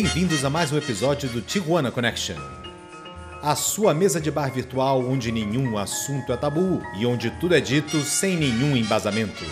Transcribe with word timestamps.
Bem-vindos 0.00 0.44
a 0.44 0.48
mais 0.48 0.70
um 0.70 0.78
episódio 0.78 1.28
do 1.28 1.42
Tijuana 1.42 1.90
Connection. 1.90 2.36
A 3.42 3.56
sua 3.56 3.92
mesa 3.92 4.20
de 4.20 4.30
bar 4.30 4.48
virtual 4.48 5.04
onde 5.04 5.32
nenhum 5.32 5.76
assunto 5.76 6.32
é 6.32 6.36
tabu 6.36 6.80
e 6.96 7.04
onde 7.04 7.32
tudo 7.40 7.56
é 7.56 7.60
dito 7.60 8.00
sem 8.02 8.36
nenhum 8.36 8.76
embasamento. 8.76 9.44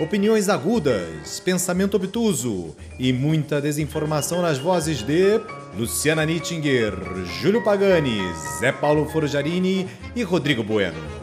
Opiniões 0.00 0.48
agudas, 0.48 1.38
pensamento 1.38 1.98
obtuso 1.98 2.74
e 2.98 3.12
muita 3.12 3.60
desinformação 3.60 4.40
nas 4.40 4.56
vozes 4.56 5.02
de 5.02 5.38
Luciana 5.76 6.24
Nittinger, 6.24 6.94
Júlio 7.42 7.62
Pagani, 7.62 8.20
Zé 8.58 8.72
Paulo 8.72 9.06
Forjarini 9.10 9.86
e 10.16 10.22
Rodrigo 10.22 10.64
Bueno. 10.64 11.19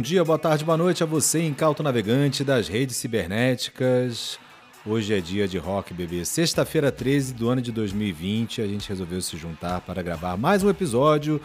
Bom 0.00 0.02
dia, 0.02 0.24
boa 0.24 0.38
tarde, 0.38 0.64
boa 0.64 0.78
noite 0.78 1.02
a 1.02 1.06
você, 1.06 1.46
incauto 1.46 1.82
navegante 1.82 2.42
das 2.42 2.68
redes 2.68 2.96
cibernéticas. 2.96 4.38
Hoje 4.86 5.12
é 5.12 5.20
dia 5.20 5.46
de 5.46 5.58
rock, 5.58 5.92
bebê. 5.92 6.24
Sexta-feira 6.24 6.90
13 6.90 7.34
do 7.34 7.50
ano 7.50 7.60
de 7.60 7.70
2020, 7.70 8.62
a 8.62 8.66
gente 8.66 8.88
resolveu 8.88 9.20
se 9.20 9.36
juntar 9.36 9.82
para 9.82 10.02
gravar 10.02 10.38
mais 10.38 10.64
um 10.64 10.70
episódio 10.70 11.38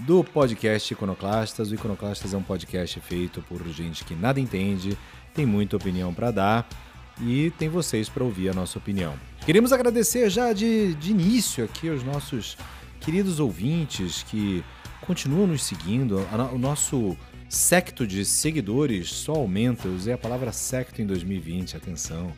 do 0.00 0.24
podcast 0.24 0.92
Iconoclastas. 0.92 1.70
O 1.70 1.76
Iconoclastas 1.76 2.34
é 2.34 2.36
um 2.36 2.42
podcast 2.42 2.98
feito 2.98 3.40
por 3.42 3.64
gente 3.68 4.04
que 4.04 4.16
nada 4.16 4.40
entende, 4.40 4.98
tem 5.32 5.46
muita 5.46 5.76
opinião 5.76 6.12
para 6.12 6.32
dar 6.32 6.68
e 7.20 7.52
tem 7.56 7.68
vocês 7.68 8.08
para 8.08 8.24
ouvir 8.24 8.48
a 8.48 8.52
nossa 8.52 8.78
opinião. 8.78 9.14
Queremos 9.46 9.72
agradecer 9.72 10.28
já 10.28 10.52
de, 10.52 10.94
de 10.94 11.12
início 11.12 11.64
aqui 11.64 11.88
aos 11.88 12.02
nossos 12.02 12.56
queridos 12.98 13.38
ouvintes 13.38 14.24
que 14.24 14.64
continuam 15.02 15.46
nos 15.46 15.62
seguindo. 15.62 16.18
O 16.52 16.58
nosso 16.58 17.16
secto 17.52 18.06
de 18.06 18.24
seguidores 18.24 19.10
só 19.10 19.32
aumenta. 19.32 19.86
Eu 19.86 19.94
usei 19.94 20.14
a 20.14 20.18
palavra 20.18 20.52
secto 20.52 21.02
em 21.02 21.06
2020, 21.06 21.76
atenção. 21.76 22.32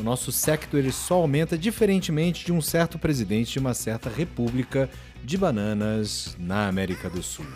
O 0.00 0.02
nosso 0.02 0.32
secto 0.32 0.78
ele 0.78 0.90
só 0.90 1.16
aumenta 1.16 1.58
diferentemente 1.58 2.44
de 2.44 2.52
um 2.52 2.62
certo 2.62 2.98
presidente 2.98 3.52
de 3.52 3.58
uma 3.58 3.74
certa 3.74 4.08
república 4.08 4.88
de 5.22 5.36
bananas 5.36 6.36
na 6.38 6.68
América 6.68 7.10
do 7.10 7.22
Sul. 7.22 7.46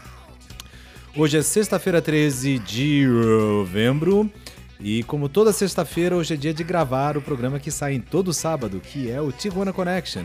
Hoje 1.16 1.38
é 1.38 1.42
sexta-feira, 1.42 2.02
13 2.02 2.58
de 2.58 3.06
novembro. 3.06 4.30
E 4.78 5.02
como 5.04 5.28
toda 5.28 5.54
sexta-feira, 5.54 6.16
hoje 6.16 6.34
é 6.34 6.36
dia 6.36 6.52
de 6.52 6.62
gravar 6.62 7.16
o 7.16 7.22
programa 7.22 7.58
que 7.58 7.70
sai 7.70 7.94
em 7.94 8.00
todo 8.00 8.32
sábado, 8.32 8.78
que 8.78 9.10
é 9.10 9.20
o 9.22 9.32
Tijuana 9.32 9.72
Connection. 9.72 10.24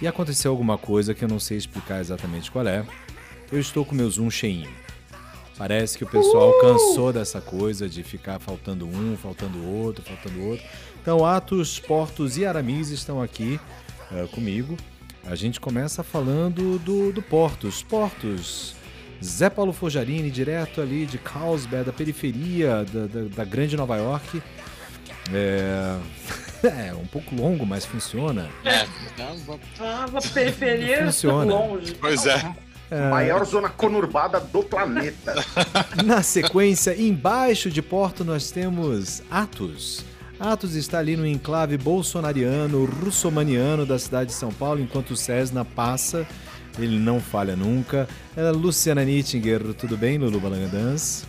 E 0.00 0.06
aconteceu 0.06 0.50
alguma 0.50 0.78
coisa 0.78 1.14
que 1.14 1.22
eu 1.22 1.28
não 1.28 1.38
sei 1.38 1.58
explicar 1.58 2.00
exatamente 2.00 2.50
qual 2.50 2.66
é. 2.66 2.84
Eu 3.52 3.60
estou 3.60 3.84
com 3.84 3.94
meu 3.94 4.10
Zoom 4.10 4.30
cheinho. 4.30 4.87
Parece 5.58 5.98
que 5.98 6.04
o 6.04 6.06
pessoal 6.06 6.50
uh! 6.50 6.60
cansou 6.60 7.12
dessa 7.12 7.40
coisa 7.40 7.88
de 7.88 8.04
ficar 8.04 8.38
faltando 8.38 8.86
um, 8.86 9.16
faltando 9.16 9.66
outro, 9.66 10.04
faltando 10.04 10.40
outro. 10.46 10.64
Então, 11.02 11.26
Atos, 11.26 11.80
Portos 11.80 12.38
e 12.38 12.46
Aramis 12.46 12.90
estão 12.90 13.20
aqui 13.20 13.58
uh, 14.12 14.28
comigo. 14.28 14.76
A 15.26 15.34
gente 15.34 15.58
começa 15.58 16.04
falando 16.04 16.78
do, 16.78 17.12
do 17.12 17.20
Portos. 17.20 17.82
Portos, 17.82 18.76
Zé 19.22 19.50
Paulo 19.50 19.72
Fojarini, 19.72 20.30
direto 20.30 20.80
ali 20.80 21.04
de 21.04 21.18
Carlsbad, 21.18 21.84
da 21.84 21.92
periferia 21.92 22.84
da, 22.84 23.06
da, 23.06 23.28
da 23.36 23.44
grande 23.44 23.76
Nova 23.76 23.96
York. 23.96 24.40
É... 25.32 25.98
é 26.88 26.94
um 26.94 27.06
pouco 27.06 27.34
longo, 27.34 27.66
mas 27.66 27.84
funciona. 27.84 28.48
É, 28.64 28.86
a 29.82 30.32
periferia 30.32 31.06
funciona. 31.06 31.52
longe. 31.52 31.94
Pois 31.94 32.26
é. 32.26 32.54
É... 32.90 33.10
Maior 33.10 33.44
zona 33.44 33.68
conurbada 33.68 34.40
do 34.40 34.62
planeta. 34.62 35.34
Na 36.04 36.22
sequência, 36.22 36.98
embaixo 37.00 37.70
de 37.70 37.82
Porto, 37.82 38.24
nós 38.24 38.50
temos 38.50 39.22
Atos. 39.30 40.04
Atos 40.40 40.74
está 40.74 40.98
ali 40.98 41.16
no 41.16 41.26
enclave 41.26 41.76
bolsonariano, 41.76 42.84
russomaniano 42.84 43.84
da 43.84 43.98
cidade 43.98 44.30
de 44.30 44.36
São 44.36 44.52
Paulo, 44.52 44.80
enquanto 44.80 45.10
o 45.10 45.16
Cessna 45.16 45.64
passa. 45.64 46.26
Ele 46.78 46.98
não 46.98 47.20
falha 47.20 47.56
nunca. 47.56 48.08
É 48.36 48.50
Luciana 48.50 49.04
Nittinger, 49.04 49.74
tudo 49.74 49.96
bem, 49.96 50.16
Lulu 50.16 50.40
Balangandans? 50.40 51.26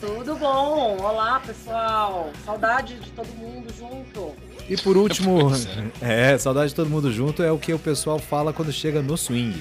Tudo 0.00 0.34
bom. 0.34 0.96
Olá, 1.00 1.40
pessoal. 1.40 2.32
Saudade 2.44 2.98
de 2.98 3.10
todo 3.10 3.28
mundo 3.36 3.68
junto. 3.78 4.32
E 4.68 4.76
por 4.78 4.96
último, 4.96 5.52
é, 6.00 6.36
saudade 6.38 6.70
de 6.70 6.74
todo 6.74 6.88
mundo 6.88 7.12
junto 7.12 7.42
é 7.42 7.52
o 7.52 7.58
que 7.58 7.72
o 7.72 7.78
pessoal 7.78 8.18
fala 8.18 8.52
quando 8.52 8.72
chega 8.72 9.02
no 9.02 9.16
swing. 9.16 9.54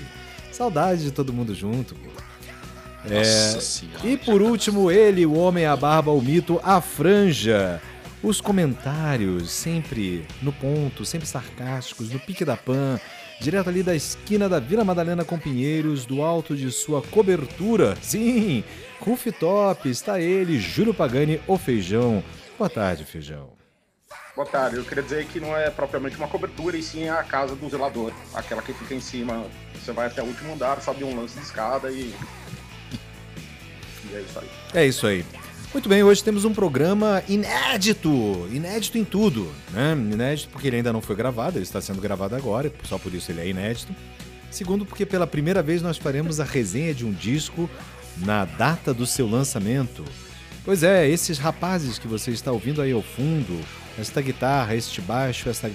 Saudade 0.51 1.03
de 1.03 1.11
todo 1.11 1.33
mundo 1.33 1.55
junto, 1.55 1.95
pô. 1.95 2.09
É, 3.09 3.57
e 4.03 4.15
por 4.15 4.41
último, 4.41 4.91
ele, 4.91 5.25
o 5.25 5.33
homem, 5.33 5.65
a 5.65 5.75
barba, 5.75 6.11
o 6.11 6.21
mito, 6.21 6.59
a 6.63 6.79
franja. 6.79 7.81
Os 8.21 8.39
comentários 8.39 9.49
sempre 9.49 10.23
no 10.43 10.53
ponto, 10.53 11.03
sempre 11.03 11.27
sarcásticos, 11.27 12.11
no 12.11 12.19
pique 12.19 12.45
da 12.45 12.55
pan, 12.55 12.99
direto 13.39 13.69
ali 13.69 13.81
da 13.81 13.95
esquina 13.95 14.47
da 14.47 14.59
Vila 14.59 14.83
Madalena 14.83 15.25
com 15.25 15.39
Pinheiros, 15.39 16.05
do 16.05 16.21
alto 16.21 16.55
de 16.55 16.71
sua 16.71 17.01
cobertura. 17.01 17.97
Sim, 17.99 18.63
rooftop, 18.99 19.89
está 19.89 20.21
ele, 20.21 20.59
Júlio 20.59 20.93
Pagani, 20.93 21.41
o 21.47 21.57
Feijão. 21.57 22.23
Boa 22.59 22.69
tarde, 22.69 23.03
Feijão. 23.03 23.60
Boa 24.35 24.47
tarde. 24.47 24.77
Eu 24.77 24.85
queria 24.85 25.03
dizer 25.03 25.25
que 25.25 25.39
não 25.39 25.55
é 25.55 25.69
propriamente 25.69 26.15
uma 26.15 26.27
cobertura, 26.27 26.77
e 26.77 26.81
sim 26.81 27.09
a 27.09 27.21
casa 27.23 27.55
do 27.55 27.69
zelador. 27.69 28.13
Aquela 28.33 28.61
que 28.61 28.73
fica 28.73 28.93
em 28.93 29.01
cima. 29.01 29.45
Você 29.75 29.91
vai 29.91 30.07
até 30.07 30.21
o 30.21 30.25
último 30.25 30.53
andar, 30.53 30.81
sabe 30.81 31.03
um 31.03 31.19
lance 31.19 31.37
de 31.37 31.43
escada 31.43 31.91
e. 31.91 32.13
E 34.09 34.15
é 34.15 34.21
isso 34.21 34.39
aí. 34.39 34.49
É 34.73 34.85
isso 34.85 35.07
aí. 35.07 35.25
Muito 35.73 35.87
bem, 35.87 36.03
hoje 36.03 36.21
temos 36.21 36.43
um 36.43 36.53
programa 36.53 37.23
inédito, 37.29 38.09
inédito 38.51 38.97
em 38.97 39.05
tudo, 39.05 39.49
né? 39.71 39.93
Inédito 39.93 40.49
porque 40.49 40.67
ele 40.67 40.77
ainda 40.77 40.91
não 40.91 41.01
foi 41.01 41.15
gravado, 41.15 41.57
ele 41.57 41.63
está 41.63 41.79
sendo 41.79 42.01
gravado 42.01 42.35
agora, 42.35 42.71
só 42.83 42.97
por 42.97 43.13
isso 43.13 43.31
ele 43.31 43.39
é 43.39 43.47
inédito. 43.47 43.95
Segundo, 44.49 44.85
porque 44.85 45.05
pela 45.05 45.25
primeira 45.25 45.63
vez 45.63 45.81
nós 45.81 45.97
faremos 45.97 46.41
a 46.41 46.43
resenha 46.43 46.93
de 46.93 47.05
um 47.05 47.11
disco 47.13 47.69
na 48.17 48.43
data 48.43 48.93
do 48.93 49.05
seu 49.05 49.29
lançamento. 49.29 50.03
Pois 50.63 50.83
é, 50.83 51.07
esses 51.07 51.39
rapazes 51.39 51.97
que 51.97 52.07
você 52.07 52.31
está 52.31 52.51
ouvindo 52.51 52.81
aí 52.81 52.91
ao 52.91 53.01
fundo, 53.01 53.59
esta 53.97 54.21
guitarra, 54.21 54.75
este 54.75 55.01
baixo, 55.01 55.49
essa 55.49 55.69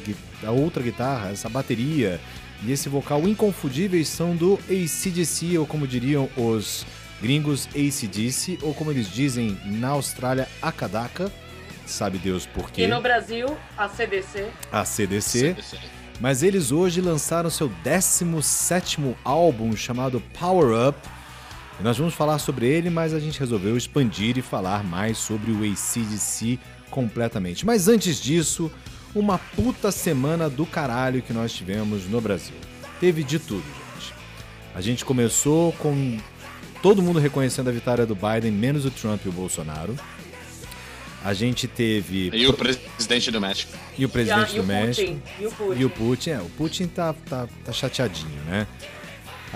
a 0.45 0.51
outra 0.51 0.83
guitarra, 0.83 1.31
essa 1.31 1.49
bateria 1.49 2.21
e 2.63 2.71
esse 2.71 2.89
vocal 2.89 3.27
inconfundíveis 3.27 4.09
são 4.09 4.37
do 4.37 4.59
ACDC, 4.69 5.59
ou 5.59 5.67
como 5.67 5.87
diriam 5.87 6.29
os 6.37 6.87
gringos, 7.21 7.69
ACDC, 7.69 8.61
ou 8.63 8.73
como 8.75 8.91
eles 8.91 9.11
dizem 9.11 9.59
na 9.65 9.89
Austrália, 9.89 10.49
Akadaka. 10.63 11.31
Sabe 11.85 12.19
Deus 12.19 12.47
por 12.47 12.71
quê. 12.71 12.83
E 12.83 12.87
no 12.87 13.01
Brasil, 13.01 13.57
a 13.77 13.89
CDC. 13.89 14.47
A 14.73 14.85
CDC. 14.85 15.55
CDC. 15.55 15.79
Mas 16.21 16.43
eles 16.43 16.73
hoje 16.73 17.01
lançaram 17.01 17.51
seu 17.51 17.69
17 17.85 19.17
álbum 19.25 19.77
chamado 19.77 20.21
Power 20.39 20.89
Up. 20.89 20.99
E 21.79 21.83
nós 21.83 21.99
vamos 21.99 22.15
falar 22.15 22.39
sobre 22.39 22.67
ele, 22.67 22.89
mas 22.89 23.13
a 23.13 23.21
gente 23.21 23.39
resolveu 23.39 23.77
expandir 23.77 24.39
e 24.39 24.43
falar 24.43 24.83
mais 24.83 25.19
sobre 25.19 25.51
o 25.51 25.59
ACDC 25.63 26.59
completamente. 26.91 27.67
Mas 27.67 27.87
antes 27.87 28.21
disso, 28.21 28.71
uma 29.15 29.39
puta 29.39 29.93
semana 29.93 30.49
do 30.49 30.65
caralho 30.65 31.23
que 31.23 31.33
nós 31.33 31.53
tivemos 31.53 32.07
no 32.07 32.21
Brasil. 32.21 32.55
Teve 32.99 33.23
de 33.23 33.39
tudo, 33.39 33.65
gente. 33.65 34.15
A 34.75 34.81
gente 34.81 35.05
começou 35.05 35.73
com 35.73 36.19
todo 36.83 37.03
mundo 37.03 37.19
reconhecendo 37.19 37.69
a 37.69 37.73
vitória 37.73 38.07
do 38.07 38.15
Biden, 38.15 38.53
menos 38.53 38.87
o 38.87 38.91
Trump 38.91 39.25
e 39.27 39.29
o 39.29 39.33
Bolsonaro. 39.33 39.95
A 41.25 41.35
gente 41.35 41.67
teve. 41.67 42.31
E 42.33 42.47
o 42.47 42.53
presidente 42.53 43.31
do 43.31 43.41
México. 43.41 43.73
E 43.99 44.05
o 44.05 44.09
presidente 44.09 44.55
e 44.55 44.59
a, 44.59 44.63
do 44.63 44.65
e 44.65 44.67
México. 44.67 45.13
Putin. 45.13 45.23
E 45.41 45.47
o 45.47 45.51
Putin. 45.51 45.81
E 45.81 45.85
o 45.85 45.91
Putin, 45.91 46.31
é. 46.31 46.39
O 46.39 46.51
Putin 46.51 46.87
tá, 46.87 47.13
tá, 47.29 47.49
tá 47.65 47.73
chateadinho, 47.73 48.41
né? 48.47 48.67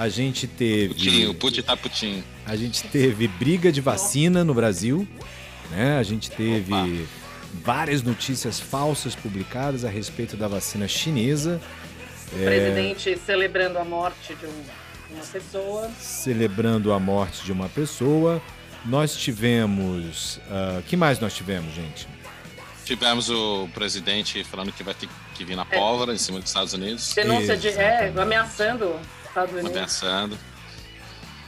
A 0.00 0.08
gente 0.08 0.46
teve. 0.46 0.94
Putin, 0.94 1.26
o 1.26 1.34
Putin 1.34 1.62
tá 1.62 1.76
Putin. 1.76 2.24
A 2.46 2.56
gente 2.56 2.84
teve 2.84 3.28
briga 3.28 3.70
de 3.70 3.80
vacina 3.80 4.42
no 4.42 4.54
Brasil. 4.54 5.06
Né? 5.70 5.98
A 5.98 6.02
gente 6.02 6.30
teve. 6.30 6.72
Opa 6.72 7.20
várias 7.52 8.02
notícias 8.02 8.60
falsas 8.60 9.14
publicadas 9.14 9.84
a 9.84 9.88
respeito 9.88 10.36
da 10.36 10.48
vacina 10.48 10.86
chinesa. 10.86 11.60
O 12.32 12.40
é... 12.40 12.44
presidente 12.44 13.18
celebrando 13.24 13.78
a 13.78 13.84
morte 13.84 14.34
de 14.34 14.46
um, 14.46 14.62
uma 15.10 15.24
pessoa. 15.24 15.90
Celebrando 15.98 16.92
a 16.92 17.00
morte 17.00 17.44
de 17.44 17.52
uma 17.52 17.68
pessoa. 17.68 18.40
Nós 18.84 19.16
tivemos. 19.16 20.36
Uh, 20.36 20.82
que 20.86 20.96
mais 20.96 21.18
nós 21.18 21.34
tivemos, 21.34 21.74
gente? 21.74 22.08
Tivemos 22.84 23.28
o 23.28 23.68
presidente 23.74 24.42
falando 24.42 24.72
que 24.72 24.82
vai 24.82 24.94
ter 24.94 25.08
que 25.34 25.44
vir 25.44 25.54
na 25.54 25.66
é. 25.70 25.76
pólvora 25.76 26.12
é. 26.12 26.14
em 26.14 26.18
cima 26.18 26.40
dos 26.40 26.48
Estados 26.48 26.72
Unidos. 26.72 27.12
Denúncia 27.14 27.56
de. 27.56 27.68
É, 27.68 28.12
ameaçando 28.16 28.98
Unidos. 29.52 29.70
Ameaçando. 29.70 30.38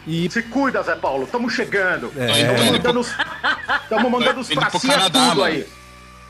E 0.07 0.29
Se 0.31 0.43
cuida, 0.43 0.83
Zé 0.83 0.97
Paulo, 0.97 1.27
tamo 1.27 1.49
chegando. 1.49 2.13
É. 2.17 2.55
Tamo 2.55 2.73
mandando 2.73 3.01
os, 3.01 3.09
tamo 3.89 4.11
mandando 4.11 4.41
os 4.41 4.49
pracinhas 4.49 4.97
Canadá, 4.97 5.29
tudo 5.29 5.41
mano. 5.41 5.45
aí. 5.45 5.67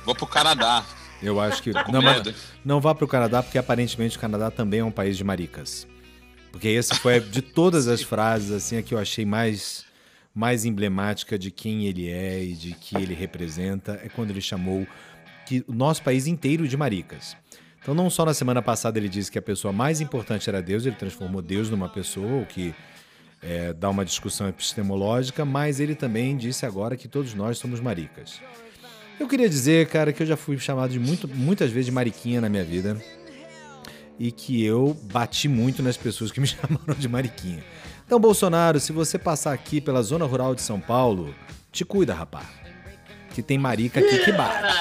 Vou 0.05 0.15
pro 0.15 0.27
Canadá. 0.27 0.85
eu 1.23 1.41
acho 1.41 1.63
que. 1.63 1.73
Não, 1.91 2.03
mas 2.03 2.23
medo. 2.23 2.35
não 2.65 2.81
vá 2.81 2.95
pro 2.95 3.09
Canadá, 3.09 3.43
porque 3.43 3.57
aparentemente 3.57 4.17
o 4.17 4.21
Canadá 4.21 4.51
também 4.51 4.81
é 4.81 4.85
um 4.85 4.91
país 4.91 5.17
de 5.17 5.25
maricas. 5.25 5.87
Porque 6.51 6.69
esse 6.69 6.95
foi, 6.97 7.19
de 7.19 7.41
todas 7.41 7.89
as 7.89 8.03
frases, 8.03 8.51
assim, 8.51 8.77
a 8.77 8.83
que 8.83 8.93
eu 8.93 8.99
achei 8.99 9.25
mais, 9.25 9.87
mais 10.35 10.67
emblemática 10.67 11.39
de 11.39 11.51
quem 11.51 11.87
ele 11.87 12.11
é 12.11 12.45
e 12.45 12.53
de 12.53 12.73
que 12.75 12.95
ele 12.97 13.15
representa, 13.15 13.99
é 14.05 14.09
quando 14.11 14.31
ele 14.31 14.41
chamou 14.43 14.87
que 15.47 15.65
o 15.67 15.73
nosso 15.73 16.03
país 16.03 16.27
inteiro 16.27 16.69
de 16.69 16.77
maricas. 16.77 17.35
Então, 17.83 17.95
não 17.95 18.09
só 18.09 18.25
na 18.25 18.33
semana 18.33 18.63
passada 18.63 18.99
ele 18.99 19.09
disse 19.09 19.31
que 19.31 19.39
a 19.39 19.43
pessoa 19.43 19.73
mais 19.73 20.01
importante 20.01 20.49
era 20.49 20.63
Deus, 20.63 20.87
ele 20.87 20.95
transformou 20.95 21.43
Deus 21.43 21.69
numa 21.69 21.89
pessoa, 21.89 22.41
o 22.41 22.47
que 22.47 22.73
é, 23.43 23.73
dá 23.73 23.91
uma 23.91 24.05
discussão 24.05 24.49
epistemológica, 24.49 25.45
mas 25.45 25.81
ele 25.81 25.97
também 25.97 26.37
disse 26.37 26.65
agora 26.65 26.97
que 26.97 27.09
todos 27.09 27.35
nós 27.35 27.59
somos 27.59 27.81
maricas. 27.81 28.41
Eu 29.19 29.27
queria 29.27 29.49
dizer, 29.49 29.89
cara, 29.89 30.13
que 30.13 30.23
eu 30.23 30.27
já 30.27 30.37
fui 30.37 30.57
chamado 30.59 30.93
de 30.93 31.01
muito, 31.01 31.29
muitas 31.29 31.71
vezes 31.71 31.87
de 31.87 31.93
mariquinha 31.93 32.41
na 32.41 32.49
minha 32.49 32.65
vida 32.65 32.97
e 34.19 34.31
que 34.31 34.65
eu 34.65 34.97
bati 35.13 35.49
muito 35.49 35.83
nas 35.83 35.97
pessoas 35.97 36.31
que 36.31 36.41
me 36.41 36.47
chamaram 36.49 36.95
de 36.97 37.09
mariquinha. 37.09 37.65
Então, 38.07 38.21
Bolsonaro, 38.21 38.79
se 38.79 38.93
você 38.93 39.19
passar 39.19 39.53
aqui 39.53 39.81
pela 39.81 40.03
zona 40.03 40.25
rural 40.25 40.55
de 40.55 40.63
São 40.63 40.81
Paulo, 40.81 41.35
te 41.73 41.85
cuida, 41.85 42.15
rapá. 42.15 42.45
Que 43.35 43.43
tem 43.43 43.59
marica 43.59 43.99
aqui 43.99 44.19
que 44.25 44.33
bate. 44.33 44.73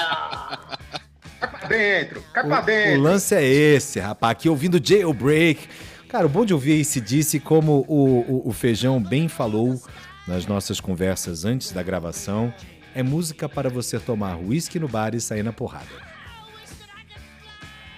Cai 1.42 1.50
pra 1.50 1.68
dentro, 1.68 2.22
cai 2.32 2.44
pra 2.46 2.60
O, 2.60 2.62
o 2.62 2.66
dentro. 2.66 3.00
lance 3.02 3.34
é 3.34 3.44
esse, 3.44 3.98
rapá. 3.98 4.30
Aqui 4.30 4.48
ouvindo 4.48 4.80
Jailbreak. 4.82 5.68
Cara, 6.08 6.26
o 6.26 6.28
bom 6.28 6.44
de 6.44 6.52
ouvir 6.54 6.80
esse 6.80 7.00
disse, 7.00 7.40
como 7.40 7.84
o, 7.88 8.20
o, 8.44 8.48
o 8.48 8.52
Feijão 8.52 9.02
bem 9.02 9.28
falou 9.28 9.80
nas 10.28 10.46
nossas 10.46 10.78
conversas 10.78 11.44
antes 11.44 11.72
da 11.72 11.82
gravação, 11.82 12.52
é 12.94 13.02
música 13.02 13.48
para 13.48 13.68
você 13.70 13.98
tomar 13.98 14.36
uísque 14.38 14.78
no 14.78 14.86
bar 14.86 15.14
e 15.14 15.20
sair 15.20 15.42
na 15.42 15.52
porrada. 15.52 15.86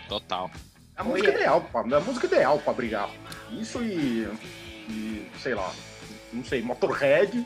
Total. 0.08 0.50
É 0.96 1.00
a 1.00 1.04
música 1.04 1.28
ideal, 1.30 1.60
pá. 1.72 1.84
É 1.90 1.94
a 1.94 2.00
música 2.00 2.26
ideal 2.26 2.58
pra 2.58 2.72
brigar. 2.72 3.10
Isso 3.50 3.82
e. 3.82 4.28
e 4.88 5.26
sei 5.42 5.54
lá. 5.54 5.72
Não 6.32 6.44
sei, 6.44 6.62
Motorhead. 6.62 7.44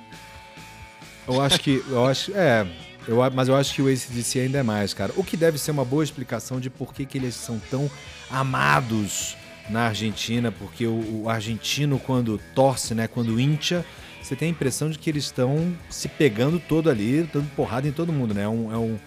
Eu 1.27 1.41
acho 1.41 1.59
que. 1.61 1.83
Eu 1.89 2.05
acho. 2.07 2.33
É. 2.37 2.67
Eu, 3.09 3.19
mas 3.33 3.49
eu 3.49 3.57
acho 3.57 3.75
que 3.75 3.81
o 3.81 3.89
ACDC 3.89 4.41
ainda 4.41 4.59
é 4.59 4.63
mais, 4.63 4.93
cara. 4.93 5.13
O 5.17 5.25
que 5.25 5.35
deve 5.37 5.57
ser 5.59 5.71
uma 5.71 5.85
boa 5.85 6.05
explicação 6.05 6.61
de 6.61 6.69
por 6.69 6.93
que, 6.93 7.07
que 7.07 7.17
eles 7.17 7.35
são 7.35 7.59
tão 7.71 7.91
amados 8.31 9.35
na 9.71 9.87
Argentina, 9.87 10.53
porque 10.53 10.87
o, 10.87 11.23
o 11.23 11.29
argentino, 11.29 11.99
quando 11.99 12.39
torce, 12.55 12.95
né, 12.95 13.09
quando 13.09 13.41
incha, 13.41 13.85
você 14.23 14.37
tem 14.37 14.49
a 14.49 14.51
impressão 14.51 14.91
de 14.91 14.99
que 14.99 15.09
eles 15.09 15.25
estão 15.25 15.75
se 15.89 16.07
pegando 16.07 16.59
todo 16.61 16.91
ali, 16.91 17.23
dando 17.33 17.49
porrada 17.57 17.89
em 17.89 17.93
todo 17.93 18.13
mundo, 18.13 18.35
né? 18.35 18.43
É, 18.43 18.49
um, 18.49 18.73
é, 18.73 18.77
um, 18.77 18.99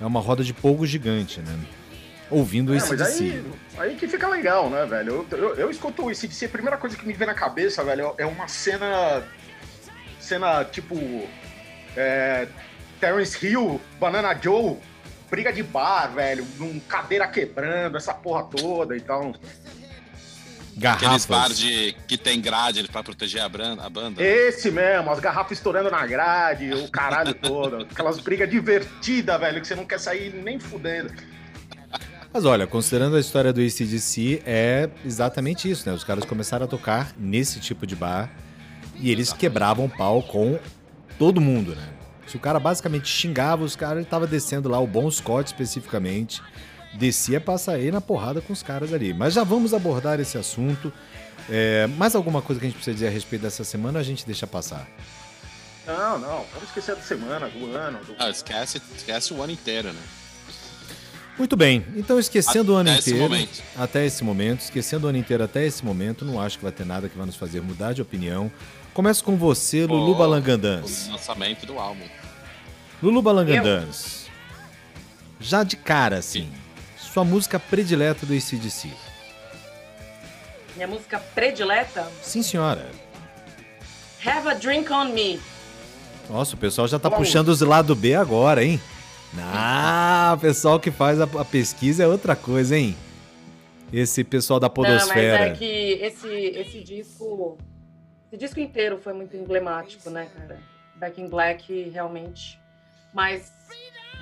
é 0.00 0.04
uma 0.04 0.20
roda 0.20 0.42
de 0.42 0.52
polvo 0.52 0.84
gigante, 0.84 1.40
né? 1.40 1.56
Ouvindo 2.30 2.72
o 2.72 2.74
É, 2.74 2.78
ACDC. 2.78 3.22
aí, 3.22 3.44
aí 3.78 3.94
que 3.94 4.08
fica 4.08 4.26
legal, 4.28 4.68
né, 4.68 4.84
velho? 4.84 5.26
Eu, 5.30 5.38
eu, 5.38 5.54
eu 5.54 5.70
escuto 5.70 6.10
isso 6.10 6.26
e 6.26 6.44
a 6.44 6.48
primeira 6.48 6.76
coisa 6.76 6.96
que 6.96 7.06
me 7.06 7.12
vem 7.12 7.26
na 7.26 7.34
cabeça, 7.34 7.84
velho, 7.84 8.14
é 8.18 8.26
uma 8.26 8.48
cena. 8.48 9.22
Cena 10.18 10.64
tipo. 10.64 10.96
É, 11.96 12.48
Terence 13.04 13.46
Hill, 13.46 13.78
Banana 14.00 14.34
Joe, 14.40 14.78
briga 15.30 15.52
de 15.52 15.62
bar, 15.62 16.06
velho, 16.14 16.46
num 16.58 16.80
cadeira 16.80 17.26
quebrando, 17.28 17.98
essa 17.98 18.14
porra 18.14 18.44
toda 18.44 18.96
e 18.96 19.00
tal. 19.02 19.34
Aqueles 20.82 21.26
bar 21.26 21.36
Garrafas. 21.40 21.58
de, 21.58 21.94
que 22.08 22.16
tem 22.16 22.40
grade 22.40 22.82
pra 22.88 23.02
proteger 23.02 23.42
a, 23.42 23.48
bran- 23.48 23.76
a 23.78 23.90
banda. 23.90 24.22
Esse 24.22 24.70
mesmo, 24.70 25.10
as 25.10 25.20
garrafas 25.20 25.58
estourando 25.58 25.90
na 25.90 26.04
grade, 26.06 26.72
o 26.72 26.90
caralho 26.90 27.34
todo. 27.34 27.82
Aquelas 27.92 28.18
brigas 28.20 28.48
divertidas, 28.50 29.38
velho, 29.38 29.60
que 29.60 29.68
você 29.68 29.74
não 29.74 29.84
quer 29.84 30.00
sair 30.00 30.34
nem 30.34 30.58
fudendo. 30.58 31.12
Mas 32.32 32.44
olha, 32.46 32.66
considerando 32.66 33.16
a 33.16 33.20
história 33.20 33.52
do 33.52 33.60
ACDC, 33.60 34.42
é 34.46 34.88
exatamente 35.04 35.70
isso, 35.70 35.88
né? 35.88 35.94
Os 35.94 36.02
caras 36.02 36.24
começaram 36.24 36.64
a 36.64 36.68
tocar 36.68 37.12
nesse 37.18 37.60
tipo 37.60 37.86
de 37.86 37.94
bar 37.94 38.30
e 38.96 39.10
eles 39.12 39.30
quebravam 39.32 39.88
pau 39.90 40.22
com 40.22 40.58
todo 41.18 41.38
mundo, 41.40 41.76
né? 41.76 41.88
Se 42.34 42.38
o 42.38 42.40
cara 42.40 42.58
basicamente 42.58 43.06
xingava 43.06 43.62
os 43.62 43.76
caras, 43.76 43.98
ele 43.98 44.06
tava 44.06 44.26
descendo 44.26 44.68
lá, 44.68 44.80
o 44.80 44.88
Bon 44.88 45.08
Scott 45.08 45.46
especificamente, 45.46 46.42
descia 46.94 47.40
pra 47.40 47.56
sair 47.56 47.92
na 47.92 48.00
porrada 48.00 48.40
com 48.40 48.52
os 48.52 48.60
caras 48.60 48.92
ali. 48.92 49.14
Mas 49.14 49.34
já 49.34 49.44
vamos 49.44 49.72
abordar 49.72 50.18
esse 50.18 50.36
assunto. 50.36 50.92
É, 51.48 51.86
mais 51.86 52.12
alguma 52.16 52.42
coisa 52.42 52.58
que 52.58 52.66
a 52.66 52.68
gente 52.68 52.74
precisa 52.74 52.92
dizer 52.92 53.06
a 53.06 53.10
respeito 53.10 53.42
dessa 53.42 53.62
semana, 53.62 54.00
a 54.00 54.02
gente 54.02 54.26
deixa 54.26 54.48
passar. 54.48 54.84
Não, 55.86 56.18
não, 56.18 56.44
vamos 56.52 56.64
esquecer 56.70 56.96
da 56.96 57.02
semana, 57.02 57.48
do 57.48 57.66
ano. 57.72 58.00
Do... 58.04 58.16
Ah, 58.18 58.30
esquece, 58.30 58.82
esquece 58.96 59.32
o 59.32 59.40
ano 59.40 59.52
inteiro, 59.52 59.92
né? 59.92 60.02
Muito 61.38 61.56
bem, 61.56 61.86
então 61.94 62.18
esquecendo 62.18 62.72
o 62.72 62.74
ano 62.74 62.90
Até 62.90 62.98
esse 62.98 63.10
inteiro, 63.10 63.30
momento. 63.30 63.62
até 63.76 64.04
esse 64.06 64.24
momento, 64.24 64.60
esquecendo 64.62 65.06
o 65.06 65.08
ano 65.08 65.18
inteiro 65.18 65.44
até 65.44 65.64
esse 65.64 65.84
momento, 65.84 66.24
não 66.24 66.40
acho 66.40 66.58
que 66.58 66.64
vai 66.64 66.72
ter 66.72 66.84
nada 66.84 67.08
que 67.08 67.16
vai 67.16 67.26
nos 67.26 67.36
fazer 67.36 67.62
mudar 67.62 67.92
de 67.92 68.02
opinião. 68.02 68.50
Começo 68.92 69.22
com 69.22 69.36
você, 69.36 69.86
Lulu 69.86 70.12
Oh, 70.12 70.14
Balangandãs. 70.16 71.06
O 71.06 71.12
lançamento 71.12 71.64
do 71.64 71.78
álbum. 71.78 72.04
Lulu 73.04 73.20
Balangandãs. 73.20 74.30
Já 75.38 75.62
de 75.62 75.76
cara, 75.76 76.16
assim, 76.16 76.50
sua 76.96 77.22
música 77.22 77.60
predileta 77.60 78.24
do 78.24 78.32
ACDC. 78.32 78.90
Minha 80.74 80.88
música 80.88 81.20
predileta, 81.34 82.10
Sim, 82.22 82.42
senhora. 82.42 82.88
Have 84.24 84.48
a 84.48 84.54
Drink 84.54 84.90
on 84.90 85.10
Me. 85.10 85.38
Nossa, 86.30 86.54
o 86.54 86.58
pessoal 86.58 86.88
já 86.88 86.98
tá 86.98 87.10
Vamos. 87.10 87.26
puxando 87.28 87.48
os 87.48 87.60
lado 87.60 87.94
B 87.94 88.14
agora, 88.14 88.64
hein? 88.64 88.80
Ah, 89.38 90.32
o 90.38 90.40
pessoal 90.40 90.80
que 90.80 90.90
faz 90.90 91.20
a, 91.20 91.24
a 91.24 91.44
pesquisa 91.44 92.04
é 92.04 92.06
outra 92.06 92.34
coisa, 92.34 92.74
hein? 92.74 92.96
Esse 93.92 94.24
pessoal 94.24 94.58
da 94.58 94.68
Não, 94.68 94.74
mas 94.82 95.02
podosfera. 95.02 95.48
é 95.48 95.50
que 95.50 95.64
esse, 96.00 96.28
esse 96.28 96.82
disco. 96.82 97.58
Esse 98.32 98.40
disco 98.40 98.60
inteiro 98.60 98.98
foi 98.98 99.12
muito 99.12 99.36
emblemático, 99.36 100.08
né, 100.08 100.26
cara? 100.34 100.58
Back 100.96 101.20
in 101.20 101.28
Black, 101.28 101.90
realmente. 101.90 102.58
Mas 103.14 103.52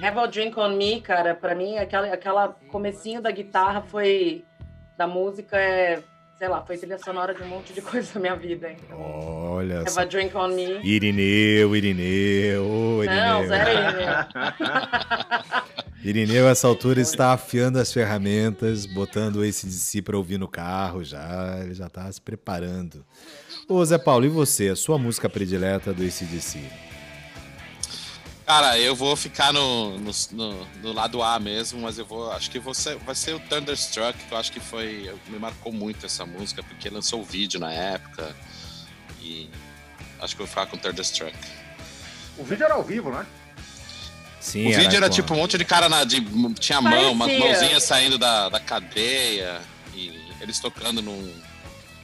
Have 0.01 0.19
a 0.19 0.27
Drink 0.27 0.59
on 0.59 0.77
Me, 0.77 1.01
cara, 1.01 1.35
pra 1.35 1.55
mim, 1.55 1.79
aquela, 1.79 2.13
aquela 2.13 2.49
comecinho 2.71 3.21
da 3.23 3.31
guitarra 3.31 3.83
foi. 3.83 4.45
Da 4.97 5.07
música 5.07 5.57
é. 5.57 6.03
Sei 6.39 6.49
lá, 6.49 6.61
foi 6.65 6.77
trilha 6.77 6.99
sonora 6.99 7.33
de 7.35 7.43
um 7.43 7.47
monte 7.47 7.73
de 7.73 7.81
coisa 7.83 8.11
na 8.15 8.21
minha 8.21 8.37
vida. 8.37 8.71
Então, 8.73 8.99
Olha 9.01 9.81
Have 9.81 9.91
só. 9.91 10.01
a 10.01 10.05
Drink 10.05 10.37
on 10.37 10.49
Me. 10.49 10.81
Irineu, 10.83 11.77
Irineu, 11.77 12.65
ô 12.65 13.05
Irineu. 13.05 13.25
Não, 13.25 13.47
zero 13.47 13.71
aí, 13.71 13.77
né? 13.97 14.29
Irineu, 16.05 16.49
essa 16.49 16.67
altura, 16.67 17.01
está 17.01 17.33
afiando 17.33 17.79
as 17.79 17.93
ferramentas, 17.93 18.87
botando 18.87 19.45
esse 19.45 19.69
de 19.69 19.75
si 19.75 20.03
para 20.03 20.17
ouvir 20.17 20.37
no 20.37 20.49
carro 20.49 21.05
já. 21.05 21.61
Ele 21.63 21.75
já 21.75 21.89
tá 21.89 22.11
se 22.11 22.21
preparando. 22.21 23.07
Ô, 23.69 23.85
Zé 23.85 23.97
Paulo, 23.99 24.25
e 24.25 24.29
você? 24.29 24.69
A 24.71 24.77
sua 24.77 24.99
música 24.99 25.29
predileta 25.29 25.93
do 25.93 26.03
ACDC? 26.03 26.59
Cara, 28.47 28.77
eu 28.79 28.95
vou 28.95 29.15
ficar 29.15 29.53
no, 29.53 29.99
no, 29.99 30.11
no- 30.33 30.67
no 30.83 30.93
lado 30.93 31.23
A 31.23 31.39
mesmo, 31.39 31.81
mas 31.81 31.99
eu 31.99 32.05
vou. 32.05 32.31
Acho 32.33 32.51
que 32.51 32.59
você 32.59 32.97
vai 32.97 33.15
ser 33.15 33.35
o 33.35 33.41
Thunderstruck, 33.41 34.19
que 34.19 34.33
eu 34.33 34.39
acho 34.39 34.51
que 34.53 34.61
foi. 34.61 35.15
Me 35.29 35.39
marcou 35.39 35.73
muito 35.73 36.05
essa 36.07 36.27
música, 36.27 36.63
porque 36.63 36.89
lançou 36.91 37.21
o 37.21 37.25
vídeo 37.25 37.61
na 37.61 37.73
época. 37.73 38.35
E 39.21 39.49
acho 40.21 40.35
que 40.35 40.43
eu 40.43 40.47
vou 40.47 40.51
ficar 40.55 40.67
com 40.67 40.77
Thunderstruck. 40.77 41.37
O 42.37 42.45
vídeo 42.45 42.65
era 42.65 42.75
ao 42.75 42.83
vivo, 42.83 43.11
né? 43.11 43.25
Sim, 44.41 44.73
o 44.73 44.77
vídeo 44.77 44.97
era 44.97 45.07
com- 45.09 45.15
tipo 45.15 45.35
um 45.35 45.37
monte 45.37 45.57
de 45.57 45.65
cara 45.65 45.89
na, 45.89 46.03
de. 46.03 46.21
Tinha 46.59 46.81
mão, 46.81 47.13
umas 47.13 47.31
mãozinhas 47.39 47.85
saindo 47.85 48.19
da, 48.19 48.49
da 48.49 48.59
cadeia. 48.59 49.61
E 49.95 50.21
eles 50.41 50.59
tocando 50.59 51.01
num. 51.01 51.33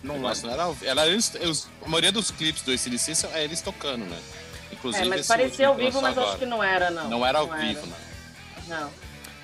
Não 0.04 0.16
não 0.21 0.30
era, 0.30 0.73
era 0.83 1.07
eles, 1.09 1.33
os- 1.45 1.66
a 1.85 1.88
maioria 1.88 2.12
dos 2.12 2.30
clipes 2.30 2.62
do 2.62 2.71
ACDC 2.73 3.26
é 3.35 3.42
eles 3.42 3.61
tocando, 3.61 4.04
né? 4.04 4.18
Inclusive. 4.73 5.05
É, 5.05 5.09
mas 5.09 5.27
parecia 5.27 5.69
ao 5.69 5.75
vivo, 5.75 6.01
mas 6.01 6.17
eu 6.17 6.23
acho 6.29 6.39
que 6.39 6.47
não 6.47 6.63
era, 6.63 6.91
não. 6.91 7.09
Não 7.09 7.27
era 7.27 7.39
ao 7.39 7.47
Não 7.47 7.59
vivo, 7.59 7.87
né? 7.87 7.97
Não. 8.67 8.91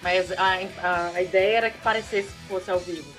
Mas 0.02 0.30
a, 0.32 0.58
a, 0.82 1.06
a 1.14 1.22
ideia 1.22 1.56
era 1.56 1.70
que 1.70 1.78
parecesse 1.78 2.28
que 2.28 2.48
fosse 2.48 2.70
ao 2.70 2.78
vivo. 2.78 3.14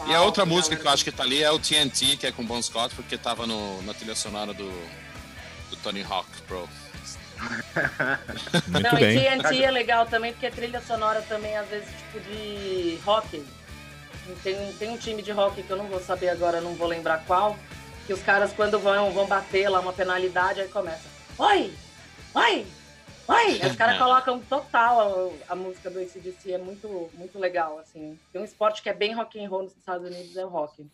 Era 0.00 0.10
E 0.10 0.14
a 0.14 0.22
outra 0.22 0.44
música 0.44 0.74
que 0.76 0.84
eu 0.84 0.90
acho 0.90 1.04
que 1.04 1.12
tá 1.12 1.22
ali 1.22 1.42
é 1.42 1.50
o 1.50 1.58
TNT, 1.58 2.16
que 2.16 2.26
é 2.26 2.32
com 2.32 2.44
Bon 2.44 2.60
Scott, 2.60 2.94
porque 2.94 3.16
tava 3.16 3.46
no, 3.46 3.80
na 3.82 3.94
trilha 3.94 4.16
sonora 4.16 4.52
do, 4.52 4.68
do 5.70 5.76
Tony 5.82 6.02
Hawk 6.02 6.28
Pro. 6.46 6.68
Muito 8.66 8.82
Não, 8.82 8.94
bem. 8.98 9.16
e 9.16 9.20
TNT 9.20 9.62
é 9.62 9.70
legal 9.70 10.06
também, 10.06 10.32
porque 10.32 10.46
é 10.46 10.50
trilha 10.50 10.80
sonora 10.80 11.22
também, 11.22 11.56
às 11.56 11.68
vezes, 11.68 11.88
tipo 11.88 12.20
de 12.28 12.98
rock. 13.04 13.44
Tem, 14.42 14.72
tem 14.72 14.90
um 14.90 14.98
time 14.98 15.22
de 15.22 15.30
rock 15.30 15.62
que 15.62 15.70
eu 15.70 15.76
não 15.76 15.86
vou 15.86 16.00
saber 16.00 16.30
agora, 16.30 16.60
não 16.60 16.74
vou 16.74 16.88
lembrar 16.88 17.24
qual, 17.26 17.56
que 18.06 18.12
os 18.12 18.20
caras, 18.22 18.52
quando 18.52 18.78
vão, 18.78 19.12
vão 19.12 19.26
bater 19.26 19.68
lá 19.68 19.80
uma 19.80 19.92
penalidade, 19.92 20.60
aí 20.60 20.68
começa. 20.68 21.17
Oi! 21.38 21.72
Oi! 22.34 22.66
Oi! 23.28 23.60
Os 23.64 23.76
caras 23.76 23.96
colocam 24.02 24.40
total 24.40 25.32
a, 25.48 25.52
a 25.52 25.56
música 25.56 25.88
do 25.88 26.00
ACDC, 26.00 26.52
é 26.52 26.58
muito, 26.58 27.08
muito 27.14 27.38
legal, 27.38 27.78
assim. 27.78 28.18
Tem 28.32 28.42
um 28.42 28.44
esporte 28.44 28.82
que 28.82 28.88
é 28.88 28.92
bem 28.92 29.14
rock 29.14 29.38
and 29.42 29.48
roll 29.48 29.62
nos 29.62 29.76
Estados 29.76 30.04
Unidos, 30.04 30.36
é 30.36 30.44
o 30.44 30.48
rock. 30.48 30.84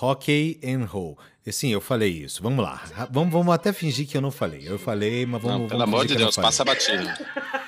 Hockey 0.00 0.60
and 0.64 0.86
Roll. 0.86 1.18
E, 1.44 1.52
Sim, 1.52 1.70
eu 1.70 1.80
falei 1.80 2.10
isso. 2.10 2.42
Vamos 2.42 2.64
lá. 2.64 2.82
Vamos, 3.10 3.32
vamos 3.32 3.52
até 3.52 3.72
fingir 3.72 4.06
que 4.06 4.16
eu 4.16 4.20
não 4.22 4.30
falei. 4.30 4.62
Eu 4.66 4.78
falei, 4.78 5.26
mas 5.26 5.42
vamos. 5.42 5.62
não, 5.62 5.68
pelo 5.68 5.80
vamos 5.80 5.94
amor 5.94 6.06
de 6.06 6.14
Deus, 6.14 6.36
passa 6.36 6.64
batido. 6.64 7.04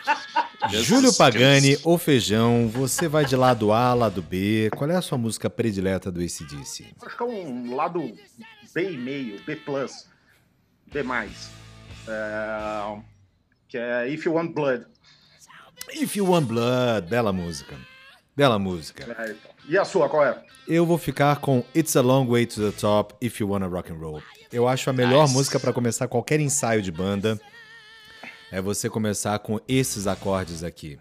Júlio 0.71 1.12
Pagani, 1.14 1.76
o 1.85 1.99
feijão, 1.99 2.68
você 2.68 3.09
vai 3.09 3.25
de 3.26 3.37
lado 3.37 3.73
A, 3.73 3.92
lado 3.92 4.23
B. 4.23 4.71
Qual 4.76 4.88
é 4.88 4.97
a 4.97 5.02
sua 5.02 5.18
música 5.18 5.50
predileta 5.50 6.11
do 6.11 6.21
ACDC? 6.21 6.94
Acho 7.04 7.16
que 7.16 7.23
é 7.23 7.26
um 7.26 7.75
lado 7.75 8.00
B 8.73 8.90
e 8.90 8.97
meio, 8.97 9.42
B+, 9.44 9.61
B+. 10.87 11.04
É, 12.08 12.99
que 13.68 13.78
é 13.78 14.08
If 14.08 14.25
You 14.26 14.34
Want 14.34 14.52
Blood. 14.52 14.87
If 15.94 16.16
You 16.16 16.30
Want 16.30 16.46
Blood, 16.46 17.08
bela 17.08 17.32
música. 17.32 17.76
Bela 18.37 18.58
música. 18.58 19.04
É, 19.18 19.30
então. 19.30 19.50
E 19.68 19.78
a 19.78 19.84
sua, 19.84 20.08
qual 20.08 20.25
é? 20.25 20.42
Eu 20.66 20.84
vou 20.84 20.99
ficar 20.99 21.37
com 21.40 21.64
It's 21.75 21.94
a 21.96 22.00
Long 22.00 22.26
Way 22.26 22.46
to 22.46 22.70
the 22.70 22.78
Top, 22.78 23.14
If 23.25 23.40
You 23.40 23.50
Wanna 23.50 23.66
Rock 23.66 23.92
and 23.92 23.96
Roll. 23.96 24.23
Eu 24.52 24.66
acho 24.68 24.88
a 24.90 24.92
melhor 24.92 25.23
Nice. 25.23 25.34
música 25.34 25.58
para 25.61 25.73
começar 25.73 26.08
qualquer 26.08 26.40
ensaio 26.40 26.82
de 26.82 26.90
banda. 26.90 27.40
É 28.50 28.61
você 28.61 28.88
começar 28.88 29.38
com 29.40 29.61
esses 29.66 30.06
acordes 30.06 30.62
aqui. 30.62 30.99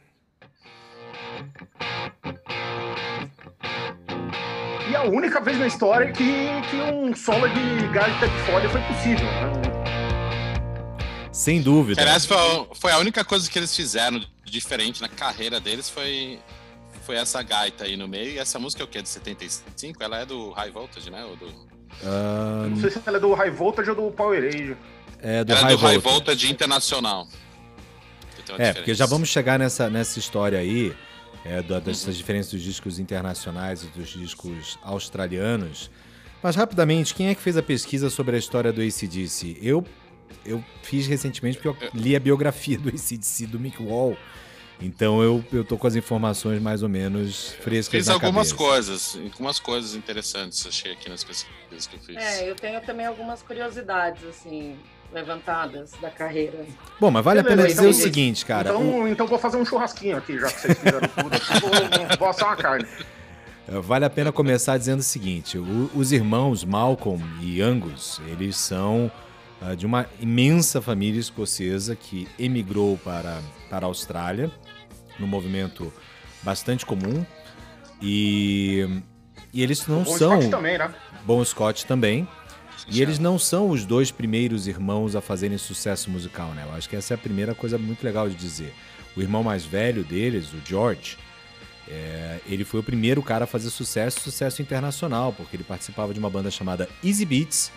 E 4.90 4.96
a 4.96 5.04
única 5.04 5.40
vez 5.42 5.58
na 5.58 5.68
história 5.68 6.12
que, 6.12 6.24
que 6.70 6.76
um 6.92 7.16
solo 7.16 7.48
de 7.48 7.88
gaita 7.94 8.28
de 8.28 8.38
folha 8.46 8.70
foi 8.70 8.82
possível. 8.82 9.26
Né? 9.26 9.73
Sem 11.34 11.62
dúvida. 11.62 12.00
Aliás, 12.02 12.26
foi, 12.26 12.38
foi 12.76 12.92
a 12.92 12.98
única 13.00 13.26
coisa 13.26 13.50
que 13.50 13.58
eles 13.58 13.76
fizeram 13.76 14.24
diferente 14.46 15.02
na 15.02 15.10
carreira 15.10 15.60
deles 15.60 15.90
foi, 15.90 16.40
foi 17.02 17.16
essa 17.16 17.42
gaita 17.42 17.86
aí 17.86 17.98
no 17.98 18.08
meio. 18.08 18.34
E 18.34 18.38
essa 18.38 18.60
música 18.60 18.84
é 18.84 18.86
o 18.86 18.88
que? 18.88 19.02
De 19.02 19.10
75? 19.10 20.02
Ela 20.04 20.20
é 20.20 20.26
do 20.26 20.52
High 20.52 20.70
Voltage, 20.72 21.10
né? 21.10 21.26
Ou 21.26 21.36
do... 21.36 21.48
Ah, 22.04 22.68
Não 22.70 22.78
sei 22.80 22.92
se 22.92 23.02
ela 23.06 23.18
é 23.18 23.20
do 23.20 23.34
High 23.34 23.50
Voltage 23.52 23.90
ou 23.90 23.96
do 23.96 24.12
Power 24.12 24.44
Age. 24.44 24.78
é 25.20 25.44
do 25.44 25.52
Ela 25.52 25.60
é 25.60 25.64
High 25.64 25.76
do 25.76 25.82
High 25.82 25.98
Voltage. 25.98 26.02
Voltage 26.02 26.52
Internacional. 26.52 27.28
Tem 28.46 28.56
uma 28.56 28.64
É, 28.64 28.74
porque 28.74 28.94
já 28.94 29.06
vamos 29.08 29.30
chegar 29.30 29.58
nessa, 29.58 29.90
nessa 29.90 30.20
história 30.20 30.60
aí, 30.60 30.94
é, 31.46 31.62
da- 31.64 31.80
dessas 31.80 32.16
diferenças 32.16 32.52
dos 32.52 32.62
discos 32.62 33.00
internacionais 33.00 33.84
e 33.84 33.88
dos 33.88 34.10
discos 34.10 34.78
australianos. 34.84 35.90
Mas 36.44 36.56
rapidamente, 36.56 37.16
quem 37.16 37.30
é 37.30 37.36
que 37.36 37.42
fez 37.42 37.56
a 37.58 37.64
pesquisa 37.64 38.10
sobre 38.10 38.36
a 38.36 38.40
história 38.40 38.72
do 38.74 38.82
ACDC? 38.82 39.58
Eu, 39.62 39.84
eu 40.46 40.64
fiz 40.82 41.08
recentemente 41.08 41.58
porque 41.60 41.86
eu 41.86 41.90
li 41.94 42.16
a 42.16 42.20
biografia 42.20 42.78
do 42.78 42.90
ACDC 42.90 43.48
do 43.48 43.60
Mick 43.60 43.82
Wall. 43.82 44.18
Então 44.82 45.22
eu, 45.22 45.44
eu 45.54 45.64
tô 45.64 45.78
com 45.78 45.88
as 45.88 45.96
informações 45.96 46.62
mais 46.62 46.84
ou 46.84 46.90
menos 46.90 47.54
frescas 47.62 47.92
Fiz 48.00 48.08
na 48.08 48.14
algumas 48.16 48.52
cabeça. 48.52 48.56
coisas, 48.56 49.20
algumas 49.32 49.60
coisas 49.60 49.96
interessantes 49.96 50.66
achei 50.68 50.92
aqui 50.92 51.10
nas 51.10 51.24
pesquisas 51.24 51.88
que 51.88 51.96
eu 51.96 52.00
fiz. 52.02 52.18
É, 52.18 52.50
eu 52.50 52.56
tenho 52.56 52.82
também 52.82 53.06
algumas 53.06 53.42
curiosidades, 53.44 54.24
assim, 54.28 54.76
levantadas 55.14 55.92
da 56.02 56.10
carreira. 56.10 56.66
Bom, 57.00 57.12
mas 57.12 57.24
vale 57.24 57.40
a 57.40 57.44
pena 57.44 57.64
dizer 57.68 57.80
então, 57.82 57.90
o 57.92 57.94
seguinte, 57.94 58.46
cara. 58.46 58.70
então, 58.72 59.02
o- 59.04 59.08
então 59.08 59.28
vou 59.28 59.38
fazer 59.40 59.58
um 59.58 59.64
churrasquinho 59.66 60.18
aqui, 60.18 60.38
já 60.40 60.48
que 60.52 60.60
vocês 60.60 60.78
fizeram 60.78 61.00
tudo. 61.08 61.36
aqui, 61.36 61.54
vou, 61.62 62.18
vou 62.18 62.28
assar 62.28 62.50
uma 62.50 62.56
carne. 62.58 62.86
É, 63.68 63.80
Vale 63.80 64.04
a 64.06 64.10
pena 64.10 64.32
começar 64.32 64.78
dizendo 64.78 65.00
o 65.00 65.04
seguinte: 65.04 65.58
o- 65.58 65.90
os 65.96 66.12
irmãos 66.12 66.66
Malcolm 66.66 67.24
e 67.42 67.62
Angus, 67.62 68.20
eles 68.28 68.58
são 68.58 69.10
ah, 69.66 69.76
de 69.76 69.86
uma 69.86 70.06
imensa 70.20 70.82
família 70.82 71.20
escocesa 71.20 71.96
que 71.96 72.28
emigrou 72.38 72.98
para, 72.98 73.42
para 73.70 73.86
a 73.86 73.88
Austrália, 73.88 74.52
num 75.18 75.28
movimento 75.28 75.94
bastante 76.42 76.86
comum. 76.86 77.26
E, 78.02 78.86
e 79.54 79.64
eles 79.64 79.88
não 79.88 80.04
Bom 80.04 80.18
são. 80.18 80.42
Scott 80.42 80.50
também, 80.50 80.78
né? 80.78 80.94
Bom 81.26 81.46
Scott 81.46 81.86
também. 81.86 82.28
E 82.90 83.02
eles 83.02 83.18
não 83.20 83.40
são 83.40 83.70
os 83.70 83.86
dois 83.86 84.12
primeiros 84.12 84.68
irmãos 84.68 85.16
a 85.16 85.22
fazerem 85.22 85.58
sucesso 85.58 86.12
musical, 86.12 86.50
né? 86.50 86.66
Eu 86.68 86.74
acho 86.74 86.90
que 86.90 86.98
essa 86.98 87.14
é 87.14 87.16
a 87.16 87.18
primeira 87.18 87.56
coisa 87.56 87.78
muito 87.78 88.04
legal 88.04 88.28
de 88.28 88.36
dizer. 88.36 88.74
O 89.16 89.22
irmão 89.22 89.44
mais 89.44 89.64
velho 89.64 90.04
deles, 90.04 90.52
o 90.52 90.60
George, 90.66 91.18
é, 91.88 92.40
ele 92.46 92.66
foi 92.66 92.82
o 92.82 92.84
primeiro 92.84 93.24
cara 93.24 93.46
a 93.46 93.48
fazer 93.48 93.70
sucesso, 93.70 94.20
sucesso 94.20 94.62
internacional, 94.62 95.32
porque 95.32 95.56
ele 95.56 95.64
participava 95.64 96.14
de 96.14 96.20
uma 96.20 96.30
banda 96.30 96.52
chamada 96.52 96.90
Easy 97.02 97.24
Beats, 97.24 97.72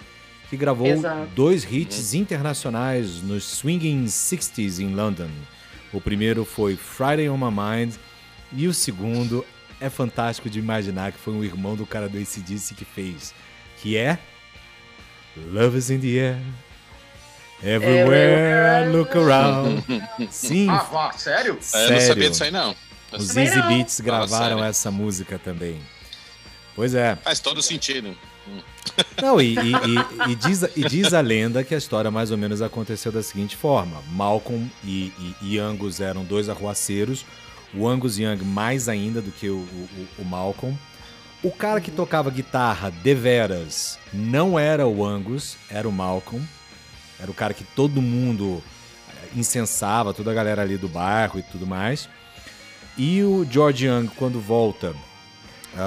que 0.50 0.56
gravou 0.56 0.86
Exato. 0.86 1.28
dois 1.34 1.64
hits 1.64 2.14
internacionais 2.14 3.20
nos 3.22 3.44
Swinging 3.44 4.04
60s 4.06 4.80
em 4.80 4.94
London. 4.94 5.28
O 5.92 6.00
primeiro 6.00 6.44
foi 6.44 6.76
Friday 6.76 7.28
on 7.28 7.36
My 7.38 7.50
Mind 7.50 7.94
e 8.52 8.66
o 8.68 8.74
segundo 8.74 9.44
é 9.80 9.90
fantástico 9.90 10.48
de 10.48 10.58
imaginar 10.58 11.12
que 11.12 11.18
foi 11.18 11.34
um 11.34 11.42
irmão 11.44 11.74
do 11.76 11.84
cara 11.86 12.08
do 12.08 12.16
ACDC 12.18 12.74
que 12.74 12.84
fez, 12.84 13.34
que 13.82 13.96
é 13.96 14.18
Love 15.52 15.76
is 15.78 15.90
in 15.90 15.98
the 16.00 16.06
air. 16.18 16.38
Everywhere, 17.62 18.90
look 18.92 19.16
around. 19.16 19.82
Sim, 20.30 20.68
Ah, 20.68 20.78
vá, 20.90 21.12
sério? 21.12 21.58
É, 21.74 21.86
eu 21.86 21.90
não 21.90 21.98
sério. 21.98 22.06
sabia 22.06 22.30
disso 22.30 22.44
aí, 22.44 22.50
não. 22.50 22.74
Os 23.12 23.28
Também 23.28 23.44
Easy 23.46 23.56
não. 23.58 23.68
Beats 23.68 23.96
Fala 24.00 24.06
gravaram 24.06 24.56
sério. 24.58 24.64
essa 24.70 24.90
música 24.90 25.38
também. 25.38 25.80
Pois 26.74 26.94
é. 26.94 27.16
Faz 27.16 27.40
todo 27.40 27.62
sentido. 27.62 28.16
Não, 29.20 29.40
e, 29.40 29.54
e- 29.54 29.72
e- 29.72 30.32
e 30.32 30.34
diz, 30.36 30.62
e 30.76 30.84
diz 30.88 31.12
a 31.12 31.20
lenda 31.20 31.62
que 31.64 31.74
a 31.74 31.78
história 31.78 32.10
mais 32.10 32.30
ou 32.30 32.38
menos 32.38 32.62
aconteceu 32.62 33.10
da 33.12 33.22
seguinte 33.22 33.56
forma: 33.56 34.02
Malcolm 34.10 34.70
e, 34.84 35.12
e- 35.42 35.58
Angus 35.58 36.00
eram 36.00 36.24
dois 36.24 36.48
arruaceiros, 36.48 37.24
o 37.74 37.86
Angus 37.86 38.18
Young 38.18 38.42
mais 38.44 38.88
ainda 38.88 39.20
do 39.20 39.30
que 39.30 39.48
o, 39.48 39.56
o- 39.56 40.08
o 40.18 40.24
Malcolm. 40.24 40.76
O 41.42 41.50
cara 41.50 41.80
que 41.80 41.90
tocava 41.90 42.30
guitarra 42.30 42.90
deveras 42.90 43.98
não 44.12 44.58
era 44.58 44.86
o 44.86 45.04
Angus, 45.04 45.56
era 45.70 45.88
o 45.88 45.92
Malcolm. 45.92 46.44
Era 47.20 47.30
o 47.30 47.34
cara 47.34 47.54
que 47.54 47.64
todo 47.64 48.00
mundo 48.02 48.62
eh, 49.08 49.28
incensava, 49.36 50.12
toda 50.14 50.30
a 50.30 50.34
galera 50.34 50.62
ali 50.62 50.76
do 50.76 50.88
bairro 50.88 51.38
e 51.38 51.42
tudo 51.42 51.66
mais. 51.66 52.08
E 52.96 53.22
o 53.22 53.46
George 53.48 53.86
Young, 53.86 54.08
quando 54.16 54.40
volta 54.40 54.94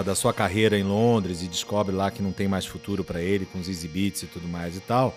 da 0.05 0.13
sua 0.13 0.33
carreira 0.33 0.77
em 0.77 0.83
Londres 0.83 1.41
e 1.41 1.47
descobre 1.47 1.95
lá 1.95 2.11
que 2.11 2.21
não 2.21 2.31
tem 2.31 2.47
mais 2.47 2.65
futuro 2.65 3.03
pra 3.03 3.21
ele 3.21 3.45
com 3.45 3.59
os 3.59 3.67
Easy 3.67 3.87
Beats 3.87 4.23
e 4.23 4.27
tudo 4.27 4.47
mais 4.47 4.75
e 4.77 4.79
tal, 4.81 5.15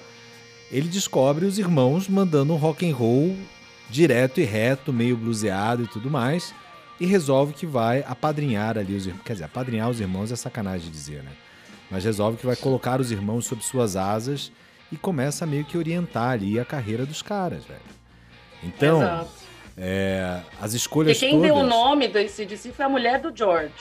ele 0.70 0.88
descobre 0.88 1.44
os 1.44 1.58
irmãos 1.58 2.08
mandando 2.08 2.54
um 2.54 2.56
rock 2.56 2.88
and 2.88 2.94
roll 2.94 3.36
direto 3.90 4.40
e 4.40 4.44
reto, 4.44 4.92
meio 4.92 5.16
bluseado 5.16 5.82
e 5.82 5.86
tudo 5.86 6.10
mais, 6.10 6.54
e 6.98 7.04
resolve 7.04 7.52
que 7.52 7.66
vai 7.66 8.02
apadrinhar 8.08 8.78
ali 8.78 8.96
os 8.96 9.06
irmãos. 9.06 9.22
Quer 9.22 9.34
dizer, 9.34 9.44
apadrinhar 9.44 9.90
os 9.90 10.00
irmãos 10.00 10.32
é 10.32 10.36
sacanagem 10.36 10.86
de 10.86 10.90
dizer, 10.90 11.22
né? 11.22 11.32
Mas 11.90 12.04
resolve 12.04 12.38
que 12.38 12.46
vai 12.46 12.56
colocar 12.56 13.00
os 13.00 13.10
irmãos 13.10 13.44
sob 13.44 13.62
suas 13.62 13.96
asas 13.96 14.50
e 14.90 14.96
começa 14.96 15.44
a 15.44 15.46
meio 15.46 15.64
que 15.64 15.76
orientar 15.76 16.30
ali 16.30 16.58
a 16.58 16.64
carreira 16.64 17.04
dos 17.04 17.20
caras, 17.20 17.64
velho. 17.66 17.80
Então, 18.62 19.28
é, 19.76 20.40
as 20.60 20.72
escolhas 20.72 21.18
quem 21.18 21.32
todas... 21.32 21.46
deu 21.46 21.56
o 21.56 21.66
nome 21.66 22.08
do 22.08 22.18
ACDC 22.18 22.72
foi 22.72 22.84
a 22.84 22.88
mulher 22.88 23.20
do 23.20 23.36
George, 23.36 23.72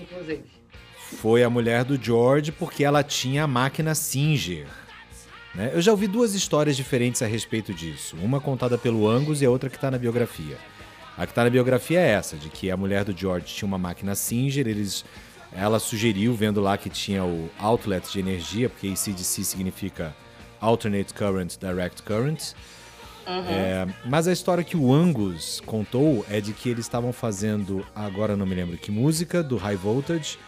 inclusive. 0.00 0.42
foi 0.98 1.42
a 1.42 1.50
mulher 1.50 1.84
do 1.84 2.02
George 2.02 2.52
porque 2.52 2.84
ela 2.84 3.02
tinha 3.02 3.44
a 3.44 3.46
máquina 3.46 3.94
Singer. 3.94 4.66
né? 5.54 5.70
Eu 5.72 5.80
já 5.80 5.92
ouvi 5.92 6.06
duas 6.06 6.34
histórias 6.34 6.76
diferentes 6.76 7.22
a 7.22 7.26
respeito 7.26 7.72
disso. 7.72 8.16
Uma 8.22 8.40
contada 8.40 8.76
pelo 8.76 9.08
Angus 9.08 9.40
e 9.42 9.46
a 9.46 9.50
outra 9.50 9.70
que 9.70 9.76
está 9.76 9.90
na 9.90 9.98
biografia. 9.98 10.56
A 11.16 11.26
que 11.26 11.32
está 11.32 11.44
na 11.44 11.50
biografia 11.50 12.00
é 12.00 12.10
essa, 12.10 12.36
de 12.36 12.48
que 12.48 12.70
a 12.70 12.76
mulher 12.76 13.04
do 13.04 13.16
George 13.16 13.46
tinha 13.46 13.66
uma 13.66 13.78
máquina 13.78 14.16
Singer, 14.16 14.66
eles, 14.66 15.04
ela 15.52 15.78
sugeriu, 15.78 16.34
vendo 16.34 16.60
lá 16.60 16.76
que 16.76 16.90
tinha 16.90 17.24
o 17.24 17.48
outlet 17.58 18.10
de 18.10 18.18
energia, 18.18 18.68
porque 18.68 18.88
ACDC 18.88 19.44
significa 19.44 20.14
Alternate 20.60 21.14
Current, 21.14 21.56
Direct 21.60 22.02
Current. 22.02 22.54
É, 23.26 23.86
mas 24.04 24.28
a 24.28 24.32
história 24.32 24.62
que 24.62 24.76
o 24.76 24.92
Angus 24.92 25.60
contou 25.64 26.24
é 26.28 26.40
de 26.40 26.52
que 26.52 26.68
eles 26.68 26.84
estavam 26.84 27.12
fazendo, 27.12 27.86
agora 27.94 28.34
eu 28.34 28.36
não 28.36 28.46
me 28.46 28.54
lembro 28.54 28.76
que 28.76 28.90
música, 28.90 29.42
do 29.42 29.56
High 29.56 29.76
Voltage. 29.76 30.38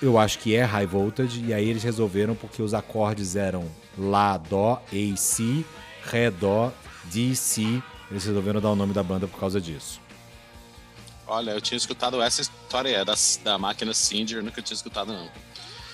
Eu 0.00 0.18
acho 0.18 0.38
que 0.38 0.54
é 0.54 0.62
High 0.62 0.86
Voltage, 0.86 1.44
e 1.44 1.52
aí 1.52 1.68
eles 1.68 1.82
resolveram 1.82 2.34
porque 2.34 2.62
os 2.62 2.72
acordes 2.72 3.34
eram 3.34 3.68
Lá, 3.98 4.36
Dó, 4.36 4.82
A, 4.86 5.16
Si, 5.16 5.66
Ré, 6.04 6.30
Dó, 6.30 6.72
D, 7.04 7.34
Si. 7.34 7.82
Eles 8.10 8.24
resolveram 8.24 8.60
dar 8.60 8.70
o 8.70 8.76
nome 8.76 8.92
da 8.92 9.02
banda 9.02 9.26
por 9.26 9.38
causa 9.38 9.60
disso. 9.60 10.00
Olha, 11.26 11.52
eu 11.52 11.60
tinha 11.60 11.78
escutado 11.78 12.20
essa 12.20 12.42
história 12.42 12.96
é, 12.96 13.04
da, 13.04 13.14
da 13.42 13.58
máquina 13.58 13.94
Singer, 13.94 14.42
nunca 14.42 14.60
tinha 14.60 14.74
escutado, 14.74 15.12
não. 15.12 15.30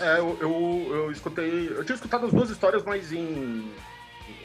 É, 0.01 0.19
eu, 0.19 0.37
eu, 0.41 0.95
eu 0.95 1.13
escutei. 1.13 1.69
Eu 1.69 1.85
tinha 1.85 1.95
escutado 1.95 2.27
as 2.27 2.33
duas 2.33 2.51
histórias, 2.51 2.85
mas 2.85 3.13
em. 3.13 3.71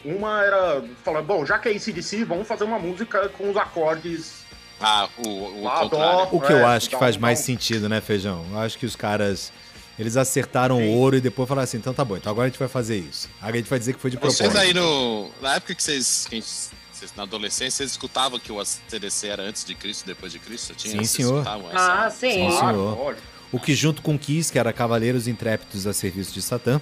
Uma 0.06 0.44
era. 0.44 0.84
Falar, 1.04 1.22
bom, 1.22 1.46
já 1.46 1.58
que 1.60 1.70
é 1.70 1.72
ACDC, 1.72 2.24
vamos 2.26 2.48
fazer 2.48 2.64
uma 2.64 2.80
música 2.80 3.30
com 3.30 3.50
os 3.50 3.58
acordes. 3.58 4.44
Ah, 4.82 5.08
o, 5.26 5.62
o 5.62 5.68
Ah, 5.70 5.80
contrário. 5.80 6.28
O 6.32 6.42
que 6.42 6.52
eu 6.52 6.58
É, 6.58 6.64
acho 6.76 6.90
que 6.90 6.98
faz 6.98 7.16
um- 7.16 7.20
mais 7.22 7.40
dá 7.40 7.44
um- 7.44 7.46
sentido, 7.46 7.88
né, 7.88 8.02
Feijão? 8.02 8.46
Eu 8.52 8.60
acho 8.60 8.78
que 8.78 8.86
os 8.86 8.96
caras. 8.96 9.52
Eles 9.98 10.18
acertaram 10.18 10.78
Sim. 10.80 10.88
o 10.88 10.98
ouro 10.98 11.16
e 11.18 11.22
depois 11.22 11.48
falaram 11.48 11.64
assim: 11.66 11.78
então 11.78 11.94
tá 11.94 12.04
bom, 12.04 12.18
então 12.18 12.32
agora 12.32 12.48
a 12.48 12.50
gente 12.50 12.58
vai 12.60 12.68
fazer 12.68 12.98
isso. 12.98 13.30
Agora 13.40 13.56
a 13.56 13.58
gente 13.60 13.70
vai 13.70 13.78
dizer 13.80 13.94
que 13.94 14.00
foi 14.00 14.10
de 14.10 14.18
propósito. 14.18 14.44
Vocês 14.44 14.56
aí 14.56 14.74
no. 14.74 15.30
Na 15.42 15.56
época 15.56 15.76
que 15.76 15.84
vocês. 15.84 16.26
que 16.30 16.42
vocês 16.42 17.14
na 17.16 17.24
adolescência, 17.24 17.78
vocês 17.78 17.92
escutavam 17.92 18.40
que 18.40 18.52
o 18.52 18.60
ACDC 18.60 19.28
era 19.28 19.44
antes 19.44 19.64
de 19.64 19.76
Cristo, 19.76 20.06
depois 20.06 20.32
de 20.32 20.40
Cristo? 20.40 20.74
Tinha, 20.74 20.98
Sim, 20.98 21.04
senhor. 21.06 21.42
essa- 21.42 22.04
Ah, 22.04 22.10
sim. 22.10 22.32
Sim, 22.32 22.48
Claro, 22.58 22.76
senhor. 22.78 23.18
O 23.52 23.60
que 23.60 23.76
junto 23.76 24.02
com 24.02 24.18
Kiss, 24.18 24.52
que 24.52 24.58
era 24.58 24.74
Cavaleiros 24.74 25.28
Intrépidos 25.28 25.86
a 25.86 25.94
Serviço 25.94 26.34
de 26.34 26.42
Satã. 26.42 26.82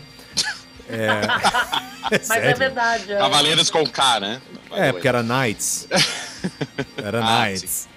É, 0.92 1.08
é 2.16 2.20
Mas 2.20 2.22
é 2.30 2.34
sério. 2.42 2.58
verdade. 2.58 3.14
é. 3.14 3.18
Cavaleiros 3.18 3.70
com 3.70 3.86
K, 3.86 4.20
né? 4.20 4.42
É, 4.72 4.92
porque 4.92 5.08
era 5.08 5.22
Knights. 5.24 5.88
Era 6.98 7.20
Ah, 7.24 7.46
Knights. 7.46 7.88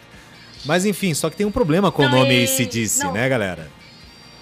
Mas 0.65 0.85
enfim, 0.85 1.15
só 1.15 1.31
que 1.31 1.37
tem 1.37 1.47
um 1.47 1.51
problema 1.53 1.91
com 1.93 2.03
o 2.03 2.09
Não, 2.09 2.19
nome 2.21 2.35
e- 2.41 2.45
ACDC, 2.45 3.05
não. 3.05 3.13
né, 3.13 3.29
galera? 3.29 3.71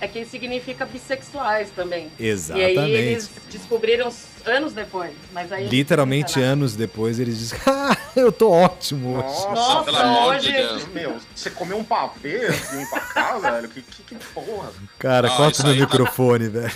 É 0.00 0.08
que 0.08 0.24
significa 0.24 0.84
bissexuais 0.84 1.70
também. 1.70 2.10
Exatamente. 2.18 2.74
E 2.74 2.78
aí 2.80 2.90
eles 2.92 3.30
descobriram 3.48 4.12
anos 4.44 4.72
depois. 4.72 5.12
Mas 5.32 5.52
aí 5.52 5.68
Literalmente 5.68 6.40
anos 6.40 6.74
depois 6.74 7.20
eles 7.20 7.38
dizem: 7.38 7.58
Ah, 7.66 7.96
eu 8.16 8.32
tô 8.32 8.50
ótimo 8.50 9.16
hoje. 9.18 9.26
Nossa, 9.28 9.48
Nossa, 9.50 9.84
pelo 9.84 9.96
amor 9.98 10.38
de 10.40 10.48
hoje- 10.48 10.56
Deus. 10.56 10.86
Meu, 10.88 11.16
você 11.34 11.50
comeu 11.50 11.78
um 11.78 11.84
pavê 11.84 12.50
vir 12.50 12.90
pra 12.90 13.00
cá, 13.00 13.38
velho? 13.38 13.68
Que, 13.68 13.82
que, 13.82 14.02
que 14.02 14.14
porra. 14.34 14.70
Cara, 14.98 15.28
Não, 15.28 15.36
corta 15.36 15.62
no 15.62 15.72
tá- 15.72 15.80
microfone, 15.80 16.48
velho. 16.48 16.72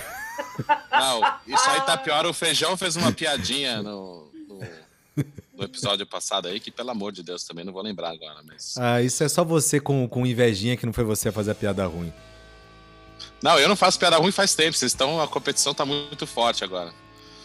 Não, 0.90 1.20
isso 1.46 1.70
aí 1.70 1.80
tá 1.82 1.96
pior. 1.96 2.26
O 2.26 2.32
Feijão 2.32 2.76
fez 2.76 2.96
uma 2.96 3.12
piadinha 3.12 3.82
no, 3.82 4.30
no, 4.48 4.60
no 5.56 5.64
episódio 5.64 6.06
passado 6.06 6.48
aí, 6.48 6.60
que 6.60 6.70
pelo 6.70 6.90
amor 6.90 7.12
de 7.12 7.22
Deus 7.22 7.44
também 7.44 7.64
não 7.64 7.72
vou 7.72 7.82
lembrar 7.82 8.10
agora, 8.10 8.40
mas. 8.44 8.76
Ah, 8.78 9.02
isso 9.02 9.22
é 9.22 9.28
só 9.28 9.44
você 9.44 9.80
com, 9.80 10.08
com 10.08 10.26
invejinha 10.26 10.76
que 10.76 10.86
não 10.86 10.92
foi 10.92 11.04
você 11.04 11.28
a 11.28 11.32
fazer 11.32 11.52
a 11.52 11.54
piada 11.54 11.86
ruim. 11.86 12.12
Não, 13.42 13.58
eu 13.58 13.68
não 13.68 13.76
faço 13.76 13.98
piada 13.98 14.16
ruim 14.16 14.32
faz 14.32 14.54
tempo. 14.54 14.76
Vocês 14.76 14.92
estão. 14.92 15.20
A 15.20 15.28
competição 15.28 15.74
tá 15.74 15.84
muito 15.84 16.26
forte 16.26 16.64
agora. 16.64 16.92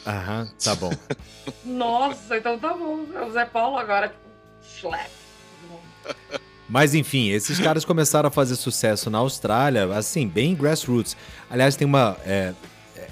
Aham, 0.06 0.50
tá 0.64 0.76
bom. 0.76 0.92
Nossa, 1.64 2.38
então 2.38 2.58
tá 2.58 2.74
bom. 2.74 3.06
O 3.28 3.32
Zé 3.32 3.46
Paulo 3.46 3.78
agora, 3.78 4.10
tipo, 4.10 4.22
schlep. 4.80 5.12
Mas 6.68 6.96
enfim, 6.96 7.30
esses 7.30 7.60
caras 7.60 7.84
começaram 7.84 8.28
a 8.28 8.32
fazer 8.32 8.56
sucesso 8.56 9.10
na 9.10 9.18
Austrália, 9.18 9.94
assim, 9.94 10.28
bem 10.28 10.56
grassroots. 10.56 11.18
Aliás, 11.50 11.76
tem 11.76 11.86
uma. 11.86 12.18
É, 12.26 12.54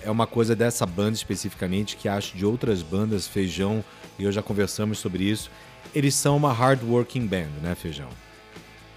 é 0.03 0.12
uma 0.12 0.27
coisa 0.27 0.56
dessa 0.56 0.86
banda 0.86 1.13
especificamente 1.13 1.96
que 1.96 2.08
acho 2.08 2.36
de 2.36 2.46
outras 2.46 2.82
bandas, 2.82 3.27
Feijão, 3.27 3.84
e 4.18 4.24
eu 4.24 4.32
já 4.32 4.41
conversamos 4.41 5.00
sobre 5.00 5.24
isso. 5.24 5.50
Eles 5.94 6.15
são 6.15 6.38
uma 6.38 6.53
hardworking 6.53 7.25
band, 7.25 7.50
né, 7.62 7.75
Feijão? 7.75 8.10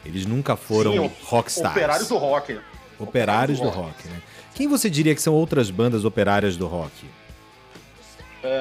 Eles 0.05 0.27
nunca 0.27 0.57
foram 0.57 0.93
Sim, 0.93 1.13
rockstars. 1.25 1.77
Operários 1.77 2.09
do 2.09 2.17
rock. 2.17 2.61
Operários 2.99 3.61
do 3.61 3.69
rock, 3.69 4.09
né? 4.09 4.21
Quem 4.55 4.69
você 4.69 4.91
diria 4.91 5.15
que 5.15 5.23
são 5.23 5.33
outras 5.35 5.71
bandas 5.71 6.05
operárias 6.05 6.57
do 6.57 6.67
rock? 6.67 6.93
É... 8.43 8.59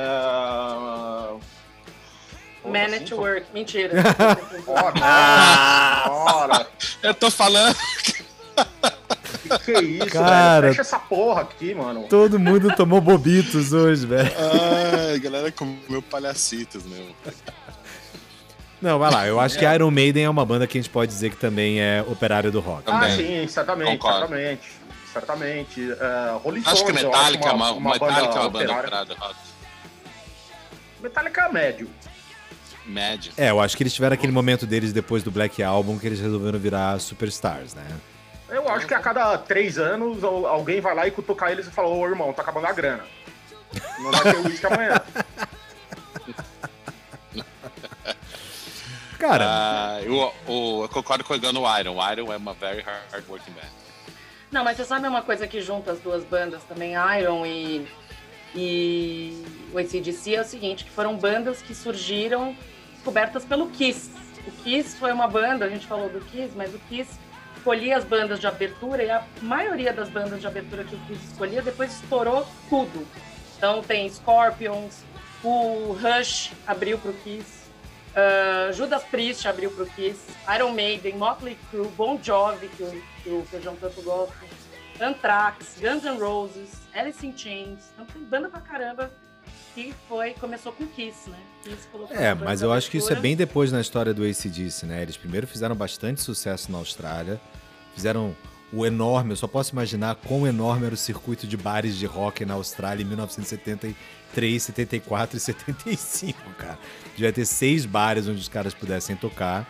Man 2.64 2.96
at 2.96 3.04
Assim, 3.04 3.14
Work. 3.16 3.48
Mentira. 3.54 3.92
Ora, 4.68 6.10
ora. 6.10 6.68
Eu 7.02 7.14
tô 7.14 7.32
falando. 7.32 7.76
Que 9.60 9.72
isso, 9.80 10.10
Cara. 10.10 10.62
velho? 10.62 10.74
Fecha 10.74 10.82
essa 10.82 11.00
porra 11.00 11.42
aqui, 11.42 11.74
mano. 11.74 12.06
Todo 12.10 12.40
mundo 12.40 12.74
tomou 12.76 13.00
bobitos 13.02 13.74
hoje, 13.74 14.06
velho. 14.06 14.32
Ai, 15.10 15.20
galera 15.20 15.52
comeu 15.52 16.02
palhacitos, 16.02 16.84
meu. 16.86 17.06
Não, 18.82 18.98
vai 18.98 19.12
lá. 19.12 19.28
Eu 19.28 19.40
acho 19.40 19.58
que 19.60 19.66
Iron 19.66 19.92
Maiden 19.92 20.24
é 20.26 20.30
uma 20.30 20.46
banda 20.46 20.66
que 20.66 20.78
a 20.78 20.82
gente 20.82 20.90
pode 20.90 21.12
dizer 21.12 21.30
que 21.30 21.36
também 21.38 21.80
é 21.80 22.04
operária 22.08 22.50
do 22.50 22.60
rock. 22.60 22.84
Ah, 22.88 23.02
Também. 23.02 23.16
sim, 23.44 23.48
certamente, 23.48 23.92
Concordo. 23.92 24.20
certamente. 24.20 24.72
Certamente. 25.14 25.92
É, 25.92 26.38
Rolling 26.44 26.64
Acho 26.66 26.86
que 26.86 26.92
Stones, 26.92 27.04
eu 27.04 27.10
Metallica 27.12 27.50
é 27.50 27.52
uma, 27.52 27.74
Metallica 27.80 28.06
é 28.06 28.40
uma 28.40 28.50
banda 28.50 28.74
operária. 28.74 29.06
do 29.06 29.14
rock. 29.16 29.36
Metallica 31.04 31.42
é 31.42 31.52
médio. 31.52 31.90
Médio. 32.86 33.32
É, 33.38 33.50
eu 33.52 33.60
acho 33.60 33.78
que 33.78 33.84
eles 33.84 33.94
tiveram 33.94 34.16
aquele 34.16 34.32
momento 34.32 34.66
deles 34.66 34.92
depois 34.92 35.22
do 35.22 35.30
Black 35.30 35.62
Album 35.62 36.00
que 36.00 36.08
eles 36.08 36.20
resolveram 36.20 36.58
virar 36.58 37.00
superstars, 37.00 37.76
né? 37.76 37.86
Eu 38.52 38.68
acho 38.70 38.86
que 38.86 38.94
a 38.94 39.00
cada 39.00 39.38
três 39.38 39.78
anos 39.80 40.24
al- 40.24 40.46
alguém 40.46 40.82
vai 40.82 40.94
lá 40.94 41.08
e 41.08 41.12
cutucar 41.12 41.52
eles 41.52 41.68
e 41.68 41.72
fala, 41.72 41.88
ô 41.88 42.06
irmão, 42.06 42.34
tá 42.34 42.42
acabando 42.42 42.68
a 42.68 42.74
grana. 42.74 43.04
Não 44.00 44.12
vai 44.12 44.22
ter 44.24 44.38
uísque 44.46 44.66
amanhã. 44.68 45.02
Cara, 49.18 49.46
Ah, 49.48 50.00
eu, 50.04 50.34
o- 50.48 50.84
eu 50.84 50.90
concordo 50.90 51.24
com 51.24 51.34
o 51.34 51.36
Egan 51.36 51.54
no 51.54 51.62
Iron. 51.80 51.96
O 51.96 52.12
Iron 52.12 52.34
é 52.34 52.38
uma 52.38 52.54
very 52.54 52.82
hard, 52.82 53.04
hard 53.12 53.24
working 53.30 53.52
band. 53.52 53.70
Não, 54.52 54.64
mas 54.64 54.76
você 54.78 54.84
sabe 54.84 55.08
uma 55.08 55.22
coisa 55.22 55.48
que 55.48 55.62
junta 55.62 55.92
as 55.92 56.00
duas 56.00 56.24
bandas 56.26 56.62
também, 56.64 56.94
Iron 57.20 57.46
e, 57.46 57.88
e 58.54 59.46
o 59.72 59.78
ACDC, 59.78 60.36
é 60.36 60.42
o 60.42 60.46
seguinte, 60.46 60.84
que 60.84 60.90
foram 60.92 61.16
bandas 61.16 61.62
que 61.62 61.74
surgiram 61.74 62.54
descobertas 62.96 63.46
pelo 63.46 63.70
Kiss. 63.70 64.12
O 64.46 64.52
Kiss 64.64 64.98
foi 64.98 65.14
uma 65.14 65.28
banda, 65.28 65.64
a 65.66 65.70
gente 65.70 65.86
falou 65.88 66.10
do 66.10 66.20
Kiss, 66.22 66.52
mas 66.56 66.74
o 66.74 66.80
Kiss 66.90 67.12
escolhia 67.62 67.96
as 67.96 68.04
bandas 68.04 68.40
de 68.40 68.48
abertura 68.48 69.04
e 69.04 69.12
a 69.12 69.24
maioria 69.40 69.94
das 69.94 70.10
bandas 70.10 70.42
de 70.42 70.48
abertura 70.48 70.84
que 70.84 70.96
o 70.96 71.00
Kiss 71.02 71.24
escolhia 71.28 71.62
depois 71.62 71.94
estourou 71.94 72.46
tudo. 72.68 73.08
Então 73.56 73.84
tem 73.84 74.10
Scorpions, 74.10 75.04
o 75.44 75.94
Rush 75.94 76.52
abriu 76.66 76.98
pro 76.98 77.14
Kiss, 77.14 77.70
ah, 78.16 78.72
Judas 78.72 79.04
Priest 79.04 79.48
abriu 79.48 79.70
pro 79.70 79.86
Kiss, 79.86 80.20
Iron 80.56 80.72
Maiden, 80.72 81.16
Motley 81.18 81.56
Crue, 81.70 81.88
Bon 81.90 82.20
Jovi, 82.22 82.68
que 82.70 82.82
o, 82.82 83.04
que 83.24 83.30
o 83.30 83.46
Feijão 83.46 83.76
tanto 83.76 84.02
gosta, 84.02 84.34
Anthrax, 85.00 85.78
Guns 85.80 86.04
N' 86.04 86.20
Roses, 86.20 86.82
Alice 86.96 87.26
in 87.26 87.38
Chains. 87.38 87.92
Então 87.94 88.06
tem 88.08 88.24
banda 88.24 88.50
pra 88.50 88.62
caramba 88.62 89.12
que 89.74 89.94
foi, 90.08 90.32
começou 90.34 90.72
com 90.72 90.86
Kiss, 90.88 91.30
né? 91.30 91.38
Kiss 91.64 91.88
colocou 91.92 92.16
é, 92.16 92.34
mas 92.34 92.62
eu 92.62 92.72
acho 92.72 92.90
que 92.90 92.98
isso 92.98 93.12
é 93.12 93.16
bem 93.16 93.36
depois 93.36 93.72
na 93.72 93.80
história 93.80 94.14
do 94.14 94.24
ACDC, 94.24 94.86
né? 94.86 95.02
Eles 95.02 95.18
primeiro 95.18 95.48
fizeram 95.48 95.76
bastante 95.76 96.22
sucesso 96.22 96.72
na 96.72 96.78
Austrália, 96.78 97.40
fizeram 97.96 98.36
o 98.74 98.86
enorme, 98.86 99.32
eu 99.32 99.36
só 99.36 99.48
posso 99.48 99.74
imaginar 99.74 100.16
quão 100.16 100.48
enorme 100.48 100.86
era 100.86 100.96
o 100.96 100.98
circuito 100.98 101.46
de 101.46 101.58
bares 101.58 101.98
de 101.98 102.06
rock 102.06 102.46
na 102.46 102.54
Austrália 102.54 103.04
em 103.04 103.06
1973, 103.06 104.64
74 104.64 105.38
e 105.38 105.40
75, 105.40 106.40
cara. 106.58 106.80
Devia 107.12 107.34
ter 107.34 107.46
seis 107.46 107.86
bares 107.86 108.28
onde 108.28 108.40
os 108.40 108.48
caras 108.48 108.74
pudessem 108.74 109.16
tocar. 109.16 109.68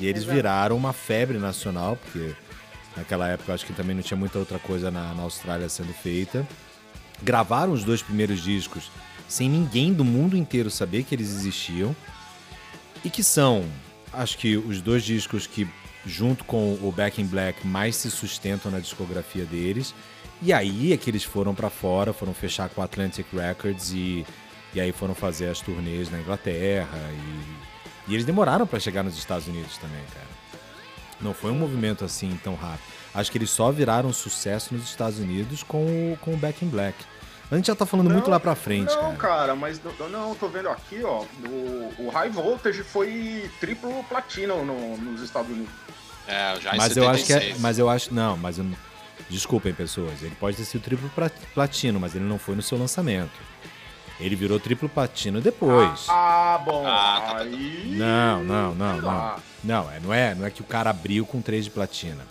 E 0.00 0.06
eles 0.06 0.22
Exato. 0.22 0.34
viraram 0.34 0.76
uma 0.76 0.92
febre 0.92 1.38
nacional, 1.38 1.96
porque 1.96 2.34
naquela 2.96 3.28
época 3.28 3.52
eu 3.52 3.54
acho 3.54 3.64
que 3.64 3.72
também 3.72 3.94
não 3.94 4.02
tinha 4.02 4.18
muita 4.18 4.40
outra 4.40 4.58
coisa 4.58 4.90
na, 4.90 5.14
na 5.14 5.22
Austrália 5.22 5.68
sendo 5.68 5.92
feita. 5.92 6.46
Gravaram 7.22 7.72
os 7.72 7.84
dois 7.84 8.02
primeiros 8.02 8.42
discos 8.42 8.90
sem 9.28 9.48
ninguém 9.48 9.92
do 9.92 10.04
mundo 10.04 10.36
inteiro 10.36 10.70
saber 10.70 11.04
que 11.04 11.14
eles 11.14 11.30
existiam. 11.30 11.94
E 13.04 13.10
que 13.10 13.22
são, 13.22 13.64
acho 14.12 14.38
que 14.38 14.56
os 14.56 14.80
dois 14.80 15.04
discos 15.04 15.46
que, 15.46 15.68
junto 16.06 16.44
com 16.44 16.74
o 16.74 16.92
Back 16.92 17.20
in 17.20 17.26
Black, 17.26 17.66
mais 17.66 17.96
se 17.96 18.10
sustentam 18.10 18.70
na 18.70 18.78
discografia 18.78 19.44
deles. 19.44 19.94
E 20.40 20.52
aí 20.52 20.92
é 20.92 20.96
que 20.96 21.10
eles 21.10 21.22
foram 21.22 21.54
pra 21.54 21.70
fora, 21.70 22.12
foram 22.12 22.34
fechar 22.34 22.68
com 22.68 22.80
a 22.80 22.84
Atlantic 22.84 23.26
Records 23.32 23.92
e, 23.92 24.26
e 24.74 24.80
aí 24.80 24.92
foram 24.92 25.14
fazer 25.14 25.48
as 25.48 25.60
turnês 25.60 26.10
na 26.10 26.18
Inglaterra. 26.18 26.98
E, 27.12 28.10
e 28.10 28.14
eles 28.14 28.24
demoraram 28.24 28.66
pra 28.66 28.80
chegar 28.80 29.02
nos 29.02 29.16
Estados 29.16 29.46
Unidos 29.46 29.76
também, 29.78 30.02
cara. 30.12 30.26
Não 31.20 31.32
foi 31.32 31.50
um 31.50 31.58
movimento 31.58 32.04
assim 32.04 32.38
tão 32.42 32.54
rápido. 32.54 32.92
Acho 33.14 33.30
que 33.30 33.38
eles 33.38 33.50
só 33.50 33.70
viraram 33.70 34.12
sucesso 34.12 34.74
nos 34.74 34.84
Estados 34.84 35.18
Unidos 35.18 35.62
com 35.62 35.84
o, 35.84 36.18
com 36.20 36.34
o 36.34 36.36
Back 36.36 36.64
in 36.64 36.68
Black. 36.68 36.98
A 37.54 37.56
gente 37.56 37.66
já 37.68 37.74
tá 37.76 37.86
falando 37.86 38.10
muito 38.10 38.24
Não, 38.24 38.30
lá 38.32 38.40
pra 38.40 38.54
frente, 38.56 38.92
Não, 38.94 39.02
cara. 39.02 39.16
cara, 39.16 39.54
mas 39.56 39.80
não, 39.82 40.08
não, 40.08 40.34
tô 40.34 40.48
vendo 40.48 40.68
aqui, 40.68 41.00
ó. 41.04 41.24
O, 41.48 41.94
o 42.06 42.10
High 42.10 42.30
Voltage 42.30 42.82
foi 42.82 43.48
triplo 43.60 44.02
platino 44.04 44.64
no- 44.64 44.96
nos 44.96 45.22
Estados 45.22 45.50
Unidos. 45.50 45.72
É, 46.26 46.56
já 46.60 46.74
em 46.74 46.78
Mas 46.78 46.96
eu 46.96 47.08
acho 47.08 47.24
que 47.24 47.32
é, 47.32 47.36
76. 47.36 47.60
mas 47.60 47.78
eu 47.78 47.88
acho 47.88 48.12
não, 48.12 48.36
mas 48.36 48.58
eu, 48.58 48.66
desculpem 49.30 49.72
pessoas, 49.72 50.20
ele 50.22 50.34
pode 50.40 50.56
ter 50.56 50.64
sido 50.64 50.82
triplo 50.82 51.08
pla- 51.10 51.30
platino, 51.54 52.00
mas 52.00 52.14
ele 52.16 52.24
não 52.24 52.38
foi 52.38 52.56
no 52.56 52.62
seu 52.62 52.76
lançamento. 52.76 53.30
Ele 54.18 54.34
virou 54.34 54.58
triplo 54.58 54.88
platino 54.88 55.40
depois. 55.40 56.06
Ah, 56.08 56.60
bom. 56.64 56.84
Ah, 56.86 57.20
tá, 57.20 57.26
tá, 57.26 57.32
tá. 57.34 57.38
aí. 57.42 57.94
Não, 57.96 58.42
não, 58.42 58.74
não, 58.74 58.96
não. 59.00 59.36
Não, 59.62 59.90
é, 59.92 60.00
não 60.00 60.12
é, 60.14 60.34
não 60.34 60.44
é 60.46 60.50
que 60.50 60.60
o 60.60 60.64
cara 60.64 60.90
abriu 60.90 61.24
com 61.24 61.40
3 61.40 61.64
de 61.64 61.70
platina. 61.70 62.24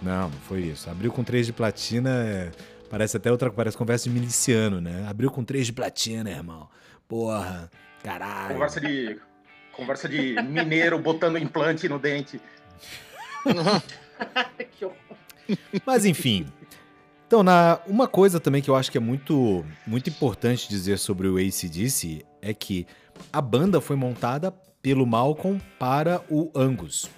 Não, 0.00 0.28
não 0.30 0.38
foi 0.48 0.60
isso. 0.62 0.88
Abriu 0.90 1.12
com 1.12 1.22
3 1.22 1.46
de 1.46 1.52
platina, 1.52 2.10
é, 2.10 2.50
parece 2.92 3.16
até 3.16 3.32
outra, 3.32 3.50
parece 3.50 3.74
conversa 3.74 4.04
de 4.04 4.10
miliciano, 4.10 4.78
né? 4.78 5.06
Abriu 5.08 5.30
com 5.30 5.42
3 5.42 5.68
de 5.68 5.72
platina, 5.72 6.30
irmão. 6.30 6.68
Porra, 7.08 7.70
caralho. 8.04 8.52
Conversa 8.52 8.80
de. 8.82 9.18
Conversa 9.72 10.06
de 10.06 10.34
mineiro 10.42 10.98
botando 10.98 11.38
implante 11.38 11.88
no 11.88 11.98
dente. 11.98 12.38
que 14.76 14.84
horror. 14.84 14.96
Mas 15.86 16.04
enfim. 16.04 16.46
Então, 17.26 17.42
na, 17.42 17.80
uma 17.86 18.06
coisa 18.06 18.38
também 18.38 18.60
que 18.60 18.68
eu 18.68 18.76
acho 18.76 18.92
que 18.92 18.98
é 18.98 19.00
muito, 19.00 19.64
muito 19.86 20.10
importante 20.10 20.68
dizer 20.68 20.98
sobre 20.98 21.26
o 21.28 21.38
ACDC 21.38 22.26
é 22.42 22.52
que 22.52 22.86
a 23.32 23.40
banda 23.40 23.80
foi 23.80 23.96
montada 23.96 24.52
pelo 24.82 25.06
Malcolm 25.06 25.58
para 25.78 26.22
o 26.28 26.52
Angus. 26.54 27.08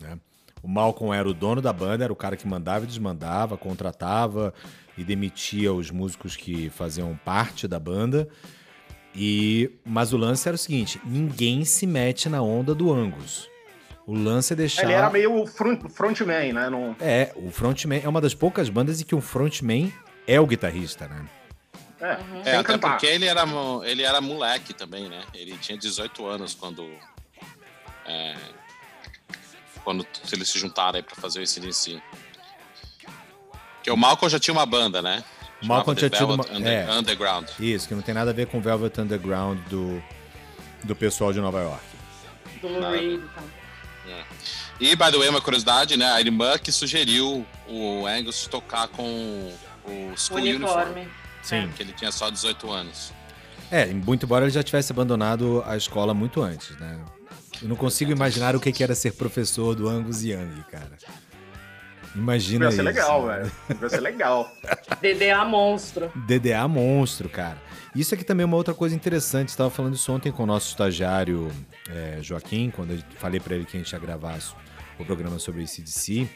né? 0.00 0.18
O 0.62 0.68
Malcolm 0.68 1.14
era 1.14 1.28
o 1.28 1.34
dono 1.34 1.60
da 1.60 1.72
banda, 1.72 2.04
era 2.04 2.12
o 2.12 2.16
cara 2.16 2.36
que 2.36 2.46
mandava 2.46 2.84
e 2.84 2.86
desmandava, 2.88 3.56
contratava 3.56 4.52
e 4.96 5.04
demitia 5.04 5.72
os 5.72 5.90
músicos 5.90 6.36
que 6.36 6.68
faziam 6.70 7.18
parte 7.24 7.66
da 7.66 7.78
banda. 7.78 8.28
E 9.14 9.70
mas 9.84 10.12
o 10.12 10.16
lance 10.16 10.46
era 10.48 10.54
o 10.54 10.58
seguinte: 10.58 11.00
ninguém 11.04 11.64
se 11.64 11.86
mete 11.86 12.28
na 12.28 12.42
onda 12.42 12.74
do 12.74 12.92
Angus. 12.92 13.48
O 14.06 14.14
lance 14.14 14.52
é 14.52 14.56
deixar. 14.56 14.84
Ele 14.84 14.92
era 14.92 15.08
meio 15.10 15.46
front, 15.46 15.88
frontman, 15.88 16.52
né? 16.52 16.68
No... 16.68 16.96
É, 17.00 17.32
o 17.36 17.50
frontman 17.50 18.00
é 18.02 18.08
uma 18.08 18.20
das 18.20 18.34
poucas 18.34 18.68
bandas 18.68 19.00
em 19.00 19.04
que 19.04 19.14
um 19.14 19.20
frontman 19.20 19.92
é 20.26 20.40
o 20.40 20.46
guitarrista, 20.46 21.06
né? 21.08 21.26
É, 22.00 22.16
Uhum. 22.16 22.42
É, 22.44 22.56
até 22.56 22.62
cantar. 22.62 22.90
porque 22.92 23.06
ele 23.06 23.26
era, 23.26 23.44
ele 23.84 24.02
era 24.02 24.20
moleque 24.20 24.72
também, 24.72 25.08
né? 25.08 25.22
Ele 25.34 25.56
tinha 25.58 25.76
18 25.76 26.26
anos 26.26 26.54
quando. 26.54 26.88
é, 28.06 28.34
quando 29.84 30.04
t- 30.04 30.20
eles 30.34 30.48
se 30.48 30.58
juntaram 30.58 30.96
aí 30.96 31.02
pra 31.02 31.14
fazer 31.16 31.40
o 31.40 31.42
ACDC. 31.42 32.00
Porque 33.76 33.90
o 33.90 33.96
Malcolm 33.96 34.30
já 34.30 34.38
tinha 34.38 34.52
uma 34.54 34.66
banda, 34.66 35.00
né? 35.00 35.24
O 35.62 35.66
Malcolm 35.66 35.98
Chamava 35.98 36.16
tinha 36.16 36.26
uma- 36.26 36.36
Velvet 36.44 36.58
Under- 36.60 36.88
é. 36.88 36.92
Underground. 36.98 37.48
Isso, 37.58 37.88
que 37.88 37.94
não 37.94 38.02
tem 38.02 38.14
nada 38.14 38.30
a 38.30 38.34
ver 38.34 38.46
com 38.46 38.60
Velvet 38.60 38.98
Underground 39.00 39.58
do, 39.68 40.02
do 40.84 40.94
pessoal 40.96 41.32
de 41.32 41.40
Nova 41.40 41.60
York. 41.60 41.84
Do. 42.62 42.68
Reed 42.90 43.20
e 43.20 43.28
tal. 43.34 43.44
E, 44.80 44.96
by 44.96 45.10
the 45.10 45.18
way, 45.18 45.28
uma 45.28 45.42
curiosidade, 45.42 45.94
né? 45.98 46.06
A 46.10 46.20
irmã 46.20 46.56
que 46.58 46.72
sugeriu 46.72 47.44
o 47.68 48.06
Angus 48.06 48.46
tocar 48.46 48.88
com 48.88 49.52
o 49.84 50.12
School 50.16 50.40
Uniform. 50.40 50.64
Uniforme. 50.90 51.08
Sim. 51.42 51.66
Porque 51.68 51.82
ele 51.82 51.92
tinha 51.92 52.10
só 52.10 52.30
18 52.30 52.70
anos. 52.70 53.12
É, 53.70 53.84
muito 53.86 54.24
embora 54.24 54.46
ele 54.46 54.50
já 54.52 54.62
tivesse 54.62 54.90
abandonado 54.90 55.62
a 55.66 55.76
escola 55.76 56.14
muito 56.14 56.42
antes, 56.42 56.70
né? 56.78 56.98
Eu 57.62 57.68
não 57.68 57.76
consigo 57.76 58.10
imaginar 58.10 58.56
o 58.56 58.60
que 58.60 58.82
era 58.82 58.94
ser 58.94 59.12
professor 59.12 59.74
do 59.74 59.88
Angus 59.88 60.22
Young, 60.22 60.64
cara. 60.70 60.96
Imagina 62.14 62.68
isso. 62.68 62.76
ser 62.76 62.82
legal, 62.82 63.26
né? 63.26 63.50
velho. 63.68 63.82
Ia 63.82 63.88
ser 63.88 64.00
legal. 64.00 64.52
DDA 65.00 65.44
monstro. 65.44 66.10
DDA 66.14 66.66
monstro, 66.66 67.28
cara. 67.28 67.58
Isso 67.94 68.14
aqui 68.14 68.24
também 68.24 68.42
é 68.44 68.46
uma 68.46 68.56
outra 68.56 68.74
coisa 68.74 68.94
interessante. 68.94 69.48
Estava 69.48 69.70
falando 69.70 69.94
isso 69.94 70.12
ontem 70.12 70.32
com 70.32 70.42
o 70.42 70.46
nosso 70.46 70.68
estagiário 70.70 71.50
é, 71.88 72.18
Joaquim, 72.22 72.70
quando 72.70 72.92
eu 72.92 72.98
falei 73.18 73.40
para 73.40 73.54
ele 73.54 73.64
que 73.64 73.76
a 73.76 73.80
gente 73.80 73.92
ia 73.92 73.98
gravar 73.98 74.38
o 74.98 75.04
programa 75.04 75.38
sobre 75.38 75.66
CDC. 75.66 76.28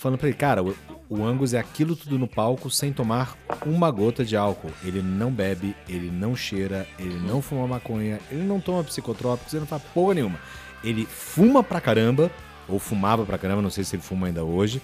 Falando 0.00 0.16
para 0.16 0.28
ele, 0.28 0.36
cara, 0.38 0.62
o, 0.62 0.74
o 1.10 1.22
Angus 1.22 1.52
é 1.52 1.58
aquilo 1.58 1.94
tudo 1.94 2.18
no 2.18 2.26
palco 2.26 2.70
sem 2.70 2.90
tomar 2.90 3.36
uma 3.66 3.90
gota 3.90 4.24
de 4.24 4.34
álcool. 4.34 4.70
Ele 4.82 5.02
não 5.02 5.30
bebe, 5.30 5.76
ele 5.86 6.10
não 6.10 6.34
cheira, 6.34 6.88
ele 6.98 7.18
não 7.18 7.42
fuma 7.42 7.66
maconha, 7.66 8.18
ele 8.30 8.42
não 8.42 8.58
toma 8.58 8.82
psicotrópicos, 8.82 9.52
ele 9.52 9.60
não 9.60 9.66
faz 9.66 9.82
porra 9.92 10.14
nenhuma. 10.14 10.40
Ele 10.82 11.04
fuma 11.04 11.62
pra 11.62 11.82
caramba, 11.82 12.30
ou 12.66 12.78
fumava 12.78 13.26
pra 13.26 13.36
caramba, 13.36 13.60
não 13.60 13.68
sei 13.68 13.84
se 13.84 13.94
ele 13.94 14.02
fuma 14.02 14.28
ainda 14.28 14.42
hoje, 14.42 14.80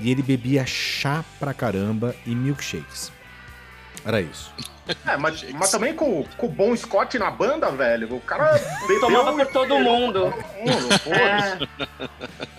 e 0.00 0.10
ele 0.10 0.22
bebia 0.22 0.64
chá 0.64 1.22
pra 1.38 1.52
caramba 1.52 2.16
e 2.24 2.34
milkshakes. 2.34 3.12
Era 4.06 4.22
isso. 4.22 4.54
É, 5.06 5.18
mas, 5.18 5.44
mas 5.52 5.70
também 5.70 5.92
com, 5.92 6.24
com 6.38 6.46
o 6.46 6.50
Bom 6.50 6.74
Scott 6.74 7.18
na 7.18 7.30
banda, 7.30 7.70
velho. 7.72 8.16
O 8.16 8.20
cara 8.22 8.58
bebeu 8.88 9.00
Tomava 9.00 9.34
por 9.34 9.46
todo 9.48 9.78
mundo. 9.80 10.32
Mundo, 10.64 10.98
foda-se. 10.98 11.68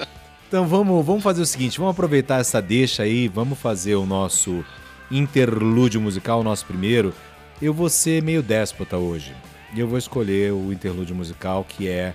É, 0.04 0.17
Então 0.48 0.66
vamos, 0.66 1.06
vamos 1.06 1.24
fazer 1.24 1.42
o 1.42 1.46
seguinte, 1.46 1.78
vamos 1.78 1.92
aproveitar 1.92 2.40
essa 2.40 2.62
deixa 2.62 3.04
aí, 3.04 3.28
vamos 3.28 3.60
fazer 3.60 3.96
o 3.96 4.06
nosso 4.06 4.64
interlúdio 5.12 6.00
musical, 6.00 6.40
o 6.40 6.44
nosso 6.44 6.66
primeiro. 6.66 7.14
Eu 7.62 7.74
vou 7.74 7.90
ser 7.90 8.24
meio 8.24 8.42
déspota 8.42 8.96
hoje. 8.98 9.36
E 9.74 9.80
eu 9.82 9.88
vou 9.90 9.98
escolher 9.98 10.54
o 10.54 10.72
interlúdio 10.72 11.14
musical 11.14 11.66
que 11.68 11.90
é 11.90 12.14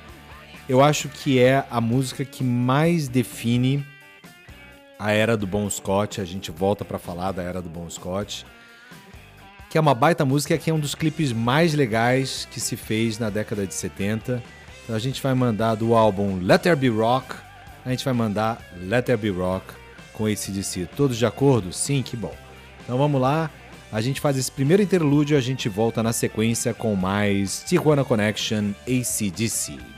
eu 0.66 0.82
acho 0.82 1.10
que 1.10 1.38
é 1.38 1.66
a 1.70 1.80
música 1.80 2.24
que 2.24 2.42
mais 2.42 3.06
define 3.06 3.84
a 4.98 5.12
era 5.12 5.36
do 5.36 5.46
Bon 5.46 5.68
Scott. 5.68 6.18
A 6.18 6.24
gente 6.24 6.50
volta 6.50 6.86
pra 6.86 6.98
falar 6.98 7.32
da 7.32 7.42
era 7.42 7.60
do 7.60 7.68
Bon 7.68 7.90
Scott. 7.90 8.46
Que 9.68 9.76
é 9.76 9.80
uma 9.80 9.94
baita 9.94 10.24
música, 10.24 10.56
que 10.56 10.70
é 10.70 10.74
um 10.74 10.80
dos 10.80 10.94
clipes 10.94 11.32
mais 11.32 11.74
legais 11.74 12.48
que 12.50 12.60
se 12.60 12.76
fez 12.76 13.18
na 13.18 13.28
década 13.28 13.66
de 13.66 13.74
70. 13.74 14.42
Então 14.84 14.96
a 14.96 14.98
gente 14.98 15.20
vai 15.20 15.34
mandar 15.34 15.74
do 15.74 15.94
álbum 15.94 16.38
Let 16.40 16.62
There 16.62 16.76
Be 16.76 16.88
Rock, 16.88 17.34
a 17.84 17.90
gente 17.90 18.04
vai 18.04 18.14
mandar 18.14 18.60
Let 18.80 19.06
There 19.06 19.20
Be 19.20 19.30
Rock 19.30 19.66
com 20.12 20.26
ACDC. 20.26 20.88
Todos 20.96 21.16
de 21.16 21.26
acordo? 21.26 21.72
Sim, 21.72 22.02
que 22.02 22.16
bom. 22.16 22.34
Então 22.84 22.98
vamos 22.98 23.20
lá, 23.20 23.50
a 23.92 24.00
gente 24.00 24.20
faz 24.20 24.36
esse 24.36 24.50
primeiro 24.50 24.82
interlúdio, 24.82 25.36
a 25.36 25.40
gente 25.40 25.68
volta 25.68 26.02
na 26.02 26.12
sequência 26.12 26.72
com 26.72 26.96
mais 26.96 27.62
Tijuana 27.66 28.04
Connection 28.04 28.72
ACDC. 28.86 29.91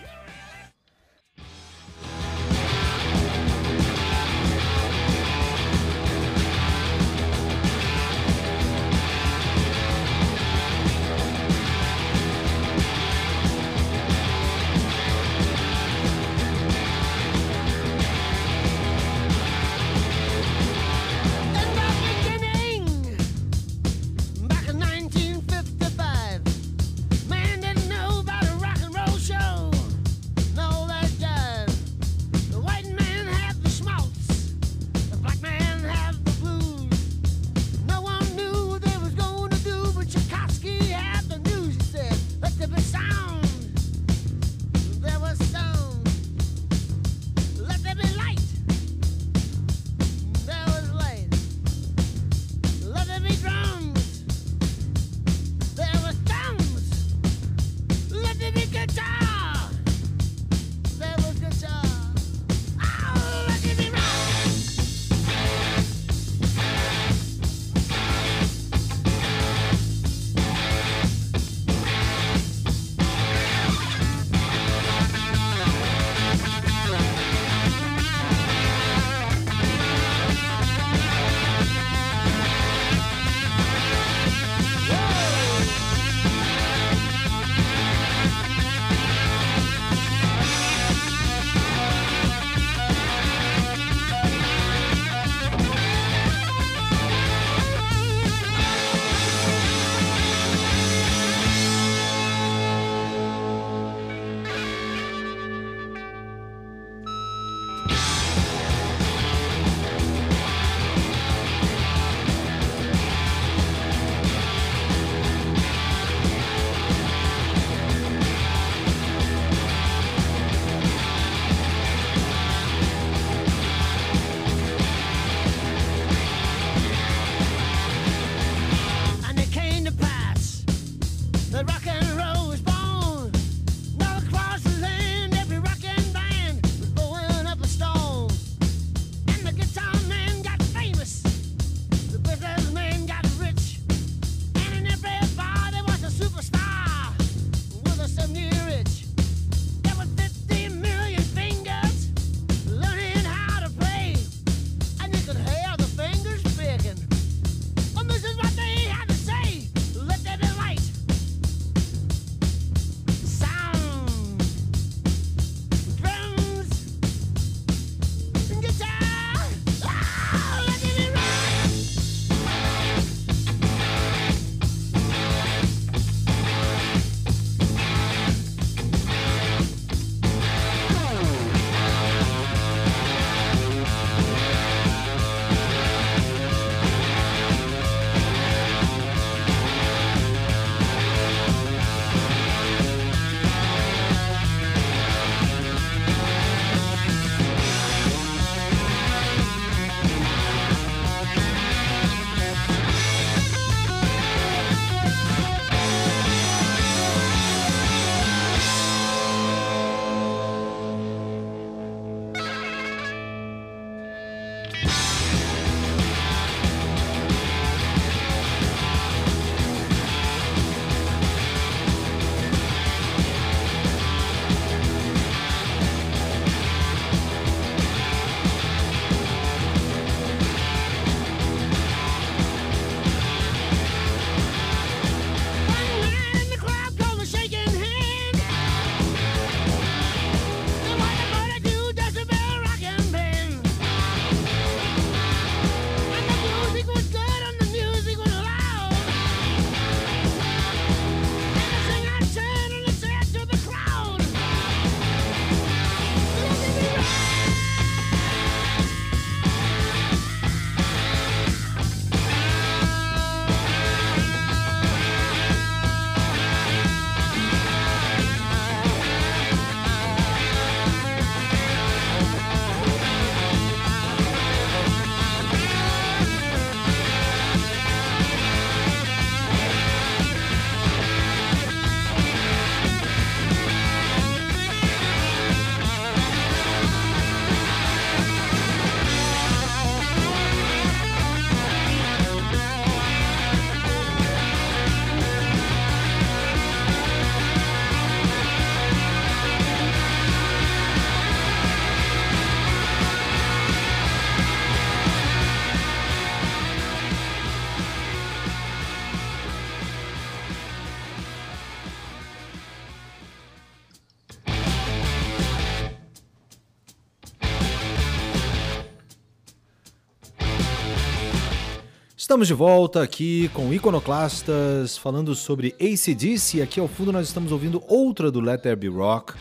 Estamos 322.34 322.48
de 322.48 322.54
volta 322.54 323.00
aqui 323.00 323.48
com 323.50 323.72
Iconoclastas, 323.72 324.98
falando 324.98 325.36
sobre 325.36 325.72
ACDC. 325.80 326.62
Aqui 326.62 326.80
ao 326.80 326.88
fundo 326.88 327.12
nós 327.12 327.28
estamos 327.28 327.52
ouvindo 327.52 327.80
outra 327.86 328.28
do 328.28 328.40
Let 328.40 328.60
There 328.60 328.74
Be 328.74 328.88
Rock, 328.88 329.34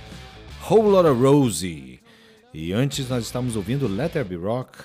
Whole 0.70 0.90
Lotta 0.90 1.12
Rosie. 1.12 2.00
E 2.54 2.72
antes 2.72 3.10
nós 3.10 3.24
estamos 3.24 3.56
ouvindo 3.56 3.88
Let 3.88 4.12
There 4.12 4.30
Be 4.30 4.36
Rock, 4.36 4.78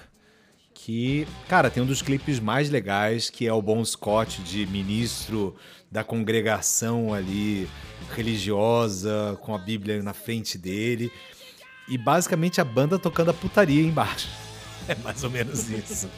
que, 0.73 1.29
cara, 1.51 1.69
tem 1.69 1.83
um 1.83 1.87
dos 1.87 2.01
clipes 2.01 2.41
mais 2.41 2.71
legais, 2.71 3.29
que 3.29 3.47
é 3.47 3.53
o 3.53 3.61
Bon 3.61 3.85
Scott 3.85 4.41
de 4.41 4.67
ministro 4.69 5.55
da 5.93 6.03
congregação 6.03 7.13
ali 7.13 7.69
religiosa, 8.17 9.39
com 9.43 9.55
a 9.55 9.59
Bíblia 9.59 10.03
na 10.03 10.15
frente 10.15 10.57
dele. 10.57 11.13
E 11.87 11.99
basicamente 11.99 12.59
a 12.59 12.65
banda 12.65 12.99
tocando 12.99 13.33
a 13.33 13.35
putaria 13.35 13.83
embaixo. 13.83 14.31
É 14.89 14.95
mais 14.95 15.23
ou 15.23 15.29
menos 15.29 15.69
isso. 15.69 16.09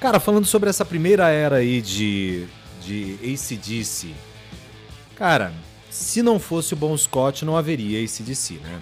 Cara, 0.00 0.20
falando 0.20 0.44
sobre 0.46 0.68
essa 0.68 0.84
primeira 0.84 1.28
era 1.30 1.56
aí 1.56 1.80
de, 1.80 2.46
de 2.82 3.16
ACDC, 3.22 4.14
cara, 5.16 5.52
se 5.90 6.22
não 6.22 6.38
fosse 6.38 6.74
o 6.74 6.76
Bon 6.76 6.96
Scott, 6.96 7.44
não 7.44 7.56
haveria 7.56 8.02
ACDC, 8.04 8.54
né? 8.54 8.80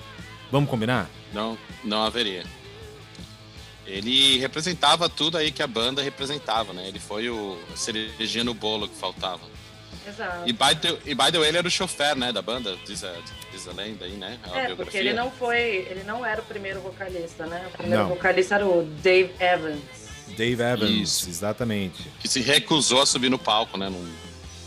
Vamos 0.51 0.69
combinar? 0.69 1.09
Não, 1.33 1.57
não 1.85 2.03
haveria. 2.03 2.45
Ele 3.87 4.39
representava 4.39 5.09
tudo 5.09 5.37
aí 5.37 5.51
que 5.51 5.63
a 5.63 5.67
banda 5.67 6.03
representava, 6.03 6.73
né? 6.73 6.87
Ele 6.89 6.99
foi 7.01 7.29
o 7.29 7.59
a 7.73 7.77
cerejinha 7.77 8.45
no 8.45 8.55
bolo 8.55 8.89
que 8.89 8.95
faltava. 8.97 9.41
Exato. 10.07 10.49
E 10.49 10.53
by, 10.53 10.75
the, 10.81 10.99
e 11.07 11.15
by 11.15 11.31
the 11.31 11.39
way, 11.39 11.49
ele 11.49 11.59
era 11.59 11.69
o 11.69 11.71
chofer, 11.71 12.17
né, 12.17 12.33
da 12.33 12.43
banda, 12.43 12.77
diz 12.85 13.05
a, 13.05 13.15
diz 13.53 13.69
a 13.69 13.73
lenda 13.73 14.05
aí, 14.05 14.13
né? 14.13 14.37
a 14.43 14.49
É, 14.49 14.51
biografia. 14.67 14.77
porque 14.77 14.97
ele 14.99 15.13
não 15.13 15.31
foi. 15.31 15.87
Ele 15.91 16.03
não 16.05 16.25
era 16.27 16.41
o 16.41 16.45
primeiro 16.45 16.81
vocalista, 16.81 17.47
né? 17.47 17.65
O 17.69 17.77
primeiro 17.79 18.03
Não. 18.05 18.09
vocalista 18.11 18.57
era 18.57 18.67
o 18.67 18.83
Dave 19.03 19.33
Evans. 19.39 19.81
Dave 20.37 20.63
Evans, 20.63 20.91
Isso. 20.91 21.29
exatamente. 21.29 22.03
Que 22.21 22.29
se 22.29 22.41
recusou 22.41 23.01
a 23.03 23.07
subir 23.07 23.31
no 23.31 23.39
palco, 23.39 23.77
né, 23.79 23.89
num, 23.89 24.09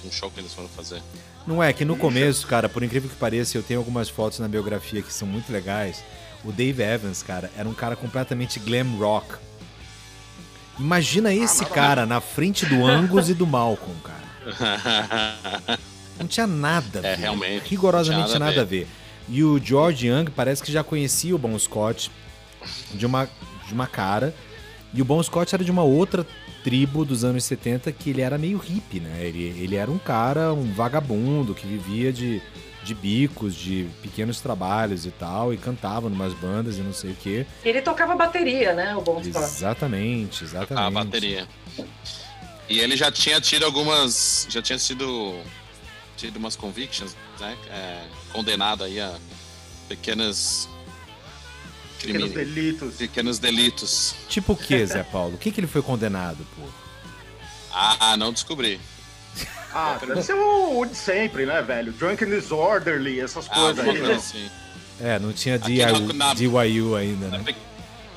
num 0.03 0.11
show 0.11 0.29
que 0.31 0.39
eles 0.39 0.53
foram 0.53 0.69
fazer. 0.69 1.01
Não 1.47 1.61
é 1.61 1.71
que 1.73 1.85
no 1.85 1.95
começo, 1.95 2.47
cara, 2.47 2.67
por 2.67 2.81
incrível 2.83 3.09
que 3.09 3.15
pareça, 3.15 3.57
eu 3.57 3.61
tenho 3.63 3.79
algumas 3.79 4.09
fotos 4.09 4.39
na 4.39 4.47
biografia 4.47 5.01
que 5.01 5.13
são 5.13 5.27
muito 5.27 5.51
legais. 5.51 6.03
O 6.43 6.51
Dave 6.51 6.81
Evans, 6.81 7.21
cara, 7.23 7.51
era 7.57 7.67
um 7.67 7.73
cara 7.73 7.95
completamente 7.95 8.59
glam 8.59 8.97
rock. 8.97 9.35
Imagina 10.79 11.33
esse 11.33 11.61
nada 11.61 11.71
a 11.71 11.75
cara 11.75 12.05
na 12.05 12.19
frente 12.21 12.65
do 12.65 12.85
Angus 12.85 13.29
e 13.29 13.33
do 13.33 13.47
Malcolm, 13.47 13.95
cara. 14.03 14.25
Não 16.19 16.27
tinha 16.27 16.47
nada 16.47 16.99
a 17.01 17.07
É, 17.07 17.15
ver. 17.15 17.21
realmente, 17.21 17.69
Rigorosamente 17.69 18.21
não 18.21 18.27
tinha 18.37 18.39
nada 18.39 18.61
a 18.61 18.63
ver. 18.65 18.87
E 19.27 19.43
o 19.43 19.59
George 19.63 20.07
Young 20.07 20.25
parece 20.33 20.63
que 20.63 20.71
já 20.71 20.81
conhecia 20.83 21.35
o 21.35 21.37
Bon 21.37 21.57
Scott 21.59 22.09
de 22.93 23.05
uma, 23.05 23.27
de 23.67 23.73
uma 23.73 23.85
cara. 23.85 24.33
E 24.95 25.01
o 25.01 25.05
Bon 25.05 25.21
Scott 25.21 25.53
era 25.53 25.63
de 25.63 25.69
uma 25.69 25.83
outra 25.83 26.25
tribo 26.63 27.03
dos 27.03 27.25
anos 27.25 27.43
70 27.43 27.91
que 27.91 28.11
ele 28.11 28.21
era 28.21 28.37
meio 28.37 28.57
hippie, 28.57 29.01
né? 29.01 29.25
Ele, 29.25 29.43
ele 29.61 29.75
era 29.75 29.91
um 29.91 29.97
cara, 29.97 30.53
um 30.53 30.73
vagabundo 30.73 31.53
que 31.53 31.67
vivia 31.67 32.13
de, 32.13 32.41
de 32.81 32.95
bicos, 32.95 33.53
de 33.53 33.89
pequenos 34.01 34.39
trabalhos 34.39 35.05
e 35.05 35.11
tal, 35.11 35.53
e 35.53 35.57
cantava 35.57 36.09
numas 36.09 36.33
bandas 36.33 36.77
e 36.77 36.81
não 36.81 36.93
sei 36.93 37.11
o 37.11 37.15
quê. 37.15 37.45
Ele 37.65 37.81
tocava 37.81 38.15
bateria, 38.15 38.73
né? 38.73 38.95
O 38.95 39.01
Bon 39.01 39.21
Scott. 39.21 39.37
Exatamente, 39.37 40.45
exatamente. 40.45 40.87
a 40.87 40.89
bateria. 40.89 41.47
E 42.69 42.79
ele 42.79 42.95
já 42.95 43.11
tinha 43.11 43.41
tido 43.41 43.65
algumas. 43.65 44.47
Já 44.49 44.61
tinha 44.61 44.79
sido. 44.79 45.37
tido 46.15 46.37
umas 46.37 46.55
convictions, 46.55 47.15
né? 47.39 47.57
É, 47.69 48.01
condenado 48.31 48.85
aí 48.85 48.99
a 49.01 49.13
pequenas. 49.89 50.69
Pequenos 51.99 52.31
crime- 52.31 52.45
delitos. 52.45 52.95
pequenos 52.95 53.39
delitos. 53.39 54.15
Tipo 54.29 54.53
o 54.53 54.57
que, 54.57 54.85
Zé 54.85 55.03
Paulo? 55.03 55.35
O 55.35 55.37
que, 55.37 55.51
que 55.51 55.59
ele 55.59 55.67
foi 55.67 55.81
condenado 55.81 56.45
por? 56.55 56.69
Ah, 57.73 58.15
não 58.17 58.31
descobri. 58.31 58.79
Ah, 59.73 59.97
deve 59.99 60.21
ser 60.23 60.33
o, 60.33 60.79
o 60.79 60.85
de 60.85 60.95
sempre, 60.95 61.45
né, 61.45 61.61
velho? 61.61 61.91
Drunken 61.91 62.29
Disorderly, 62.29 63.19
essas 63.19 63.47
Ah, 63.49 63.55
coisas 63.55 63.79
aí. 63.79 63.85
coisa 63.91 64.07
né? 64.07 64.13
assim. 64.15 64.49
É, 65.01 65.19
não 65.19 65.33
tinha 65.33 65.59
DIU, 65.59 66.13
na- 66.13 66.33
DYU 66.33 66.95
ainda, 66.95 67.27
Na, 67.27 67.37
né? 67.39 67.43
pe- 67.43 67.55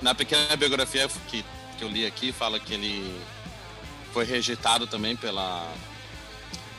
na 0.01 0.15
pequena 0.15 0.55
biografia 0.55 1.09
que, 1.27 1.45
que 1.77 1.83
eu 1.85 1.89
li 1.89 2.07
aqui, 2.07 2.31
fala 2.31 2.61
que 2.61 2.73
ele 2.75 3.13
foi 4.13 4.25
rejeitado 4.25 4.87
também 4.87 5.17
pela, 5.17 5.69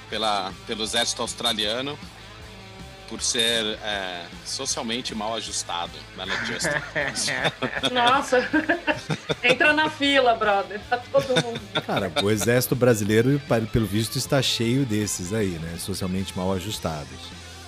pela, 0.10 0.54
pelo 0.66 0.84
exército 0.84 1.22
australiano 1.22 2.00
por 3.10 3.22
ser 3.22 3.66
é, 3.84 4.26
socialmente 4.46 5.16
mal 5.16 5.36
ajustado. 5.36 5.92
maladjusted. 6.16 6.82
Nossa, 7.92 8.48
entra 9.44 9.74
na 9.74 9.90
fila, 9.90 10.36
brother. 10.36 10.80
Tá 10.88 10.98
todo 11.12 11.44
mundo. 11.44 11.60
Cara, 11.86 12.12
o 12.24 12.30
exército 12.30 12.76
brasileiro, 12.76 13.42
pelo 13.74 13.88
visto, 13.88 14.18
está 14.18 14.42
cheio 14.42 14.86
desses 14.86 15.34
aí, 15.34 15.58
né? 15.60 15.78
Socialmente 15.80 16.38
mal 16.38 16.54
ajustados. 16.54 17.18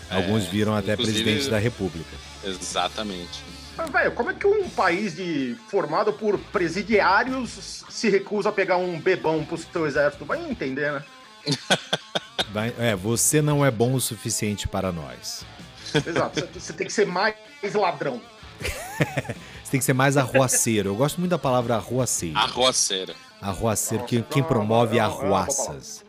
Alguns 0.09 0.45
viram 0.45 0.75
até 0.75 0.95
presidente 0.95 1.49
da 1.49 1.57
república. 1.57 2.15
Exatamente. 2.43 3.43
Mas, 3.77 3.89
velho, 3.89 4.11
como 4.11 4.29
é 4.29 4.33
que 4.33 4.45
um 4.45 4.69
país 4.69 5.15
de, 5.15 5.55
formado 5.69 6.13
por 6.13 6.37
presidiários 6.37 7.83
se 7.89 8.09
recusa 8.09 8.49
a 8.49 8.51
pegar 8.51 8.77
um 8.77 8.99
bebão 8.99 9.43
pro 9.43 9.57
seu 9.57 9.87
exército? 9.87 10.25
Vai 10.25 10.43
entender, 10.43 10.91
né? 10.91 11.03
Vai- 12.53 12.73
é, 12.77 12.95
você 12.95 13.41
não 13.41 13.65
é 13.65 13.71
bom 13.71 13.93
o 13.93 14.01
suficiente 14.01 14.67
para 14.67 14.91
nós. 14.91 15.45
Exato. 15.93 16.47
Você- 16.53 16.73
tem 16.73 16.87
que 16.87 16.93
ser 16.93 17.05
mais 17.05 17.35
ladrão. 17.73 18.21
Você 19.63 19.71
tem 19.71 19.79
que 19.79 19.85
ser 19.85 19.93
mais 19.93 20.17
arruaceiro. 20.17 20.89
Eu 20.89 20.95
gosto 20.95 21.17
muito 21.19 21.31
da 21.31 21.39
palavra 21.39 21.75
arruaceiro. 21.75 22.37
Arroaceira. 22.37 23.15
Arruaceiro, 23.41 24.03
que, 24.03 24.21
quem 24.21 24.41
não, 24.41 24.49
promove 24.49 24.97
não, 24.99 25.07
não, 25.07 25.15
arruaças. 25.15 26.03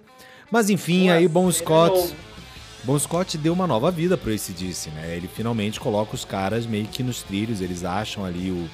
Mas 0.51 0.69
enfim, 0.69 1.09
aí 1.09 1.29
Bon 1.29 1.47
Nossa, 1.47 1.59
Scott... 1.59 2.15
Bon 2.85 2.99
Scott 2.99 3.39
deu 3.39 3.53
uma 3.53 3.67
nova 3.67 3.91
vida 3.93 4.19
pro 4.19 4.33
ACDC, 4.33 4.91
né? 4.91 5.17
Ele 5.17 5.29
finalmente 5.29 5.79
coloca 5.79 6.15
os 6.17 6.25
caras 6.25 6.67
meio 6.67 6.89
que 6.89 7.03
nos 7.03 7.23
trilhos, 7.23 7.61
eles 7.61 7.85
acham 7.85 8.25
ali 8.25 8.51
o, 8.51 8.69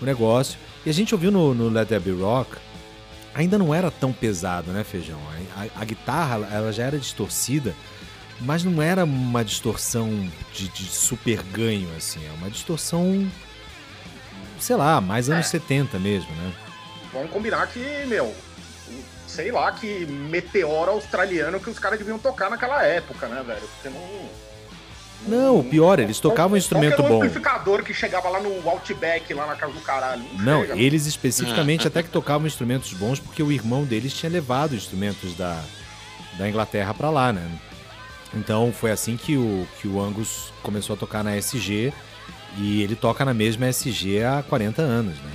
o 0.00 0.04
negócio. 0.04 0.56
E 0.86 0.90
a 0.90 0.92
gente 0.94 1.12
ouviu 1.12 1.32
no, 1.32 1.52
no 1.52 1.68
Let 1.68 1.88
There 1.88 2.00
Be 2.00 2.12
Rock, 2.22 2.56
ainda 3.34 3.58
não 3.58 3.74
era 3.74 3.90
tão 3.90 4.12
pesado, 4.12 4.70
né, 4.72 4.84
Feijão? 4.84 5.18
A, 5.56 5.62
a- 5.64 5.82
a 5.82 5.84
guitarra, 5.84 6.46
ela 6.52 6.72
já 6.72 6.84
era 6.84 6.98
distorcida, 6.98 7.74
mas 8.40 8.64
não 8.64 8.82
era 8.82 9.04
uma 9.04 9.44
distorção 9.44 10.08
de, 10.52 10.68
de 10.68 10.84
super 10.84 11.42
ganho, 11.44 11.88
assim. 11.96 12.20
É 12.26 12.32
uma 12.32 12.50
distorção, 12.50 13.30
sei 14.58 14.76
lá, 14.76 15.00
mais 15.00 15.28
anos 15.30 15.46
É. 15.46 15.50
70 15.50 15.98
mesmo, 15.98 16.30
né? 16.36 16.52
Vamos 17.12 17.30
combinar 17.30 17.66
que, 17.68 17.80
meu, 18.06 18.34
sei 19.26 19.52
lá, 19.52 19.70
que 19.72 20.06
meteoro 20.06 20.90
australiano 20.92 21.60
que 21.60 21.68
os 21.70 21.78
caras 21.78 21.98
deviam 21.98 22.18
tocar 22.18 22.50
naquela 22.50 22.82
época, 22.84 23.28
né, 23.28 23.42
velho? 23.46 23.60
Porque 23.68 23.88
não. 23.88 24.28
Não, 25.26 25.60
o 25.60 25.64
pior, 25.64 25.98
eles 26.00 26.18
tocavam 26.18 26.54
um 26.54 26.56
instrumento 26.56 26.96
Qual 26.96 26.96
que 26.96 27.04
era 27.04 27.14
o 27.14 27.18
bom. 27.18 27.24
amplificador 27.24 27.82
que 27.84 27.94
chegava 27.94 28.28
lá 28.28 28.40
no 28.40 28.68
Outback, 28.68 29.32
lá 29.32 29.46
na 29.46 29.54
casa 29.54 29.72
do 29.72 29.80
caralho. 29.80 30.22
Não, 30.40 30.62
chega, 30.62 30.78
eles 30.78 31.06
especificamente 31.06 31.86
até 31.86 32.02
que 32.02 32.08
tocavam 32.08 32.46
instrumentos 32.46 32.92
bons 32.92 33.20
porque 33.20 33.42
o 33.42 33.52
irmão 33.52 33.84
deles 33.84 34.12
tinha 34.12 34.30
levado 34.30 34.74
instrumentos 34.74 35.34
da, 35.36 35.62
da 36.36 36.48
Inglaterra 36.48 36.92
pra 36.92 37.10
lá, 37.10 37.32
né? 37.32 37.48
Então 38.34 38.72
foi 38.72 38.90
assim 38.90 39.16
que 39.16 39.36
o, 39.36 39.66
que 39.80 39.86
o 39.86 40.00
Angus 40.00 40.52
começou 40.62 40.94
a 40.94 40.96
tocar 40.96 41.22
na 41.22 41.36
SG 41.36 41.92
e 42.56 42.82
ele 42.82 42.96
toca 42.96 43.24
na 43.24 43.34
mesma 43.34 43.66
SG 43.68 44.24
há 44.24 44.42
40 44.42 44.82
anos, 44.82 45.16
né? 45.18 45.30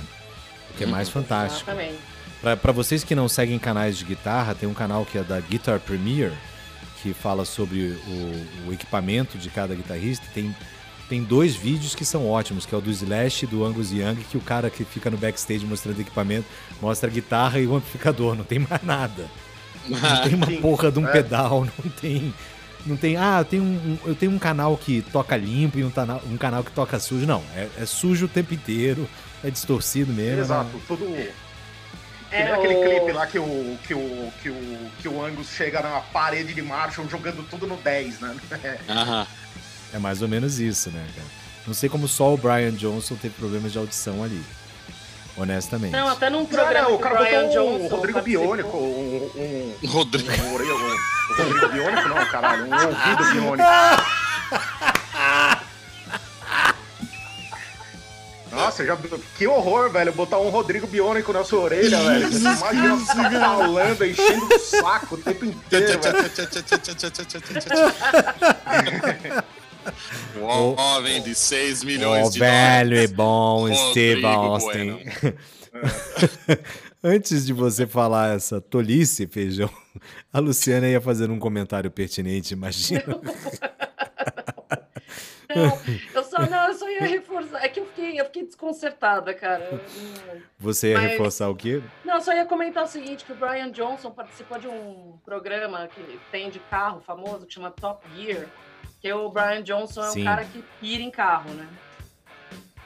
O 0.70 0.74
que 0.76 0.84
é 0.84 0.86
mais 0.86 1.08
fantástico. 1.08 1.70
Exatamente. 1.70 1.98
Pra 2.62 2.72
vocês 2.72 3.02
que 3.02 3.14
não 3.14 3.28
seguem 3.28 3.58
canais 3.58 3.98
de 3.98 4.04
guitarra, 4.04 4.54
tem 4.54 4.68
um 4.68 4.74
canal 4.74 5.04
que 5.04 5.18
é 5.18 5.22
da 5.22 5.40
Guitar 5.40 5.80
Premier, 5.80 6.32
que 7.02 7.12
fala 7.14 7.44
sobre 7.44 7.96
o, 8.06 8.68
o 8.68 8.72
equipamento 8.72 9.38
de 9.38 9.48
cada 9.50 9.74
guitarrista. 9.74 10.26
Tem, 10.34 10.54
tem 11.08 11.22
dois 11.22 11.54
vídeos 11.54 11.94
que 11.94 12.04
são 12.04 12.28
ótimos, 12.28 12.66
que 12.66 12.74
é 12.74 12.78
o 12.78 12.80
do 12.80 12.90
Slash 12.90 13.44
e 13.44 13.48
do 13.48 13.64
Angus 13.64 13.90
Young, 13.92 14.16
que 14.30 14.36
o 14.36 14.40
cara 14.40 14.68
que 14.70 14.84
fica 14.84 15.10
no 15.10 15.16
backstage 15.16 15.64
mostrando 15.64 16.00
equipamento 16.00 16.46
mostra 16.80 17.08
a 17.08 17.12
guitarra 17.12 17.58
e 17.60 17.66
o 17.66 17.76
amplificador, 17.76 18.34
não 18.34 18.44
tem 18.44 18.58
mais 18.58 18.82
nada. 18.82 19.26
Não 19.88 20.22
tem 20.22 20.34
uma 20.34 20.46
porra 20.60 20.90
de 20.92 20.98
um 20.98 21.08
é. 21.08 21.12
pedal, 21.12 21.64
não 21.64 21.90
tem. 21.92 22.34
Não 22.86 22.96
tem. 22.96 23.16
Ah, 23.16 23.38
eu 23.40 23.44
tenho 23.44 23.62
um, 23.62 23.98
eu 24.06 24.14
tenho 24.14 24.32
um 24.32 24.38
canal 24.38 24.76
que 24.76 25.02
toca 25.12 25.36
limpo 25.36 25.78
e 25.78 25.84
um, 25.84 25.90
tana- 25.90 26.20
um 26.30 26.36
canal 26.36 26.62
que 26.62 26.70
toca 26.70 26.98
sujo. 26.98 27.26
Não, 27.26 27.42
é, 27.54 27.68
é 27.78 27.86
sujo 27.86 28.26
o 28.26 28.28
tempo 28.28 28.54
inteiro, 28.54 29.08
é 29.42 29.50
distorcido 29.50 30.12
mesmo. 30.12 30.40
Exato, 30.40 30.70
Que 32.30 32.36
É, 32.36 32.52
aquele 32.52 32.74
o- 32.74 32.82
clipe 32.82 33.12
lá 33.12 33.26
que 33.26 33.38
o, 33.38 33.78
que, 33.86 33.94
o, 33.94 34.32
que, 34.42 34.50
o, 34.50 34.90
que 35.00 35.08
o 35.08 35.24
Angus 35.24 35.48
chega 35.48 35.80
na 35.80 36.00
parede 36.00 36.52
de 36.52 36.60
Marshall 36.62 37.08
jogando 37.08 37.42
tudo 37.48 37.66
no 37.66 37.76
10, 37.76 38.20
né? 38.20 38.36
Aham. 38.88 39.26
É 39.94 39.98
mais 39.98 40.20
ou 40.20 40.28
menos 40.28 40.60
isso, 40.60 40.90
né, 40.90 41.06
cara? 41.16 41.26
Não 41.66 41.72
sei 41.74 41.88
como 41.88 42.06
só 42.06 42.32
o 42.34 42.36
Brian 42.36 42.72
Johnson 42.72 43.14
teve 43.16 43.34
problemas 43.34 43.72
de 43.72 43.78
audição 43.78 44.22
ali. 44.22 44.42
Honestamente. 45.36 45.92
Não, 45.92 46.08
até 46.08 46.28
num 46.28 46.44
Cara, 46.44 46.62
programa 46.64 46.88
o 46.90 46.96
que 46.96 47.02
cara 47.04 47.14
o 47.14 47.18
Brian 47.18 47.42
botou 47.46 47.52
Johnson 47.78 47.84
o 47.84 47.88
Rodrigo. 47.96 48.20
Biônico, 48.22 48.76
um, 48.76 49.30
um, 49.36 49.74
Rodrigo. 49.88 50.30
um, 50.30 50.34
um- 50.34 50.96
o 51.30 51.42
Rodrigo 51.42 51.68
Biônico 51.68 52.08
não, 52.08 52.26
caralho, 52.26 52.64
um 52.66 52.72
ouvido 52.74 53.24
biônico. 53.32 53.68
Nossa, 58.50 58.84
já, 58.84 58.96
que 59.36 59.46
horror, 59.46 59.90
velho. 59.90 60.12
Botar 60.12 60.38
um 60.38 60.48
Rodrigo 60.48 60.86
Bionico 60.86 61.32
na 61.32 61.44
sua 61.44 61.60
orelha, 61.60 61.98
velho. 62.02 62.30
Você 62.30 62.38
imagina 62.38 62.96
você 62.96 63.14
falando, 63.14 64.06
enchendo 64.06 64.46
o 64.46 64.58
saco 64.58 65.14
o 65.14 65.18
tempo 65.18 65.44
inteiro, 65.44 66.00
velho. 66.00 66.24
O 70.36 70.80
homem 70.80 71.22
de 71.22 71.34
6 71.34 71.84
milhões 71.84 72.28
O 72.28 72.30
de 72.30 72.38
velho 72.40 72.96
e 72.96 73.06
bom 73.06 73.68
Rodrigo 73.68 73.90
Steve 73.90 74.24
Austin. 74.26 74.98
Bueno. 74.98 75.34
Antes 77.02 77.46
de 77.46 77.52
você 77.52 77.86
falar 77.86 78.34
essa 78.34 78.60
tolice, 78.60 79.26
feijão, 79.26 79.70
a 80.32 80.40
Luciana 80.40 80.88
ia 80.88 81.00
fazer 81.00 81.30
um 81.30 81.38
comentário 81.38 81.90
pertinente, 81.90 82.54
imagina. 82.54 83.04
Não, 85.54 85.78
eu 86.14 86.24
só, 86.24 86.46
não, 86.46 86.68
eu 86.68 86.74
só 86.74 86.88
ia 86.88 87.00
reforçar. 87.06 87.64
É 87.64 87.68
que 87.68 87.80
eu 87.80 87.86
fiquei, 87.86 88.20
eu 88.20 88.24
fiquei 88.26 88.44
desconcertada, 88.44 89.32
cara. 89.32 89.80
Você 90.58 90.90
ia 90.92 90.98
Mas- 91.00 91.10
reforçar 91.12 91.48
o 91.48 91.56
quê? 91.56 91.82
Não, 92.04 92.16
eu 92.16 92.20
só 92.20 92.32
ia 92.34 92.44
comentar 92.44 92.84
o 92.84 92.86
seguinte, 92.88 93.24
que 93.24 93.32
o 93.32 93.36
Brian 93.36 93.70
Johnson 93.70 94.10
participou 94.10 94.58
de 94.58 94.68
um 94.68 95.18
programa 95.24 95.88
que 95.88 96.20
tem 96.30 96.50
de 96.50 96.58
carro 96.58 97.00
famoso, 97.00 97.46
que 97.46 97.54
chama 97.54 97.70
Top 97.70 98.06
Gear, 98.14 98.46
que 99.00 99.12
o 99.12 99.28
Brian 99.30 99.62
Johnson 99.62 100.02
é 100.04 100.10
Sim. 100.10 100.20
um 100.22 100.24
cara 100.24 100.44
que 100.44 100.62
pira 100.80 101.02
em 101.02 101.10
carro, 101.10 101.50
né? 101.50 101.66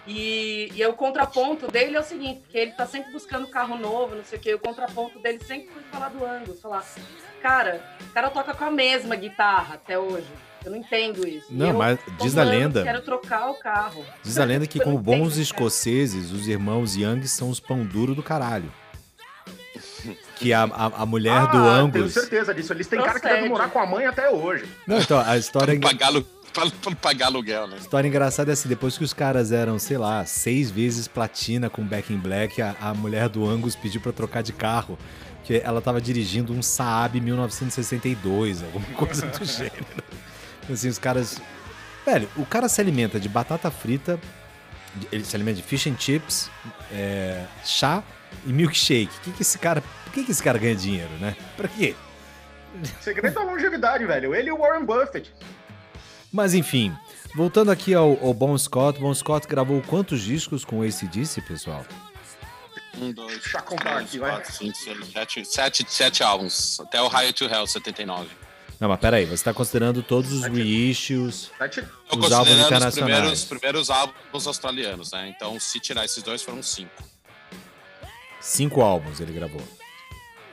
E, 0.07 0.69
e 0.75 0.85
o 0.85 0.95
contraponto 0.95 1.69
dele 1.71 1.97
é 1.97 2.01
o 2.01 2.03
seguinte, 2.05 2.43
que 2.49 2.59
ele 2.59 2.73
tá 2.73 2.87
sempre 2.87 3.13
buscando 3.13 3.47
carro 3.49 3.79
novo, 3.79 4.17
não 4.17 4.25
sei 4.25 4.37
o 4.39 4.43
quê, 4.43 4.55
o 4.55 4.59
contraponto 4.59 5.19
dele 5.21 5.39
sempre 5.45 5.69
foi 5.73 5.83
falar 5.85 6.09
do 6.09 6.25
Angus, 6.25 6.61
falar, 6.61 6.85
cara, 7.41 7.81
o 8.01 8.13
cara 8.13 8.29
toca 8.29 8.53
com 8.53 8.65
a 8.65 8.71
mesma 8.71 9.15
guitarra 9.15 9.75
até 9.77 9.97
hoje. 9.97 10.27
Eu 10.65 10.71
não 10.71 10.79
entendo 10.79 11.27
isso. 11.27 11.47
Não, 11.51 11.69
eu, 11.69 11.75
mas 11.79 11.99
diz 12.21 12.37
a 12.37 12.45
lenda, 12.45 12.83
Quero 12.85 13.03
trocar 13.03 13.51
o 13.51 13.55
carro. 13.55 14.05
diz 14.23 14.39
a 14.39 14.45
lenda 14.45 14.67
que 14.67 14.79
como 14.81 14.97
bons 14.99 15.37
escoceses, 15.37 16.31
os 16.31 16.47
irmãos 16.47 16.95
Young 16.97 17.27
são 17.27 17.51
os 17.51 17.59
pão 17.61 17.85
duro 17.85 18.15
do 18.15 18.23
caralho. 18.23 18.73
Que 20.37 20.53
a, 20.53 20.65
a, 20.65 21.03
a 21.03 21.07
mulher 21.07 21.43
do 21.43 21.59
Ah, 21.59 21.89
tenho 21.91 22.05
Angus... 22.05 22.13
certeza 22.15 22.53
disso. 22.55 22.73
Eles 22.73 22.87
têm 22.87 22.99
cara 22.99 23.15
que 23.15 23.21
Procede. 23.21 23.43
deve 23.43 23.49
morar 23.49 23.69
com 23.71 23.79
a 23.79 23.87
mãe 23.87 24.07
até 24.07 24.29
hoje. 24.31 24.65
Não, 24.87 24.99
então, 24.99 25.21
a 25.21 25.37
história... 25.37 25.79
Pra 25.79 25.91
pagar, 25.91 26.13
pra, 26.53 26.67
pra 26.83 26.95
pagar 26.97 27.27
aluguel, 27.27 27.69
né? 27.69 27.77
história 27.79 28.09
engraçada 28.09 28.51
é 28.51 28.55
assim, 28.55 28.69
depois 28.69 28.99
que 28.99 29.05
os 29.05 29.13
caras 29.13 29.53
eram, 29.53 29.79
sei 29.79 29.99
lá, 29.99 30.25
seis 30.27 30.71
vezes 30.71 31.07
platina 31.07 31.71
com 31.71 31.85
Back 31.85 32.13
in 32.13 32.19
Black, 32.19 32.61
a, 32.61 32.75
a 32.81 32.93
mulher 32.95 33.29
do 33.29 33.49
Angus 33.49 33.77
pediu 33.77 34.01
pra 34.01 34.13
trocar 34.13 34.43
de 34.43 34.53
carro. 34.53 34.99
Que 35.45 35.57
ela 35.65 35.81
tava 35.81 36.01
dirigindo 36.01 36.53
um 36.53 36.63
Saab 36.63 37.21
1962, 37.21 38.63
alguma 38.63 38.87
coisa 38.97 39.27
do 39.27 39.43
gênero. 39.47 39.87
Assim, 40.71 40.89
os 40.89 40.99
caras. 40.99 41.41
Velho, 42.05 42.29
o 42.37 42.45
cara 42.45 42.69
se 42.69 42.81
alimenta 42.81 43.21
de 43.21 43.29
batata 43.29 43.71
frita, 43.71 44.19
ele 45.11 45.25
se 45.25 45.35
alimenta 45.37 45.57
de 45.57 45.63
fish 45.63 45.87
and 45.87 45.97
chips, 45.99 46.51
é, 46.91 47.45
chá 47.65 48.03
e 48.45 48.53
milkshake. 48.53 49.13
Que 49.23 49.33
que 49.33 49.43
esse 49.43 49.59
cara, 49.59 49.81
por 50.05 50.13
que, 50.13 50.25
que 50.25 50.33
esse 50.33 50.43
cara 50.43 50.59
ganha 50.59 50.75
dinheiro, 50.75 51.13
né? 51.21 51.37
Pra 51.57 51.69
quê? 51.69 51.95
O 52.75 53.03
segredo 53.03 53.35
da 53.35 53.43
longevidade, 53.43 54.05
velho. 54.07 54.35
Ele 54.35 54.49
e 54.49 54.53
o 54.53 54.59
Warren 54.59 54.85
Buffett. 54.85 55.33
Mas 56.33 56.55
enfim, 56.55 56.93
voltando 57.35 57.71
aqui 57.71 57.95
ao, 57.95 58.19
ao 58.25 58.33
Bon 58.33 58.57
Scott, 58.57 58.99
Bon 58.99 59.13
Scott 59.15 59.47
gravou 59.47 59.83
quantos 59.83 60.23
discos 60.23 60.65
com 60.65 60.81
o 60.81 60.83
ACDC, 60.83 61.43
pessoal? 61.43 61.85
Um, 62.99 63.13
dois, 63.13 63.39
Deixa 63.39 63.59
eu 63.59 63.63
contar 63.63 63.95
três, 63.97 64.01
aqui, 64.09 64.19
vai. 64.19 64.31
quatro, 64.33 64.53
cinco, 64.53 64.77
seis, 64.77 64.99
sete, 65.13 65.45
sete, 65.45 65.87
sete 65.89 66.23
álbuns. 66.23 66.81
Até 66.81 67.01
o 67.01 67.09
High 67.09 67.33
to 67.33 67.45
Hell, 67.45 67.67
79. 67.67 68.29
Não, 68.83 68.89
mas 68.89 68.99
peraí, 68.99 69.25
você 69.27 69.45
tá 69.45 69.55
considerando 69.55 70.03
todos 70.03 70.33
os 70.33 70.43
reissues, 70.45 71.51
Tá 71.57 71.69
te- 71.69 71.79
Eu 71.79 71.87
Os 71.87 72.11
álbuns 72.11 72.19
considerando 72.19 72.59
os 72.61 72.67
internacionais. 72.67 72.95
primeiros, 72.95 73.45
primeiros 73.45 73.91
álbuns 73.91 74.47
australianos, 74.49 75.13
né? 75.13 75.33
Então, 75.37 75.61
se 75.61 75.79
tirar 75.79 76.05
esses 76.05 76.21
dois, 76.21 76.43
foram 76.43 76.61
cinco. 76.65 76.91
cinco 78.41 78.83
álbuns 78.83 79.21
ele 79.21 79.33
gravou. 79.33 79.63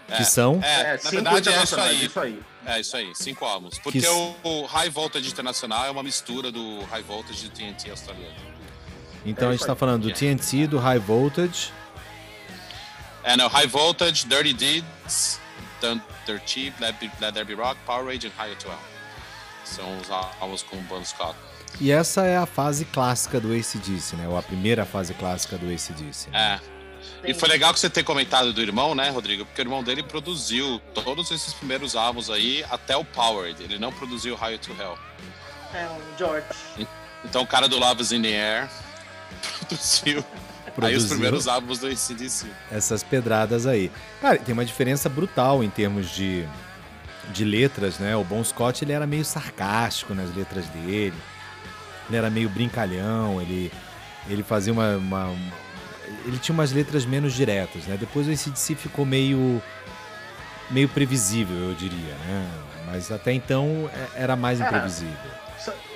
É, 0.08 0.18
Que 0.18 0.26
são? 0.26 0.60
É, 0.64 0.82
É, 0.82 1.00
na 1.04 1.10
verdade 1.10 1.10
é 1.10 1.12
isso 1.12 1.40
internacionais, 1.50 1.90
aí. 2.00 2.06
Isso 2.06 2.20
aí. 2.20 2.40
É 2.68 2.80
isso 2.80 2.98
aí, 2.98 3.12
cinco 3.16 3.46
álbuns. 3.46 3.80
Porque 3.80 4.00
Que- 4.00 4.08
o, 4.44 4.66
High 4.66 4.90
Voltage 4.92 5.28
Internacional 5.28 5.86
é 5.88 5.90
uma 5.90 6.04
mistura 6.04 6.52
do 6.52 6.82
High 6.84 7.02
Voltage 7.02 7.46
e 7.48 7.50
do 7.50 7.56
TNT 7.56 7.90
australiano. 7.90 8.36
Então 9.26 9.48
É 9.48 9.50
a 9.50 9.56
gente 9.56 9.66
tá 9.66 9.74
aí. 9.74 9.78
falando 9.80 10.04
do 10.08 10.14
TNT, 10.14 10.68
do 10.68 10.78
High 10.78 11.00
Voltage, 11.00 11.72
É, 13.24 13.36
não, 13.36 13.48
High 13.48 13.68
Voltage, 13.68 14.26
Dirty 14.28 14.54
Deeds, 14.54 15.40
Thunder 15.80 16.42
Cheap, 16.46 16.74
Let, 16.80 16.96
Be- 17.00 17.12
Let 17.20 17.34
There 17.34 17.46
Be 17.46 17.54
Rock, 17.54 17.80
Power 17.86 18.06
Rage 18.06 18.28
e 18.28 18.42
Higher 18.42 18.58
to 18.58 18.68
Hell. 18.68 18.78
São 19.66 19.98
os 20.00 20.10
álbuns 20.10 20.64
com 20.64 20.78
o 20.78 20.82
Bon 20.84 21.04
Scott. 21.04 21.36
e 21.80 21.92
essa 21.92 22.26
é 22.26 22.38
a 22.38 22.46
fase 22.46 22.86
clássica 22.86 23.40
do 23.40 23.54
ACDC, 23.54 24.16
né? 24.16 24.28
Ou 24.28 24.38
a 24.38 24.42
primeira 24.42 24.86
fase 24.86 25.14
clássica 25.14 25.58
do 25.58 25.68
ACDC. 25.72 26.30
Né? 26.32 26.60
É. 26.66 26.80
E 27.30 27.34
foi 27.34 27.48
legal 27.50 27.74
que 27.74 27.80
você 27.80 27.90
ter 27.90 28.04
comentado 28.04 28.52
do 28.54 28.62
irmão, 28.62 28.96
né, 28.96 29.10
Rodrigo? 29.10 29.46
Porque 29.46 29.62
o 29.62 29.64
irmão 29.64 29.84
dele 29.84 30.02
produziu 30.04 30.82
todos 30.94 31.30
esses 31.32 31.54
primeiros 31.54 31.96
álbuns 31.96 32.30
aí 32.30 32.66
até 32.70 32.96
o 32.98 33.04
Powered. 33.06 33.62
Ele 33.64 33.78
não 33.78 33.92
produziu 33.92 34.36
Higher 34.36 34.60
to 34.60 34.72
Hell. 34.80 34.98
É, 35.74 35.86
o 35.88 36.18
George. 36.18 36.46
Então 37.24 37.44
o 37.44 37.48
cara 37.48 37.68
do 37.68 37.78
Love 37.78 38.02
is 38.02 38.12
in 38.12 38.22
the 38.22 38.30
Air 38.30 38.70
produziu, 39.60 40.24
aí 40.86 40.96
os 40.96 41.04
Produziu 41.04 41.18
primeiros 41.18 41.48
álbuns 41.48 41.80
do 41.80 41.88
ACDC. 41.88 42.48
essas 42.72 43.04
pedradas 43.04 43.66
aí. 43.66 43.92
Cara, 44.22 44.38
tem 44.38 44.54
uma 44.54 44.66
diferença 44.66 45.08
brutal 45.10 45.64
em 45.64 45.70
termos 45.70 46.10
de, 46.10 46.46
de 47.34 47.44
letras, 47.46 48.00
né? 48.00 48.16
O 48.16 48.24
Bon 48.24 48.44
Scott, 48.44 48.84
ele 48.84 48.92
era 48.92 49.06
meio 49.08 49.24
sarcástico 49.26 50.14
nas 50.14 50.34
letras 50.36 50.66
dele. 50.68 51.14
Ele 52.08 52.18
era 52.18 52.30
meio 52.30 52.50
brincalhão, 52.50 53.40
ele, 53.42 53.72
ele 54.28 54.42
fazia 54.44 54.74
uma, 54.74 54.96
uma- 54.98 55.36
Ele 56.26 56.38
tinha 56.40 56.54
umas 56.54 56.72
letras 56.72 57.06
menos 57.06 57.34
diretas, 57.34 57.84
né? 57.86 57.98
Depois 58.00 58.28
o 58.28 58.32
ACDC 58.32 58.76
ficou 58.76 59.06
meio... 59.06 59.62
Meio 60.72 60.88
previsível, 60.90 61.56
eu 61.70 61.74
diria, 61.74 62.14
né? 62.28 62.48
Mas 62.86 63.12
até 63.12 63.34
então 63.34 63.90
é- 64.16 64.22
era 64.24 64.36
mais 64.36 64.60
imprevisível. 64.60 65.16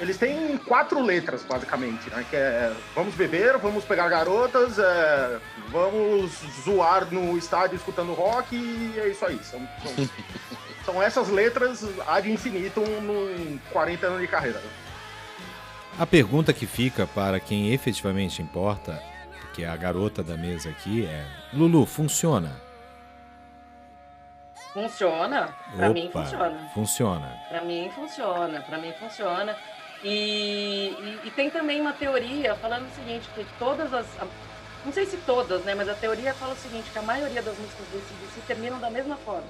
Eles 0.03 0.17
têm 0.17 0.57
quatro 0.57 1.01
letras, 1.01 1.45
basicamente, 1.45 2.09
né? 2.09 2.25
Que 2.29 2.35
é 2.35 2.75
vamos 2.93 3.15
beber, 3.15 3.57
vamos 3.57 3.85
pegar 3.85 4.09
garotas, 4.09 4.77
é, 4.77 5.39
vamos 5.69 6.29
zoar 6.65 7.07
no 7.09 7.37
estádio 7.37 7.77
escutando 7.77 8.13
rock 8.13 8.53
e 8.53 8.99
é 8.99 9.07
isso 9.07 9.25
aí. 9.25 9.39
São, 9.41 9.65
são, 9.81 10.09
são 10.83 11.01
essas 11.01 11.29
letras 11.29 11.85
ad 12.05 12.29
infinito 12.29 12.81
num 12.81 13.57
40 13.71 14.07
anos 14.07 14.19
de 14.19 14.27
carreira. 14.27 14.61
A 15.97 16.05
pergunta 16.05 16.51
que 16.51 16.65
fica 16.65 17.07
para 17.07 17.39
quem 17.39 17.71
efetivamente 17.73 18.41
importa, 18.41 19.01
que 19.53 19.63
é 19.63 19.69
a 19.69 19.77
garota 19.77 20.21
da 20.21 20.35
mesa 20.35 20.69
aqui, 20.69 21.05
é: 21.05 21.25
Lulu, 21.53 21.85
funciona? 21.85 22.61
Funciona? 24.73 25.55
Pra 25.77 25.89
mim 25.91 26.09
funciona. 26.11 26.71
Funciona. 26.73 27.39
Pra 27.47 27.63
mim 27.63 27.89
funciona, 27.95 28.59
pra 28.63 28.77
mim 28.79 28.91
funciona. 28.99 29.55
E, 30.03 30.89
e, 30.99 31.27
e 31.27 31.31
tem 31.31 31.49
também 31.49 31.79
uma 31.79 31.93
teoria 31.93 32.55
falando 32.55 32.85
o 32.87 32.95
seguinte, 32.95 33.27
que 33.33 33.45
todas 33.57 33.93
as. 33.93 34.05
a- 34.21 34.27
não 34.85 34.91
sei 34.91 35.05
se 35.05 35.15
todas, 35.17 35.63
né? 35.63 35.73
Mas 35.73 35.87
a 35.87 35.93
teoria 35.93 36.33
fala 36.33 36.53
o 36.53 36.57
seguinte, 36.57 36.89
que 36.91 36.99
a 36.99 37.01
maioria 37.01 37.41
das 37.41 37.57
músicas 37.57 37.87
do 37.87 37.97
ACDC 37.97 38.41
terminam 38.45 38.79
da 38.79 38.89
mesma 38.89 39.15
forma. 39.15 39.47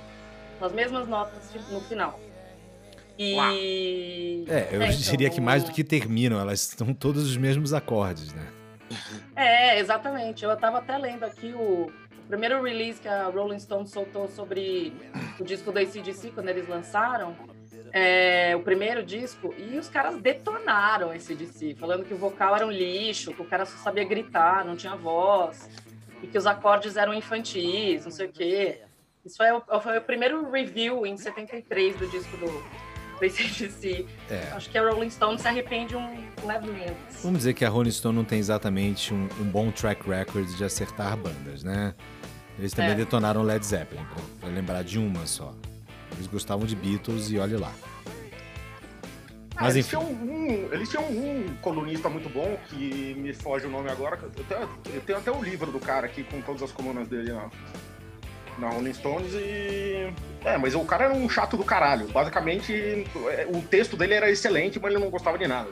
Com 0.60 0.66
as 0.66 0.72
mesmas 0.72 1.08
notas 1.08 1.50
no 1.72 1.82
final. 1.82 2.20
E. 3.18 4.46
É, 4.48 4.70
eu 4.72 4.82
então, 4.82 4.96
diria 4.96 5.30
que 5.30 5.42
mais 5.42 5.64
do 5.64 5.72
que 5.72 5.84
terminam, 5.84 6.40
elas 6.40 6.68
estão 6.68 6.94
todos 6.94 7.24
os 7.24 7.38
mesmos 7.38 7.74
acordes, 7.74 8.32
né? 8.34 8.48
É, 9.36 9.80
exatamente. 9.80 10.44
Eu 10.44 10.56
tava 10.58 10.78
até 10.80 10.98
lendo 10.98 11.24
aqui 11.24 11.54
o, 11.56 11.88
o 11.88 12.28
primeiro 12.28 12.62
release 12.62 13.02
que 13.02 13.08
a 13.08 13.26
Rolling 13.26 13.60
Stone 13.60 13.88
soltou 13.88 14.28
sobre 14.28 14.94
o 15.40 15.44
disco 15.44 15.72
do 15.72 15.80
ACDC, 15.80 16.32
quando 16.32 16.50
eles 16.50 16.68
lançaram. 16.68 17.36
É, 17.94 18.56
o 18.56 18.62
primeiro 18.62 19.04
disco, 19.04 19.54
e 19.58 19.78
os 19.78 19.88
caras 19.88 20.20
detonaram 20.20 21.14
esse 21.14 21.36
DC, 21.36 21.76
falando 21.80 22.04
que 22.04 22.14
o 22.14 22.18
vocal 22.18 22.56
era 22.56 22.66
um 22.66 22.72
lixo, 22.72 23.34
que 23.34 23.42
o 23.42 23.46
cara 23.46 23.66
só 23.66 23.78
sabia 23.78 24.04
gritar, 24.04 24.66
não 24.66 24.76
tinha 24.76 24.96
voz, 24.96 25.70
e 26.24 26.26
que 26.28 26.38
os 26.38 26.48
acordes 26.48 26.98
eram 26.98 27.14
infantis, 27.14 28.04
não 28.04 28.12
sei 28.12 28.26
o 28.26 28.32
quê. 28.32 28.82
Isso 29.24 29.38
foi 29.38 29.52
o, 29.52 29.62
foi 29.80 29.98
o 30.00 30.02
primeiro 30.02 30.50
review 30.50 31.06
em 31.06 31.16
73 31.16 31.96
do 31.96 32.08
disco 32.08 32.36
do, 32.38 32.48
ACDC. 33.24 34.06
É. 34.30 34.52
Acho 34.54 34.70
que 34.70 34.78
a 34.78 34.90
Rolling 34.90 35.10
Stone 35.12 35.38
se 35.40 35.48
arrepende 35.48 35.96
um 35.96 36.26
levemente. 36.46 36.96
Vamos 37.22 37.40
dizer 37.40 37.54
que 37.54 37.64
a 37.64 37.70
Rolling 37.70 37.92
Stone 37.92 38.16
não 38.18 38.26
tem 38.26 38.40
exatamente 38.40 39.14
um, 39.14 39.30
um 39.40 39.44
bom 39.44 39.72
track 39.72 40.10
record 40.10 40.48
de 40.56 40.64
acertar 40.64 41.16
bandas, 41.16 41.64
né? 41.64 41.94
Eles 42.58 42.74
também 42.74 42.92
É. 42.92 42.96
detonaram 42.96 43.44
Led 43.44 43.64
Zeppelin, 43.66 44.04
pra, 44.06 44.24
pra 44.42 44.50
lembrar 44.50 44.84
de 44.84 44.98
uma 44.98 45.26
só. 45.28 45.54
Eles 46.16 46.28
gostavam 46.28 46.66
de 46.66 46.76
Beatles 46.76 47.30
e 47.30 47.38
olha 47.38 47.60
lá. 47.60 47.72
Ah, 49.56 49.64
Mas 49.66 49.76
eles, 49.76 49.86
enfim. 49.88 49.98
tinham 49.98 50.12
um, 50.12 50.74
eles 50.74 50.90
tinham 50.90 51.04
um 51.06 51.56
colunista 51.62 52.10
muito 52.10 52.28
bom, 52.30 52.58
que 52.68 53.14
me 53.16 53.34
foge 53.34 53.68
o 53.68 53.70
nome 53.70 53.90
agora. 53.90 54.20
Eu 54.36 54.44
tenho, 54.44 54.70
eu 54.96 55.02
tenho 55.02 55.18
até 55.20 55.32
o 55.32 55.44
livro 55.44 55.72
do 55.72 55.80
cara 55.80 56.08
aqui 56.08 56.24
com 56.24 56.42
todas 56.42 56.64
as 56.64 56.72
colunas 56.72 57.08
dele 57.08 57.32
na, 57.32 57.50
na 58.58 58.70
Rolling 58.70 58.94
Stones 58.94 59.34
e. 59.34 60.12
É, 60.44 60.58
mas 60.58 60.74
o 60.76 60.84
cara 60.84 61.06
era 61.06 61.14
um 61.14 61.30
chato 61.30 61.56
do 61.56 61.64
caralho. 61.64 62.08
Basicamente, 62.08 62.74
é, 62.74 63.48
o 63.54 63.62
texto 63.62 63.96
dele 63.96 64.16
era 64.16 64.30
excelente, 64.30 64.80
mas 64.80 64.92
ele 64.92 65.04
não 65.04 65.10
gostava 65.12 65.38
de 65.38 65.48
nada. 65.48 65.70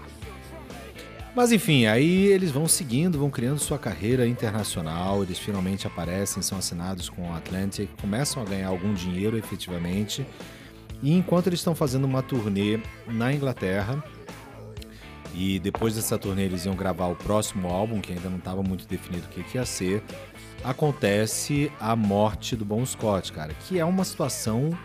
Mas 1.33 1.53
enfim, 1.53 1.85
aí 1.85 2.25
eles 2.25 2.51
vão 2.51 2.67
seguindo, 2.67 3.17
vão 3.17 3.29
criando 3.29 3.57
sua 3.57 3.79
carreira 3.79 4.27
internacional, 4.27 5.23
eles 5.23 5.39
finalmente 5.39 5.87
aparecem, 5.87 6.43
são 6.43 6.57
assinados 6.57 7.09
com 7.09 7.33
a 7.33 7.37
Atlantic, 7.37 7.89
começam 8.01 8.43
a 8.43 8.45
ganhar 8.45 8.67
algum 8.67 8.93
dinheiro 8.93 9.37
efetivamente. 9.37 10.25
E 11.01 11.13
enquanto 11.13 11.47
eles 11.47 11.59
estão 11.59 11.73
fazendo 11.73 12.03
uma 12.03 12.21
turnê 12.21 12.79
na 13.07 13.33
Inglaterra, 13.33 14.03
e 15.33 15.57
depois 15.59 15.95
dessa 15.95 16.17
turnê 16.17 16.43
eles 16.43 16.65
iam 16.65 16.75
gravar 16.75 17.07
o 17.07 17.15
próximo 17.15 17.69
álbum, 17.69 18.01
que 18.01 18.11
ainda 18.11 18.29
não 18.29 18.37
estava 18.37 18.61
muito 18.61 18.85
definido 18.85 19.25
o 19.25 19.29
que, 19.29 19.41
que 19.41 19.57
ia 19.57 19.65
ser, 19.65 20.03
acontece 20.65 21.71
a 21.79 21.95
morte 21.95 22.57
do 22.57 22.65
Bon 22.65 22.85
Scott, 22.85 23.31
cara, 23.31 23.53
que 23.53 23.79
é 23.79 23.85
uma 23.85 24.03
situação. 24.03 24.77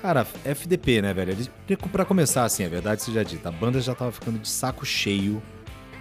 Cara, 0.00 0.24
FDP, 0.44 1.02
né, 1.02 1.12
velho? 1.12 1.36
Pra 1.90 2.04
começar, 2.04 2.44
assim, 2.44 2.64
a 2.64 2.68
verdade 2.68 3.02
seja 3.02 3.24
dita, 3.24 3.48
a 3.48 3.52
banda 3.52 3.80
já 3.80 3.92
tava 3.92 4.12
ficando 4.12 4.38
de 4.38 4.48
saco 4.48 4.86
cheio 4.86 5.42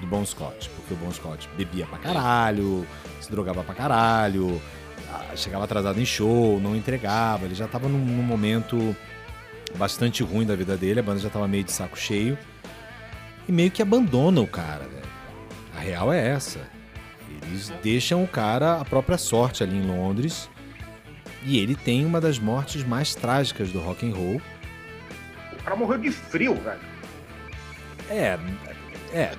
do 0.03 0.07
Bon 0.07 0.25
Scott, 0.25 0.69
porque 0.75 0.93
o 0.93 0.97
Bon 0.97 1.11
Scott 1.11 1.49
bebia 1.57 1.85
pra 1.85 1.97
caralho, 1.97 2.85
se 3.21 3.31
drogava 3.31 3.63
pra 3.63 3.73
caralho, 3.73 4.61
ah, 5.09 5.35
chegava 5.35 5.63
atrasado 5.63 5.99
em 5.99 6.05
show, 6.05 6.59
não 6.59 6.75
entregava, 6.75 7.45
ele 7.45 7.55
já 7.55 7.67
tava 7.67 7.87
num, 7.87 7.97
num 7.97 8.23
momento 8.23 8.95
bastante 9.75 10.21
ruim 10.21 10.45
da 10.45 10.55
vida 10.55 10.77
dele, 10.77 10.99
a 10.99 11.03
banda 11.03 11.19
já 11.19 11.29
tava 11.29 11.47
meio 11.47 11.63
de 11.63 11.71
saco 11.71 11.97
cheio 11.97 12.37
e 13.47 13.51
meio 13.51 13.71
que 13.71 13.81
abandona 13.81 14.41
o 14.41 14.47
cara, 14.47 14.85
velho. 14.87 15.03
A 15.75 15.79
real 15.79 16.13
é 16.13 16.27
essa. 16.29 16.59
Eles 17.41 17.69
deixam 17.81 18.23
o 18.23 18.27
cara 18.27 18.79
à 18.79 18.85
própria 18.85 19.17
sorte 19.17 19.63
ali 19.63 19.75
em 19.75 19.85
Londres. 19.85 20.49
E 21.43 21.57
ele 21.57 21.75
tem 21.75 22.05
uma 22.05 22.21
das 22.21 22.39
mortes 22.39 22.83
mais 22.83 23.15
trágicas 23.15 23.71
do 23.71 23.79
rock 23.79 24.07
and 24.09 24.15
roll. 24.15 24.41
O 25.51 25.63
cara 25.63 25.75
morreu 25.75 25.97
de 25.97 26.11
frio, 26.11 26.55
velho. 26.55 26.79
É, 28.09 28.39
é. 29.13 29.31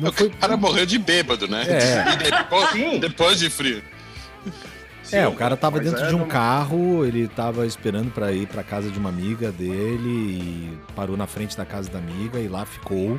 Não 0.00 0.10
O 0.10 0.12
foi, 0.12 0.30
cara 0.30 0.56
morreu 0.56 0.84
de 0.86 0.98
bêbado, 0.98 1.46
né? 1.48 1.64
É. 1.68 2.12
E 2.12 2.30
depois, 2.30 2.70
Sim. 2.70 2.98
depois 2.98 3.38
de 3.38 3.48
frio. 3.50 3.82
é, 4.46 4.50
Sim, 5.02 5.24
o 5.26 5.32
cara 5.32 5.56
tava 5.56 5.78
dentro 5.80 6.00
é 6.04 6.08
de 6.08 6.14
um 6.14 6.18
normal. 6.18 6.28
carro, 6.28 7.04
ele 7.04 7.28
tava 7.28 7.66
esperando 7.66 8.10
pra 8.10 8.32
ir 8.32 8.46
pra 8.46 8.62
casa 8.62 8.90
de 8.90 8.98
uma 8.98 9.08
amiga 9.08 9.50
dele 9.52 10.08
e 10.08 10.78
parou 10.94 11.16
na 11.16 11.26
frente 11.26 11.56
da 11.56 11.64
casa 11.64 11.90
da 11.90 11.98
amiga 11.98 12.38
e 12.38 12.48
lá 12.48 12.64
ficou. 12.66 13.18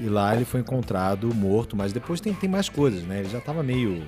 E 0.00 0.06
lá 0.08 0.34
ele 0.34 0.44
foi 0.44 0.60
encontrado 0.60 1.32
morto, 1.34 1.76
mas 1.76 1.92
depois 1.92 2.20
tem, 2.20 2.32
tem 2.34 2.48
mais 2.50 2.68
coisas, 2.68 3.02
né? 3.02 3.20
Ele 3.20 3.28
já 3.28 3.40
tava 3.40 3.62
meio 3.62 4.02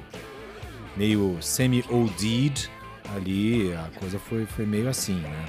meio 0.97 1.37
semi-OD'd 1.41 2.70
ali, 3.16 3.72
a 3.74 3.99
coisa 3.99 4.18
foi, 4.18 4.47
foi 4.47 4.64
meio 4.64 4.89
assim, 4.89 5.16
né? 5.20 5.45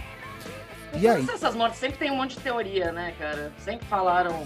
E 0.99 1.07
aí? 1.07 1.25
Essas 1.33 1.55
mortes 1.55 1.79
sempre 1.79 1.97
tem 1.97 2.11
um 2.11 2.15
monte 2.17 2.35
de 2.35 2.41
teoria, 2.41 2.91
né, 2.91 3.13
cara? 3.19 3.51
Sempre 3.59 3.85
falaram. 3.87 4.45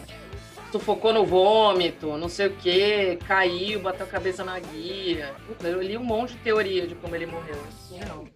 Sufocou 0.71 1.11
no 1.11 1.25
vômito, 1.25 2.15
não 2.17 2.29
sei 2.29 2.47
o 2.47 2.51
quê, 2.55 3.17
caiu, 3.27 3.81
bateu 3.81 4.05
a 4.05 4.09
cabeça 4.09 4.43
na 4.43 4.59
guia. 4.59 5.33
Puta, 5.47 5.67
eu 5.67 5.81
li 5.81 5.97
um 5.97 6.03
monte 6.03 6.33
de 6.33 6.39
teoria 6.39 6.85
de 6.85 6.93
como 6.95 7.15
ele 7.15 7.25
morreu. 7.25 7.57
Não. 8.07 8.27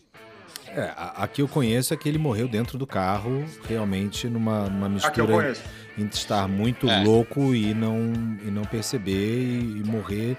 É, 0.75 0.91
a, 0.97 1.23
a 1.23 1.27
que 1.27 1.43
eu 1.43 1.47
conheço 1.47 1.93
é 1.93 1.97
que 1.97 2.09
ele 2.09 2.17
morreu 2.17 2.47
dentro 2.47 2.75
do 2.79 2.87
carro, 2.87 3.45
realmente 3.69 4.27
numa, 4.27 4.67
numa 4.67 4.89
mistura 4.89 5.53
entre 5.95 6.17
estar 6.17 6.47
muito 6.47 6.89
É. 6.89 7.03
louco 7.03 7.53
e 7.53 7.71
não, 7.75 7.95
e 8.43 8.49
não 8.49 8.63
perceber 8.63 9.37
e, 9.37 9.81
e 9.81 9.83
morrer, 9.85 10.35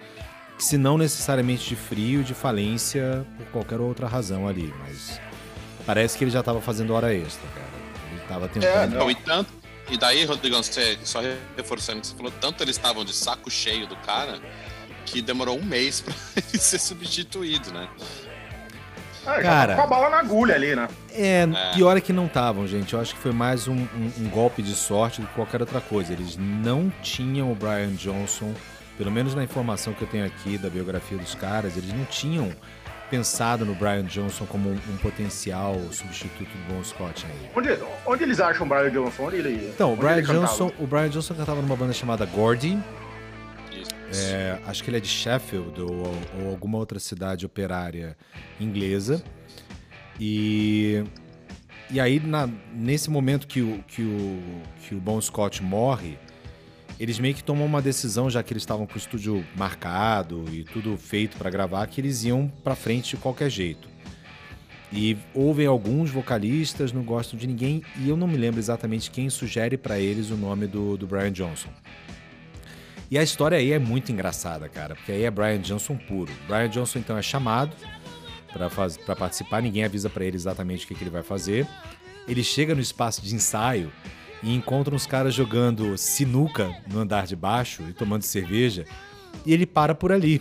se 0.58 0.76
não 0.76 0.98
necessariamente 0.98 1.68
de 1.68 1.76
frio, 1.76 2.24
de 2.24 2.34
falência, 2.34 3.24
por 3.36 3.46
qualquer 3.52 3.80
outra 3.80 4.08
razão 4.08 4.48
ali. 4.48 4.74
Mas 4.80 5.20
parece 5.86 6.18
que 6.18 6.24
ele 6.24 6.32
já 6.32 6.40
estava 6.40 6.60
fazendo 6.60 6.92
hora 6.92 7.14
extra, 7.14 7.46
cara. 7.54 7.68
Ele 8.10 8.20
estava 8.20 8.48
tentando. 8.48 8.96
Não, 8.96 9.08
e 9.08 9.14
tanto. 9.14 9.63
E 9.94 9.98
daí, 9.98 10.24
Rodrigão, 10.24 10.60
você, 10.62 10.98
só 11.04 11.20
reforçando 11.56 11.98
o 11.98 12.00
que 12.00 12.08
você 12.08 12.14
falou, 12.16 12.32
tanto 12.40 12.62
eles 12.64 12.74
estavam 12.76 13.04
de 13.04 13.12
saco 13.14 13.48
cheio 13.48 13.86
do 13.86 13.94
cara 13.96 14.40
que 15.06 15.22
demorou 15.22 15.56
um 15.58 15.62
mês 15.64 16.00
pra 16.02 16.12
ele 16.36 16.58
ser 16.58 16.80
substituído, 16.80 17.70
né? 17.72 17.88
Já 19.24 19.40
Cara. 19.40 19.76
com 19.76 19.82
a 19.82 19.86
bala 19.86 20.10
na 20.10 20.18
agulha 20.18 20.54
ali, 20.54 20.74
né? 20.76 20.88
É, 21.12 21.42
É. 21.42 21.74
pior 21.74 21.96
é 21.96 22.00
que 22.00 22.12
não 22.12 22.26
estavam, 22.26 22.66
gente. 22.66 22.92
Eu 22.92 23.00
acho 23.00 23.14
que 23.14 23.20
foi 23.20 23.32
mais 23.32 23.68
um, 23.68 23.74
um- 23.76 24.12
um 24.18 24.28
golpe 24.28 24.62
de 24.62 24.74
sorte 24.74 25.20
do 25.22 25.26
que 25.28 25.34
qualquer 25.34 25.60
outra 25.62 25.80
coisa. 25.80 26.12
Eles 26.12 26.36
não 26.36 26.92
tinham 27.02 27.50
o 27.50 27.54
Brian 27.54 27.92
Johnson, 27.94 28.52
pelo 28.98 29.10
menos 29.10 29.34
na 29.34 29.42
informação 29.44 29.94
que 29.94 30.02
eu 30.02 30.08
tenho 30.08 30.26
aqui 30.26 30.58
da 30.58 30.68
biografia 30.68 31.16
dos 31.16 31.34
caras, 31.34 31.76
eles 31.76 31.92
não 31.92 32.04
tinham 32.04 32.52
pensado 33.18 33.64
no 33.64 33.74
Brian 33.74 34.02
Johnson 34.04 34.44
como 34.46 34.70
um, 34.70 34.74
um 34.74 34.96
potencial 34.98 35.78
substituto 35.92 36.48
do 36.48 36.74
Bon 36.74 36.82
Scott 36.82 37.24
ainda. 37.26 37.50
Onde, 37.54 37.78
onde 38.06 38.22
eles 38.24 38.40
acham 38.40 38.66
o 38.66 38.68
Brian 38.68 38.90
Johnson? 38.90 39.22
Onde 39.26 39.36
ele, 39.36 39.70
Então, 39.74 39.90
o 39.90 39.92
onde 39.92 40.00
Brian 40.00 40.16
ele 40.18 40.26
cantava? 40.26 40.46
Johnson, 40.46 40.72
o 40.80 40.86
Brian 40.86 41.08
Johnson 41.08 41.34
cantava 41.34 41.62
numa 41.62 41.76
banda 41.76 41.92
chamada 41.92 42.26
Gordy. 42.26 42.78
Isso. 44.10 44.20
É, 44.22 44.58
acho 44.66 44.82
que 44.82 44.90
ele 44.90 44.96
é 44.96 45.00
de 45.00 45.08
Sheffield 45.08 45.80
ou, 45.80 45.90
ou 46.40 46.50
alguma 46.50 46.78
outra 46.78 46.98
cidade 46.98 47.46
operária 47.46 48.16
inglesa. 48.60 49.22
E, 50.20 51.02
e 51.90 52.00
aí, 52.00 52.20
na- 52.20 52.48
nesse 52.72 53.10
momento 53.10 53.46
que 53.46 53.60
o, 53.60 53.82
que, 53.88 54.02
o, 54.02 54.40
que 54.82 54.94
o 54.94 55.00
Bon 55.00 55.20
Scott 55.20 55.62
morre, 55.62 56.18
eles 56.98 57.18
meio 57.18 57.34
que 57.34 57.42
tomam 57.42 57.66
uma 57.66 57.82
decisão, 57.82 58.30
já 58.30 58.42
que 58.42 58.52
eles 58.52 58.62
estavam 58.62 58.86
com 58.86 58.94
o 58.94 58.98
estúdio 58.98 59.44
marcado 59.56 60.44
e 60.52 60.64
tudo 60.64 60.96
feito 60.96 61.36
pra 61.36 61.50
gravar, 61.50 61.86
que 61.86 62.00
eles 62.00 62.24
iam 62.24 62.50
pra 62.62 62.74
frente 62.74 63.10
de 63.10 63.16
qualquer 63.16 63.50
jeito. 63.50 63.88
E 64.92 65.16
ouvem 65.34 65.66
alguns 65.66 66.10
vocalistas, 66.10 66.92
não 66.92 67.02
gostam 67.02 67.36
de 67.38 67.46
ninguém, 67.48 67.82
e 67.96 68.08
eu 68.08 68.16
não 68.16 68.28
me 68.28 68.36
lembro 68.36 68.60
exatamente 68.60 69.10
quem 69.10 69.28
sugere 69.28 69.76
pra 69.76 69.98
eles 69.98 70.30
o 70.30 70.36
nome 70.36 70.68
do, 70.68 70.96
do 70.96 71.06
Brian 71.06 71.32
Johnson. 71.32 71.70
E 73.10 73.18
a 73.18 73.22
história 73.22 73.58
aí 73.58 73.72
é 73.72 73.78
muito 73.78 74.12
engraçada, 74.12 74.68
cara, 74.68 74.94
porque 74.94 75.10
aí 75.10 75.24
é 75.24 75.30
Brian 75.30 75.58
Johnson 75.58 75.96
puro. 75.96 76.32
Brian 76.46 76.68
Johnson 76.68 77.00
então 77.00 77.18
é 77.18 77.22
chamado 77.22 77.74
pra 79.04 79.16
participar, 79.16 79.60
ninguém 79.60 79.84
avisa 79.84 80.08
pra 80.08 80.24
ele 80.24 80.36
exatamente 80.36 80.84
o 80.84 80.88
que, 80.88 80.94
que 80.94 81.02
ele 81.02 81.10
vai 81.10 81.24
fazer. 81.24 81.66
Ele 82.28 82.44
chega 82.44 82.72
no 82.72 82.80
espaço 82.80 83.20
de 83.20 83.34
ensaio 83.34 83.92
e 84.42 84.54
encontra 84.54 84.94
uns 84.94 85.06
caras 85.06 85.34
jogando 85.34 85.96
sinuca 85.96 86.74
no 86.90 87.00
andar 87.00 87.26
de 87.26 87.36
baixo 87.36 87.82
e 87.88 87.92
tomando 87.92 88.22
cerveja, 88.22 88.84
e 89.44 89.52
ele 89.52 89.66
para 89.66 89.94
por 89.94 90.12
ali. 90.12 90.40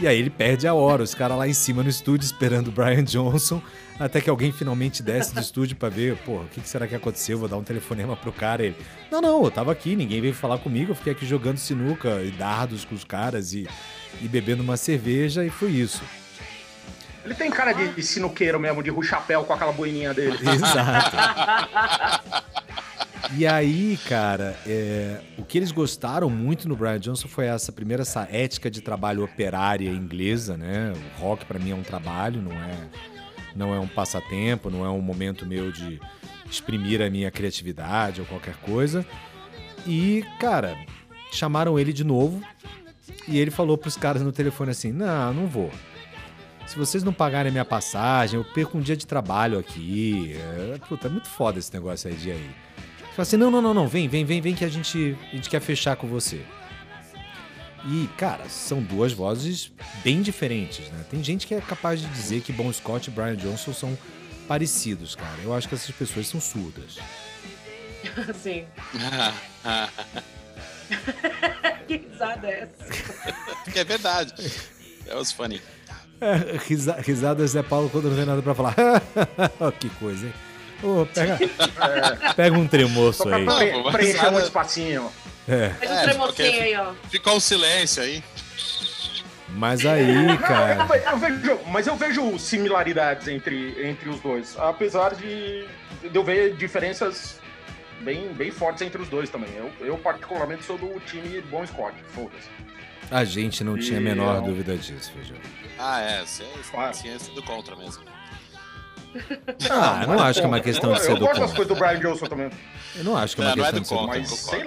E 0.00 0.08
aí 0.08 0.18
ele 0.18 0.30
perde 0.30 0.66
a 0.66 0.72
hora, 0.72 1.02
os 1.02 1.14
caras 1.14 1.36
lá 1.36 1.46
em 1.46 1.52
cima 1.52 1.82
no 1.82 1.90
estúdio 1.90 2.24
esperando 2.24 2.68
o 2.68 2.72
Brian 2.72 3.04
Johnson, 3.04 3.60
até 3.98 4.18
que 4.18 4.30
alguém 4.30 4.50
finalmente 4.50 5.02
desce 5.02 5.34
do 5.34 5.40
estúdio 5.40 5.76
pra 5.76 5.90
ver, 5.90 6.16
pô, 6.24 6.36
o 6.36 6.46
que, 6.46 6.66
será 6.66 6.86
que 6.86 6.94
aconteceu? 6.94 7.38
Vou 7.38 7.46
dar 7.46 7.58
um 7.58 7.62
telefonema 7.62 8.16
pro 8.16 8.32
cara. 8.32 8.64
Ele, 8.64 8.76
não, 9.10 9.20
não, 9.20 9.44
eu 9.44 9.50
tava 9.50 9.70
aqui, 9.70 9.94
ninguém 9.94 10.22
veio 10.22 10.32
falar 10.32 10.56
comigo, 10.56 10.92
eu 10.92 10.94
fiquei 10.94 11.12
aqui 11.12 11.26
jogando 11.26 11.58
sinuca 11.58 12.22
e 12.22 12.30
dardos 12.30 12.82
com 12.82 12.94
os 12.94 13.04
caras 13.04 13.52
e, 13.52 13.68
e 14.22 14.26
bebendo 14.26 14.62
uma 14.62 14.78
cerveja 14.78 15.44
e 15.44 15.50
foi 15.50 15.68
isso. 15.70 16.02
Ele 17.22 17.34
tem 17.34 17.50
cara 17.50 17.74
de 17.74 18.02
sinuqueiro 18.02 18.58
mesmo, 18.58 18.82
de 18.82 18.90
chapéu 19.02 19.44
com 19.44 19.52
aquela 19.52 19.72
boininha 19.72 20.14
dele. 20.14 20.38
Exato. 20.50 21.16
E 23.36 23.46
aí, 23.46 23.96
cara, 24.08 24.56
é, 24.66 25.20
o 25.38 25.44
que 25.44 25.56
eles 25.56 25.70
gostaram 25.70 26.28
muito 26.28 26.68
no 26.68 26.74
Brian 26.74 26.98
Johnson 26.98 27.28
foi 27.28 27.46
essa 27.46 27.70
primeira 27.70 28.02
essa 28.02 28.28
ética 28.30 28.68
de 28.68 28.80
trabalho 28.80 29.22
operária 29.22 29.88
inglesa, 29.88 30.56
né? 30.56 30.92
O 30.92 31.20
rock 31.20 31.44
pra 31.44 31.58
mim 31.58 31.70
é 31.70 31.74
um 31.74 31.82
trabalho, 31.82 32.42
não 32.42 32.52
é 32.52 32.88
não 33.54 33.74
é 33.74 33.78
um 33.78 33.86
passatempo, 33.86 34.70
não 34.70 34.84
é 34.84 34.90
um 34.90 35.00
momento 35.00 35.46
meu 35.46 35.70
de 35.70 36.00
exprimir 36.50 37.00
a 37.02 37.10
minha 37.10 37.30
criatividade 37.30 38.20
ou 38.20 38.26
qualquer 38.26 38.56
coisa. 38.56 39.06
E, 39.86 40.24
cara, 40.40 40.76
chamaram 41.32 41.78
ele 41.78 41.92
de 41.92 42.02
novo 42.02 42.42
e 43.28 43.38
ele 43.38 43.50
falou 43.50 43.78
pros 43.78 43.96
caras 43.96 44.22
no 44.22 44.32
telefone 44.32 44.72
assim: 44.72 44.92
"Não, 44.92 45.32
não 45.32 45.46
vou. 45.46 45.70
Se 46.66 46.76
vocês 46.76 47.02
não 47.02 47.12
pagarem 47.12 47.50
minha 47.50 47.64
passagem, 47.64 48.38
eu 48.38 48.44
perco 48.44 48.78
um 48.78 48.80
dia 48.80 48.96
de 48.96 49.06
trabalho 49.06 49.58
aqui. 49.58 50.34
É, 50.34 50.78
puta, 50.88 51.06
é 51.08 51.10
muito 51.10 51.28
foda 51.28 51.58
esse 51.58 51.72
negócio 51.72 52.08
aí 52.10 52.16
de 52.16 52.30
aí. 52.30 52.50
Fala 53.10 53.22
assim, 53.22 53.36
não, 53.36 53.50
não, 53.50 53.60
não, 53.60 53.74
não, 53.74 53.88
vem, 53.88 54.08
vem, 54.08 54.24
vem, 54.24 54.40
vem 54.40 54.54
que 54.54 54.64
a 54.64 54.68
gente, 54.68 55.16
a 55.32 55.36
gente 55.36 55.50
quer 55.50 55.60
fechar 55.60 55.96
com 55.96 56.06
você. 56.06 56.40
E, 57.86 58.08
cara, 58.16 58.48
são 58.48 58.82
duas 58.82 59.12
vozes 59.12 59.72
bem 60.04 60.20
diferentes, 60.20 60.88
né? 60.90 61.04
Tem 61.10 61.22
gente 61.24 61.46
que 61.46 61.54
é 61.54 61.60
capaz 61.60 62.00
de 62.00 62.06
dizer 62.08 62.42
que 62.42 62.52
Bon 62.52 62.70
Scott 62.72 63.08
e 63.08 63.12
Brian 63.12 63.36
Johnson 63.36 63.72
são 63.72 63.98
parecidos, 64.46 65.14
cara. 65.14 65.38
Eu 65.42 65.54
acho 65.54 65.68
que 65.68 65.74
essas 65.74 65.90
pessoas 65.94 66.26
são 66.28 66.40
surdas. 66.40 66.98
Assim, 68.28 68.64
que 71.86 71.96
risada 71.96 72.48
é 72.48 72.62
essa? 72.62 72.74
É 73.78 73.84
verdade. 73.84 74.32
That 75.04 75.16
was 75.16 75.32
funny. 75.32 75.60
É, 76.20 76.58
risa, 76.66 76.94
risada 77.00 77.46
Zé 77.46 77.62
Paulo 77.62 77.88
quando 77.88 78.08
não 78.10 78.16
tem 78.16 78.26
nada 78.26 78.42
pra 78.42 78.54
falar. 78.54 78.74
que 79.78 79.88
coisa, 79.90 80.26
hein? 80.26 80.32
Ô, 80.82 81.06
pega, 81.06 81.38
pega 82.34 82.58
um 82.58 82.66
tremoço 82.66 83.28
aí. 83.28 83.44
pre- 83.44 83.92
preencher 83.92 84.28
um 84.32 84.38
espacinho. 84.38 85.12
É, 85.48 85.70
Faz 85.70 85.90
um 85.90 85.94
É, 85.94 86.02
tremocinho 86.04 86.62
aí, 86.62 86.76
ó. 86.76 86.92
Ficou 87.10 87.36
um 87.36 87.40
silêncio 87.40 88.02
aí. 88.02 88.22
mas 89.50 89.84
aí, 89.84 90.12
Não, 90.26 90.36
cara. 90.38 90.86
eu, 90.88 91.10
eu 91.12 91.18
vejo, 91.18 91.60
mas 91.66 91.86
eu 91.86 91.96
vejo 91.96 92.38
similaridades 92.38 93.26
entre, 93.28 93.76
entre 93.86 94.08
os 94.08 94.20
dois. 94.20 94.56
Apesar 94.58 95.14
de, 95.14 95.66
de 96.08 96.14
eu 96.14 96.22
ver 96.24 96.54
diferenças 96.56 97.40
bem, 98.00 98.32
bem 98.32 98.50
fortes 98.50 98.80
entre 98.82 99.02
os 99.02 99.08
dois 99.08 99.28
também. 99.28 99.50
Eu, 99.56 99.70
eu 99.80 99.98
particularmente 99.98 100.64
sou 100.64 100.78
do 100.78 100.98
time 101.00 101.40
Bon 101.42 101.66
Scott, 101.66 101.94
foda-se. 102.14 102.48
A 103.10 103.24
gente 103.24 103.64
não 103.64 103.76
tinha 103.76 103.98
a 103.98 104.00
E 104.00 104.04
menor 104.04 104.36
eu- 104.36 104.42
dúvida 104.42 104.76
disso, 104.76 105.10
Feijão. 105.12 105.36
Ah, 105.78 106.00
é, 106.00 106.20
você 106.24 106.44
Claro. 106.70 106.96
tinha 106.96 107.18
sido 107.18 107.42
contra 107.42 107.74
mesmo. 107.74 108.04
Ah, 109.70 110.00
eu 110.02 110.08
não 110.08 110.20
acho 110.20 110.40
que 110.40 110.44
é 110.44 110.48
uma 110.48 110.60
questão 110.60 110.90
eu, 110.90 110.96
de 110.96 111.02
ser 111.02 111.12
Eu 111.12 111.16
do 111.16 111.26
gosto 111.26 111.40
das 111.40 111.52
coisas 111.52 111.68
do 111.68 111.74
Brian 111.74 112.00
Johnson 112.00 112.26
também. 112.26 112.50
Eu 112.96 113.04
não 113.04 113.16
acho 113.16 113.34
que 113.34 113.42
é 113.42 113.44
uma 113.44 113.50
Não, 113.50 113.56
não 113.56 113.66
é 113.66 113.72
questão 113.72 113.80
do 113.80 113.82
de 113.82 113.88
ser 113.88 113.94
do 113.94 114.00
contra, 114.00 114.16
eu 114.16 114.20
Mas 114.22 114.30
sei 114.30 114.64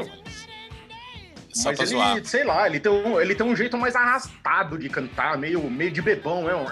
Só 1.54 1.70
Mas 1.70 1.78
pra 1.78 1.86
ele, 1.86 1.96
zoar. 1.96 2.26
sei 2.26 2.44
lá, 2.44 2.68
ele 2.68 2.80
tem, 2.80 2.92
um, 2.92 3.22
ele 3.22 3.36
tem 3.36 3.46
um 3.46 3.56
jeito 3.56 3.78
mais 3.78 3.96
arrastado 3.96 4.78
de 4.78 4.90
cantar, 4.90 5.38
meio, 5.38 5.62
meio 5.70 5.92
de 5.92 6.02
bebão, 6.02 6.50
é 6.50 6.56
um... 6.56 6.66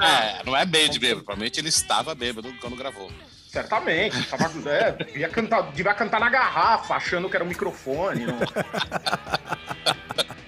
É, 0.00 0.42
não 0.44 0.56
é 0.56 0.66
bem 0.66 0.90
de 0.90 0.98
bêbado, 0.98 1.24
provavelmente 1.24 1.58
ele 1.58 1.68
estava 1.68 2.14
bêbado 2.14 2.52
quando 2.60 2.76
gravou. 2.76 3.10
Certamente, 3.48 4.22
tava, 4.24 4.50
é, 4.70 4.92
devia, 4.92 5.28
cantar, 5.28 5.62
devia 5.72 5.92
cantar 5.92 6.18
na 6.18 6.30
garrafa, 6.30 6.94
achando 6.94 7.28
que 7.28 7.36
era 7.36 7.44
um 7.44 7.48
microfone. 7.48 8.24
Não. 8.26 8.38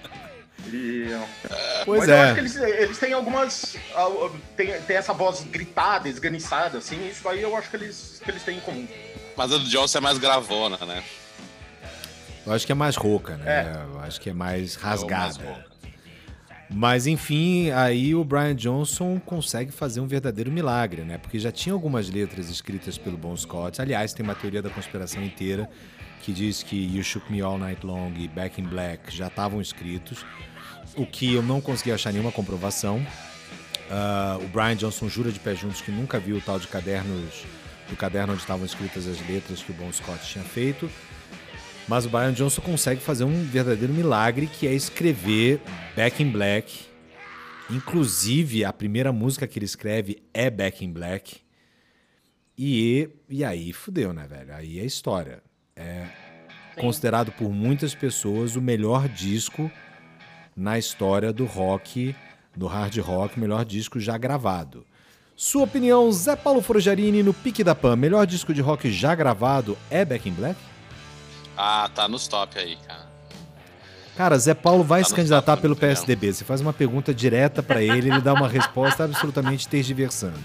E, 0.75 1.09
Pois 1.85 2.01
mas 2.01 2.09
eu 2.09 2.15
acho 2.15 2.33
que 2.33 2.39
é. 2.39 2.41
eles, 2.41 2.55
eles 2.55 2.97
têm 2.97 3.13
algumas. 3.13 3.77
Tem, 4.57 4.81
tem 4.81 4.97
essa 4.97 5.13
voz 5.13 5.43
gritada, 5.43 6.09
esganiçada, 6.09 6.79
assim, 6.79 7.07
isso 7.07 7.27
aí 7.29 7.41
eu 7.41 7.55
acho 7.55 7.69
que 7.69 7.75
eles, 7.77 8.21
que 8.23 8.31
eles 8.31 8.43
têm 8.43 8.57
em 8.57 8.61
comum. 8.61 8.87
Mas 9.37 9.51
a 9.51 9.57
do 9.57 9.65
Johnson 9.65 9.97
é 9.97 10.01
mais 10.01 10.17
gravona, 10.17 10.77
né? 10.85 11.03
Eu 12.45 12.53
acho 12.53 12.65
que 12.65 12.71
é 12.71 12.75
mais 12.75 12.95
rouca, 12.95 13.37
né? 13.37 13.45
É. 13.45 13.93
Eu 13.93 13.99
acho 14.01 14.19
que 14.19 14.29
é 14.29 14.33
mais 14.33 14.75
mais 14.75 14.75
rasgada. 14.75 15.65
Mas 16.69 17.05
enfim, 17.05 17.69
aí 17.71 18.15
o 18.15 18.23
Brian 18.23 18.55
Johnson 18.55 19.19
consegue 19.19 19.71
fazer 19.71 19.99
um 19.99 20.07
verdadeiro 20.07 20.51
milagre, 20.51 21.03
né? 21.03 21.17
Porque 21.17 21.39
já 21.39 21.51
tinha 21.51 21.73
algumas 21.73 22.09
letras 22.09 22.49
escritas 22.49 22.97
pelo 22.97 23.17
Bon 23.17 23.35
Scott. 23.37 23.81
Aliás, 23.81 24.13
tem 24.13 24.23
uma 24.23 24.35
teoria 24.35 24.61
da 24.61 24.69
conspiração 24.69 25.23
inteira 25.23 25.69
que 26.21 26.33
diz 26.33 26.63
que 26.63 26.75
You 26.75 27.03
Shook 27.03 27.31
Me 27.31 27.41
All 27.41 27.57
Night 27.57 27.85
Long 27.85 28.11
e 28.17 28.27
Back 28.27 28.59
in 28.59 28.65
Black 28.65 29.15
já 29.15 29.27
estavam 29.27 29.61
escritos, 29.61 30.25
o 30.95 31.05
que 31.05 31.33
eu 31.33 31.43
não 31.43 31.61
consegui 31.61 31.91
achar 31.91 32.11
nenhuma 32.11 32.31
comprovação. 32.31 33.05
Ah, 33.89 34.37
o 34.41 34.47
Brian 34.47 34.75
Johnson 34.75 35.07
jura 35.07 35.31
de 35.31 35.39
pé 35.39 35.55
juntos 35.55 35.81
que 35.81 35.91
nunca 35.91 36.19
viu 36.19 36.37
o 36.37 36.41
tal 36.41 36.59
de 36.59 36.67
cadernos, 36.67 37.45
do 37.89 37.95
caderno 37.95 38.33
onde 38.33 38.41
estavam 38.41 38.65
escritas 38.65 39.07
as 39.07 39.19
letras 39.27 39.61
que 39.61 39.71
o 39.71 39.75
Bon 39.75 39.91
Scott 39.91 40.25
tinha 40.25 40.43
feito. 40.43 40.89
Mas 41.87 42.05
o 42.05 42.09
Brian 42.09 42.33
Johnson 42.33 42.61
consegue 42.61 42.99
fazer 42.99 43.23
um 43.25 43.43
verdadeiro 43.43 43.93
milagre 43.93 44.47
que 44.47 44.67
é 44.67 44.73
escrever 44.73 45.61
Back 45.95 46.21
in 46.23 46.31
Black. 46.31 46.85
Inclusive, 47.69 48.65
a 48.65 48.73
primeira 48.73 49.11
música 49.11 49.47
que 49.47 49.59
ele 49.59 49.65
escreve 49.65 50.23
é 50.33 50.49
Back 50.49 50.83
in 50.83 50.91
Black. 50.91 51.37
E, 52.57 53.09
e 53.29 53.43
aí 53.43 53.71
fudeu, 53.71 54.13
né, 54.13 54.25
velho? 54.27 54.53
Aí 54.53 54.79
é 54.79 54.85
história. 54.85 55.43
É 55.75 56.07
considerado 56.75 57.31
por 57.31 57.49
muitas 57.51 57.95
pessoas 57.95 58.55
o 58.55 58.61
melhor 58.61 59.07
disco 59.07 59.71
na 60.55 60.77
história 60.77 61.33
do 61.33 61.45
rock, 61.45 62.15
do 62.55 62.67
hard 62.67 62.97
rock, 62.99 63.39
melhor 63.39 63.65
disco 63.65 63.99
já 63.99 64.17
gravado. 64.17 64.85
Sua 65.35 65.63
opinião, 65.63 66.09
Zé 66.11 66.35
Paulo 66.35 66.61
Forjarini 66.61 67.21
no 67.21 67.33
Pique 67.33 67.63
da 67.63 67.75
Pan, 67.75 67.95
melhor 67.97 68.25
disco 68.25 68.53
de 68.53 68.61
rock 68.61 68.89
já 68.91 69.13
gravado 69.13 69.77
é 69.89 70.05
Back 70.05 70.29
in 70.29 70.33
Black? 70.33 70.57
Ah, 71.57 71.89
tá 71.93 72.07
nos 72.07 72.27
top 72.27 72.57
aí, 72.57 72.77
cara. 72.87 73.05
Cara, 74.15 74.37
Zé 74.39 74.53
Paulo 74.53 74.81
vai 74.81 75.01
Tá 75.01 75.09
se 75.09 75.13
candidatar 75.15 75.57
pelo? 75.57 75.75
PSDB. 75.75 76.31
Você 76.33 76.45
faz 76.45 76.61
uma 76.61 76.71
pergunta 76.71 77.13
direta 77.13 77.61
pra 77.61 77.81
ele, 77.83 78.09
ele 78.09 78.21
dá 78.21 78.33
uma 78.33 78.47
resposta 78.47 79.03
absolutamente 79.03 79.67
tergiversando. 79.67 80.39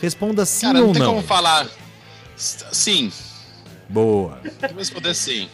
Responda 0.00 0.46
sim 0.46 0.66
Cara, 0.66 0.78
ou 0.80 0.86
não 0.86 0.92
tem 0.92 1.02
não. 1.02 1.14
como 1.14 1.26
falar. 1.26 1.66
Sim, 2.36 3.10
Boa. 3.88 4.38
vou 4.68 4.78
responder 4.78 5.12
sim. 5.12 5.48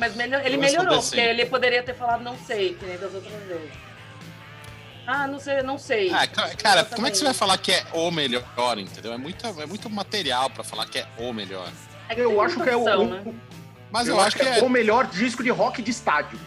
Mas 0.00 0.16
melhor, 0.16 0.40
ele 0.44 0.56
melhorou, 0.56 0.98
porque 1.02 1.20
ele 1.20 1.44
poderia 1.44 1.82
ter 1.82 1.94
falado 1.94 2.22
não 2.24 2.36
sei, 2.38 2.72
que 2.74 2.86
nem 2.86 2.96
das 2.96 3.12
outras 3.14 3.42
vezes. 3.44 3.70
Ah, 5.06 5.26
não 5.26 5.38
sei, 5.38 5.62
não 5.62 5.76
sei. 5.76 6.10
Ah, 6.12 6.26
ca- 6.26 6.54
cara, 6.56 6.84
como 6.86 7.06
é 7.06 7.10
que 7.10 7.18
você 7.18 7.24
vai 7.24 7.34
falar 7.34 7.58
que 7.58 7.70
é 7.70 7.84
o 7.92 8.10
melhor, 8.10 8.78
entendeu? 8.78 9.12
É 9.12 9.18
muito, 9.18 9.46
é 9.46 9.66
muito 9.66 9.90
material 9.90 10.48
pra 10.48 10.64
falar 10.64 10.86
que 10.86 10.98
é 11.00 11.06
o 11.18 11.32
melhor. 11.34 11.68
É 12.08 12.14
que 12.14 12.20
Eu 12.22 12.40
acho 12.40 12.58
que 12.62 12.68
é 12.70 12.76
o, 12.76 13.04
né? 13.08 13.22
Mas 13.90 14.08
eu 14.08 14.14
eu, 14.14 14.20
acho 14.22 14.36
que 14.36 14.42
é 14.42 14.60
é 14.60 14.62
o 14.62 14.70
melhor 14.70 15.06
disco 15.06 15.42
de 15.42 15.50
rock 15.50 15.82
de 15.82 15.90
estádio. 15.90 16.38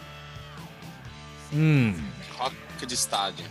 Hum, 1.52 1.94
rock 2.36 2.56
de 2.86 2.94
estádio. 2.94 3.44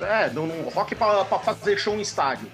É, 0.00 0.28
num, 0.30 0.46
num 0.46 0.68
rock 0.68 0.94
pra, 0.94 1.24
pra 1.24 1.38
fazer 1.38 1.78
show 1.78 1.94
em 1.96 2.00
estádio. 2.02 2.50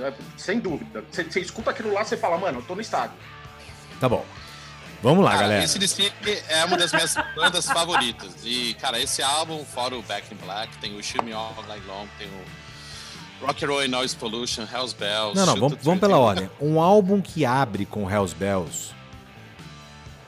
É, 0.00 0.12
sem 0.38 0.58
dúvida. 0.58 1.04
Você 1.10 1.24
você 1.24 1.40
escuta 1.40 1.70
aquilo 1.70 1.92
lá, 1.92 2.02
você 2.04 2.16
fala, 2.16 2.38
mano, 2.38 2.60
eu 2.60 2.62
tô 2.62 2.74
no 2.74 2.80
estádio. 2.80 3.16
tá 4.00 4.08
bom. 4.08 4.24
Vamos 5.02 5.24
lá, 5.24 5.30
Cara, 5.30 5.42
galera. 5.42 5.64
esse 5.64 5.78
DC 5.78 6.12
é 6.48 6.64
uma 6.64 6.76
das 6.76 6.92
minhas 6.92 7.14
bandas 7.34 7.64
favoritas. 7.66 8.32
E, 8.44 8.74
cara, 8.74 9.00
esse 9.00 9.22
álbum, 9.22 9.64
fora 9.64 9.96
o 9.96 10.02
Back 10.02 10.32
in 10.32 10.36
Black, 10.36 10.76
tem 10.78 10.94
o 10.96 11.02
Shoot 11.02 11.24
Me 11.24 11.32
All 11.32 11.54
Night 11.66 11.82
Long, 11.86 12.06
tem 12.18 12.28
o 12.28 13.46
Rock 13.46 13.64
and 13.64 13.68
Roll 13.68 13.88
Noise 13.88 14.14
Pollution, 14.16 14.64
Hell's 14.70 14.92
Bells. 14.92 15.34
Não, 15.34 15.46
não, 15.46 15.56
vamos, 15.56 15.78
vamos 15.82 16.00
pela 16.00 16.18
ordem. 16.18 16.50
Um 16.60 16.78
álbum 16.80 17.22
que 17.22 17.46
abre 17.46 17.86
com 17.86 18.10
Hells 18.10 18.34
Bells 18.34 18.90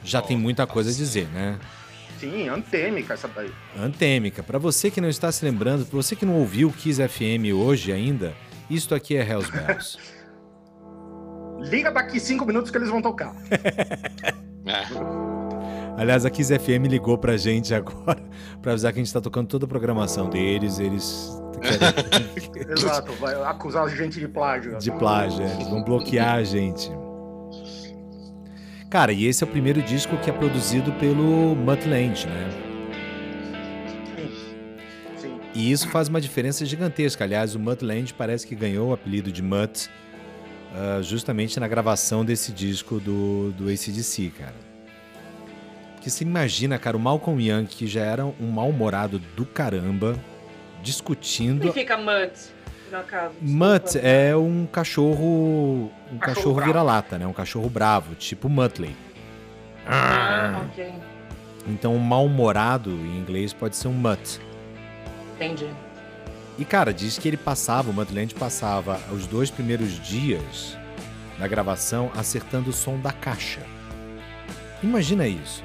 já 0.02 0.20
Oh, 0.20 0.22
tem 0.22 0.36
muita 0.36 0.66
coisa 0.66 0.90
a 0.90 0.92
dizer, 0.94 1.28
né? 1.28 1.58
Sim, 2.18 2.48
antêmica 2.48 3.12
essa 3.14 3.28
daí. 3.28 3.52
Antêmica. 3.78 4.42
Pra 4.42 4.58
você 4.58 4.90
que 4.90 5.00
não 5.00 5.08
está 5.08 5.30
se 5.30 5.44
lembrando, 5.44 5.84
pra 5.84 5.96
você 5.96 6.16
que 6.16 6.24
não 6.24 6.34
ouviu 6.36 6.68
o 6.68 6.72
Kiss 6.72 7.00
FM 7.06 7.52
hoje 7.54 7.92
ainda, 7.92 8.32
isto 8.70 8.94
aqui 8.94 9.16
é 9.16 9.20
Hells 9.28 9.50
Bells. 9.52 9.98
Liga 11.68 11.90
daqui 11.92 12.18
cinco 12.18 12.44
minutos 12.46 12.70
que 12.70 12.78
eles 12.78 12.88
vão 12.88 13.02
tocar. 13.02 13.34
É. 14.66 16.00
Aliás, 16.00 16.24
a 16.24 16.30
Kiss 16.30 16.56
FM 16.58 16.86
ligou 16.88 17.18
pra 17.18 17.36
gente 17.36 17.74
agora 17.74 18.22
pra 18.60 18.72
avisar 18.72 18.92
que 18.92 19.00
a 19.00 19.02
gente 19.02 19.12
tá 19.12 19.20
tocando 19.20 19.48
toda 19.48 19.64
a 19.66 19.68
programação 19.68 20.28
deles. 20.30 20.78
Eles 20.78 21.30
querem 21.60 22.72
Exato, 22.72 23.12
vai 23.14 23.34
acusar 23.44 23.84
a 23.84 23.88
gente 23.88 24.18
de 24.18 24.28
plágio. 24.28 24.78
de 24.78 24.90
plágio, 24.92 25.42
é, 25.42 25.52
eles 25.54 25.68
vão 25.68 25.82
bloquear 25.82 26.34
a 26.34 26.44
gente. 26.44 26.90
Cara, 28.90 29.12
e 29.12 29.26
esse 29.26 29.42
é 29.42 29.46
o 29.46 29.50
primeiro 29.50 29.80
disco 29.80 30.16
que 30.18 30.28
é 30.28 30.32
produzido 30.32 30.92
pelo 30.92 31.54
Mutt 31.56 31.86
Lange, 31.88 32.26
né? 32.26 32.50
Sim. 35.16 35.40
E 35.54 35.72
isso 35.72 35.88
faz 35.88 36.08
uma 36.08 36.20
diferença 36.20 36.66
gigantesca. 36.66 37.24
Aliás, 37.24 37.54
o 37.54 37.58
Mutt 37.58 37.82
Lange 37.82 38.12
parece 38.12 38.46
que 38.46 38.54
ganhou 38.54 38.90
o 38.90 38.92
apelido 38.92 39.32
de 39.32 39.42
Mutt 39.42 39.88
ah, 40.74 41.00
justamente 41.02 41.58
na 41.60 41.68
gravação 41.68 42.24
desse 42.24 42.52
disco 42.52 42.98
do, 43.00 43.52
do 43.52 43.68
ACDC, 43.68 44.32
cara. 44.38 44.54
Porque 45.94 46.10
você 46.10 46.24
imagina, 46.24 46.78
cara, 46.78 46.96
o 46.96 47.00
Malcolm 47.00 47.40
Young, 47.40 47.66
que 47.66 47.86
já 47.86 48.02
era 48.02 48.24
um 48.26 48.50
mal-humorado 48.50 49.18
do 49.36 49.46
caramba, 49.46 50.16
O 50.78 50.82
discutindo. 50.82 51.60
que 51.60 51.72
fica 51.72 51.96
Mutt? 51.96 52.32
Mutt 53.40 53.98
é 54.02 54.36
um 54.36 54.66
cachorro. 54.66 55.90
Um 56.12 56.18
Cachorro 56.18 56.56
cachorro 56.56 56.60
vira-lata, 56.60 57.18
né? 57.18 57.26
Um 57.26 57.32
cachorro 57.32 57.70
bravo, 57.70 58.14
tipo 58.14 58.48
Muttley. 58.48 58.94
Ah, 59.86 60.62
ok. 60.70 60.92
Então, 61.68 61.94
um 61.94 61.98
mal-humorado 61.98 62.90
em 62.90 63.18
inglês 63.18 63.52
pode 63.52 63.76
ser 63.76 63.88
um 63.88 63.92
mutt. 63.92 64.40
Entendi. 65.36 65.68
E, 66.62 66.64
cara, 66.64 66.94
diz 66.94 67.18
que 67.18 67.26
ele 67.26 67.36
passava, 67.36 67.90
o 67.90 67.92
Mutland 67.92 68.36
passava 68.36 69.00
os 69.10 69.26
dois 69.26 69.50
primeiros 69.50 69.98
dias 69.98 70.78
da 71.36 71.48
gravação 71.48 72.12
acertando 72.14 72.70
o 72.70 72.72
som 72.72 73.00
da 73.00 73.10
caixa. 73.10 73.58
Imagina 74.80 75.26
isso. 75.26 75.60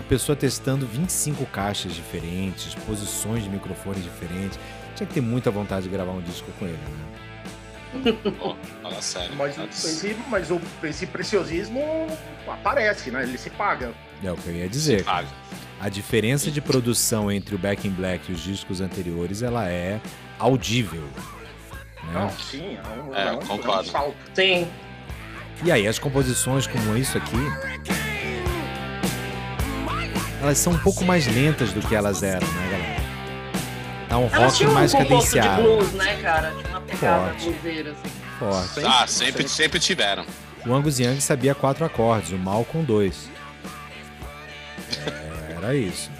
A 0.00 0.02
pessoa 0.04 0.34
testando 0.34 0.86
25 0.86 1.44
caixas 1.44 1.92
diferentes, 1.92 2.74
posições 2.86 3.44
de 3.44 3.50
microfones 3.50 4.02
diferentes. 4.02 4.58
Tinha 4.96 5.06
que 5.06 5.12
ter 5.12 5.20
muita 5.20 5.50
vontade 5.50 5.82
de 5.82 5.90
gravar 5.90 6.12
um 6.12 6.22
disco 6.22 6.50
com 6.58 6.64
ele, 6.64 6.78
né? 7.92 8.16
Fala 8.82 9.02
sério. 9.02 9.36
Mas, 9.36 9.58
esse, 9.58 10.16
mas 10.30 10.50
o, 10.50 10.58
esse 10.84 11.06
preciosismo 11.06 11.82
aparece, 12.48 13.10
né? 13.10 13.24
Ele 13.24 13.36
se 13.36 13.50
paga. 13.50 13.92
É 14.22 14.32
o 14.32 14.36
que 14.38 14.48
eu 14.48 14.54
ia 14.54 14.70
dizer. 14.70 15.04
Ah, 15.06 15.22
A 15.84 15.90
diferença 15.90 16.50
de 16.50 16.62
produção 16.62 17.30
entre 17.30 17.54
o 17.54 17.58
Back 17.58 17.86
in 17.86 17.90
Black 17.90 18.30
e 18.32 18.34
os 18.34 18.42
discos 18.42 18.80
anteriores, 18.80 19.42
ela 19.42 19.68
é 19.68 20.00
audível. 20.38 21.04
Não, 22.10 22.24
Né? 22.26 22.32
sim, 22.50 22.78
é 22.78 23.00
um, 23.02 23.14
É, 23.14 23.28
é 23.28 23.32
um- 23.32 23.38
concordo. 23.40 23.80
é 23.86 23.90
um 23.90 23.92
salto. 23.92 24.16
Sim. 24.34 24.66
E 25.62 25.70
aí, 25.70 25.86
as 25.86 25.98
composições 25.98 26.66
como 26.66 26.96
isso 26.96 27.18
aqui, 27.18 27.36
elas 30.40 30.56
são 30.56 30.72
um 30.72 30.78
pouco 30.78 31.04
mais 31.04 31.26
lentas 31.26 31.72
do 31.74 31.80
que 31.80 31.94
elas 31.94 32.22
eram, 32.22 32.46
né, 32.46 32.68
galera? 32.70 33.04
Tá 34.08 34.18
um 34.18 34.28
Elas 34.32 34.58
rock 34.60 34.66
mais 34.72 34.94
um 34.94 34.98
composto 34.98 35.30
de 35.34 35.38
cadenciado, 35.40 35.62
blues, 35.62 35.92
né, 35.92 36.16
cara? 36.22 36.50
Tinha 36.50 36.68
uma 36.68 36.80
pegada 36.80 37.28
Forte. 37.30 37.44
bluseira, 37.50 37.90
assim. 37.92 38.14
forte. 38.38 38.86
ah, 38.86 39.06
sempre, 39.06 39.48
sempre 39.48 39.78
tiveram. 39.80 40.24
O 40.66 40.72
Angus 40.74 40.98
Young 40.98 41.20
sabia 41.20 41.54
quatro 41.54 41.84
acordes, 41.84 42.32
o 42.32 42.38
Mal 42.38 42.64
com 42.64 42.82
dois. 42.82 43.28
É, 45.06 45.33
Era 45.64 45.74
isso. 45.74 46.10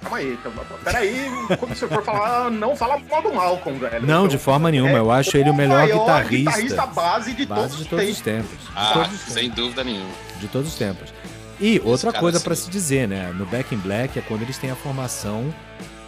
calma 0.00 0.16
aí. 0.18 0.36
Calma, 0.42 0.62
peraí, 0.84 1.26
quando 1.58 1.74
você 1.74 1.86
for 1.88 2.02
falar, 2.04 2.50
não 2.52 2.76
fala 2.76 2.98
mal 3.10 3.22
do 3.22 3.32
Malcolm, 3.34 3.78
velho. 3.78 4.06
Não, 4.06 4.26
de 4.28 4.38
forma 4.38 4.70
nenhuma. 4.70 4.92
Eu 4.98 5.10
acho 5.10 5.36
ele 5.36 5.50
o 5.50 5.54
melhor 5.54 5.86
guitarrista. 5.86 6.36
guitarrista 6.50 6.86
base 6.86 7.32
de 7.34 7.46
Base 7.46 7.60
todos 7.62 7.76
de 7.76 7.82
os 7.82 7.88
todos 7.88 8.08
os 8.10 8.20
tempos. 8.20 8.58
Ah, 8.74 8.90
todos 8.94 9.12
os 9.12 9.18
tempos. 9.20 9.32
sem 9.34 9.50
dúvida 9.50 9.84
nenhuma. 9.84 10.10
De 10.40 10.48
todos 10.48 10.68
os 10.68 10.74
tempos. 10.78 11.12
E 11.60 11.80
outra 11.84 12.12
coisa 12.12 12.36
assim- 12.38 12.44
pra 12.44 12.54
se 12.54 12.68
dizer, 12.70 13.08
né? 13.08 13.32
No 13.34 13.46
Back 13.46 13.74
in 13.74 13.78
Black 13.78 14.18
é 14.18 14.22
quando 14.22 14.42
eles 14.42 14.58
têm 14.58 14.70
a 14.70 14.76
formação 14.76 15.52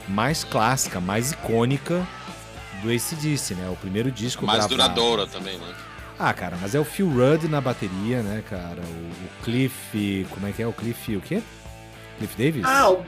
mais 0.06 0.44
clássica, 0.44 1.00
mais 1.00 1.32
icônica 1.32 2.06
do 2.82 2.90
ACDC, 2.90 3.54
né? 3.54 3.68
O 3.70 3.76
primeiro 3.76 4.10
disco 4.12 4.44
Mais 4.46 4.66
gravado. 4.66 4.76
duradoura 4.76 5.26
também, 5.26 5.56
né? 5.58 5.74
Ah, 6.18 6.32
cara, 6.34 6.56
mas 6.60 6.74
é 6.74 6.80
o 6.80 6.84
Phil 6.84 7.08
Rudd 7.08 7.44
na 7.48 7.60
bateria, 7.60 8.22
né, 8.22 8.42
cara? 8.50 8.80
O, 8.80 8.82
o 8.82 9.44
Cliff. 9.44 10.26
Como 10.30 10.46
é 10.46 10.52
que 10.52 10.62
é? 10.62 10.66
O 10.66 10.72
Cliff. 10.72 11.16
O 11.16 11.20
quê? 11.20 11.40
Cliff 12.18 12.36
Davis? 12.36 12.62
Ah, 12.64 12.90
o 12.90 13.04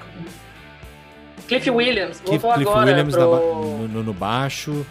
Cliff 1.48 1.70
Williams. 1.70 2.20
Voltou 2.20 2.52
Cliff 2.54 2.68
agora 2.70 2.86
Williams 2.90 3.14
pro... 3.14 3.30
ba- 3.30 3.36
no, 3.38 3.88
no- 3.88 4.02
no 4.04 4.12
baixo. 4.14 4.86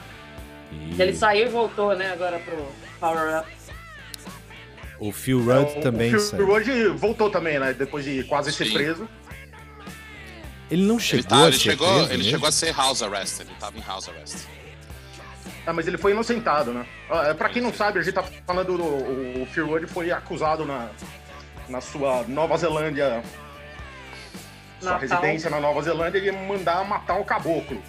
E 0.72 1.01
Ele 1.01 1.13
saiu 1.15 1.47
e 1.47 1.49
voltou, 1.49 1.95
né, 1.95 2.11
agora 2.11 2.38
pro 2.39 2.67
Power 2.99 3.39
Up. 3.39 3.47
o 4.99 5.11
Phil 5.11 5.39
Rudd 5.39 5.78
O- 5.78 5.82
também 5.82 6.13
o. 6.13 6.20
Phil 6.20 6.45
Rudd 6.45 6.67
voltou 6.97 7.30
também, 7.30 7.57
né? 7.59 7.74
Depois 7.74 8.03
de 8.05 8.24
quase 8.26 8.51
ser 8.51 8.65
Sim. 8.65 8.74
preso. 8.74 9.07
Ele 10.70 10.84
não 10.84 10.95
Ele, 10.95 11.03
chegou 11.03 11.24
tá- 11.30 11.38
a 11.43 11.47
ele 11.47 11.53
ser 11.53 11.59
chegou, 11.72 11.88
preso 11.88 12.03
ele 12.09 12.17
mesmo? 12.17 12.30
chegou 12.32 12.47
a 12.47 12.51
ser 12.51 12.76
house 12.76 13.01
arrest, 13.01 13.39
ele 13.39 13.49
tava 13.59 13.78
em 13.78 13.82
house 13.82 14.07
arrest. 14.09 14.45
Ah, 15.65 15.74
mas 15.74 15.88
ele 15.88 15.97
foi 15.97 16.11
inocentado, 16.11 16.72
né? 16.72 16.86
Ah, 17.09 17.34
Pra 17.34 17.49
quem 17.49 17.61
não 17.61 17.74
sabe, 17.74 17.99
a 17.99 18.01
gente 18.03 18.13
tá 18.13 18.24
falando 18.45 18.78
do 18.78 18.84
o 19.41 19.47
Phil 19.51 19.65
Rudd 19.67 19.88
foi 19.88 20.11
acusado 20.11 20.65
na, 20.65 20.89
na 21.67 21.82
sua 21.82 22.24
Nova 22.28 22.55
Zelândia, 22.57 23.24
sua 24.80 24.94
Natal. 24.94 25.00
residência 25.22 25.50
na 25.50 25.60
Nova 25.60 25.82
Zelândia, 25.82 26.22
de 26.22 26.32
mandar 26.32 26.84
matar 26.88 27.16
um 27.16 27.24
caboclo. 27.24 27.82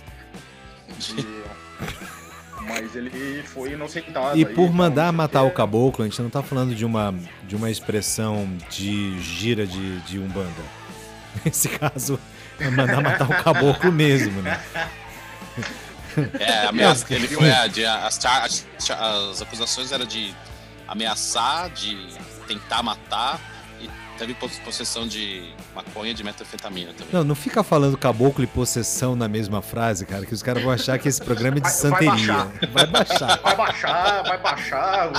E- 1.16 1.40
mas 2.62 2.94
ele 2.94 3.42
foi 3.42 3.72
inocentado. 3.72 4.36
E 4.38 4.44
aí, 4.46 4.54
por 4.54 4.66
tal, 4.66 4.72
mandar 4.72 5.06
sei 5.06 5.16
matar 5.16 5.42
o 5.42 5.50
caboclo, 5.50 6.04
a 6.04 6.08
gente 6.08 6.20
não 6.20 6.30
tá 6.30 6.42
falando 6.42 6.74
de 6.74 6.84
uma, 6.84 7.14
de 7.44 7.56
uma 7.56 7.70
expressão 7.70 8.46
de 8.68 9.18
gira 9.20 9.66
de, 9.66 10.00
de 10.00 10.18
Umbanda. 10.18 10.62
Nesse 11.44 11.68
caso, 11.68 12.18
é 12.58 12.68
mandar 12.68 13.00
matar 13.00 13.24
o 13.30 13.42
caboclo 13.42 13.90
mesmo, 13.90 14.42
né? 14.42 14.60
É, 16.38 16.66
ameaça, 16.68 17.06
ele 17.14 17.28
foi 17.28 17.50
a, 17.50 17.66
de, 17.66 17.84
as, 17.86 18.24
as, 18.24 18.66
as 18.90 19.42
acusações 19.42 19.90
eram 19.92 20.04
de 20.04 20.34
ameaçar, 20.86 21.70
de 21.70 21.96
tentar 22.46 22.82
matar 22.82 23.40
teve 24.20 24.34
pos- 24.34 24.58
possessão 24.58 25.08
de 25.08 25.42
maconha 25.74 26.10
e 26.10 26.14
de 26.14 26.22
metanfetamina 26.22 26.92
também. 26.92 27.08
Não, 27.12 27.24
não 27.24 27.34
fica 27.34 27.62
falando 27.64 27.96
caboclo 27.96 28.44
e 28.44 28.46
possessão 28.46 29.16
na 29.16 29.26
mesma 29.26 29.62
frase, 29.62 30.04
cara, 30.04 30.26
que 30.26 30.34
os 30.34 30.42
caras 30.42 30.62
vão 30.62 30.70
achar 30.70 30.98
que 30.98 31.08
esse 31.08 31.22
programa 31.22 31.56
é 31.56 31.60
de 31.60 31.68
Vai- 31.70 31.72
vai 31.72 31.80
santeria. 31.80 32.34
baixar. 32.34 32.48
Vai 32.72 32.86
baixar. 32.86 33.40
Vai 33.42 33.56
baixar, 33.56 34.22
vai 34.24 34.38
baixar. 34.38 35.12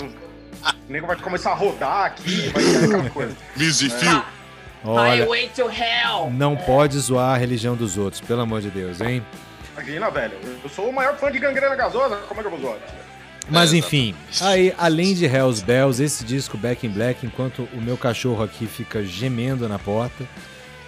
O 0.87 0.91
nego 0.91 1.07
vai 1.07 1.15
começar 1.15 1.51
a 1.51 1.55
rodar 1.55 2.05
aqui, 2.05 2.49
vai 2.49 2.63
ser 2.63 2.85
aquela 2.85 3.09
coisa. 3.09 3.35
Busy 3.57 3.91
Olha, 4.83 5.09
Highway 5.23 5.49
to 5.49 5.63
Hell. 5.69 6.29
não 6.31 6.55
pode 6.55 6.97
zoar 6.99 7.35
a 7.35 7.37
religião 7.37 7.75
dos 7.75 7.97
outros, 7.97 8.21
pelo 8.21 8.41
amor 8.41 8.61
de 8.61 8.69
Deus, 8.69 8.99
hein? 9.01 9.25
Imagina, 9.73 10.09
velho. 10.11 10.33
Eu 10.63 10.69
sou 10.69 10.89
o 10.89 10.93
maior 10.93 11.17
fã 11.17 11.31
de 11.31 11.39
gangrena 11.39 11.75
gasosa. 11.75 12.17
Como 12.27 12.39
é 12.39 12.43
que 12.43 12.47
eu 12.47 12.51
vou 12.51 12.59
zoar? 12.61 12.77
Mas 13.49 13.73
É, 13.73 13.77
enfim, 13.77 14.15
aí, 14.39 14.73
além 14.77 15.13
de 15.13 15.25
Hells 15.25 15.63
Bells, 15.63 16.01
esse 16.01 16.23
disco 16.23 16.57
Back 16.57 16.85
in 16.85 16.89
Black, 16.91 17.25
enquanto 17.25 17.67
o 17.73 17.81
meu 17.81 17.97
cachorro 17.97 18.43
aqui 18.43 18.65
fica 18.65 19.03
gemendo 19.03 19.67
na 19.67 19.79
porta, 19.79 20.27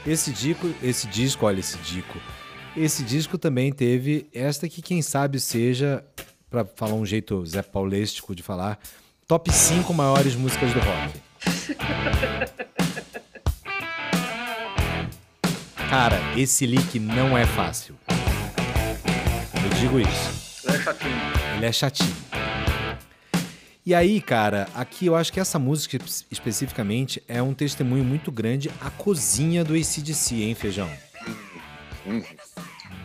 esse 0.05 0.31
disco, 0.31 0.69
esse 0.81 1.07
disco, 1.07 1.45
olha 1.45 1.59
esse 1.59 1.77
disco. 1.79 2.19
Esse 2.75 3.03
disco 3.03 3.37
também 3.37 3.71
teve 3.71 4.27
esta 4.33 4.67
que 4.67 4.81
quem 4.81 5.01
sabe 5.01 5.39
seja, 5.39 6.03
pra 6.49 6.65
falar 6.65 6.93
um 6.93 7.05
jeito 7.05 7.45
Zé 7.45 7.61
Paulístico 7.61 8.35
de 8.35 8.43
falar, 8.43 8.79
top 9.27 9.51
5 9.51 9.93
maiores 9.93 10.35
músicas 10.35 10.71
do 10.73 10.79
rock. 10.79 11.19
Cara, 15.89 16.19
esse 16.35 16.65
leak 16.65 16.99
não 16.99 17.37
é 17.37 17.45
fácil. 17.45 17.95
Eu 19.53 19.69
digo 19.79 19.99
isso. 19.99 20.42
É 20.73 20.79
chatinho. 20.81 21.21
Ele 21.57 21.65
é 21.65 21.71
chatinho. 21.71 22.15
E 23.85 23.93
aí, 23.93 24.21
cara, 24.21 24.67
aqui 24.73 25.05
eu 25.07 25.15
acho 25.15 25.31
que 25.33 25.39
essa 25.39 25.59
música 25.59 25.97
es- 25.97 26.25
especificamente 26.31 27.21
é 27.27 27.41
um 27.41 27.53
testemunho 27.53 28.03
muito 28.03 28.31
grande 28.31 28.71
à 28.81 28.89
cozinha 28.89 29.63
do 29.63 29.73
ACDC, 29.75 30.35
hein, 30.43 30.55
Feijão? 30.55 30.89
Hum. 32.07 32.23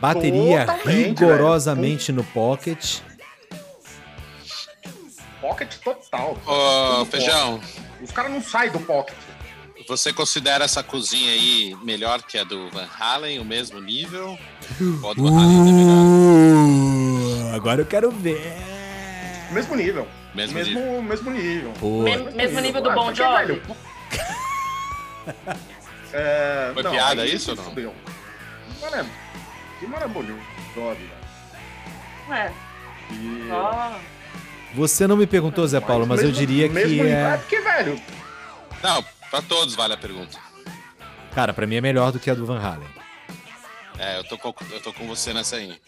Bateria 0.01 0.61
Totalmente, 0.67 1.07
rigorosamente 1.09 2.13
no 2.13 2.23
pocket. 2.23 3.01
Pocket 5.41 5.77
total. 5.79 6.39
Ô, 6.47 6.95
Tudo 6.99 7.11
Feijão, 7.11 7.59
pocket. 7.59 7.77
Os 8.03 8.13
caras 8.13 8.31
não 8.33 8.43
saem 8.43 8.71
do 8.71 8.79
pocket. 8.81 9.17
Você 9.89 10.13
considera 10.13 10.65
essa 10.65 10.83
cozinha 10.83 11.33
aí 11.33 11.77
melhor 11.83 12.23
que 12.23 12.37
a 12.39 12.45
do 12.45 12.69
Van 12.71 12.87
Halen, 12.99 13.39
o 13.39 13.45
mesmo 13.45 13.81
nível? 13.81 14.39
Ou 15.03 15.11
a 15.11 15.15
do 15.15 15.23
Van 15.25 15.31
Halen 15.41 15.61
é 15.61 15.73
melhor? 15.73 16.05
Uh, 17.53 17.57
agora 17.57 17.81
eu 17.83 17.87
quero 17.87 18.11
ver. 18.11 18.55
Mesmo 19.51 19.75
nível. 19.75 20.07
Mesmo 20.35 20.55
mesmo, 20.59 21.03
mesmo 21.03 21.31
nível. 21.31 21.73
Pô, 21.81 22.03
Mesmo- 22.03 22.31
mesmo 22.33 22.61
nível 22.61 22.83
do 22.83 22.91
Ah, 22.91 22.95
Bon 22.95 23.15
Jovi. 23.15 23.37
velho, 23.47 23.63
É, 26.13 26.71
Foi 26.73 26.83
não, 26.83 26.91
piada 26.91 27.23
aí 27.23 27.35
isso 27.35 27.51
ou 27.51 27.57
não? 27.57 27.65
fudeu. 27.65 27.95
Mano, 28.81 28.97
é, 28.97 29.05
que 29.79 29.85
é 29.85 30.09
Bon 30.09 30.23
Jovi, 30.23 30.41
velho. 30.75 30.99
É, 32.31 32.53
E- 33.11 33.49
ó. 33.51 33.93
você 34.75 35.07
não 35.07 35.17
me 35.17 35.27
perguntou, 35.27 35.67
Zé 35.67 35.81
Paulo, 35.81 36.07
mas 36.07 36.21
eu 36.21 36.29
mesmo- 36.29 36.39
diria 36.47 36.69
mesmo 36.69 36.89
que 36.91 36.95
nível- 37.03 37.09
é. 37.17 37.37
porque, 37.39 37.61
velho, 37.61 38.01
Não, 38.83 39.05
pra 39.31 39.43
todos 39.43 39.75
vale 39.75 39.95
a 39.95 39.97
pergunta. 39.97 40.39
Cara, 41.35 41.53
pra 41.53 41.67
mim 41.67 41.77
é 41.77 41.81
melhor 41.81 42.11
do 42.13 42.19
que 42.19 42.31
a 42.31 42.35
do 42.35 42.45
Van 42.47 42.59
Halen. 42.61 42.89
É, 43.99 44.19
eu 44.19 44.25
tô 44.25 44.39
com, 44.39 44.55
eu 44.71 44.81
tô 44.81 44.93
com 44.93 45.07
você 45.07 45.33
nessa 45.33 45.57
aí. 45.57 45.81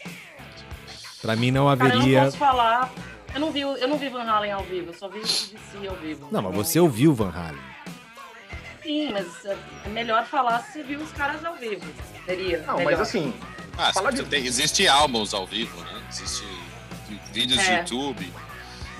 Pra 1.21 1.35
mim 1.35 1.51
não 1.51 1.65
Cara, 1.67 1.85
eu 1.85 1.89
não 1.89 1.97
haveria. 2.01 2.23
posso 2.25 2.37
falar. 2.37 2.91
Eu 3.33 3.39
não 3.39 3.51
vi, 3.51 3.61
eu 3.61 3.87
não 3.87 3.97
vi 3.97 4.09
Van 4.09 4.23
Halen 4.23 4.51
ao 4.51 4.63
vivo, 4.63 4.89
eu 4.91 4.93
só 4.93 5.07
vi 5.07 5.19
o 5.19 5.25
CDC 5.27 5.87
ao 5.87 5.95
vivo. 5.95 6.27
Não, 6.31 6.41
mas 6.41 6.53
você 6.53 6.79
ouviu 6.79 7.13
Van 7.13 7.29
Halen. 7.31 7.61
Sim, 8.83 9.11
mas 9.13 9.45
é 9.45 9.57
é 9.85 9.89
melhor 9.89 10.25
falar 10.25 10.59
se 10.63 10.81
viu 10.83 10.99
os 10.99 11.11
caras 11.11 11.43
ao 11.45 11.55
vivo. 11.55 11.85
Seria. 12.25 12.59
não, 12.67 12.77
melhor. 12.77 12.91
mas 12.91 12.99
assim, 13.01 13.33
Ah, 13.77 13.91
de- 14.11 14.23
tem, 14.25 14.45
existe 14.45 14.87
álbuns 14.87 15.33
ao 15.33 15.45
vivo, 15.47 15.79
né? 15.81 16.01
Existe 16.09 16.43
vídeos 17.31 17.59
de 17.63 17.69
É. 17.71 17.79
YouTube. 17.79 18.33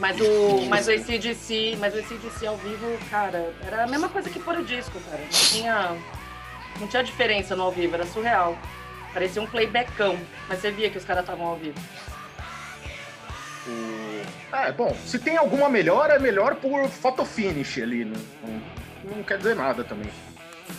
Mas 0.01 0.19
o, 0.19 0.65
mas 0.67 0.87
o 0.87 0.91
ACDC, 0.91 1.77
mas 1.79 1.93
o 1.93 1.99
ACDC 1.99 2.47
ao 2.47 2.57
vivo, 2.57 2.97
cara, 3.11 3.53
era 3.63 3.83
a 3.83 3.87
mesma 3.87 4.09
coisa 4.09 4.31
que 4.31 4.39
pôr 4.39 4.57
o 4.57 4.65
disco, 4.65 4.99
cara. 5.01 5.21
Não 5.21 5.29
tinha, 5.29 5.97
não 6.79 6.87
tinha 6.87 7.03
diferença 7.03 7.55
no 7.55 7.61
ao 7.61 7.71
vivo, 7.71 7.93
era 7.93 8.05
surreal. 8.07 8.57
Parecia 9.13 9.39
um 9.39 9.45
playbackão, 9.45 10.17
mas 10.49 10.59
você 10.59 10.71
via 10.71 10.89
que 10.89 10.97
os 10.97 11.05
caras 11.05 11.21
estavam 11.21 11.45
ao 11.45 11.55
vivo. 11.55 11.79
o... 13.67 14.55
É, 14.55 14.71
bom, 14.71 14.91
se 15.05 15.19
tem 15.19 15.37
alguma 15.37 15.69
melhora, 15.69 16.15
é 16.15 16.19
melhor 16.19 16.55
por 16.55 16.89
photo 16.89 17.23
finish 17.23 17.77
ali, 17.77 18.03
não, 18.03 18.19
não, 18.41 19.17
não 19.17 19.23
quer 19.23 19.37
dizer 19.37 19.55
nada 19.55 19.83
também. 19.83 20.09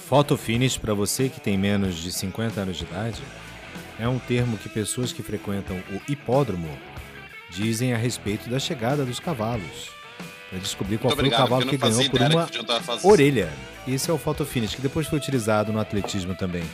Photo 0.08 0.36
finish, 0.36 0.76
pra 0.76 0.94
você 0.94 1.28
que 1.28 1.40
tem 1.40 1.56
menos 1.56 1.94
de 1.94 2.10
50 2.10 2.60
anos 2.60 2.76
de 2.76 2.82
idade, 2.82 3.22
é 4.00 4.08
um 4.08 4.18
termo 4.18 4.58
que 4.58 4.68
pessoas 4.68 5.12
que 5.12 5.22
frequentam 5.22 5.76
o 5.92 6.10
hipódromo 6.10 6.76
dizem 7.54 7.92
a 7.92 7.96
respeito 7.96 8.48
da 8.48 8.58
chegada 8.58 9.04
dos 9.04 9.20
cavalos. 9.20 9.90
Pra 10.50 10.58
descobrir 10.58 10.98
qual 10.98 11.14
Muito 11.14 11.20
foi 11.20 11.28
o 11.28 11.38
cavalo 11.38 11.66
que 11.66 11.76
ganhou 11.76 12.10
por 12.10 12.20
uma 12.20 12.48
orelha. 13.02 13.50
Esse 13.86 14.10
é 14.10 14.12
o 14.12 14.18
photo 14.18 14.44
finish, 14.44 14.74
que 14.74 14.82
depois 14.82 15.06
foi 15.06 15.18
utilizado 15.18 15.72
no 15.72 15.80
atletismo 15.80 16.34
também. 16.34 16.64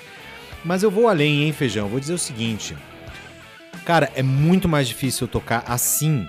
Mas 0.64 0.82
eu 0.82 0.90
vou 0.90 1.08
além, 1.08 1.44
hein, 1.44 1.52
Feijão? 1.52 1.88
Vou 1.88 2.00
dizer 2.00 2.14
o 2.14 2.18
seguinte. 2.18 2.76
Cara, 3.84 4.10
é 4.14 4.22
muito 4.22 4.68
mais 4.68 4.88
difícil 4.88 5.26
eu 5.26 5.30
tocar 5.30 5.64
assim, 5.66 6.28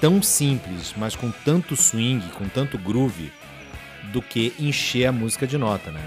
tão 0.00 0.22
simples, 0.22 0.94
mas 0.96 1.16
com 1.16 1.30
tanto 1.30 1.74
swing, 1.74 2.28
com 2.30 2.48
tanto 2.48 2.78
groove, 2.78 3.32
do 4.12 4.22
que 4.22 4.54
encher 4.58 5.06
a 5.06 5.12
música 5.12 5.46
de 5.46 5.58
nota, 5.58 5.90
né? 5.90 6.02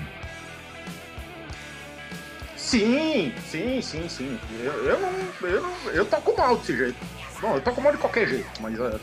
Sim, 2.55 3.33
sim, 3.49 3.81
sim, 3.81 4.07
sim. 4.07 4.39
Eu, 4.63 4.85
eu 4.85 4.99
não. 4.99 5.49
Eu, 5.49 5.61
não, 5.61 5.91
eu 5.91 6.05
toco 6.05 6.37
mal 6.37 6.55
desse 6.57 6.77
jeito. 6.77 6.95
Bom, 7.41 7.55
eu 7.55 7.61
toco 7.61 7.81
mal 7.81 7.91
de 7.91 7.97
qualquer 7.97 8.27
jeito, 8.27 8.61
mas 8.61 8.79
é. 8.79 8.99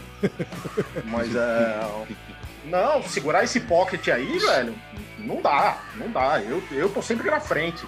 mas 1.05 1.35
é. 1.35 2.07
Não, 2.65 3.03
segurar 3.03 3.43
esse 3.43 3.61
pocket 3.61 4.09
aí, 4.09 4.39
velho, 4.39 4.75
não 5.19 5.43
dá, 5.43 5.79
não 5.97 6.11
dá. 6.11 6.41
Eu, 6.41 6.63
eu 6.71 6.89
tô 6.89 7.03
sempre 7.03 7.31
na 7.31 7.41
frente. 7.41 7.85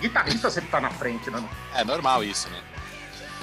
Guitarrista 0.00 0.50
sempre 0.50 0.70
tá 0.70 0.80
na 0.80 0.90
frente, 0.90 1.30
né? 1.30 1.42
É 1.74 1.84
normal 1.84 2.24
isso, 2.24 2.48
né? 2.50 2.58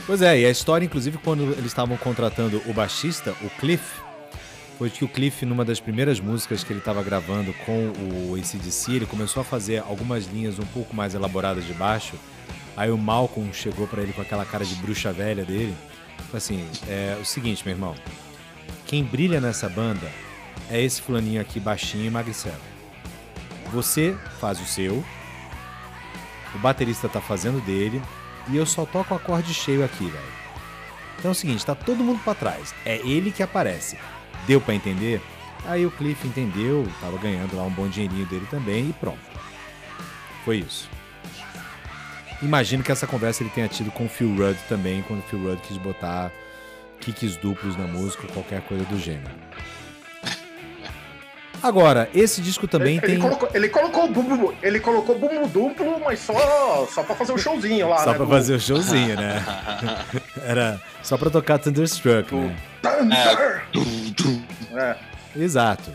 Pois 0.05 0.21
é, 0.21 0.39
e 0.39 0.45
a 0.45 0.49
história, 0.49 0.85
inclusive, 0.85 1.17
quando 1.19 1.43
eles 1.53 1.67
estavam 1.67 1.95
contratando 1.95 2.61
o 2.65 2.73
baixista, 2.73 3.33
o 3.41 3.49
Cliff, 3.51 4.01
foi 4.77 4.89
que 4.89 5.05
o 5.05 5.07
Cliff, 5.07 5.45
numa 5.45 5.63
das 5.63 5.79
primeiras 5.79 6.19
músicas 6.19 6.63
que 6.63 6.73
ele 6.73 6.79
estava 6.79 7.03
gravando 7.03 7.53
com 7.65 7.93
o 8.29 8.35
ACDC, 8.35 8.93
ele 8.93 9.05
começou 9.05 9.41
a 9.41 9.43
fazer 9.43 9.79
algumas 9.79 10.25
linhas 10.25 10.57
um 10.57 10.65
pouco 10.65 10.95
mais 10.95 11.13
elaboradas 11.13 11.65
de 11.65 11.73
baixo. 11.73 12.15
Aí 12.75 12.89
o 12.89 12.97
Malcolm 12.97 13.53
chegou 13.53 13.87
pra 13.87 14.01
ele 14.01 14.11
com 14.11 14.21
aquela 14.21 14.43
cara 14.43 14.65
de 14.65 14.73
bruxa 14.75 15.13
velha 15.13 15.45
dele. 15.45 15.75
Assim: 16.33 16.67
é 16.87 17.17
o 17.21 17.25
seguinte, 17.25 17.63
meu 17.65 17.75
irmão. 17.75 17.95
Quem 18.85 19.03
brilha 19.03 19.39
nessa 19.39 19.69
banda 19.69 20.11
é 20.69 20.81
esse 20.81 21.01
fulaninho 21.01 21.41
aqui 21.41 21.59
baixinho 21.59 22.05
e 22.05 22.09
magricelo. 22.09 22.61
Você 23.71 24.17
faz 24.39 24.59
o 24.59 24.65
seu, 24.65 25.03
o 26.53 26.59
baterista 26.59 27.07
tá 27.07 27.21
fazendo 27.21 27.63
dele 27.65 28.01
e 28.49 28.57
eu 28.57 28.65
só 28.65 28.85
toco 28.85 29.13
acorde 29.13 29.53
cheio 29.53 29.83
aqui, 29.83 30.05
velho. 30.05 30.41
Então 31.17 31.29
é 31.29 31.31
o 31.31 31.35
seguinte, 31.35 31.65
tá 31.65 31.75
todo 31.75 32.03
mundo 32.03 32.19
pra 32.23 32.33
trás. 32.33 32.73
É 32.85 32.97
ele 32.97 33.31
que 33.31 33.43
aparece. 33.43 33.97
Deu 34.47 34.59
pra 34.59 34.73
entender? 34.73 35.21
Aí 35.65 35.85
o 35.85 35.91
Cliff 35.91 36.27
entendeu, 36.27 36.87
tava 36.99 37.17
ganhando 37.17 37.55
lá 37.55 37.63
um 37.63 37.69
bom 37.69 37.87
dinheirinho 37.87 38.25
dele 38.25 38.47
também 38.49 38.89
e 38.89 38.93
pronto. 38.93 39.19
Foi 40.43 40.57
isso. 40.57 40.89
Imagino 42.41 42.83
que 42.83 42.91
essa 42.91 43.05
conversa 43.05 43.43
ele 43.43 43.51
tenha 43.51 43.67
tido 43.67 43.91
com 43.91 44.05
o 44.05 44.09
Phil 44.09 44.35
Rudd 44.35 44.57
também, 44.67 45.03
quando 45.07 45.19
o 45.19 45.23
Phil 45.23 45.39
Rudd 45.43 45.59
quis 45.61 45.77
botar 45.77 46.31
kicks 46.99 47.35
duplos 47.37 47.77
na 47.77 47.85
música 47.85 48.23
ou 48.27 48.33
qualquer 48.33 48.61
coisa 48.61 48.83
do 48.85 48.97
gênero. 48.99 49.29
Agora, 51.63 52.09
esse 52.15 52.41
disco 52.41 52.67
também 52.67 52.97
ele, 52.97 53.01
tem. 53.05 53.11
ele 53.15 53.21
colocou, 53.21 53.49
ele 53.53 53.69
colocou 53.69 54.07
bumbo, 54.11 54.55
ele 54.63 54.79
colocou 54.79 55.19
bumbo 55.19 55.47
duplo, 55.47 55.99
mas 56.03 56.19
só, 56.19 56.87
só 56.91 57.03
pra 57.03 57.13
fazer 57.15 57.33
o 57.33 57.37
showzinho 57.37 57.87
lá, 57.87 57.99
Só 57.99 58.11
né? 58.11 58.15
pra 58.17 58.25
do- 58.25 58.31
fazer 58.31 58.55
o 58.55 58.59
showzinho, 58.59 59.15
né? 59.15 59.45
Era 60.43 60.81
só 61.03 61.17
pra 61.19 61.29
tocar 61.29 61.59
Thunderstruck, 61.59 62.33
né? 62.33 62.55
Thunder! 62.81 63.63
É. 64.73 64.95
Exato. 65.35 65.91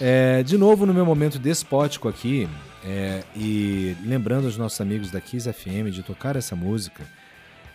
É, 0.00 0.44
de 0.44 0.56
novo, 0.56 0.86
no 0.86 0.94
meu 0.94 1.04
momento 1.04 1.36
despótico 1.36 2.08
aqui, 2.08 2.48
é, 2.84 3.22
e 3.36 3.96
lembrando 4.04 4.46
aos 4.46 4.56
nossos 4.56 4.80
amigos 4.80 5.10
da 5.10 5.20
Kiss 5.20 5.50
FM 5.50 5.90
de 5.92 6.02
tocar 6.02 6.36
essa 6.36 6.56
música, 6.56 7.04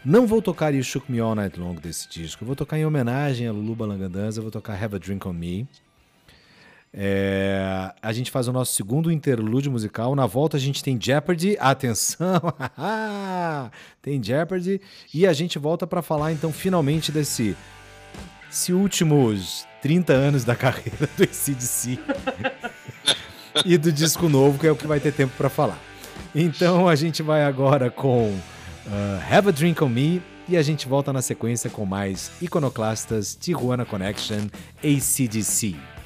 não 0.04 0.28
vou 0.28 0.42
tocar 0.42 0.74
You 0.74 0.84
Shook 0.84 1.12
Me 1.12 1.20
All 1.20 1.36
Night 1.36 1.60
Long 1.60 1.76
desse 1.76 2.08
disco. 2.10 2.44
Eu 2.44 2.48
vou 2.48 2.56
tocar 2.56 2.78
em 2.78 2.86
homenagem 2.86 3.48
a 3.48 3.52
Lulu 3.52 3.76
Balangandanza, 3.76 4.42
vou 4.42 4.52
tocar 4.52 4.82
Have 4.82 4.96
a 4.96 5.00
Drink 5.00 5.28
on 5.28 5.34
Me. 5.34 5.68
É, 6.94 7.94
a 8.02 8.14
gente 8.14 8.32
faz 8.32 8.48
o 8.48 8.54
nosso 8.54 8.74
segundo 8.74 9.12
interlúdio 9.12 9.72
musical. 9.72 10.16
Na 10.16 10.26
volta 10.26 10.58
a 10.58 10.60
gente 10.60 10.84
tem 10.84 11.00
Jeopardy. 11.00 11.58
Atenção! 11.60 12.42
tem 14.02 14.24
Jeopardy. 14.24 14.82
E 15.14 15.28
a 15.28 15.34
gente 15.34 15.60
volta 15.60 15.86
para 15.86 16.02
falar 16.02 16.32
então 16.32 16.52
finalmente 16.52 17.12
desse 17.12 17.56
esse 18.50 18.72
últimos 18.72 19.68
30 19.82 20.14
anos 20.14 20.44
da 20.44 20.56
carreira 20.58 21.08
do 21.18 21.24
ACDC 21.24 22.00
e 23.66 23.78
do 23.78 23.92
disco 23.92 24.28
novo, 24.30 24.60
que 24.60 24.68
é 24.68 24.72
o 24.72 24.76
que 24.76 24.88
vai 24.88 25.00
ter 25.00 25.14
tempo 25.14 25.34
para 25.38 25.50
falar. 25.50 25.80
Então 26.34 26.88
a 26.88 26.96
gente 26.96 27.22
vai 27.22 27.44
agora 27.44 27.90
com 27.90 28.30
uh, 28.30 29.32
Have 29.32 29.50
a 29.50 29.52
Drink 29.52 29.84
on 29.84 29.90
Me 29.90 30.22
e 30.48 30.56
a 30.56 30.62
gente 30.62 30.88
volta 30.88 31.12
na 31.12 31.22
sequência 31.22 31.70
com 31.70 31.86
mais 31.86 32.32
Iconoclastas, 32.42 33.36
Tijuana 33.40 33.86
Connection, 33.86 34.48
ACDC. 34.84 35.97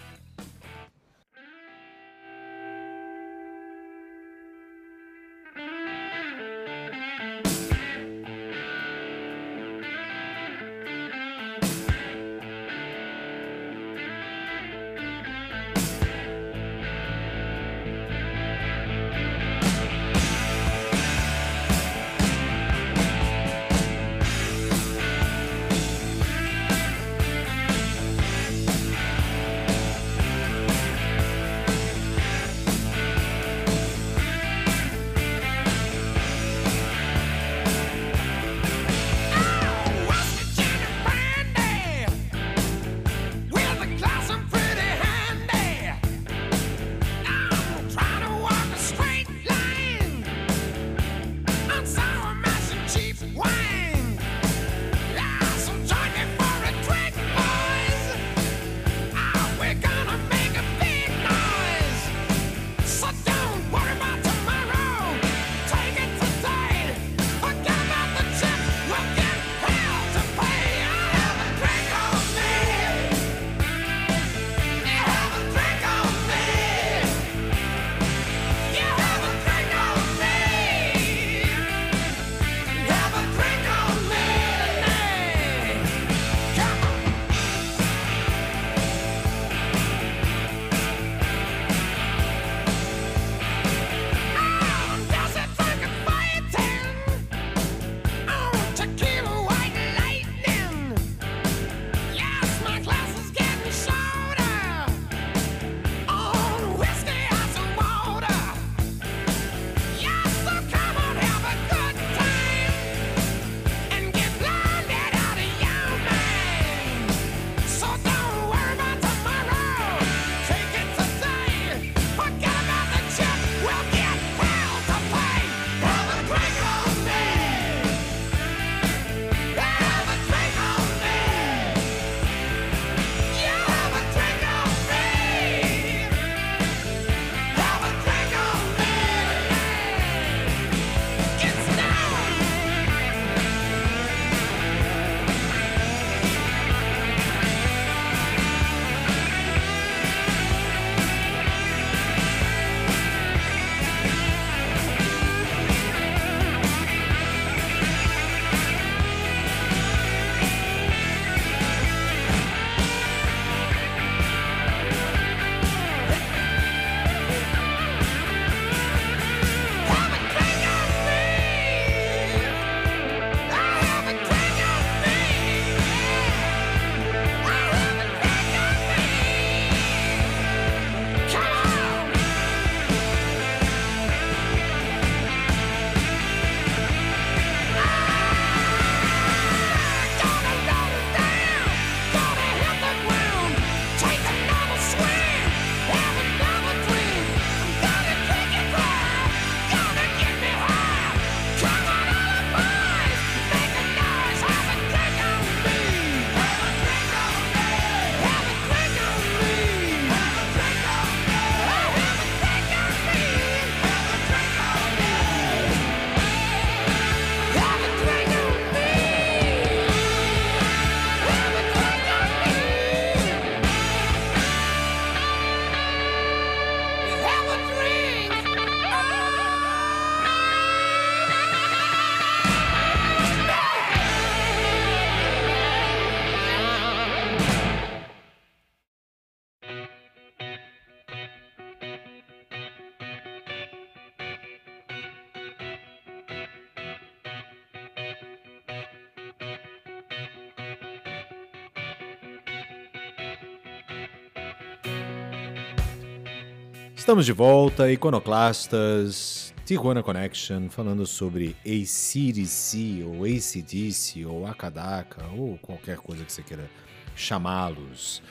Estamos 257.01 257.25
de 257.25 257.33
volta, 257.33 257.91
Iconoclastas, 257.91 259.55
Tijuana 259.65 260.03
Connection, 260.03 260.69
falando 260.69 261.07
sobre 261.07 261.55
ACDC, 261.65 263.03
ou 263.03 263.25
ACDC, 263.25 264.23
ou 264.23 264.45
Akadaka, 264.45 265.25
ou 265.35 265.57
qualquer 265.57 265.97
coisa 265.97 266.23
que 266.23 266.31
você 266.31 266.43
queira 266.43 266.69
chamá-los. 267.15 268.21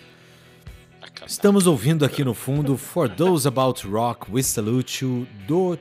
Estamos 1.27 1.67
ouvindo 1.67 2.05
aqui 2.05 2.23
no 2.23 2.33
fundo 2.33 2.77
For 2.77 3.09
Those 3.09 3.49
About 3.49 3.85
Rock, 3.89 4.31
We 4.31 4.41
Salute 4.41 5.05
You, 5.05 5.27
do 5.49 5.77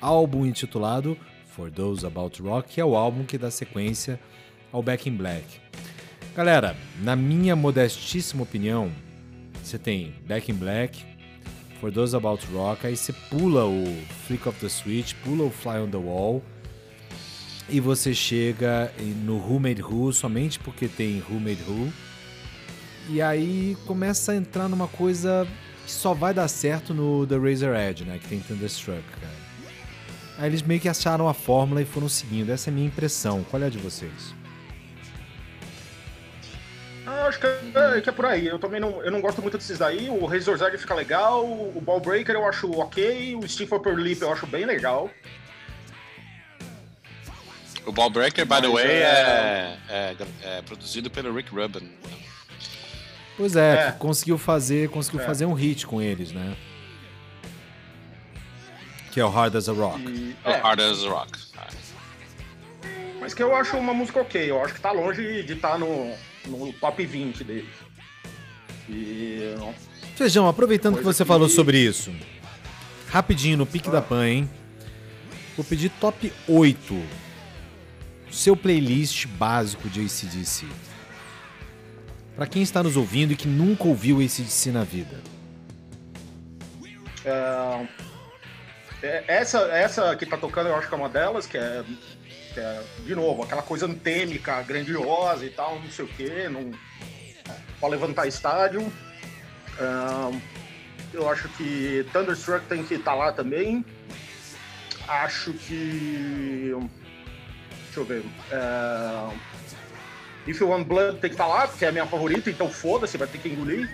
álbum 0.00 0.44
intitulado 0.44 1.16
For 1.46 1.70
Those 1.70 2.04
About 2.04 2.42
Rock, 2.42 2.70
que 2.74 2.80
é 2.80 2.84
o 2.84 2.96
álbum 2.96 3.22
que 3.22 3.38
dá 3.38 3.52
sequência 3.52 4.18
ao 4.72 4.82
Back 4.82 5.08
in 5.08 5.16
Black. 5.16 5.46
Galera, 6.34 6.76
na 7.04 7.14
minha 7.14 7.54
modestíssima 7.54 8.42
opinião, 8.42 8.90
você 9.62 9.78
tem 9.78 10.16
Back 10.26 10.50
in 10.50 10.56
Black, 10.56 11.11
For 11.82 11.90
Those 11.90 12.14
About 12.14 12.46
Rock, 12.54 12.86
aí 12.86 12.96
você 12.96 13.12
pula 13.12 13.66
o 13.66 13.84
Flick 14.24 14.48
of 14.48 14.56
the 14.60 14.68
Switch, 14.68 15.14
pula 15.24 15.42
o 15.42 15.50
Fly 15.50 15.78
on 15.78 15.90
the 15.90 15.96
Wall 15.96 16.40
e 17.68 17.80
você 17.80 18.14
chega 18.14 18.92
no 19.24 19.38
Who 19.38 19.58
Made 19.58 19.82
Who 19.82 20.12
somente 20.12 20.60
porque 20.60 20.86
tem 20.86 21.20
Who 21.28 21.40
Made 21.40 21.58
Who. 21.66 21.92
E 23.08 23.20
aí 23.20 23.76
começa 23.84 24.30
a 24.30 24.36
entrar 24.36 24.68
numa 24.68 24.86
coisa 24.86 25.44
que 25.84 25.90
só 25.90 26.14
vai 26.14 26.32
dar 26.32 26.46
certo 26.46 26.94
no 26.94 27.26
The 27.26 27.36
Razor 27.36 27.74
Edge, 27.74 28.04
né? 28.04 28.20
Que 28.22 28.28
tem 28.28 28.38
Thunderstruck, 28.38 29.02
cara. 29.20 29.34
Aí 30.38 30.48
eles 30.48 30.62
meio 30.62 30.80
que 30.80 30.88
acharam 30.88 31.28
a 31.28 31.34
fórmula 31.34 31.82
e 31.82 31.84
foram 31.84 32.08
seguindo. 32.08 32.50
Essa 32.50 32.70
é 32.70 32.72
a 32.72 32.74
minha 32.74 32.86
impressão. 32.86 33.44
Qual 33.50 33.60
é 33.60 33.66
a 33.66 33.68
de 33.68 33.78
vocês? 33.78 34.32
Ah, 37.14 37.26
acho 37.26 37.38
que 37.38 37.46
é, 37.46 38.00
que 38.00 38.08
é 38.08 38.12
por 38.12 38.24
aí. 38.24 38.46
Eu 38.46 38.58
também 38.58 38.80
não, 38.80 39.02
eu 39.02 39.10
não 39.10 39.20
gosto 39.20 39.42
muito 39.42 39.58
desses 39.58 39.78
daí. 39.78 40.08
O 40.08 40.24
Razor's 40.24 40.62
Edge 40.62 40.78
fica 40.78 40.94
legal, 40.94 41.44
o 41.44 41.80
Ball 41.80 42.00
Breaker 42.00 42.34
eu 42.34 42.46
acho 42.48 42.70
ok, 42.80 43.36
o 43.36 43.46
Steve 43.46 43.74
Upper 43.74 43.94
Lip 43.94 44.22
eu 44.22 44.32
acho 44.32 44.46
bem 44.46 44.64
legal. 44.64 45.10
O 47.84 47.92
Ball 47.92 48.08
Breaker, 48.10 48.46
by 48.46 48.60
the 48.62 48.68
Mas 48.68 48.72
way, 48.72 48.86
é- 48.86 49.76
é, 49.88 50.16
é- 50.44 50.58
é 50.58 50.62
produzido 50.62 51.10
pelo 51.10 51.34
Rick 51.34 51.50
Rubin. 51.54 51.90
Pois 53.36 53.56
é, 53.56 53.88
É. 53.88 53.92
conseguiu 53.92 54.38
fazer, 54.38 54.88
conseguiu 54.90 55.20
É. 55.20 55.24
fazer 55.24 55.46
um 55.46 55.52
hit 55.54 55.86
com 55.86 56.00
eles, 56.00 56.30
né? 56.32 56.56
Que 59.10 59.20
é 59.20 59.24
o 59.24 59.28
Hard 59.28 59.54
as 59.56 59.68
a 59.68 59.72
Rock. 59.72 60.00
E, 60.00 60.36
O 60.44 60.50
é, 60.50 60.56
Hard 60.58 60.80
as 60.80 61.02
Rock. 61.04 61.32
Ah, 61.58 61.66
mas 63.20 63.34
que 63.34 63.42
eu 63.42 63.54
acho 63.54 63.76
uma 63.76 63.92
música 63.92 64.20
ok. 64.20 64.50
Eu 64.50 64.62
acho 64.64 64.74
que 64.74 64.80
tá 64.80 64.92
longe 64.92 65.42
de 65.42 65.52
estar 65.54 65.76
no, 65.78 66.14
no 66.46 66.72
top 66.74 67.04
20 67.04 67.44
dele. 67.44 67.68
E. 68.88 69.54
Feijão, 70.16 70.46
aproveitando 70.48 70.98
que 70.98 71.04
você 71.04 71.22
que- 71.24 71.28
falou 71.28 71.48
sobre 71.48 71.78
isso, 71.78 72.12
rapidinho 73.08 73.56
no 73.56 73.66
pique 73.66 73.90
da 73.90 74.02
pan, 74.02 74.26
hein? 74.28 74.50
Vou 75.56 75.64
pedir 75.64 75.90
top 76.00 76.32
8. 76.48 77.02
Seu 78.30 78.56
playlist 78.56 79.26
básico 79.26 79.88
de 79.88 80.00
ACDC. 80.00 80.66
Pra 82.34 82.46
quem 82.46 82.62
está 82.62 82.82
nos 82.82 82.96
ouvindo 82.96 83.32
e 83.32 83.36
que 83.36 83.46
nunca 83.46 83.84
ouviu 83.84 84.18
ACDC 84.20 84.70
na 84.70 84.84
vida. 84.84 85.20
É, 87.24 87.86
é, 89.02 89.24
essa, 89.28 89.58
essa 89.68 90.16
que 90.16 90.24
tá 90.26 90.36
tocando, 90.36 90.68
eu 90.68 90.76
acho 90.76 90.88
que 90.88 90.94
é 90.94 90.96
uma 90.96 91.08
delas, 91.08 91.46
que 91.46 91.58
é, 91.58 91.84
é, 92.56 92.82
de 93.04 93.14
novo, 93.14 93.42
aquela 93.42 93.62
coisa 93.62 93.86
antêmica, 93.86 94.60
grandiosa 94.62 95.44
e 95.44 95.50
tal, 95.50 95.78
não 95.80 95.90
sei 95.90 96.04
o 96.04 96.08
quê, 96.08 96.48
não, 96.48 96.70
pra 97.78 97.88
levantar 97.88 98.26
estádio. 98.26 98.92
É, 99.78 100.52
eu 101.12 101.28
acho 101.28 101.48
que 101.50 102.06
Thunderstruck 102.12 102.66
tem 102.66 102.82
que 102.82 102.94
estar 102.94 103.14
lá 103.14 103.32
também. 103.32 103.84
Acho 105.06 105.52
que. 105.52 106.74
Deixa 107.84 108.00
eu 108.00 108.04
ver. 108.04 108.24
É, 108.50 109.30
If 110.46 110.60
You 110.60 110.68
Want 110.68 110.86
Blood 110.86 111.18
tem 111.18 111.30
que 111.30 111.34
estar 111.34 111.46
lá, 111.46 111.68
porque 111.68 111.84
é 111.84 111.88
a 111.88 111.92
minha 111.92 112.06
favorita, 112.06 112.50
então 112.50 112.68
foda-se, 112.70 113.16
vai 113.16 113.28
ter 113.28 113.38
que 113.38 113.48
engolir. 113.48 113.90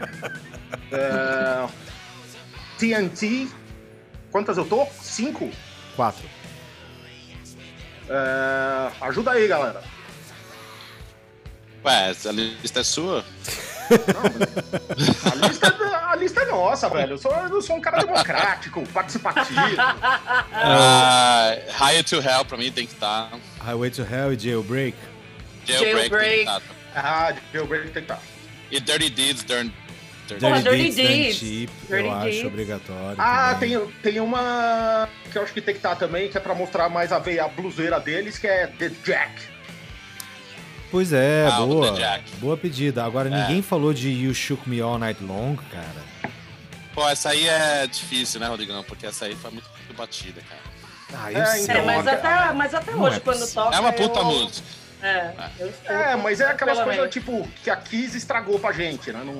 É, 0.92 1.68
TNT. 2.78 3.48
Quantas 4.30 4.56
eu 4.56 4.64
tô? 4.64 4.86
Cinco? 5.00 5.50
4. 5.96 6.37
É, 8.08 8.90
ajuda 9.06 9.32
aí, 9.32 9.46
galera. 9.46 9.82
Ué, 11.84 12.10
essa 12.10 12.30
lista 12.32 12.80
é 12.80 12.84
sua? 12.84 13.24
A 13.90 15.34
lista, 15.48 15.76
a 16.10 16.16
lista 16.16 16.40
é 16.42 16.46
nossa, 16.46 16.88
velho. 16.90 17.12
Eu 17.12 17.18
sou, 17.18 17.32
eu 17.32 17.62
sou 17.62 17.76
um 17.76 17.80
cara 17.80 17.98
democrático, 18.04 18.86
participativo. 18.88 19.58
Ah, 20.52 21.56
Higher 21.80 22.04
to 22.04 22.16
Hell 22.16 22.44
pra 22.44 22.58
mim 22.58 22.70
tem 22.70 22.86
que 22.86 22.92
estar. 22.94 23.30
Highway 23.60 23.90
to 23.90 24.02
Hell 24.02 24.32
e 24.32 24.38
Jailbreak. 24.38 24.96
Jailbreak, 25.64 26.10
tem 26.10 26.10
que 26.10 26.10
Jailbreak. 26.10 26.40
estar. 26.40 26.62
Ah, 26.94 27.34
Jailbreak 27.52 27.84
tem 27.90 27.92
que 28.04 28.12
estar. 28.12 28.20
E 28.70 28.80
Dirty 28.80 29.08
Deeds, 29.10 29.44
Dirty, 29.44 29.72
Dirty 30.28 30.40
Porra, 30.40 30.62
Dirty 30.62 30.76
Deeds, 30.76 30.94
Deeds. 30.96 31.40
Dan 31.40 31.46
Cheap, 31.46 31.70
Dirty 31.88 32.04
eu 32.06 32.12
acho 32.12 32.24
Deeds. 32.30 32.44
obrigatório. 32.46 33.16
Ah, 33.18 33.54
também. 33.54 33.78
tem, 33.78 33.88
tem 34.12 34.20
uma 34.20 35.08
que 35.32 35.38
eu 35.38 35.42
acho 35.42 35.52
que 35.52 35.60
tem 35.60 35.74
que 35.74 35.78
estar 35.78 35.96
também, 35.96 36.28
que 36.28 36.36
é 36.36 36.40
pra 36.40 36.54
mostrar 36.54 36.88
mais 36.88 37.12
a 37.12 37.18
veia 37.18 37.46
bluseira 37.48 37.98
deles, 38.00 38.38
que 38.38 38.46
é 38.46 38.66
The 38.66 38.90
Jack. 39.04 39.32
Pois 40.90 41.12
é, 41.12 41.46
Ah, 41.52 41.60
boa. 41.60 41.92
The 41.92 41.98
Jack. 42.00 42.30
Boa 42.36 42.56
pedida. 42.56 43.04
Agora, 43.04 43.28
É. 43.28 43.32
ninguém 43.42 43.60
falou 43.62 43.92
de 43.92 44.08
You 44.10 44.32
Shook 44.34 44.68
Me 44.68 44.80
All 44.80 44.98
Night 44.98 45.22
Long, 45.22 45.56
cara. 45.70 46.08
Pô, 46.94 47.06
essa 47.08 47.30
aí 47.30 47.46
é 47.46 47.86
difícil, 47.86 48.40
né, 48.40 48.48
Rodrigão? 48.48 48.82
Porque 48.84 49.06
essa 49.06 49.26
aí 49.26 49.34
foi 49.36 49.50
muito 49.50 49.68
batida, 49.96 50.40
cara. 50.48 50.60
Ah, 51.14 51.32
É, 51.32 51.60
então, 51.62 51.76
É, 51.76 51.82
mas 51.84 52.06
a- 52.06 52.12
até, 52.12 52.52
mas 52.54 52.74
até 52.74 52.94
hoje, 52.94 53.16
é 53.16 53.20
quando 53.20 53.52
toca. 53.54 53.76
É 53.76 53.80
uma 53.80 53.92
puta 53.92 54.18
eu- 54.20 54.24
música. 54.24 54.66
É, 55.00 55.32
eu 55.60 55.68
escuto 55.70 55.92
É, 55.92 56.16
mas 56.16 56.40
é 56.40 56.46
aquelas 56.46 56.80
coisas 56.80 57.10
tipo 57.10 57.48
que 57.62 57.70
a 57.70 57.76
Kiss 57.76 58.16
estragou 58.16 58.58
pra 58.58 58.72
gente, 58.72 59.12
né? 59.12 59.22
Não... 59.24 59.38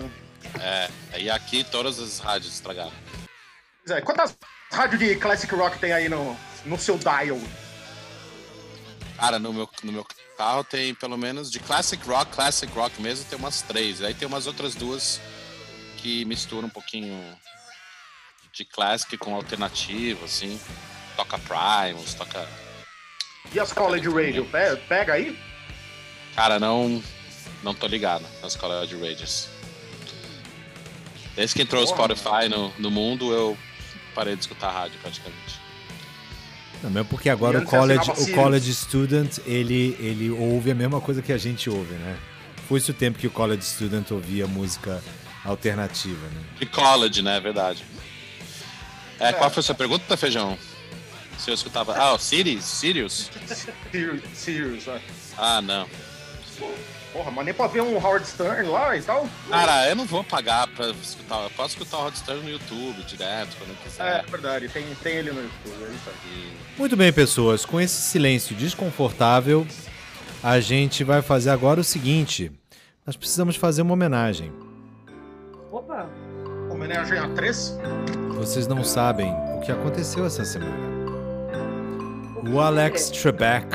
É, 0.61 0.89
e 1.19 1.31
aqui 1.31 1.65
todas 1.65 1.99
as 1.99 2.19
rádios 2.19 2.55
estragaram. 2.55 2.93
Pois 3.85 3.97
é, 3.99 4.01
Quantas 4.01 4.37
rádios 4.73 4.99
de 5.01 5.17
classic 5.17 5.55
rock 5.55 5.79
tem 5.79 5.93
aí 5.93 6.09
no, 6.09 6.37
no 6.65 6.79
seu 6.79 6.99
dial? 6.99 7.39
Cara, 9.17 9.39
no 9.39 9.53
meu, 9.53 9.69
no 9.83 9.93
meu 9.93 10.07
carro 10.37 10.63
tem 10.63 10.95
pelo 10.95 11.19
menos 11.19 11.51
de 11.51 11.59
classic 11.59 12.05
rock, 12.07 12.33
classic 12.33 12.73
rock 12.73 13.01
mesmo, 13.03 13.25
tem 13.25 13.39
umas 13.39 13.63
três. 13.63 14.03
Aí 14.03 14.15
tem 14.15 14.29
umas 14.29 14.47
outras 14.47 14.75
duas 14.75 15.21
que 15.97 16.25
misturam 16.25 16.69
um 16.69 16.71
pouquinho 16.71 17.37
de 18.53 18.65
classic 18.65 19.17
com 19.19 19.35
alternativo, 19.35 20.25
assim. 20.25 20.61
Toca 21.17 21.39
Primus, 21.39 22.15
toca. 22.15 22.49
E 23.53 23.59
as 23.59 23.73
college 23.73 24.09
radio? 24.09 24.45
Pe- 24.45 24.77
Pega 24.89 25.15
aí? 25.15 25.37
Cara, 26.35 26.61
não. 26.61 27.03
Não 27.63 27.75
tô 27.75 27.89
ligado 27.89 28.25
nas 28.41 28.55
de 28.89 28.97
Rages. 28.97 29.49
Desde 31.39 31.55
que 31.55 31.63
entrou 31.63 31.85
o 31.85 31.87
Porra, 31.87 32.17
Spotify 32.17 32.49
no, 32.49 32.73
no 32.81 32.91
mundo, 32.91 33.33
eu 33.33 33.57
parei 34.13 34.35
de 34.35 34.41
escutar 34.41 34.73
rádio 34.73 34.99
praticamente. 35.01 35.61
Não, 36.83 36.91
mesmo 36.91 37.09
porque 37.09 37.31
agora 37.31 37.61
o 37.61 37.65
college, 37.65 38.11
o 38.11 38.35
college 38.35 38.75
student, 38.75 39.39
ele, 39.47 39.97
ele 40.01 40.31
ouve 40.31 40.73
a 40.73 40.75
mesma 40.75 41.01
coisa 41.01 41.23
que 41.23 41.33
a 41.33 41.39
gente 41.39 41.71
ouve, 41.71 41.95
né? 41.95 42.19
Foi-se 42.69 42.91
o 42.91 42.95
tempo 42.95 43.21
que 43.21 43.29
o 43.29 43.31
college 43.31 43.63
student 43.63 44.11
ouvia 44.11 44.49
música 44.49 45.01
alternativa, 45.45 46.27
né? 46.27 46.43
De 46.59 46.67
college, 46.67 47.23
né? 47.23 47.39
Verdade. 47.39 47.85
É, 49.21 49.33
qual 49.33 49.49
foi 49.49 49.61
a 49.61 49.63
sua 49.63 49.77
pergunta, 49.77 50.17
Feijão? 50.17 50.59
Se 51.39 51.53
eu 51.53 51.55
escutava. 51.55 51.97
Ah, 51.97 52.15
o 52.15 52.19
Sirius? 52.19 52.65
Sirius? 52.65 53.31
Sirius? 54.35 54.87
Ah, 55.37 55.63
não. 55.63 55.87
Porra, 57.19 57.33
mas 57.33 57.45
nem 57.47 57.53
pra 57.53 57.67
ver 57.67 57.81
um 57.81 57.97
Howard 57.97 58.25
Stern 58.25 58.69
lá 58.69 58.97
e 58.97 59.03
tal? 59.03 59.27
Cara, 59.51 59.89
eu 59.89 59.97
não 59.97 60.07
vou 60.07 60.23
pagar 60.23 60.69
pra 60.69 60.87
escutar. 60.91 61.43
Eu 61.43 61.51
posso 61.51 61.71
escutar 61.71 61.97
o 61.99 62.03
Rod 62.05 62.15
Stern 62.15 62.43
no 62.45 62.49
YouTube 62.49 63.03
direto, 63.03 63.57
quando 63.59 63.71
eu 63.71 63.75
É, 63.75 63.83
quiser. 63.83 64.25
verdade, 64.31 64.69
tem, 64.69 64.85
tem 65.03 65.17
ele 65.17 65.33
no 65.33 65.43
YouTube, 65.43 65.85
é 65.85 65.95
isso 65.95 66.11
Muito 66.79 66.97
bem, 66.97 67.13
pessoas. 67.13 67.65
Com 67.67 67.81
esse 67.81 68.01
silêncio 68.01 68.55
desconfortável, 68.55 69.67
a 70.45 70.61
gente 70.61 71.03
vai 71.03 71.21
fazer 71.21 71.51
agora 71.51 71.81
o 71.81 71.85
seguinte. 71.85 72.53
Nós 73.05 73.17
precisamos 73.17 73.57
fazer 73.57 73.83
uma 73.83 73.95
homenagem. 73.95 74.53
Opa! 75.73 76.07
Homenagem 76.71 77.19
a 77.19 77.29
três? 77.31 77.77
Vocês 78.37 78.69
não 78.69 78.85
sabem 78.85 79.35
o 79.57 79.61
que 79.61 79.73
aconteceu 79.73 80.25
essa 80.25 80.45
semana. 80.45 80.87
O 82.49 82.61
Alex 82.61 83.11
Trebek, 83.11 83.67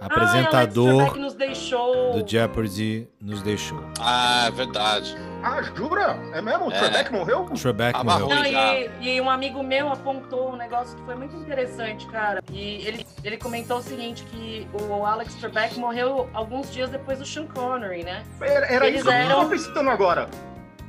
apresentador 0.00 1.16
nos 1.18 1.34
deixou. 1.34 2.12
do 2.12 2.28
Jeopardy, 2.28 3.08
nos 3.20 3.42
deixou. 3.42 3.82
Ah, 4.00 4.46
é 4.48 4.50
verdade. 4.50 5.16
Ah, 5.42 5.62
jura? 5.62 6.18
É 6.34 6.42
mesmo? 6.42 6.66
O 6.68 6.72
É. 6.72 6.78
Trebek 6.78 7.12
morreu? 7.12 7.44
Trebek 7.46 7.98
Ah, 7.98 8.04
morreu. 8.04 8.28
Não, 8.28 8.44
já. 8.44 8.74
e, 8.74 8.90
e 9.16 9.20
um 9.20 9.30
amigo 9.30 9.62
meu 9.62 9.90
apontou 9.90 10.52
um 10.52 10.56
negócio 10.56 10.96
que 10.96 11.02
foi 11.04 11.14
muito 11.14 11.34
interessante, 11.36 12.06
cara. 12.08 12.42
E 12.52 12.86
ele, 12.86 13.06
ele 13.24 13.36
comentou 13.38 13.78
o 13.78 13.82
seguinte, 13.82 14.22
que 14.24 14.68
o 14.72 15.04
Alex 15.04 15.34
Trebek 15.36 15.78
morreu 15.78 16.28
alguns 16.34 16.70
dias 16.70 16.90
depois 16.90 17.18
do 17.18 17.24
Sean 17.26 17.46
Connery, 17.46 18.04
né? 18.04 18.22
Era, 18.40 18.66
era 18.66 18.86
Eles 18.86 19.00
isso 19.00 19.08
que 19.10 19.16
eu 19.16 19.28
tava 19.28 19.48
pensando 19.48 19.90
agora. 19.90 20.28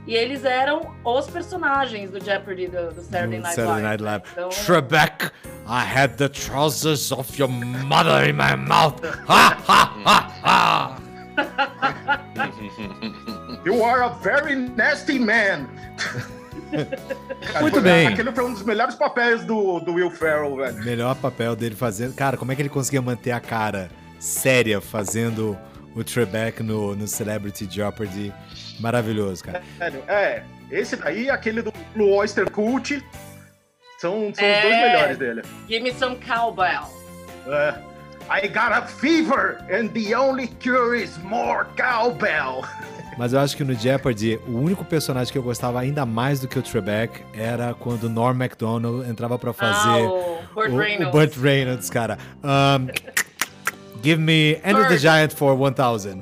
E 0.07 0.15
eles 0.15 0.43
eram 0.43 0.95
os 1.05 1.27
personagens 1.27 2.09
do 2.09 2.19
Jeopardy 2.23 2.67
do, 2.67 2.91
do 2.91 3.01
Saturday 3.01 3.39
Night 3.39 3.55
Saturday 3.55 3.83
Live. 3.83 3.83
Night 3.83 4.03
Live. 4.03 4.23
Então, 4.31 4.49
Trebek, 4.49 5.31
I 5.67 5.83
had 5.83 6.15
the 6.17 6.27
trousers 6.27 7.11
of 7.11 7.37
your 7.39 7.47
mother 7.49 8.27
in 8.27 8.33
my 8.33 8.55
mouth. 8.55 8.99
Ha 9.27 9.57
ha 9.67 9.95
ha 10.03 10.31
ha. 10.43 10.97
You 13.63 13.83
are 13.83 14.01
a 14.03 14.09
very 14.23 14.55
nasty 14.55 15.19
man. 15.19 15.67
Cara, 16.71 17.61
Muito 17.61 17.79
bem. 17.81 18.07
Aquele 18.07 18.31
foi 18.31 18.43
um 18.45 18.53
dos 18.53 18.63
melhores 18.63 18.95
papéis 18.95 19.43
do, 19.45 19.79
do 19.81 19.93
Will 19.93 20.09
Ferrell, 20.09 20.55
velho. 20.55 20.83
Melhor 20.83 21.15
papel 21.15 21.55
dele 21.55 21.75
fazendo. 21.75 22.15
Cara, 22.15 22.37
como 22.37 22.51
é 22.51 22.55
que 22.55 22.61
ele 22.63 22.69
conseguia 22.69 23.01
manter 23.01 23.31
a 23.31 23.39
cara 23.39 23.89
séria 24.19 24.81
fazendo 24.81 25.55
o 25.95 26.03
Trebek 26.03 26.61
no, 26.63 26.95
no 26.95 27.07
Celebrity 27.07 27.67
Jeopardy? 27.69 28.33
Maravilhoso, 28.79 29.43
cara. 29.43 29.61
Velho, 29.77 30.03
É, 30.07 30.43
esse 30.71 30.95
daí, 30.95 31.29
aquele 31.29 31.61
do 31.61 31.73
Blue 31.93 32.09
Oyster 32.13 32.49
Cult, 32.49 33.03
são, 33.99 34.33
são 34.33 34.43
É. 34.45 34.57
os 34.57 34.61
dois 34.63 34.75
melhores 34.77 35.17
dele. 35.17 35.41
Give 35.67 35.81
me 35.83 35.93
some 35.93 36.15
cowbell. 36.17 36.87
É. 37.47 37.75
I 38.29 38.47
got 38.47 38.71
a 38.71 38.83
fever 38.83 39.57
and 39.69 39.89
the 39.89 40.15
only 40.15 40.47
cure 40.47 40.95
is 40.95 41.17
more 41.23 41.65
cowbell. 41.75 42.63
Mas 43.17 43.33
eu 43.33 43.39
acho 43.41 43.57
que 43.57 43.63
no 43.63 43.73
Jeopardy, 43.73 44.39
o 44.47 44.57
único 44.57 44.85
personagem 44.85 45.31
que 45.33 45.37
eu 45.37 45.43
gostava 45.43 45.81
ainda 45.81 46.05
mais 46.05 46.39
do 46.39 46.47
que 46.47 46.57
o 46.57 46.61
Trebek 46.61 47.21
era 47.33 47.73
quando 47.73 48.05
o 48.05 48.09
Norm 48.09 48.37
MacDonald 48.37 49.07
entrava 49.09 49.37
pra 49.37 49.51
fazer 49.51 49.89
ah, 49.89 50.09
o 50.09 50.41
Burt 50.55 50.69
o, 50.71 50.77
Reynolds. 50.77 51.07
o 51.07 51.11
Burt 51.11 51.37
Reynolds, 51.37 51.89
cara. 51.89 52.17
Um, 52.41 52.87
give 54.01 54.17
me 54.21 54.53
Enter 54.63 54.87
the. 54.87 54.97
Giant 54.97 55.33
for 55.33 55.55
1000. 55.55 56.19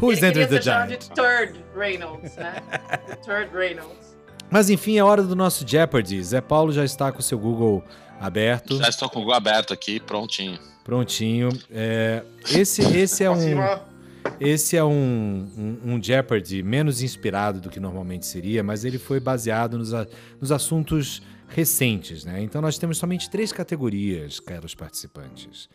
Who's 0.00 0.18
Ele 0.18 0.26
Enter 0.28 0.48
the 0.48 0.60
Giant? 0.62 0.88
de 0.88 1.10
Third 1.10 1.60
Reynolds, 1.76 2.34
né? 2.36 2.54
Third 3.24 3.50
Reynolds. 3.54 4.16
Mas 4.50 4.68
enfim, 4.70 4.96
é 4.98 5.04
hora 5.04 5.22
do 5.22 5.36
nosso 5.36 5.66
Jeopardy. 5.66 6.22
Zé 6.24 6.40
Paulo 6.40 6.72
já 6.72 6.84
está 6.84 7.12
com 7.12 7.20
o 7.20 7.22
seu 7.22 7.38
Google 7.38 7.84
aberto, 8.20 8.78
Já 8.78 8.88
estou 8.88 9.08
com 9.08 9.18
o 9.18 9.22
Google 9.22 9.36
aberto 9.36 9.72
aqui, 9.72 10.00
prontinho. 10.00 10.58
prontinho. 10.82 11.50
É, 11.70 12.22
esse, 12.50 12.82
esse 12.96 13.22
é 13.24 13.30
um. 13.30 13.90
Esse 14.38 14.76
é 14.76 14.84
um, 14.84 15.48
um, 15.56 15.94
um 15.94 16.02
Jeopardy 16.02 16.62
menos 16.62 17.00
inspirado 17.02 17.58
do 17.60 17.70
que 17.70 17.80
normalmente 17.80 18.26
seria, 18.26 18.62
mas 18.62 18.84
ele 18.84 18.98
foi 18.98 19.18
baseado 19.18 19.78
nos, 19.78 19.94
a- 19.94 20.06
nos 20.38 20.52
assuntos 20.52 21.22
recentes, 21.48 22.24
né? 22.24 22.42
Então 22.42 22.60
nós 22.60 22.76
temos 22.78 22.98
somente 22.98 23.30
três 23.30 23.50
categorias, 23.50 24.38
caros 24.38 24.74
participantes. 24.74 25.70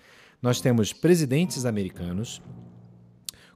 Nós 0.45 0.61
temos 0.61 0.93
presidentes 0.93 1.65
americanos, 1.65 2.39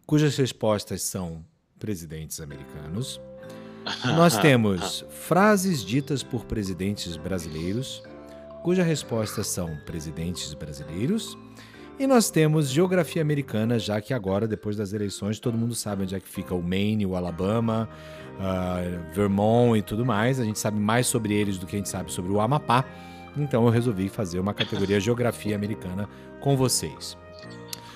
cujas 0.08 0.36
respostas 0.36 1.04
são 1.04 1.46
presidentes 1.78 2.42
americanos. 2.42 3.22
Nós 4.18 4.36
temos 4.40 5.06
frases 5.12 5.86
ditas 5.86 6.24
por 6.24 6.46
presidentes 6.46 7.16
brasileiros, 7.16 8.02
cujas 8.64 8.88
respostas 8.88 9.46
são 9.46 9.78
presidentes 9.86 10.52
brasileiros. 10.56 11.38
E 12.00 12.08
nós 12.08 12.32
temos 12.32 12.70
geografia 12.70 13.22
americana, 13.22 13.78
já 13.78 14.00
que 14.00 14.14
agora, 14.14 14.48
depois 14.48 14.78
das 14.78 14.94
eleições, 14.94 15.38
todo 15.38 15.58
mundo 15.58 15.76
sabe 15.76 16.04
onde 16.04 16.16
é 16.16 16.20
que 16.20 16.30
fica 16.30 16.56
o 16.56 16.64
Maine, 16.64 17.06
o 17.06 17.14
Alabama, 17.16 17.90
ah, 18.40 18.82
Vermont 19.14 19.78
e 19.78 19.82
tudo 19.84 20.06
mais. 20.06 20.40
A 20.40 20.46
gente 20.46 20.58
sabe 20.58 20.80
mais 20.80 21.08
sobre 21.08 21.34
eles 21.34 21.58
do 21.58 21.68
que 21.68 21.76
a 21.76 21.80
gente 21.80 21.90
sabe 21.90 22.12
sobre 22.12 22.32
o 22.32 22.40
Amapá. 22.40 22.86
Então 23.38 23.66
eu 23.66 23.70
resolvi 23.70 24.10
fazer 24.10 24.40
uma 24.40 24.54
categoria 24.54 25.00
geografia 25.02 25.56
americana 25.56 26.08
com 26.40 26.56
vocês. 26.56 27.18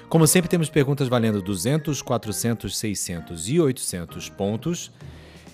Como 0.10 0.28
sempre, 0.28 0.48
temos 0.48 0.70
perguntas 0.70 1.08
valendo 1.08 1.42
200, 1.42 2.02
400, 2.02 2.78
600 2.78 3.50
e 3.50 3.60
800 3.60 4.30
pontos. 4.30 4.92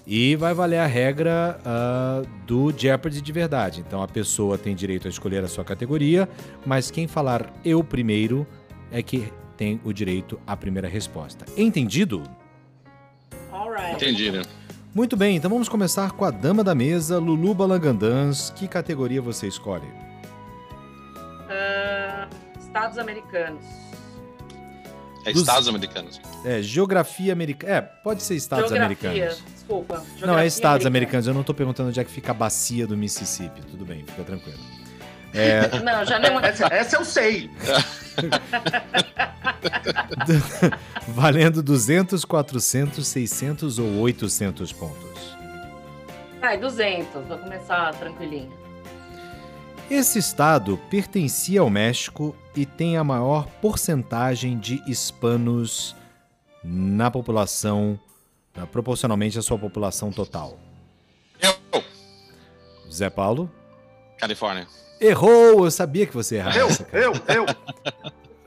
E 0.05 0.35
vai 0.35 0.53
valer 0.53 0.79
a 0.79 0.87
regra 0.87 1.59
ah, 1.63 2.23
do 2.47 2.73
Jeopardy 2.75 3.21
de 3.21 3.31
verdade. 3.31 3.79
Então 3.87 4.01
a 4.01 4.07
pessoa 4.07 4.57
tem 4.57 4.75
direito 4.75 5.07
a 5.07 5.09
escolher 5.09 5.43
a 5.43 5.47
sua 5.47 5.63
categoria, 5.63 6.27
mas 6.65 6.89
quem 6.89 7.07
falar 7.07 7.53
eu 7.63 7.83
primeiro 7.83 8.45
é 8.91 9.03
que 9.03 9.31
tem 9.55 9.79
o 9.83 9.93
direito 9.93 10.39
à 10.47 10.57
primeira 10.57 10.87
resposta. 10.87 11.45
Entendido? 11.55 12.23
Alright. 13.51 13.93
Muito 14.93 15.15
bem, 15.15 15.35
então 15.35 15.49
vamos 15.49 15.69
começar 15.69 16.11
com 16.11 16.25
a 16.25 16.31
dama 16.31 16.63
da 16.63 16.73
mesa, 16.73 17.19
Lulu 17.19 17.53
Balangandãs. 17.53 18.49
Que 18.55 18.67
categoria 18.67 19.21
você 19.21 19.47
escolhe? 19.47 19.87
Ah, 21.49 22.27
Estados 22.59 22.97
Americanos. 22.97 23.63
É 25.25 25.31
Dos- 25.31 25.41
Estados 25.41 25.67
Americanos. 25.67 26.19
É, 26.43 26.61
geografia 26.61 27.31
americana. 27.33 27.73
É, 27.73 27.81
pode 27.81 28.23
ser 28.23 28.35
Estados 28.35 28.69
Geografia. 28.69 29.09
americanos. 29.09 29.43
Desculpa. 29.53 29.95
Não, 29.95 30.01
é 30.03 30.17
Geografia 30.17 30.45
Estados 30.47 30.85
americana. 30.85 30.87
americanos. 30.87 31.27
Eu 31.27 31.33
não 31.33 31.43
tô 31.43 31.53
perguntando 31.53 31.89
onde 31.89 31.99
é 31.99 32.03
que 32.03 32.11
fica 32.11 32.31
a 32.31 32.33
bacia 32.35 32.87
do 32.87 32.97
Mississippi. 32.97 33.61
Tudo 33.61 33.85
bem, 33.85 34.03
fica 34.05 34.23
tranquilo. 34.23 34.57
Não, 35.83 36.05
já 36.05 36.19
não 36.19 36.39
é. 36.39 36.49
essa, 36.49 36.65
essa 36.67 36.95
eu 36.97 37.05
sei. 37.05 37.49
Valendo 41.07 41.61
200, 41.63 42.23
400, 42.25 43.07
600 43.07 43.79
ou 43.79 43.99
800 43.99 44.71
pontos. 44.73 45.37
Vai, 46.39 46.57
200. 46.57 47.25
Vou 47.27 47.37
começar 47.37 47.93
tranquilinho. 47.95 48.51
Esse 49.89 50.19
estado 50.19 50.77
pertencia 50.89 51.61
ao 51.61 51.69
México 51.69 52.35
e 52.55 52.65
tem 52.65 52.97
a 52.97 53.03
maior 53.03 53.47
porcentagem 53.61 54.57
de 54.57 54.81
hispanos 54.87 55.95
na 56.63 57.09
população, 57.09 57.99
na- 58.55 58.67
proporcionalmente 58.67 59.39
à 59.39 59.41
sua 59.41 59.57
população 59.57 60.11
total. 60.11 60.59
Eu, 61.41 61.83
Zé 62.91 63.09
Paulo? 63.09 63.49
Califórnia. 64.19 64.67
Errou! 64.99 65.65
Eu 65.65 65.71
sabia 65.71 66.05
que 66.05 66.13
você 66.13 66.35
errar. 66.37 66.55
Eu, 66.57 66.67
eu, 66.93 67.13
eu. 67.35 67.45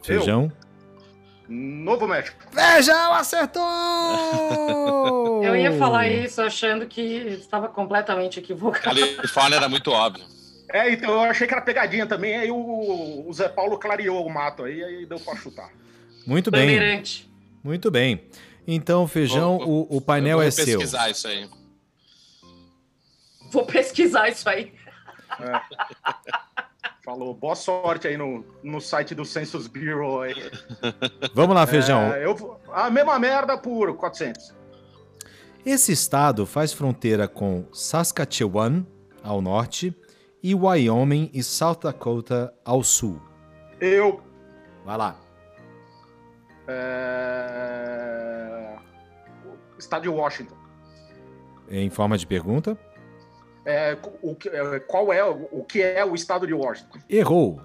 Feijão? 0.03 0.53
Novo 1.49 2.07
México. 2.07 2.37
Feijão 2.53 3.13
acertou! 3.15 3.63
Eu 5.45 5.55
ia 5.57 5.73
falar 5.79 6.09
isso 6.09 6.41
achando 6.41 6.87
que 6.87 7.03
estava 7.03 7.69
completamente 7.69 8.39
equivocado. 8.39 8.85
Califórnia 9.01 9.57
era 9.57 9.69
muito 9.69 9.91
óbvio. 9.91 10.25
É, 10.71 10.91
então 10.91 11.11
eu 11.13 11.21
achei 11.21 11.47
que 11.47 11.53
era 11.53 11.61
pegadinha 11.63 12.07
também, 12.07 12.35
aí 12.37 12.51
o, 12.51 13.25
o 13.29 13.33
Zé 13.33 13.49
Paulo 13.49 13.79
clareou 13.79 14.25
o 14.27 14.31
mato 14.33 14.63
aí, 14.65 14.83
aí 14.83 15.05
deu 15.05 15.21
pra 15.21 15.37
chutar. 15.37 15.69
Muito 16.27 16.51
bem, 16.51 17.03
muito 17.63 17.91
bem. 17.91 18.23
Então, 18.67 19.07
Feijão, 19.07 19.59
Vou- 19.59 19.87
o, 19.91 19.97
o 19.99 20.01
painel 20.01 20.39
eu 20.39 20.39
vou 20.39 20.47
é 20.49 20.51
seu. 20.51 20.65
pesquisar 20.79 21.11
isso 21.11 21.29
aí. 21.29 21.47
Vou 23.51 23.67
pesquisar 23.67 24.29
isso 24.31 24.49
aí. 24.49 24.73
Falou, 27.05 27.35
boa 27.35 27.57
sorte 27.57 28.07
aí 28.07 28.17
no, 28.17 28.45
no 28.63 28.81
site 28.81 29.15
do 29.15 29.25
Census 29.25 29.67
Bureau 29.67 30.21
aí. 30.21 30.35
Vamos 31.35 31.55
lá, 31.55 31.67
Feijão. 31.67 32.01
É, 32.13 32.25
eu, 32.25 32.61
a 32.73 32.89
mesma 32.91 33.19
merda 33.19 33.59
por 33.59 33.97
400. 33.97 34.55
Esse 35.67 35.93
estado 35.93 36.47
faz 36.47 36.73
fronteira 36.73 37.27
com 37.27 37.67
Saskatchewan, 37.73 38.85
ao 39.23 39.41
norte, 39.41 39.97
e 40.43 40.55
Wyoming 40.55 41.31
e 41.33 41.43
South 41.43 41.81
Dakota, 41.83 42.53
ao 42.65 42.83
sul. 42.83 43.21
Eu. 43.81 44.21
Vai 44.85 44.97
lá. 44.97 45.17
É... 46.67 48.03
Estado 49.79 50.03
de 50.03 50.09
Washington. 50.09 50.57
Em 51.69 51.91
forma 51.91 52.19
de 52.19 52.27
pergunta. 52.27 52.77
É, 53.65 53.97
o, 54.23 54.35
que- 54.35 54.49
é, 54.49 54.81
qual 54.81 55.13
é 55.13 55.25
o, 55.25 55.49
o 55.53 55.65
que 55.65 55.81
é 55.83 56.05
o 56.05 56.15
estado 56.15 56.47
de 56.47 56.53
Washington? 56.55 56.99
Errou. 57.09 57.61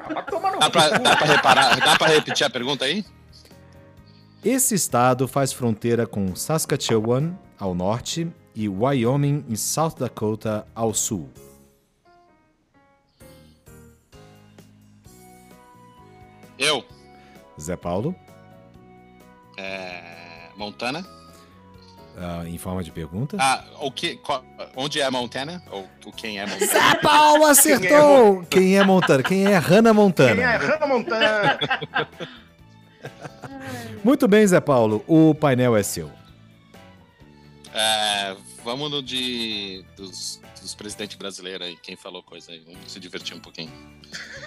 Ah, 0.00 0.14
Dá 0.14 0.22
pra, 0.70 0.90
cu. 0.96 1.02
dá 1.02 1.16
pra 1.16 1.26
reparar? 1.26 1.76
Dá 1.80 1.96
pra 1.98 2.06
repetir 2.08 2.46
a 2.46 2.50
pergunta 2.50 2.84
aí? 2.86 3.04
Esse 4.44 4.74
estado 4.74 5.28
faz 5.28 5.52
fronteira 5.52 6.06
com 6.06 6.34
Saskatchewan, 6.34 7.34
ao 7.58 7.74
norte, 7.74 8.30
e 8.54 8.68
Wyoming 8.68 9.44
e 9.48 9.56
South 9.56 9.96
Dakota, 9.98 10.66
ao 10.74 10.94
sul. 10.94 11.28
Eu. 16.58 16.84
Zé 17.60 17.76
Paulo, 17.76 18.14
É, 19.56 20.50
Montana. 20.56 21.04
Ah, 22.20 22.44
em 22.48 22.58
forma 22.58 22.82
de 22.82 22.90
pergunta. 22.90 23.36
Ah, 23.40 23.64
o 23.80 23.90
que, 23.90 24.16
qual- 24.16 24.44
onde 24.76 25.00
é 25.00 25.10
Montana? 25.10 25.62
Ou 25.70 25.88
o 26.06 26.12
quem 26.12 26.38
é 26.38 26.46
Montana? 26.46 26.66
Zé 26.66 26.94
Paulo 26.96 27.44
acertou! 27.46 28.44
Quem 28.50 28.76
é 28.76 28.84
Montana? 28.84 29.22
Quem 29.22 29.46
é 29.46 29.56
Hannah 29.58 29.94
Montana? 29.94 30.34
Quem 30.34 30.44
é 30.44 30.56
Hannah 30.56 30.86
Montana? 30.86 31.58
Muito 34.04 34.26
bem, 34.28 34.46
Zé 34.46 34.60
Paulo. 34.60 35.04
O 35.06 35.34
painel 35.34 35.76
é 35.76 35.82
seu. 35.82 36.10
É, 37.74 38.34
vamos 38.64 38.90
no 38.90 39.02
de 39.02 39.84
dos, 39.96 40.40
dos 40.60 40.74
presidentes 40.74 41.16
brasileiros 41.16 41.66
aí, 41.66 41.76
quem 41.76 41.96
falou 41.96 42.22
coisa 42.22 42.52
aí. 42.52 42.62
Vamos 42.66 42.90
se 42.90 42.98
divertir 42.98 43.36
um 43.36 43.40
pouquinho. 43.40 43.70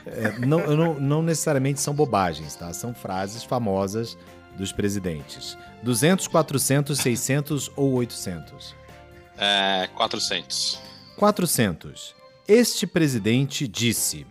É, 0.05 0.39
não, 0.39 0.59
não, 0.75 0.93
não 0.99 1.21
necessariamente 1.21 1.79
são 1.79 1.93
bobagens, 1.93 2.55
tá? 2.55 2.73
São 2.73 2.93
frases 2.93 3.43
famosas 3.43 4.17
dos 4.57 4.71
presidentes? 4.71 5.57
200, 5.83 6.27
400, 6.27 6.97
600 6.99 7.71
ou 7.75 7.93
800? 7.93 8.75
É, 9.37 9.87
400. 9.95 10.79
400. 11.17 12.15
Este 12.47 12.85
presidente 12.85 13.67
disse, 13.67 14.25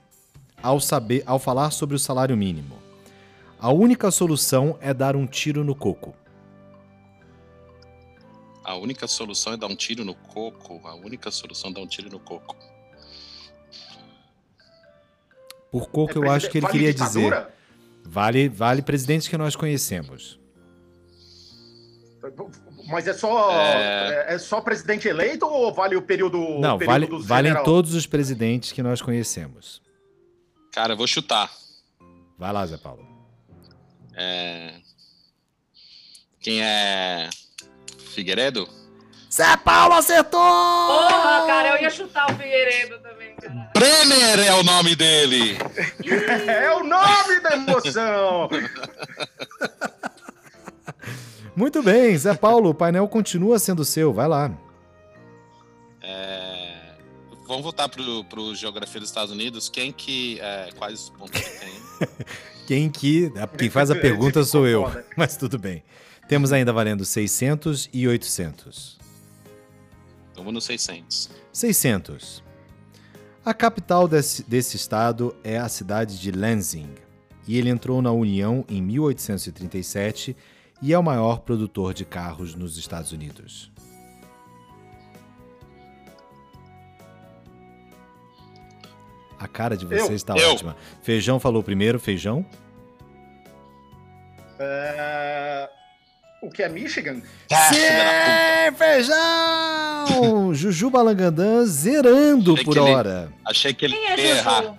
ao, 0.62 0.78
saber, 0.80 1.22
ao 1.26 1.38
falar 1.38 1.70
sobre 1.70 1.96
o 1.96 1.98
salário 1.98 2.36
mínimo, 2.36 2.78
a 3.58 3.70
única 3.70 4.10
solução 4.10 4.76
é 4.80 4.92
dar 4.94 5.16
um 5.16 5.26
tiro 5.26 5.64
no 5.64 5.74
coco. 5.74 6.14
A 8.62 8.74
única 8.76 9.06
solução 9.08 9.52
é 9.52 9.56
dar 9.56 9.66
um 9.66 9.74
tiro 9.76 10.04
no 10.04 10.14
coco. 10.14 10.80
A 10.86 10.94
única 10.94 11.30
solução 11.30 11.70
é 11.70 11.74
dar 11.74 11.80
um 11.80 11.86
tiro 11.86 12.08
no 12.10 12.20
coco. 12.20 12.54
Por 15.70 15.88
coco, 15.88 16.12
É 16.12 16.26
eu 16.26 16.30
acho 16.30 16.50
que 16.50 16.58
ele 16.58 16.66
queria 16.68 16.92
ditadura? 16.92 17.40
dizer. 17.42 17.59
Vale, 18.04 18.48
vale 18.48 18.82
presidentes 18.82 19.28
que 19.28 19.36
nós 19.36 19.54
conhecemos. 19.54 20.38
Mas 22.88 23.06
é 23.06 23.14
só, 23.14 23.50
É. 23.52 24.34
é... 24.34 24.38
só 24.38 24.60
presidente 24.60 25.06
eleito 25.08 25.46
ou 25.46 25.72
vale 25.72 25.96
o 25.96 26.02
período. 26.02 26.38
Não, 26.58 26.76
período 26.78 27.18
vale, 27.22 27.50
valem 27.50 27.64
todos 27.64 27.94
os 27.94 28.06
presidentes 28.06 28.72
que 28.72 28.82
nós 28.82 29.00
conhecemos. 29.00 29.80
Cara, 30.72 30.94
eu 30.94 30.96
vou 30.96 31.06
chutar. 31.06 31.50
Vai 32.36 32.52
lá, 32.52 32.66
Zé 32.66 32.76
Paulo. 32.76 33.06
É... 34.14 34.74
Quem 36.40 36.62
é. 36.62 37.28
Figueiredo? 38.14 38.68
Zé 39.32 39.56
Paulo 39.58 39.94
acertou! 39.94 40.40
Porra, 40.40 41.46
cara, 41.46 41.68
eu 41.76 41.82
ia 41.82 41.90
chutar 41.90 42.30
o 42.30 42.34
Figueiredo 42.36 42.98
também, 42.98 43.34
cara. 43.36 43.70
Brenner 43.74 44.46
é 44.46 44.54
o 44.54 44.62
nome 44.62 44.96
dele! 44.96 45.56
É 46.46 46.70
o 46.74 46.82
nome 46.82 47.40
da 47.40 47.52
emoção! 47.54 48.48
Muito 51.54 51.82
bem, 51.82 52.16
Zé 52.16 52.34
Paulo, 52.34 52.70
o 52.70 52.74
painel 52.74 53.06
continua 53.06 53.58
sendo 53.58 53.84
seu. 53.84 54.12
Vai 54.12 54.26
lá. 54.26 54.50
É, 56.02 56.70
Vamos 57.50 57.64
voltar 57.64 57.88
pro, 57.88 58.22
pro 58.26 58.54
Geografia 58.54 59.00
dos 59.00 59.08
Estados 59.08 59.32
Unidos. 59.32 59.68
Quem 59.68 59.90
que. 59.90 60.38
é, 60.40 60.70
quais 60.78 61.00
os 61.02 61.10
pontos 61.10 61.40
que 61.40 61.50
tem? 61.58 62.08
Quem 62.64 62.88
que. 62.88 63.32
Quem 63.58 63.68
faz 63.68 63.90
a 63.90 63.96
pergunta 63.96 64.44
sou 64.44 64.68
eu. 64.68 64.88
Mas 65.16 65.36
tudo 65.36 65.58
bem. 65.58 65.82
Temos 66.28 66.52
ainda 66.52 66.72
valendo 66.72 67.04
600 67.04 67.90
e 67.92 68.06
800. 68.06 68.99
Vamos 70.40 70.54
no 70.54 70.60
600. 70.62 71.28
600. 71.52 72.42
A 73.44 73.52
capital 73.52 74.08
desse, 74.08 74.42
desse 74.42 74.76
estado 74.76 75.36
é 75.44 75.58
a 75.58 75.68
cidade 75.68 76.18
de 76.18 76.30
Lansing, 76.30 76.94
e 77.46 77.58
ele 77.58 77.68
entrou 77.68 78.00
na 78.00 78.10
União 78.10 78.64
em 78.66 78.80
1837 78.80 80.34
e 80.80 80.94
é 80.94 80.98
o 80.98 81.02
maior 81.02 81.40
produtor 81.40 81.92
de 81.92 82.06
carros 82.06 82.54
nos 82.54 82.78
Estados 82.78 83.12
Unidos. 83.12 83.70
A 89.38 89.46
cara 89.46 89.76
de 89.76 89.84
vocês 89.84 90.08
Eu. 90.08 90.14
está 90.16 90.36
Eu. 90.38 90.52
ótima. 90.52 90.74
Feijão 91.02 91.38
falou 91.38 91.62
primeiro, 91.62 92.00
feijão. 92.00 92.44
É, 94.58 95.68
O 96.42 96.48
que 96.50 96.62
é 96.62 96.68
Michigan? 96.68 97.20
Ah, 97.52 97.56
Sim, 97.72 98.76
feijão! 98.76 100.54
Juju 100.54 100.88
Balangandã 100.90 101.64
zerando 101.66 102.52
Achei 102.54 102.64
por 102.64 102.76
ele- 102.76 102.90
hora. 102.90 103.32
Achei 103.44 103.74
que 103.74 103.84
ele 103.84 103.94
Quem 103.96 104.04
ia 104.08 104.14
é 104.20 104.38
errar. 104.38 104.62
Juju? 104.62 104.74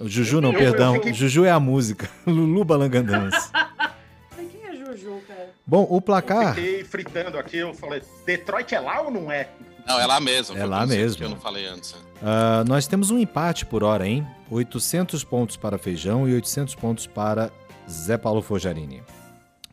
O 0.00 0.08
Juju 0.08 0.40
não, 0.40 0.52
Eu- 0.52 0.60
eu 0.60 0.70
perdão. 0.70 0.94
fiquei- 0.94 1.12
Juju 1.12 1.44
é 1.44 1.50
a 1.50 1.58
música. 1.60 2.08
Lulu 2.26 2.64
Balangandãs. 2.64 3.50
Mas 3.52 4.46
Quem 4.52 4.60
é 4.68 4.72
Juju, 4.76 5.20
cara? 5.26 5.50
Bom, 5.66 5.86
o 5.90 5.96
Eu 5.96 6.00
placar. 6.00 6.54
fiquei 6.54 6.84
fritando 6.84 7.38
aqui, 7.38 7.56
eu 7.58 7.74
falei, 7.74 8.02
Detroit 8.24 8.72
é 8.74 8.80
lá 8.80 9.00
ou 9.02 9.10
não 9.10 9.30
é? 9.32 9.48
Não, 9.86 9.98
é 9.98 10.06
lá 10.06 10.20
mesmo. 10.20 10.56
É 10.56 10.64
lá 10.64 10.86
mesmo. 10.86 11.18
Que 11.18 11.24
eu 11.24 11.30
não 11.30 11.40
falei 11.40 11.66
antes. 11.66 11.94
ah, 12.22 12.62
nós 12.68 12.86
temos 12.86 13.10
um 13.10 13.18
empate 13.18 13.66
por 13.66 13.82
hora, 13.82 14.06
hein? 14.06 14.24
800 14.48 15.24
pontos 15.24 15.56
para 15.56 15.76
Feijão 15.76 16.28
e 16.28 16.34
800 16.34 16.74
pontos 16.76 17.06
para 17.08 17.50
Zé 17.90 18.16
Paulo 18.16 18.40
Fojarini. 18.42 19.02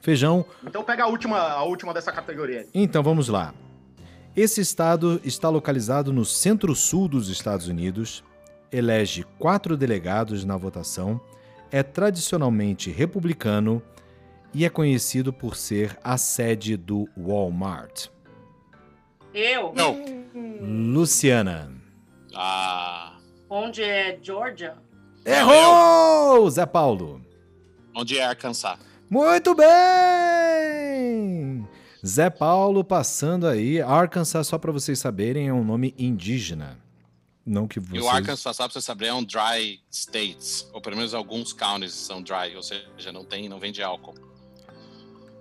Feijão, 0.07 0.45
Então 0.65 0.85
pega 0.85 1.03
a 1.03 1.07
última, 1.07 1.37
a 1.37 1.63
última 1.65 1.93
dessa 1.93 2.13
categoria. 2.13 2.61
aí. 2.61 2.67
então 2.73 3.03
vamos 3.03 3.27
lá. 3.27 3.53
Esse 4.37 4.61
estado 4.61 5.19
está 5.21 5.49
localizado 5.49 6.13
no 6.13 6.23
centro-sul 6.23 7.09
dos 7.09 7.27
Estados 7.27 7.67
Unidos, 7.67 8.23
elege 8.71 9.25
quatro 9.37 9.75
delegados 9.75 10.45
na 10.45 10.55
votação, 10.55 11.19
é 11.69 11.83
tradicionalmente 11.83 12.89
republicano 12.89 13.81
e 14.53 14.63
é 14.63 14.69
conhecido 14.69 15.33
por 15.33 15.57
ser 15.57 15.99
a 16.01 16.17
sede 16.17 16.77
do 16.77 17.09
Walmart. 17.17 18.07
Eu? 19.33 19.73
Não. 19.75 19.97
Luciana. 20.61 21.69
Ah, 22.33 23.17
Onde 23.49 23.83
é 23.83 24.17
Georgia? 24.21 24.75
Errou! 25.25 26.49
Zé 26.49 26.65
Paulo. 26.65 27.21
onde 27.93 28.17
é 28.17 28.23
Arkansas? 28.23 28.86
Muito 29.09 29.55
bem! 29.55 29.67
Zé 32.05 32.29
Paulo 32.29 32.83
passando 32.83 33.47
aí. 33.47 33.81
Arkansas, 33.81 34.45
só 34.47 34.57
para 34.57 34.71
vocês 34.71 34.99
saberem, 34.99 35.47
é 35.47 35.53
um 35.53 35.63
nome 35.63 35.93
indígena. 35.97 36.77
Não 37.45 37.65
que 37.67 37.79
E 37.79 37.81
vocês... 37.81 38.03
o 38.03 38.09
Arkansas, 38.09 38.55
só 38.55 38.65
pra 38.65 38.73
você 38.73 38.81
saber, 38.81 39.07
é 39.07 39.13
um 39.13 39.23
dry 39.23 39.79
states. 39.89 40.69
Ou 40.73 40.81
pelo 40.81 40.97
menos 40.97 41.13
alguns 41.13 41.53
counties 41.53 41.93
são 41.93 42.21
dry, 42.21 42.53
ou 42.55 42.61
seja, 42.61 43.11
não 43.13 43.23
tem, 43.23 43.47
não 43.47 43.59
vende 43.59 43.81
álcool. 43.81 44.15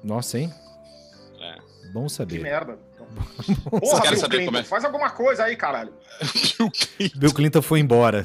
Nossa, 0.04 0.38
hein? 0.38 0.52
É. 1.40 1.58
Bom 1.92 2.04
Que 2.06 2.12
saber. 2.12 2.38
merda. 2.40 2.78
Você 3.38 3.54
Porra, 3.70 4.02
quer 4.02 4.10
Bill 4.10 4.18
saber 4.20 4.36
Clinton, 4.36 4.46
como 4.46 4.58
é? 4.58 4.62
faz 4.62 4.84
alguma 4.84 5.10
coisa 5.10 5.44
aí, 5.44 5.56
caralho. 5.56 5.92
Bill 7.16 7.32
Clinton 7.34 7.62
foi 7.62 7.80
embora. 7.80 8.24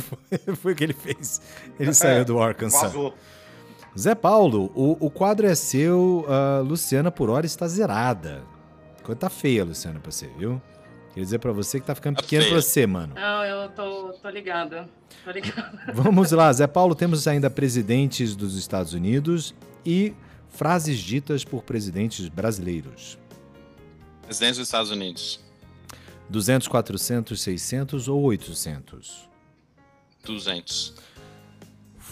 foi 0.60 0.72
o 0.72 0.76
que 0.76 0.84
ele 0.84 0.92
fez. 0.94 1.40
Ele 1.78 1.94
saiu 1.94 2.24
do 2.24 2.38
Arkansas. 2.40 2.80
Vazou. 2.82 3.14
Zé 3.98 4.14
Paulo, 4.14 4.70
o, 4.74 4.96
o 5.06 5.10
quadro 5.10 5.46
é 5.46 5.54
seu. 5.54 6.24
a 6.28 6.60
Luciana, 6.60 7.10
por 7.10 7.28
hora, 7.28 7.44
está 7.44 7.68
zerada. 7.68 8.42
Coisa 9.02 9.20
tá 9.20 9.28
feia, 9.30 9.64
Luciana, 9.64 10.00
pra 10.00 10.10
você, 10.10 10.28
viu? 10.38 10.60
Queria 11.08 11.24
dizer 11.24 11.38
pra 11.40 11.52
você 11.52 11.78
que 11.78 11.86
tá 11.86 11.94
ficando 11.94 12.16
Tá 12.16 12.22
pequeno 12.22 12.42
feia. 12.42 12.54
pra 12.54 12.62
você, 12.62 12.86
mano. 12.86 13.14
Não, 13.14 13.44
eu 13.44 13.68
tô, 13.70 14.12
tô 14.14 14.30
ligada. 14.30 14.88
Tô 15.24 15.30
ligada. 15.30 15.78
Vamos 15.92 16.30
lá, 16.32 16.50
Zé 16.52 16.66
Paulo, 16.66 16.94
temos 16.94 17.26
ainda 17.28 17.50
presidentes 17.50 18.34
dos 18.34 18.56
Estados 18.56 18.94
Unidos 18.94 19.54
e 19.84 20.14
frases 20.48 20.98
ditas 20.98 21.44
por 21.44 21.62
presidentes 21.62 22.28
brasileiros. 22.28 23.18
Presidente 24.22 24.56
dos 24.56 24.68
Estados 24.68 24.90
Unidos. 24.90 25.40
200, 26.30 26.66
400, 26.68 27.42
600 27.42 28.08
ou 28.08 28.22
800? 28.22 29.28
200. 30.24 30.94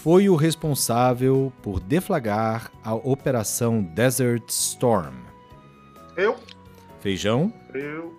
Foi 0.02 0.31
o 0.31 0.35
responsável 0.35 1.52
por 1.62 1.78
deflagrar 1.78 2.70
a 2.82 2.94
Operação 2.94 3.82
Desert 3.82 4.48
Storm. 4.48 5.14
Eu, 6.16 6.36
Feijão? 7.01 7.52
eu. 7.74 8.18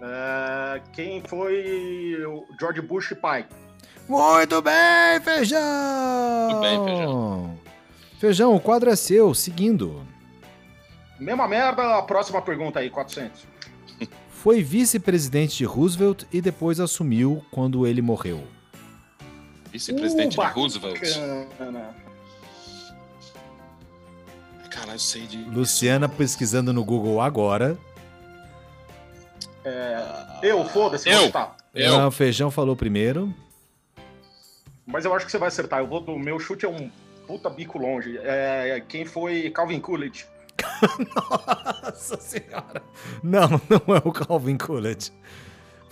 É, 0.00 0.80
quem 0.92 1.20
foi 1.20 2.14
o 2.24 2.44
George 2.60 2.80
Bush 2.80 3.12
pai? 3.20 3.44
Muito 4.08 4.62
bem, 4.62 5.20
Feijão! 5.24 5.60
Muito 6.50 6.60
bem, 6.60 6.84
Feijão. 6.84 7.58
Feijão, 8.20 8.54
o 8.54 8.60
quadro 8.60 8.88
é 8.88 8.94
seu, 8.94 9.34
seguindo. 9.34 10.06
Mesma 11.18 11.48
merda, 11.48 11.98
a 11.98 12.02
próxima 12.02 12.40
pergunta 12.40 12.78
aí, 12.78 12.88
400. 12.88 13.48
Foi 14.30 14.62
vice-presidente 14.62 15.56
de 15.56 15.64
Roosevelt 15.64 16.22
e 16.32 16.40
depois 16.40 16.78
assumiu 16.78 17.44
quando 17.50 17.84
ele 17.84 18.00
morreu. 18.00 18.44
Vice-presidente 19.72 20.38
Uh, 20.38 20.46
de 20.46 20.52
Roosevelt. 20.52 21.00
Caralho, 24.70 24.92
eu 24.94 24.98
sei 24.98 25.26
de. 25.26 25.38
Luciana 25.44 26.08
pesquisando 26.08 26.72
no 26.72 26.84
Google 26.84 27.20
agora. 27.20 27.76
Eu, 30.42 30.64
foda-se, 30.68 31.08
Eu. 31.08 31.16
vou 31.16 31.26
chutar. 31.26 31.56
Eu. 31.74 31.98
Não, 31.98 32.08
o 32.08 32.10
Feijão 32.10 32.50
falou 32.50 32.74
primeiro. 32.76 33.32
Mas 34.84 35.04
eu 35.04 35.14
acho 35.14 35.24
que 35.24 35.30
você 35.30 35.38
vai 35.38 35.48
acertar. 35.48 35.78
Eu 35.80 35.86
vou 35.86 36.00
do 36.00 36.18
meu 36.18 36.38
chute 36.40 36.66
é 36.66 36.68
um 36.68 36.90
puta 37.26 37.48
bico 37.48 37.78
longe. 37.78 38.18
É, 38.18 38.82
quem 38.88 39.06
foi 39.06 39.48
Calvin 39.50 39.80
Coolidge? 39.80 40.26
Nossa 41.14 42.20
senhora. 42.20 42.82
Não, 43.22 43.48
não 43.48 43.94
é 43.96 44.02
o 44.04 44.12
Calvin 44.12 44.58
Coolidge. 44.58 45.12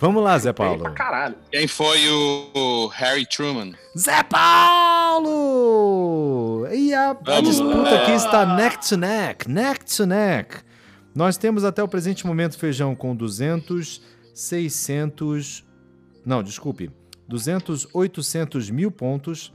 Vamos 0.01 0.23
lá, 0.23 0.35
Zé 0.39 0.51
Paulo. 0.51 0.81
pra 0.81 0.91
caralho. 0.93 1.35
Quem 1.51 1.67
foi 1.67 2.09
o, 2.09 2.87
Harry 2.87 3.23
Truman? 3.23 3.73
Zé 3.95 4.23
Paulo! 4.23 5.37
E 6.73 6.91
a, 6.91 7.11
a 7.11 7.39
disputa 7.39 7.91
lá. 7.91 8.01
aqui 8.01 8.13
está 8.13 8.43
neck 8.55 8.89
to 8.89 8.97
neck, 8.97 9.47
neck 9.47 9.85
to 9.85 10.07
neck. 10.07 10.57
Nós 11.13 11.37
temos 11.37 11.63
até 11.63 11.83
o 11.83 11.87
presente 11.87 12.25
momento 12.25 12.57
feijão 12.57 12.95
com 12.95 13.15
200, 13.15 14.01
600... 14.33 15.63
Não, 16.25 16.41
desculpe. 16.41 16.89
200, 17.27 17.87
800 17.93 18.71
mil 18.71 18.89
pontos. 18.89 19.53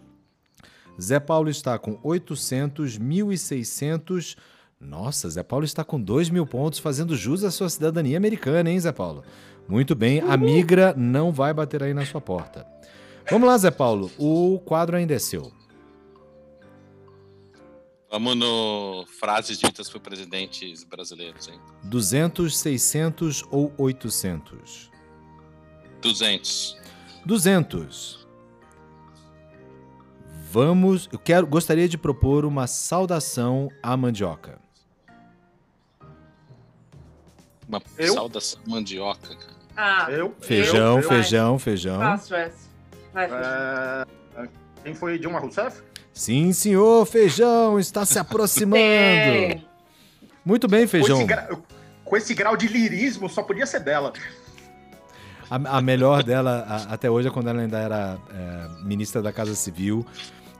Zé 1.01 1.19
Paulo 1.19 1.51
está 1.51 1.77
com 1.77 1.99
800, 2.05 3.01
1.600. 3.01 4.37
Nossa, 4.81 5.29
Zé 5.29 5.43
Paulo 5.43 5.65
está 5.65 5.83
com 5.83 6.01
2 6.01 6.31
mil 6.31 6.47
pontos, 6.47 6.79
fazendo 6.79 7.17
jus 7.17 7.43
à 7.43 7.51
sua 7.51 7.69
cidadania 7.69 8.17
americana, 8.17 8.71
hein, 8.71 8.79
Zé 8.79 8.93
Paulo? 8.93 9.25
Muito 9.69 9.95
bem, 9.95 10.21
a 10.21 10.37
migra 10.37 10.95
não 10.97 11.33
vai 11.33 11.53
bater 11.53 11.83
aí 11.83 11.93
na 11.93 12.07
sua 12.07 12.21
porta. 12.21 12.67
Vamos 13.31 13.49
lá, 13.49 13.59
Zé 13.59 13.71
Paulo, 13.71 14.11
o 14.19 14.61
quadro 14.65 14.97
ainda 14.97 15.15
é 15.15 15.19
seu. 15.19 15.53
Vamos 18.09 18.37
no 18.37 19.05
frases 19.19 19.59
ditas 19.59 19.91
por 19.91 20.01
presidentes 20.01 20.85
brasileiros, 20.85 21.49
hein? 21.49 21.61
200, 21.83 22.57
600 22.57 23.45
ou 23.51 23.73
800? 23.77 24.91
200. 26.01 26.79
200. 27.25 28.27
Vamos, 30.53 31.09
eu 31.13 31.19
quero, 31.19 31.47
gostaria 31.47 31.89
de 31.89 31.99
propor 31.99 32.45
uma 32.45 32.69
saudação 32.69 33.69
à 33.83 33.97
mandioca. 33.97 34.61
Uma 37.69 37.83
Eu? 37.99 38.15
saudação 38.15 38.61
mandioca, 38.65 39.35
cara. 39.35 39.56
Ah, 39.77 40.07
Eu, 40.11 40.35
Feijão, 40.41 40.97
eu, 40.99 41.03
eu, 41.03 41.09
feijão, 41.09 41.59
feijão. 41.59 41.99
fácil 42.01 42.37
essa. 42.37 42.67
Vai, 43.13 43.29
feijão. 43.29 43.45
É, 43.47 44.05
quem 44.83 44.95
foi 44.95 45.19
Dilma 45.19 45.39
Rousseff? 45.39 45.83
Sim, 46.13 46.53
senhor, 46.53 47.05
feijão 47.07 47.79
está 47.79 48.07
se 48.07 48.19
aproximando. 48.19 48.77
Tem. 48.83 49.67
Muito 50.45 50.67
bem, 50.67 50.83
Com 50.85 50.89
feijão. 50.89 51.17
esse, 51.19 51.27
gra- 51.27 51.49
com 52.05 52.17
esse 52.17 52.35
grau 52.35 52.57
de 52.57 52.69
lirismo, 52.69 53.29
só 53.29 53.43
podia 53.43 53.67
ser 53.67 53.81
dela. 53.81 54.13
A, 55.51 55.57
a 55.79 55.81
melhor 55.83 56.23
dela 56.23 56.65
a- 56.69 56.95
até 56.95 57.11
hoje 57.11 57.29
é 57.29 57.31
quando 57.31 57.49
ela 57.49 57.61
ainda 57.61 57.79
era 57.79 58.17
é, 58.33 58.83
ministra 58.85 59.21
da 59.21 59.33
Casa 59.33 59.55
Civil 59.55 60.07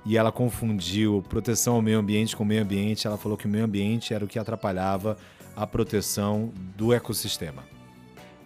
e 0.05 0.17
ela 0.19 0.31
confundiu 0.31 1.25
proteção 1.29 1.75
ao 1.77 1.83
meio 1.83 1.99
ambiente 1.99 2.37
com 2.37 2.45
meio 2.45 2.63
ambiente. 2.63 3.07
Ela 3.07 3.17
falou 3.17 3.37
que 3.39 3.47
o 3.47 3.49
meio 3.49 3.65
ambiente 3.65 4.13
era 4.13 4.25
o 4.25 4.29
que 4.29 4.39
atrapalhava 4.39 5.17
a 5.57 5.67
proteção 5.67 6.53
do 6.77 6.93
ecossistema. 6.93 7.65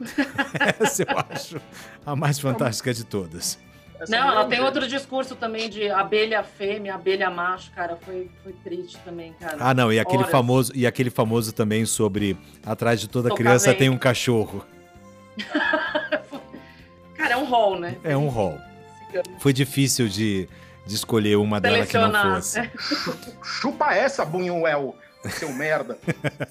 Essa 0.80 1.02
eu 1.02 1.18
acho 1.30 1.60
a 2.04 2.16
mais 2.16 2.38
fantástica 2.38 2.92
de 2.92 3.04
todas. 3.04 3.58
Essa 4.00 4.10
Não, 4.16 4.28
ela 4.28 4.42
é 4.42 4.44
um 4.46 4.48
tem 4.48 4.60
outro 4.60 4.88
discurso 4.88 5.36
também 5.36 5.68
de 5.68 5.90
abelha 5.90 6.42
fêmea, 6.42 6.94
abelha 6.94 7.30
macho, 7.30 7.70
cara. 7.72 7.98
Foi, 8.04 8.30
foi 8.42 8.52
triste 8.64 8.98
também, 9.04 9.34
cara. 9.38 9.58
Ah, 9.60 9.74
não, 9.74 9.92
e 9.92 10.00
aquele 10.00 10.20
Horas. 10.20 10.30
famoso 10.30 10.72
e 10.74 10.86
aquele 10.86 11.10
famoso 11.10 11.52
também 11.52 11.84
sobre 11.84 12.36
atrás 12.64 12.98
de 13.00 13.08
toda 13.08 13.28
Tocar 13.28 13.42
criança 13.42 13.70
vento. 13.70 13.78
tem 13.78 13.90
um 13.90 13.98
cachorro. 13.98 14.64
Cara, 17.16 17.34
é 17.34 17.36
um 17.36 17.44
rol, 17.44 17.78
né? 17.78 17.96
É 18.02 18.16
um 18.16 18.28
rol. 18.28 18.58
Foi 19.38 19.52
difícil 19.52 20.08
de, 20.08 20.48
de 20.86 20.94
escolher 20.94 21.36
uma 21.36 21.60
dela 21.60 21.84
que 21.84 21.98
não 21.98 22.34
fosse. 22.34 22.70
Chupa 23.44 23.92
essa, 23.94 24.24
Bunhuel, 24.24 24.96
seu 25.28 25.52
merda. 25.52 25.98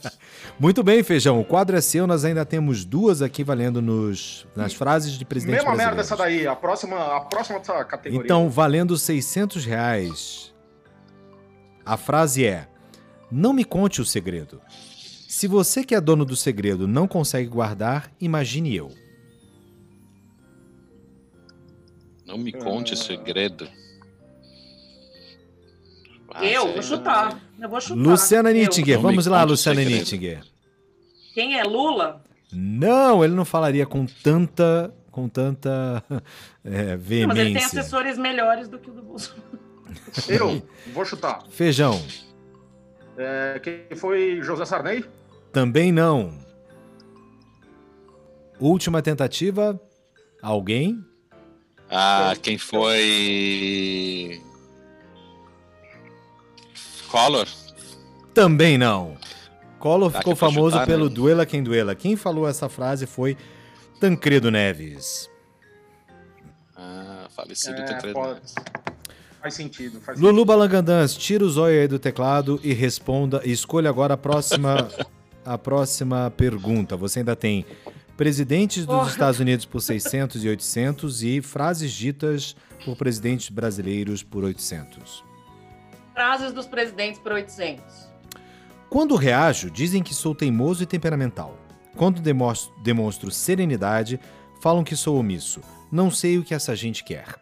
Muito 0.60 0.84
bem, 0.84 1.02
Feijão. 1.02 1.40
O 1.40 1.46
quadro 1.46 1.76
é 1.76 1.82
seu. 1.82 2.06
Nós 2.06 2.24
ainda 2.24 2.46
temos 2.46 2.86
duas 2.86 3.22
aqui 3.22 3.44
valendo 3.44 3.82
nos, 3.82 4.46
nas 4.56 4.74
frases 4.74 5.14
de 5.14 5.26
presidente 5.26 5.56
Mesma 5.56 5.76
merda 5.76 6.02
essa 6.02 6.16
daí. 6.16 6.46
A 6.46 6.56
próxima, 6.56 7.18
a 7.18 7.22
próxima 7.22 7.60
dessa 7.60 7.84
categoria. 7.86 8.24
Então, 8.24 8.50
valendo 8.50 8.98
600 8.98 9.66
reais. 9.66 10.54
A 11.86 11.98
frase 11.98 12.46
é: 12.46 12.68
Não 13.32 13.54
me 13.54 13.66
conte 13.66 14.02
o 14.02 14.06
segredo. 14.06 14.62
Se 15.28 15.48
você 15.48 15.84
que 15.84 15.96
é 15.96 16.02
dono 16.02 16.26
do 16.26 16.36
segredo 16.36 16.88
não 16.88 17.08
consegue 17.08 17.48
guardar, 17.48 18.12
imagine 18.20 18.76
eu. 18.76 18.92
Não 22.26 22.38
me 22.38 22.52
conte 22.52 22.94
Ah. 22.94 22.98
segredo. 22.98 23.68
Ah, 26.34 26.46
Eu 26.46 26.64
sei 26.64 26.74
vou 26.74 26.84
chutar. 26.84 27.40
Eu 27.60 27.70
vou 27.70 27.82
chutar. 27.82 28.02
Luciana 28.02 28.50
Eu. 28.52 28.56
Nittinger. 28.56 28.96
Não 28.96 29.04
me 29.04 29.16
Vamos 29.16 29.26
lá, 29.28 29.44
Luciana. 29.44 29.82
Nittinger. 29.84 30.44
Quem 31.34 31.58
é 31.60 31.64
Lula? 31.64 32.24
Não, 32.52 33.24
ele 33.24 33.34
não 33.36 33.46
falaria 33.46 33.86
com 33.86 34.06
tanta, 34.06 34.94
com 35.12 35.30
tanta 35.30 36.04
é, 36.66 36.96
Mas 36.98 37.12
ele 37.12 37.26
tem 37.26 37.34
veemência. 37.36 37.80
assessores 37.80 38.18
melhores 38.18 38.68
do 38.68 38.80
que 38.80 38.90
o 38.90 38.94
do 38.94 39.02
Bolsonaro. 39.02 39.44
Eu 40.28 40.62
vou 40.94 41.06
chutar. 41.06 41.44
Feijão. 41.50 42.00
É, 43.18 43.60
quem 43.60 43.98
foi 43.98 44.40
José 44.42 44.66
Sarney? 44.66 45.04
Também 45.52 45.92
não. 45.92 46.32
Última 48.60 49.02
tentativa. 49.02 49.80
Alguém? 50.42 51.04
Ah, 51.90 52.34
quem 52.42 52.58
foi. 52.58 54.42
Collor? 57.12 57.48
Também 58.34 58.78
não. 58.78 59.18
Collor 59.80 60.12
Ah, 60.14 60.20
ficou 60.20 60.36
famoso 60.36 60.72
chutar, 60.72 60.86
pelo 60.86 61.08
né? 61.08 61.16
duela 61.16 61.46
quem 61.46 61.64
duela. 61.64 61.96
Quem 61.96 62.16
falou 62.16 62.48
essa 62.48 62.68
frase 62.70 63.06
foi 63.06 63.38
Tancredo 64.00 64.52
Neves. 64.52 65.30
Ah, 66.76 67.28
falecido 67.36 67.82
É, 67.82 67.86
Tancredo 67.86 68.14
pode- 68.14 68.34
Neves. 68.34 68.56
Faz 69.42 69.54
sentido. 69.54 70.02
Faz 70.02 70.20
Lulu 70.20 70.44
Balangandãs, 70.44 71.14
tira 71.16 71.46
o 71.46 71.50
zóio 71.50 71.80
aí 71.82 71.88
do 71.88 71.98
teclado 71.98 72.60
e 72.62 72.74
responda. 72.74 73.42
e 73.46 73.52
Escolha 73.52 73.90
agora 73.90 74.16
a 74.16 74.18
próxima, 74.18 74.90
a 75.46 75.58
próxima 75.58 76.30
pergunta. 76.36 76.98
Você 76.98 77.20
ainda 77.20 77.36
tem 77.38 77.66
presidentes 78.18 78.86
dos 78.86 78.96
Porra. 78.98 79.10
Estados 79.10 79.40
Unidos 79.40 79.64
por 79.66 79.80
600 79.82 80.44
e 80.44 80.50
800 80.50 81.24
e 81.24 81.42
frases 81.42 81.90
ditas 81.94 82.54
por 82.84 82.98
presidentes 82.98 83.48
brasileiros 83.50 84.24
por 84.24 84.44
800. 84.44 85.24
Frases 86.20 86.52
dos 86.52 86.68
presidentes 86.68 87.18
por 87.18 87.32
800. 87.32 87.82
Quando 88.90 89.16
reajo, 89.16 89.72
dizem 89.72 90.04
que 90.04 90.14
sou 90.14 90.36
teimoso 90.36 90.84
e 90.84 90.86
temperamental. 90.86 91.58
Quando 91.96 92.22
demonstro, 92.22 92.78
demonstro 92.84 93.32
serenidade, 93.32 94.20
falam 94.62 94.84
que 94.84 94.98
sou 94.98 95.18
omisso. 95.18 95.62
Não 95.90 96.12
sei 96.12 96.38
o 96.38 96.44
que 96.44 96.54
essa 96.54 96.76
gente 96.76 97.06
quer. 97.06 97.42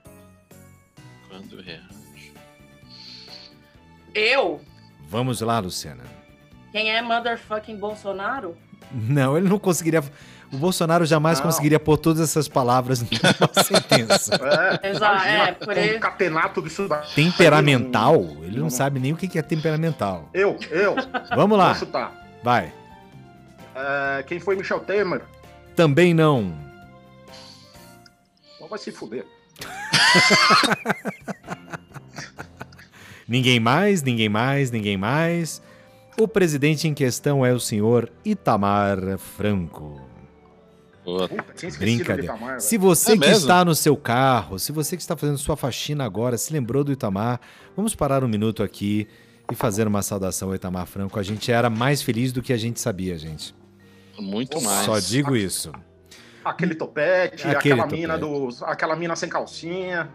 Quando 1.28 1.60
reage. 1.60 2.34
Eu? 4.14 4.62
Vamos 5.10 5.41
lá, 5.41 5.58
Luciana. 5.58 6.04
Quem 6.72 6.91
é 6.91 7.02
motherfucking 7.02 7.78
Bolsonaro? 7.78 8.56
Não, 8.91 9.36
ele 9.36 9.49
não 9.49 9.58
conseguiria. 9.58 10.04
O 10.52 10.57
Bolsonaro 10.57 11.06
jamais 11.06 11.40
Não. 11.40 11.45
conseguiria 11.48 11.80
pôr 11.80 11.98
todas 11.98 12.22
essas 12.22 12.48
palavras 12.48 13.02
numa 13.02 13.10
sentença. 13.64 14.36
É, 14.82 14.90
Exato, 14.91 15.15
imagina 15.15 15.48
é, 15.48 15.52
por 15.52 15.78
aí. 15.78 15.94
concatenato 15.95 16.61
disso 16.61 16.88
daí. 16.88 17.06
Temperamental? 17.14 18.15
Ele 18.44 18.57
não 18.60 18.69
sabe 18.69 18.99
nem 18.99 19.11
o 19.11 19.18
que 19.18 19.38
é 19.38 19.41
temperamental. 19.41 20.30
Eu, 20.34 20.57
eu. 20.72 20.95
Vamos 21.36 21.57
lá, 21.57 21.76
vai. 22.44 22.72
É, 23.76 24.24
quem 24.24 24.40
foi 24.40 24.56
Michel 24.56 24.80
Temer? 24.80 25.22
Também 25.76 26.14
não. 26.14 26.53
Então 28.56 28.68
vai 28.69 28.80
se 28.80 28.91
fuder. 28.91 29.26
Ninguém 33.28 33.60
mais, 33.60 34.02
ninguém 34.02 34.30
mais, 34.30 34.72
ninguém 34.72 34.95
mais. 34.95 35.61
O 36.18 36.28
presidente 36.30 36.88
em 36.88 36.94
questão 36.94 37.45
é 37.45 37.52
o 37.52 37.60
senhor 37.60 38.10
Itamar 38.24 39.18
Franco. 39.18 40.07
Brincadeira. 41.80 42.34
do 42.34 42.36
Itamar. 42.38 42.60
Se 42.60 42.78
você 42.78 43.12
É 43.12 43.14
que 43.14 43.20
mesmo? 43.20 43.36
está 43.38 43.64
no 43.64 43.74
seu 43.74 43.96
carro, 43.96 44.60
se 44.60 44.72
você 44.72 44.96
que 44.96 45.02
está 45.02 45.16
fazendo 45.16 45.38
sua 45.38 45.56
faxina 45.56 46.04
agora, 46.04 46.38
se 46.38 46.52
lembrou 46.52 46.84
do 46.84 46.92
Itamar, 46.92 47.40
vamos 47.76 47.96
parar 47.96 48.24
um 48.24 48.28
minuto 48.28 48.62
aqui 48.62 49.08
e 49.52 49.56
fazer 49.56 49.88
uma 49.88 50.02
saudação 50.02 50.50
ao 50.50 50.56
Itamar 50.56 50.86
Franco. 50.86 51.18
A 51.20 51.24
gente 51.24 51.52
era 51.52 51.70
mais 51.70 52.02
feliz 52.02 52.32
do 52.34 52.42
que 52.42 52.52
a 52.52 52.58
gente 52.58 52.80
sabia, 52.82 53.18
gente. 53.18 53.56
muito 54.20 54.62
mais. 54.62 54.86
Só 54.86 55.00
digo 55.00 55.36
isso. 55.36 55.72
Aquele 56.44 56.76
topete, 56.76 57.44
Aquele 57.44 57.56
aquela 57.56 57.84
topete. 57.84 58.02
mina 58.02 58.18
dos, 58.18 58.62
aquela 58.64 58.96
mina 58.96 59.16
sem 59.16 59.30
calcinha. 59.30 60.10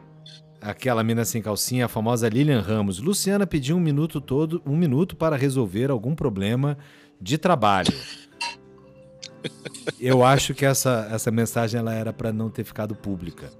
Aquela 0.60 1.02
mina 1.02 1.24
sem 1.24 1.42
calcinha, 1.42 1.86
a 1.86 1.88
famosa 1.88 2.28
Lilian 2.28 2.60
Ramos. 2.60 2.98
Luciana 3.00 3.46
pediu 3.46 3.76
um 3.76 3.80
minuto 3.80 4.20
todo, 4.20 4.62
um 4.64 4.76
minuto 4.76 5.16
para 5.16 5.36
resolver 5.36 5.90
algum 5.90 6.14
problema 6.14 6.78
de 7.20 7.36
trabalho. 7.36 7.92
Eu 10.00 10.24
acho 10.24 10.54
que 10.54 10.64
essa, 10.64 11.08
essa 11.10 11.30
mensagem 11.30 11.78
ela 11.78 11.94
era 11.94 12.12
para 12.12 12.32
não 12.32 12.50
ter 12.50 12.64
ficado 12.64 12.94
pública. 12.94 13.50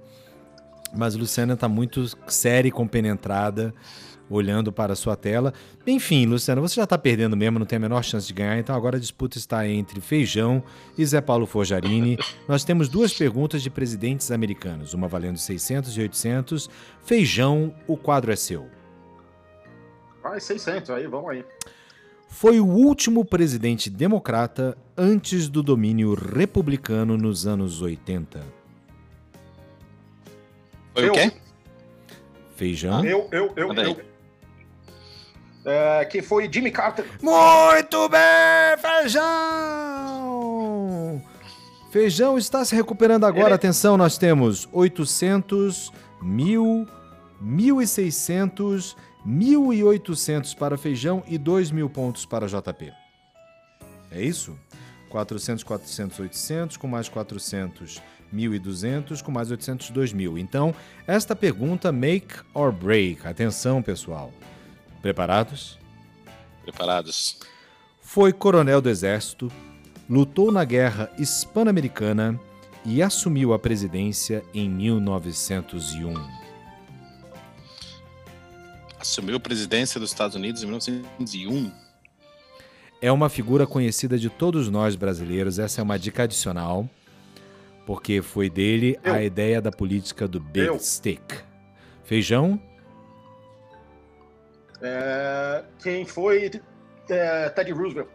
Mas 0.93 1.15
Luciana 1.15 1.53
está 1.53 1.67
muito 1.67 2.05
séria 2.27 2.67
e 2.67 2.71
compenetrada, 2.71 3.73
olhando 4.29 4.71
para 4.71 4.93
a 4.93 4.95
sua 4.95 5.15
tela. 5.15 5.53
Enfim, 5.85 6.25
Luciana, 6.25 6.61
você 6.61 6.75
já 6.75 6.83
está 6.83 6.97
perdendo 6.97 7.35
mesmo, 7.35 7.59
não 7.59 7.65
tem 7.65 7.77
a 7.77 7.79
menor 7.79 8.03
chance 8.03 8.27
de 8.27 8.33
ganhar, 8.33 8.57
então 8.57 8.75
agora 8.75 8.97
a 8.97 8.99
disputa 8.99 9.37
está 9.37 9.67
entre 9.67 9.99
Feijão 9.99 10.63
e 10.97 11.05
Zé 11.05 11.19
Paulo 11.19 11.45
Forjarini. 11.45 12.17
Nós 12.47 12.63
temos 12.63 12.87
duas 12.87 13.13
perguntas 13.13 13.61
de 13.61 13.69
presidentes 13.69 14.31
americanos, 14.31 14.93
uma 14.93 15.07
valendo 15.07 15.37
600 15.37 15.97
e 15.97 16.01
800. 16.01 16.69
Feijão, 17.03 17.73
o 17.87 17.97
quadro 17.97 18.31
é 18.31 18.35
seu. 18.35 18.67
Vai, 20.21 20.39
600 20.39 20.89
aí, 20.91 21.07
vamos 21.07 21.31
aí. 21.31 21.45
Foi 22.33 22.59
o 22.59 22.65
último 22.65 23.23
presidente 23.23 23.89
democrata 23.91 24.75
antes 24.97 25.47
do 25.47 25.61
domínio 25.61 26.15
republicano 26.15 27.15
nos 27.15 27.45
anos 27.45 27.79
80. 27.81 28.41
Foi 30.93 31.03
o 31.03 31.07
Eu- 31.07 31.13
quê? 31.13 31.31
Feijão? 32.55 33.05
Eu, 33.05 33.27
eu, 33.31 33.53
eu, 33.55 33.71
eu. 33.73 33.97
É, 35.65 36.03
que 36.05 36.21
foi 36.23 36.49
Jimmy 36.51 36.71
Carter. 36.71 37.05
Muito 37.21 38.09
bem, 38.09 38.19
Feijão! 38.81 39.21
Feijão 41.91 42.37
está 42.37 42.65
se 42.65 42.75
recuperando 42.75 43.25
agora. 43.25 43.49
Ele- 43.49 43.53
Atenção, 43.55 43.95
nós 43.95 44.17
temos 44.17 44.67
800, 44.73 45.91
1000, 46.21 46.87
1600, 47.39 48.97
1800 49.25 50.53
para 50.53 50.77
Feijão 50.77 51.23
e 51.27 51.37
2 51.37 51.71
mil 51.71 51.89
pontos 51.89 52.25
para 52.25 52.47
JP. 52.47 52.91
É 54.11 54.21
isso? 54.21 54.57
400, 55.09 55.63
400, 55.63 56.19
800, 56.19 56.77
com 56.77 56.87
mais 56.87 57.07
400, 57.07 58.01
1.200, 58.33 59.21
com 59.21 59.31
mais 59.31 59.51
800, 59.51 59.91
2.000. 59.91 60.39
Então, 60.39 60.73
esta 61.05 61.35
pergunta 61.35 61.91
make 61.91 62.35
or 62.53 62.71
break. 62.71 63.25
Atenção, 63.27 63.81
pessoal. 63.81 64.33
Preparados? 65.01 65.77
Preparados? 66.63 67.39
Foi 68.01 68.33
coronel 68.33 68.81
do 68.81 68.89
Exército, 68.89 69.51
lutou 70.09 70.51
na 70.51 70.63
Guerra 70.63 71.11
Hispano-Americana 71.17 72.39
e 72.85 73.01
assumiu 73.01 73.53
a 73.53 73.59
presidência 73.59 74.43
em 74.53 74.69
1901. 74.69 76.42
Assumiu 79.03 79.35
a 79.35 79.39
presidência 79.39 79.99
dos 79.99 80.11
Estados 80.11 80.33
Unidos 80.33 80.63
em 80.63 80.65
1901. 80.65 81.69
É 83.01 83.11
uma 83.11 83.27
figura 83.27 83.67
conhecida 83.67 84.17
de 84.17 84.29
todos 84.29 84.69
nós 84.69 84.95
brasileiros, 84.95 85.59
essa 85.59 85.81
é 85.81 85.83
uma 85.83 85.99
dica 85.99 86.23
adicional, 86.23 86.89
porque 87.85 88.21
foi 88.21 88.49
dele 88.49 88.97
a 89.03 89.19
Eu. 89.21 89.25
ideia 89.25 89.61
da 89.61 89.71
política 89.71 90.25
do 90.25 90.39
Big 90.39 90.67
Eu. 90.67 90.79
Stick. 90.79 91.19
Feijão? 92.05 92.57
É, 94.81 95.65
quem 95.83 96.05
foi 96.05 96.49
é, 97.09 97.49
Teddy 97.49 97.73
Roosevelt. 97.73 98.07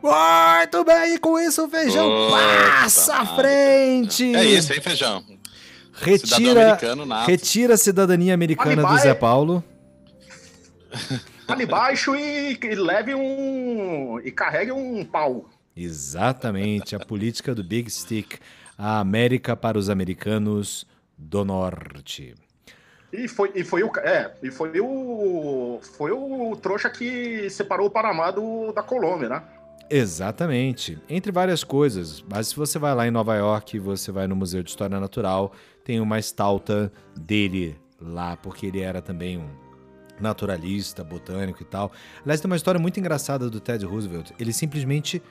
Muito 0.00 0.84
bem, 0.84 1.14
e 1.16 1.18
com 1.18 1.36
isso 1.40 1.64
o 1.64 1.68
Feijão 1.68 2.30
passa 2.30 3.16
à 3.16 3.26
frente! 3.26 4.36
É 4.36 4.44
isso, 4.44 4.72
hein, 4.72 4.80
Feijão? 4.80 5.20
Cidadão 5.20 6.54
Retira, 6.74 6.78
retira 7.26 7.74
a 7.74 7.76
cidadania 7.76 8.32
americana 8.34 8.86
do. 8.86 8.98
Zé 8.98 9.14
Paulo. 9.14 9.64
Ali 11.46 11.66
baixo 11.66 12.14
e, 12.14 12.58
e 12.62 12.74
leve 12.74 13.14
um. 13.14 14.20
e 14.20 14.30
carregue 14.30 14.72
um 14.72 15.04
pau. 15.04 15.48
Exatamente, 15.76 16.96
a 16.96 16.98
política 16.98 17.54
do 17.54 17.62
Big 17.62 17.90
Stick, 17.90 18.38
a 18.76 18.98
América 18.98 19.56
para 19.56 19.78
os 19.78 19.88
americanos 19.88 20.86
do 21.16 21.44
Norte. 21.44 22.34
E 23.12 23.26
foi, 23.28 23.52
e 23.54 23.64
foi 23.64 23.82
o. 23.82 23.90
É, 23.98 24.34
e 24.42 24.50
foi 24.50 24.80
o. 24.80 25.80
Foi 25.96 26.10
o 26.10 26.56
trouxa 26.56 26.90
que 26.90 27.48
separou 27.48 27.86
o 27.86 27.90
Panamá 27.90 28.30
do, 28.30 28.72
da 28.72 28.82
Colômbia, 28.82 29.28
né? 29.28 29.42
Exatamente, 29.90 30.98
entre 31.08 31.32
várias 31.32 31.64
coisas. 31.64 32.22
Mas 32.30 32.48
se 32.48 32.56
você 32.56 32.78
vai 32.78 32.94
lá 32.94 33.06
em 33.06 33.10
Nova 33.10 33.34
York, 33.36 33.78
você 33.78 34.12
vai 34.12 34.26
no 34.26 34.36
Museu 34.36 34.62
de 34.62 34.68
História 34.68 35.00
Natural, 35.00 35.52
tem 35.82 35.98
uma 35.98 36.18
estátua 36.18 36.92
dele 37.16 37.78
lá, 37.98 38.36
porque 38.36 38.66
ele 38.66 38.80
era 38.80 39.00
também 39.00 39.38
um 39.38 39.67
naturalista, 40.20 41.04
botânico 41.04 41.62
e 41.62 41.64
tal. 41.64 41.92
Aliás, 42.22 42.40
tem 42.40 42.50
uma 42.50 42.56
história 42.56 42.80
muito 42.80 42.98
engraçada 42.98 43.48
do 43.48 43.60
Ted 43.60 43.84
Roosevelt. 43.84 44.30
Ele 44.38 44.52
simplesmente 44.52 45.22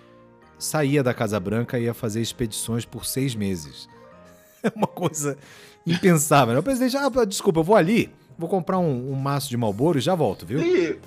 saía 0.57 1.03
da 1.03 1.13
Casa 1.13 1.39
Branca 1.39 1.77
e 1.79 1.83
ia 1.83 1.93
fazer 1.93 2.21
expedições 2.21 2.85
por 2.85 3.05
seis 3.05 3.35
meses. 3.35 3.87
É 4.63 4.71
uma 4.75 4.87
coisa 4.87 5.37
impensável. 5.85 6.55
né? 6.55 6.59
O 6.59 6.63
presidente, 6.63 6.97
ah, 6.97 7.09
desculpa, 7.25 7.59
eu 7.59 7.63
vou 7.63 7.75
ali, 7.75 8.11
vou 8.37 8.49
comprar 8.49 8.79
um, 8.79 9.11
um 9.11 9.15
maço 9.15 9.49
de 9.49 9.55
Malboro 9.55 9.99
e 9.99 10.01
já 10.01 10.15
volto, 10.15 10.47
viu? 10.47 10.59
Ele, 10.59 10.99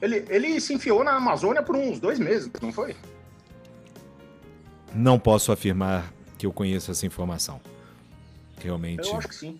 ele, 0.00 0.24
ele 0.28 0.60
se 0.60 0.72
enfiou 0.72 1.04
na 1.04 1.12
Amazônia 1.12 1.62
por 1.62 1.76
uns 1.76 2.00
dois 2.00 2.18
meses, 2.18 2.50
não 2.62 2.72
foi? 2.72 2.96
Não 4.94 5.18
posso 5.18 5.52
afirmar 5.52 6.12
que 6.38 6.46
eu 6.46 6.52
conheço 6.52 6.90
essa 6.90 7.04
informação. 7.04 7.60
Realmente 8.58 9.06
Eu 9.06 9.16
acho 9.16 9.28
que 9.28 9.34
sim. 9.34 9.58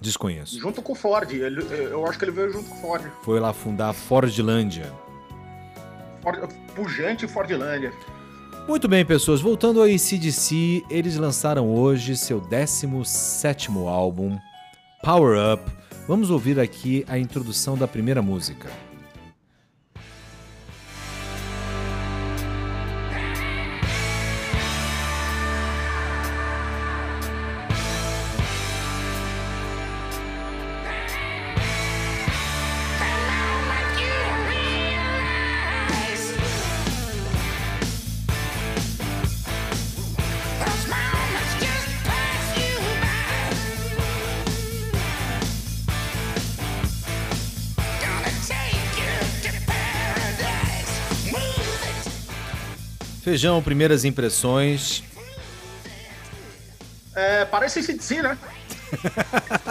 Desconheço. 0.00 0.58
Junto 0.58 0.80
com 0.80 0.92
o 0.92 0.94
Ford. 0.94 1.30
Ele, 1.32 1.60
eu 1.90 2.06
acho 2.06 2.18
que 2.18 2.24
ele 2.24 2.32
veio 2.32 2.52
junto 2.52 2.68
com 2.68 2.76
o 2.76 2.80
Ford. 2.80 3.10
Foi 3.22 3.40
lá 3.40 3.52
fundar 3.52 3.90
a 3.90 3.92
Fordlândia. 3.92 4.92
Ford 6.22 6.48
pujante 6.74 7.26
Fordlândia. 7.26 7.92
Muito 8.68 8.86
bem, 8.86 9.04
pessoas. 9.04 9.40
Voltando 9.40 9.80
ao 9.80 9.86
ACDC, 9.86 10.84
eles 10.90 11.16
lançaram 11.16 11.74
hoje 11.74 12.16
seu 12.16 12.40
17º 12.40 13.88
álbum, 13.88 14.38
Power 15.02 15.38
Up. 15.54 15.72
Vamos 16.06 16.30
ouvir 16.30 16.60
aqui 16.60 17.04
a 17.08 17.18
introdução 17.18 17.76
da 17.76 17.88
primeira 17.88 18.20
música. 18.20 18.68
Feijão, 53.38 53.62
primeiras 53.62 54.04
impressões. 54.04 55.04
É, 57.14 57.44
parece 57.44 57.96
si, 58.00 58.20
né? 58.20 58.36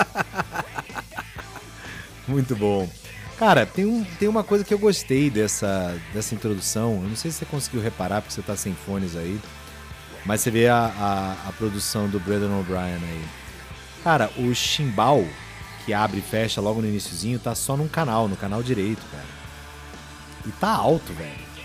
Muito 2.25 2.55
bom. 2.55 2.89
Cara, 3.37 3.65
tem, 3.65 3.85
um, 3.85 4.05
tem 4.05 4.29
uma 4.29 4.41
coisa 4.41 4.63
que 4.63 4.73
eu 4.73 4.79
gostei 4.79 5.29
dessa, 5.29 5.99
dessa 6.13 6.33
introdução. 6.33 7.01
Eu 7.03 7.09
não 7.09 7.15
sei 7.17 7.29
se 7.29 7.39
você 7.39 7.45
conseguiu 7.45 7.81
reparar, 7.81 8.21
porque 8.21 8.35
você 8.35 8.41
tá 8.41 8.55
sem 8.55 8.73
fones 8.73 9.17
aí. 9.17 9.37
Mas 10.25 10.39
você 10.39 10.49
vê 10.49 10.69
a, 10.69 10.85
a, 10.85 11.49
a 11.49 11.51
produção 11.51 12.07
do 12.07 12.21
Brandon 12.21 12.61
O'Brien 12.61 12.95
aí. 12.95 13.25
Cara, 14.01 14.31
o 14.37 14.55
chimbal 14.55 15.25
que 15.85 15.93
abre 15.93 16.19
e 16.19 16.21
fecha 16.21 16.61
logo 16.61 16.79
no 16.79 16.87
iniciozinho 16.87 17.37
tá 17.37 17.53
só 17.53 17.75
num 17.75 17.89
canal, 17.89 18.29
no 18.29 18.37
canal 18.37 18.63
direito, 18.63 19.05
cara. 19.11 19.25
E 20.45 20.51
tá 20.51 20.69
alto, 20.69 21.11
velho. 21.11 21.56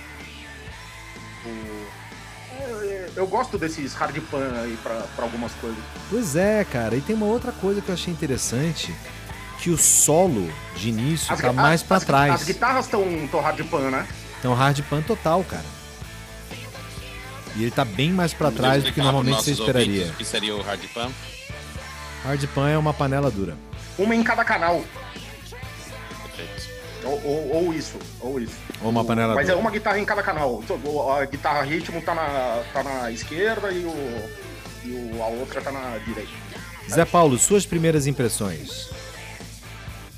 Eu, 3.16 3.26
gosto 3.26 3.58
desses 3.58 3.92
hard 3.94 4.16
pan 4.30 4.50
aí 4.62 4.76
pra, 4.82 4.94
pra 5.14 5.24
algumas 5.24 5.52
coisas. 5.54 5.78
Pois 6.08 6.34
é, 6.36 6.64
cara. 6.64 6.96
E 6.96 7.00
tem 7.00 7.14
uma 7.14 7.26
outra 7.26 7.52
coisa 7.52 7.80
que 7.80 7.88
eu 7.88 7.94
achei 7.94 8.12
interessante, 8.12 8.94
que 9.60 9.70
o 9.70 9.76
solo 9.76 10.50
de 10.76 10.88
início 10.88 11.28
tá 11.36 11.48
gui- 11.50 11.52
mais 11.56 11.82
pra 11.82 11.98
as, 11.98 12.04
trás. 12.04 12.34
As 12.34 12.44
guitarras 12.44 12.86
estão 12.86 13.04
hard 13.40 13.60
pan, 13.68 13.90
né? 13.90 14.06
Então 14.38 14.54
hard 14.54 14.80
pan 14.82 15.02
total, 15.02 15.44
cara. 15.44 15.64
E 17.54 17.62
ele 17.62 17.70
tá 17.70 17.84
bem 17.84 18.10
mais 18.12 18.32
pra 18.32 18.50
trás 18.50 18.82
do 18.82 18.92
que 18.92 19.00
normalmente 19.00 19.42
você 19.44 19.52
esperaria. 19.52 20.06
O 20.06 20.14
que 20.14 20.24
seria 20.24 20.56
o 20.56 20.62
hard 20.62 20.80
pan? 20.94 21.10
Hard 22.24 22.44
pan 22.54 22.68
é 22.70 22.78
uma 22.78 22.94
panela 22.94 23.30
dura. 23.30 23.56
Uma 23.98 24.14
em 24.14 24.22
cada 24.22 24.42
canal. 24.44 24.82
Ou, 27.04 27.20
ou- 27.24 27.54
ou 27.66 27.74
isso, 27.74 27.98
ou 28.20 28.38
isso. 28.40 28.54
Ou 28.80 28.90
uma 28.90 29.04
panela 29.04 29.34
Mas 29.34 29.48
é 29.48 29.54
uma 29.54 29.70
guitarra 29.70 29.98
em 29.98 30.04
cada 30.04 30.22
canal. 30.22 30.60
Então, 30.62 30.78
A 31.12 31.24
guitarra 31.24 31.62
ritmo 31.62 32.00
tá 32.02 32.14
na, 32.14 32.62
tá 32.72 32.82
na 32.82 33.10
esquerda 33.10 33.72
e, 33.72 33.84
o, 33.84 34.30
e 34.84 34.90
o- 35.16 35.22
a 35.22 35.26
outra 35.26 35.60
tá 35.60 35.72
na 35.72 35.98
direita. 35.98 36.30
Zé 36.88 37.04
Paulo, 37.04 37.38
suas 37.38 37.64
primeiras 37.66 38.06
impressões. 38.06 38.88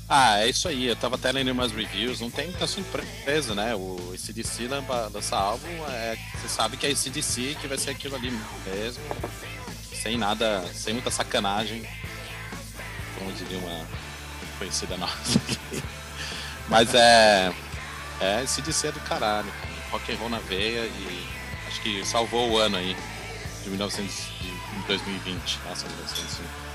Ah, 0.07 0.39
é 0.41 0.49
isso 0.49 0.67
aí. 0.67 0.85
Eu 0.87 0.95
tava 0.95 1.15
até 1.15 1.31
lendo 1.31 1.51
umas 1.51 1.71
reviews. 1.71 2.21
Não 2.21 2.29
tem 2.29 2.45
muita 2.47 2.67
surpresa, 2.67 3.55
né? 3.55 3.73
O 3.75 4.13
ACDC 4.13 4.67
lança 4.67 5.09
lança 5.11 5.35
álbum. 5.35 5.67
É, 5.89 6.15
você 6.39 6.47
sabe 6.47 6.77
que 6.77 6.85
é 6.85 6.91
ACDC 6.91 7.57
que 7.59 7.67
vai 7.67 7.77
ser 7.77 7.89
aquilo 7.91 8.15
ali 8.15 8.31
mesmo. 8.67 9.01
Sem 9.93 10.17
nada, 10.17 10.63
sem 10.73 10.93
muita 10.93 11.09
sacanagem. 11.09 11.83
Como 13.17 13.31
diria 13.31 13.57
uma 13.57 13.85
conhecida 14.59 14.95
nossa 14.97 15.39
aqui. 15.39 15.83
Mas 16.69 16.93
é. 16.93 17.51
É 18.19 18.41
ACDC 18.41 18.87
é 18.87 18.91
do 18.91 18.99
caralho, 19.01 19.47
cara. 19.47 19.75
Rock 19.91 20.11
and 20.11 20.17
roll 20.17 20.29
na 20.29 20.39
veia 20.39 20.85
e 20.85 21.27
acho 21.67 21.81
que 21.81 22.05
salvou 22.05 22.51
o 22.51 22.57
ano 22.57 22.77
aí. 22.77 22.95
De 23.63 23.69
1900, 23.69 24.15
de 24.41 24.53
2020. 24.87 25.59
Nossa, 25.67 25.87
1920. 25.87 26.65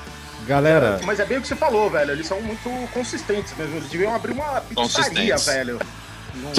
Galera, 0.46 1.00
Mas 1.04 1.20
é 1.20 1.24
bem 1.24 1.38
o 1.38 1.42
que 1.42 1.48
você 1.48 1.56
falou, 1.56 1.90
velho. 1.90 2.12
Eles 2.12 2.26
são 2.26 2.40
muito 2.40 2.70
consistentes 2.92 3.54
mesmo. 3.56 3.76
Eles 3.76 3.88
deviam 3.88 4.14
abrir 4.14 4.32
uma 4.32 4.60
pizzaria, 4.60 5.36
velho. 5.36 5.78
Não... 6.34 6.52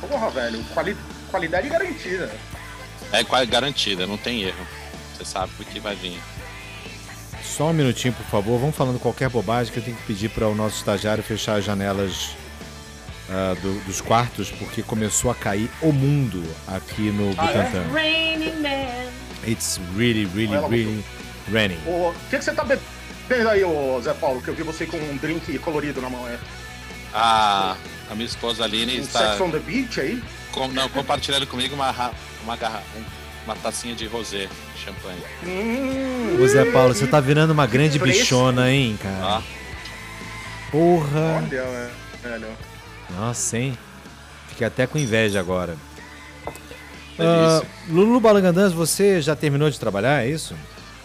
Porra, 0.08 0.30
velho. 0.30 0.64
Quali... 0.74 0.96
Qualidade 1.30 1.68
garantida. 1.68 2.32
É 3.12 3.22
garantida, 3.46 4.06
não 4.06 4.16
tem 4.16 4.42
erro. 4.42 4.66
Você 5.14 5.24
sabe 5.24 5.52
o 5.60 5.64
que 5.64 5.78
vai 5.78 5.94
vir. 5.94 6.20
Só 7.56 7.70
um 7.70 7.72
minutinho, 7.72 8.12
por 8.14 8.26
favor. 8.26 8.58
Vamos 8.58 8.74
falando 8.76 8.98
qualquer 8.98 9.28
bobagem 9.28 9.72
que 9.72 9.78
eu 9.78 9.82
tenho 9.84 9.96
que 9.96 10.02
pedir 10.04 10.28
para 10.30 10.48
o 10.48 10.54
nosso 10.54 10.76
estagiário 10.78 11.22
fechar 11.22 11.56
as 11.58 11.64
janelas 11.64 12.30
ah, 13.30 13.54
do- 13.62 13.80
dos 13.84 14.00
quartos 14.00 14.50
porque 14.50 14.82
começou 14.82 15.30
a 15.30 15.34
cair 15.34 15.70
o 15.80 15.92
mundo 15.92 16.42
aqui 16.66 17.10
no 17.10 17.34
Ah, 17.38 17.50
é? 17.50 17.62
Butantã. 17.62 17.92
Raining 17.92 18.60
Man. 18.60 19.12
It's 19.46 19.80
really, 19.96 20.24
really, 20.34 20.54
Ela 20.54 20.68
really 20.68 21.04
raining. 21.52 21.78
O 21.86 22.12
que, 22.30 22.38
que 22.38 22.44
você 22.44 22.52
tá 22.52 22.64
bebendo 22.64 23.48
aí, 23.50 23.62
ô 23.64 24.00
Zé 24.02 24.14
Paulo? 24.14 24.40
Que 24.42 24.48
eu 24.48 24.54
vi 24.54 24.62
você 24.62 24.86
com 24.86 24.96
um 24.96 25.16
drink 25.16 25.58
colorido 25.58 26.00
na 26.00 26.08
mão. 26.10 26.26
É 26.28 26.38
A, 27.12 27.76
a 28.10 28.14
minha 28.14 28.26
esposa 28.26 28.64
Aline 28.64 28.98
um 28.98 29.02
está 29.02 29.30
Sex 29.30 29.40
on 29.40 29.50
the 29.50 29.58
Beach 29.58 30.00
aí? 30.00 30.22
com- 30.52 30.68
não, 30.68 30.88
compartilhando 30.88 31.46
comigo 31.46 31.74
uma, 31.74 32.10
uma, 32.42 32.56
garra, 32.56 32.82
uma 33.44 33.54
tacinha 33.56 33.94
de 33.94 34.06
rosé, 34.06 34.48
de 34.74 34.80
champanhe. 34.80 35.18
Hum, 35.44 36.42
Ô 36.42 36.46
Zé 36.48 36.64
Paulo, 36.72 36.94
você 36.94 37.06
tá 37.06 37.20
virando 37.20 37.52
uma 37.52 37.66
grande 37.66 37.98
fresco. 37.98 38.20
bichona, 38.22 38.70
hein, 38.70 38.98
cara? 39.02 39.42
Porra! 40.70 41.42
Olha, 41.44 41.90
velho. 42.22 42.46
Nossa, 43.16 43.58
hein? 43.58 43.78
Fiquei 44.48 44.66
até 44.66 44.86
com 44.86 44.98
inveja 44.98 45.38
agora. 45.40 45.76
Ah, 47.18 47.62
Lulu 47.88 48.18
Balangandãs, 48.18 48.72
você 48.72 49.20
já 49.20 49.36
terminou 49.36 49.70
de 49.70 49.78
trabalhar, 49.78 50.24
é 50.24 50.28
isso? 50.30 50.54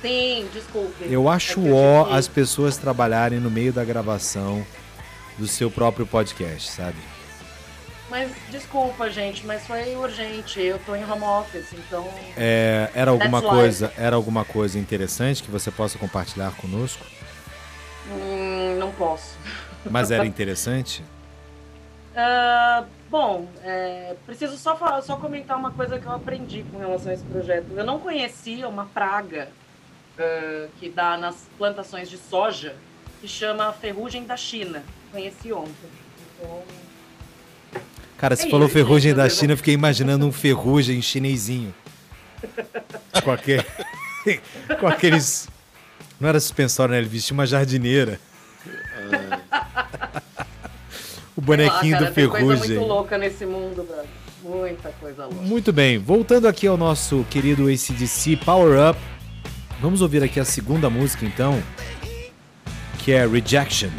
Sim, 0.01 0.47
desculpe. 0.53 1.05
Eu 1.09 1.27
acho 1.29 1.59
É 1.67 1.71
ó 1.71 2.13
as 2.13 2.27
pessoas 2.27 2.77
trabalharem 2.77 3.39
no 3.39 3.51
meio 3.51 3.71
da 3.73 3.83
gravação 3.83 4.65
do 5.37 5.47
seu 5.47 5.69
próprio 5.69 6.05
podcast, 6.05 6.71
sabe? 6.71 6.97
Mas 8.09 8.31
desculpa, 8.49 9.09
gente, 9.09 9.45
mas 9.45 9.65
foi 9.67 9.95
urgente. 9.95 10.59
Eu 10.59 10.79
tô 10.79 10.95
em 10.95 11.03
home 11.03 11.23
office, 11.23 11.73
então. 11.73 12.07
É, 12.35 12.89
era 12.93 13.11
alguma 13.11 13.39
That's 13.39 13.43
life. 13.43 13.55
coisa, 13.55 13.93
era 13.97 14.15
alguma 14.15 14.43
coisa 14.43 14.79
interessante 14.79 15.43
que 15.43 15.51
você 15.51 15.69
possa 15.69 15.97
compartilhar 15.99 16.51
conosco? 16.55 17.05
hum, 18.11 18.77
não 18.79 18.91
posso. 18.93 19.37
Mas 19.89 20.09
era 20.09 20.25
interessante? 20.27 21.03
Ah, 22.15 22.85
bom, 23.09 23.47
é, 23.63 24.15
preciso 24.25 24.57
só, 24.57 24.75
falar, 24.75 25.01
só 25.01 25.15
comentar 25.15 25.57
uma 25.57 25.71
coisa 25.71 25.99
que 25.99 26.05
eu 26.05 26.11
aprendi 26.11 26.63
com 26.71 26.79
relação 26.79 27.11
a 27.11 27.13
esse 27.13 27.23
projeto. 27.23 27.67
Eu 27.75 27.85
não 27.85 27.99
conhecia 27.99 28.67
uma 28.67 28.85
praga 28.85 29.49
ah, 30.17 30.67
que 30.79 30.89
dá 30.89 31.15
nas 31.17 31.47
plantações 31.57 32.09
de 32.09 32.17
soja 32.17 32.75
que 33.21 33.27
chama 33.27 33.71
ferrugem 33.71 34.23
da 34.25 34.35
China. 34.35 34.83
Conheci 35.11 35.53
ontem. 35.53 35.89
Então, 36.39 36.63
Cara, 38.19 38.35
você 38.35 38.47
É 38.47 38.49
falou 38.49 38.65
isso, 38.65 38.73
ferrugem 38.73 39.11
gente, 39.11 39.17
da 39.17 39.29
China, 39.29 39.53
eu 39.53 39.57
fiquei 39.57 39.73
imaginando 39.73 40.27
um 40.27 40.31
ferrugem 40.31 41.01
chinesinho. 41.01 41.73
Com 43.23 43.31
aquele. 43.31 43.63
com 44.79 44.87
aqueles. 44.87 45.47
Não 46.19 46.27
era 46.27 46.39
suspensório, 46.39 46.91
né? 46.91 46.99
Ele 46.99 47.07
vestia 47.07 47.33
uma 47.33 47.47
jardineira. 47.47 48.19
o 51.33 51.39
bonequinho 51.39 51.93
cara, 51.93 52.07
do 52.07 52.13
tem 52.13 52.27
coisa 52.27 52.45
ferrugem. 52.45 52.77
muito 52.77 52.89
louca 52.89 53.17
nesse 53.17 53.45
mundo, 53.45 53.83
brother. 53.83 54.05
Muita 54.43 54.89
coisa 54.89 55.25
louca. 55.25 55.41
Muito 55.41 55.71
bem, 55.71 55.97
voltando 55.97 56.47
aqui 56.47 56.67
ao 56.67 56.77
nosso 56.77 57.25
querido 57.29 57.67
ACDC 57.67 58.37
Power 58.37 58.89
Up, 58.89 58.99
vamos 59.81 60.01
ouvir 60.01 60.23
aqui 60.23 60.39
a 60.39 60.45
segunda 60.45 60.89
música 60.89 61.25
então, 61.25 61.61
que 62.99 63.11
é 63.11 63.25
Rejection. 63.25 63.89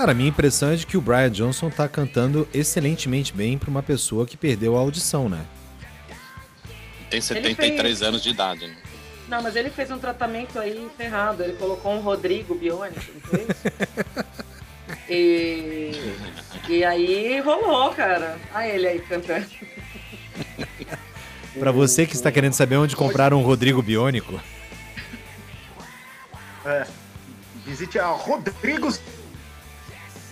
Cara, 0.00 0.12
a 0.12 0.14
minha 0.14 0.30
impressão 0.30 0.70
é 0.70 0.76
de 0.76 0.86
que 0.86 0.96
o 0.96 1.00
Brian 1.02 1.30
Johnson 1.30 1.68
tá 1.68 1.86
cantando 1.86 2.48
excelentemente 2.54 3.34
bem 3.34 3.58
pra 3.58 3.68
uma 3.68 3.82
pessoa 3.82 4.24
que 4.24 4.34
perdeu 4.34 4.74
a 4.74 4.80
audição, 4.80 5.28
né? 5.28 5.44
tem 7.10 7.20
73 7.20 8.00
anos 8.00 8.22
de 8.22 8.30
idade. 8.30 8.66
Né? 8.66 8.76
Não, 9.28 9.42
mas 9.42 9.56
ele 9.56 9.68
fez 9.68 9.90
um 9.90 9.98
tratamento 9.98 10.58
aí 10.58 10.88
ferrado. 10.96 11.42
Ele 11.42 11.52
colocou 11.52 11.92
um 11.92 12.00
Rodrigo 12.00 12.54
Biônico, 12.54 12.98
não 13.12 13.20
foi 13.20 13.40
isso? 13.40 14.24
E, 15.06 15.92
e 16.68 16.84
aí 16.84 17.40
rolou, 17.40 17.90
cara. 17.92 18.38
Olha 18.54 18.68
ele 18.68 18.86
aí 18.86 19.00
cantando. 19.00 19.46
Pra 21.58 21.72
você 21.72 22.06
que 22.06 22.14
está 22.14 22.32
querendo 22.32 22.54
saber 22.54 22.76
onde 22.76 22.96
comprar 22.96 23.34
um 23.34 23.42
Rodrigo 23.42 23.82
Biônico, 23.82 24.40
É, 26.64 26.86
visite 27.66 27.98
a 27.98 28.06
Rodrigos. 28.06 29.00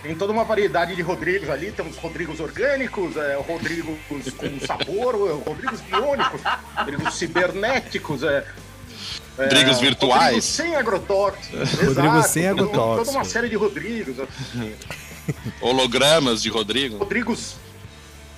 Tem 0.02 0.14
toda 0.14 0.32
uma 0.32 0.44
variedade 0.44 0.94
de 0.94 1.02
Rodrigos 1.02 1.50
ali. 1.50 1.72
Temos 1.72 1.96
Rodrigos 1.96 2.38
orgânicos, 2.40 3.16
é, 3.16 3.34
Rodrigos 3.36 3.98
com 4.36 4.60
sabor, 4.66 5.14
é, 5.14 5.48
Rodrigos 5.50 5.80
biônicos, 5.80 6.40
Rodrigos 6.76 7.14
cibernéticos, 7.14 8.22
é, 8.22 8.44
é, 9.38 9.42
Rodrigos 9.42 9.80
virtuais. 9.80 10.22
Rodrigos 10.24 10.44
sem 10.44 10.76
agrotóxicos. 10.76 11.58
Rodrigos 11.72 11.88
exato, 11.98 12.28
sem 12.28 12.42
toda- 12.48 12.52
agrotóxicos. 12.62 13.06
Toda 13.06 13.18
uma 13.18 13.24
série 13.24 13.48
de 13.48 13.56
Rodrigos. 13.56 14.16
é, 14.20 14.24
Hologramas 15.60 16.42
de 16.42 16.48
Rodrigo. 16.48 16.98
Rodrigos. 16.98 17.56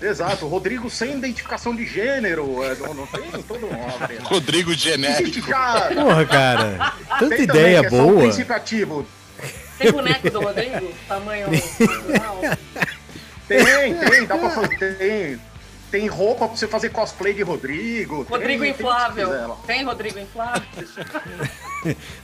Exato, 0.03 0.47
Rodrigo 0.49 0.89
sem 0.89 1.19
identificação 1.19 1.77
de 1.77 1.85
gênero. 1.87 2.65
é, 2.65 2.75
não, 2.77 2.95
não 2.95 3.07
tem 3.07 3.21
uma 3.21 3.99
variedade. 3.99 4.29
Rodrigo 4.33 4.73
genético. 4.73 5.47
porra, 5.95 6.25
cara, 6.25 6.95
tanta 7.21 7.37
Tem 7.37 7.47
também, 7.47 7.61
ideia 7.63 7.77
é 7.77 7.81
o 7.87 7.91
boa. 7.91 8.21
princípio 8.23 8.57
ativo. 8.57 9.07
Tem 9.81 9.93
boneco 9.93 10.31
do 10.31 10.41
Rodrigo? 10.41 10.93
Tamanho 11.09 11.49
natural? 11.51 12.41
Tem, 13.49 13.65
tem, 13.99 14.27
dá 14.27 14.39
pra 14.39 14.49
fazer. 14.51 14.97
Tem, 14.97 15.41
tem 15.91 16.07
roupa 16.07 16.47
pra 16.47 16.57
você 16.57 16.69
fazer 16.69 16.91
cosplay 16.91 17.35
de 17.35 17.43
Rodrigo. 17.43 18.23
Rodrigo 18.23 18.63
tem, 18.63 18.73
tem 18.73 18.87
inflável. 18.87 19.49
lá. 19.49 19.57
Tem 19.67 19.85
Rodrigo 19.85 20.19
inflável? 20.21 20.63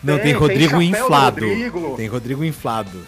Não, 0.05 0.15
tem, 0.15 0.19
Tem, 0.19 0.23
tem 0.23 0.33
Rodrigo 0.35 0.81
inflado. 0.81 1.45
Rodrigo. 1.49 1.97
Tem 1.97 2.07
Rodrigo 2.07 2.45
inflado. 2.45 3.07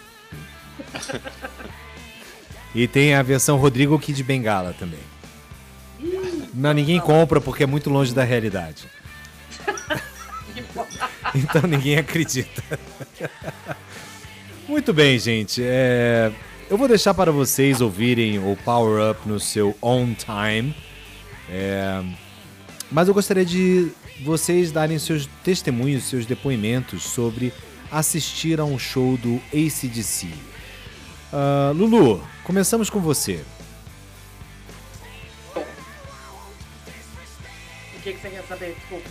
e 2.75 2.89
tem 2.89 3.15
a 3.15 3.23
versão 3.23 3.57
Rodrigo 3.57 3.97
Kid 4.01 4.21
Bengala 4.25 4.75
também. 4.77 4.99
Não, 6.53 6.73
ninguém 6.73 6.99
compra 6.99 7.41
porque 7.41 7.63
é 7.63 7.67
muito 7.67 7.89
longe 7.89 8.13
da 8.13 8.25
realidade. 8.25 8.89
Então 11.35 11.63
ninguém 11.69 11.99
acredita. 11.99 12.63
Muito 14.69 14.93
bem, 14.93 15.19
gente. 15.19 15.63
É, 15.65 16.31
Eu 16.71 16.77
vou 16.77 16.87
deixar 16.87 17.15
para 17.15 17.33
vocês 17.33 17.81
ouvirem 17.81 18.39
o 18.39 18.57
Power 18.65 19.11
Up 19.11 19.27
no 19.27 19.41
seu 19.41 19.75
own 19.81 20.15
time. 20.15 20.75
É, 21.51 22.03
Mas 22.93 23.09
eu 23.09 23.15
gostaria 23.15 23.45
de 23.45 23.91
vocês 24.23 24.71
darem 24.71 24.99
seus 24.99 25.27
testemunhos, 25.43 26.05
seus 26.05 26.27
depoimentos 26.27 27.03
sobre 27.05 27.53
assistir 27.91 28.61
a 28.61 28.65
um 28.65 28.79
show 28.79 29.17
do 29.17 29.41
ACDC. 29.53 30.29
Ah, 31.33 31.73
Lulu, 31.75 32.23
começamos 32.45 32.91
com 32.91 33.01
você. 33.01 33.41
O 35.57 35.61
que, 38.03 38.13
que 38.13 38.21
você 38.21 38.29
quer 38.31 38.45
saber? 38.47 38.75
Desculpa. 38.75 39.09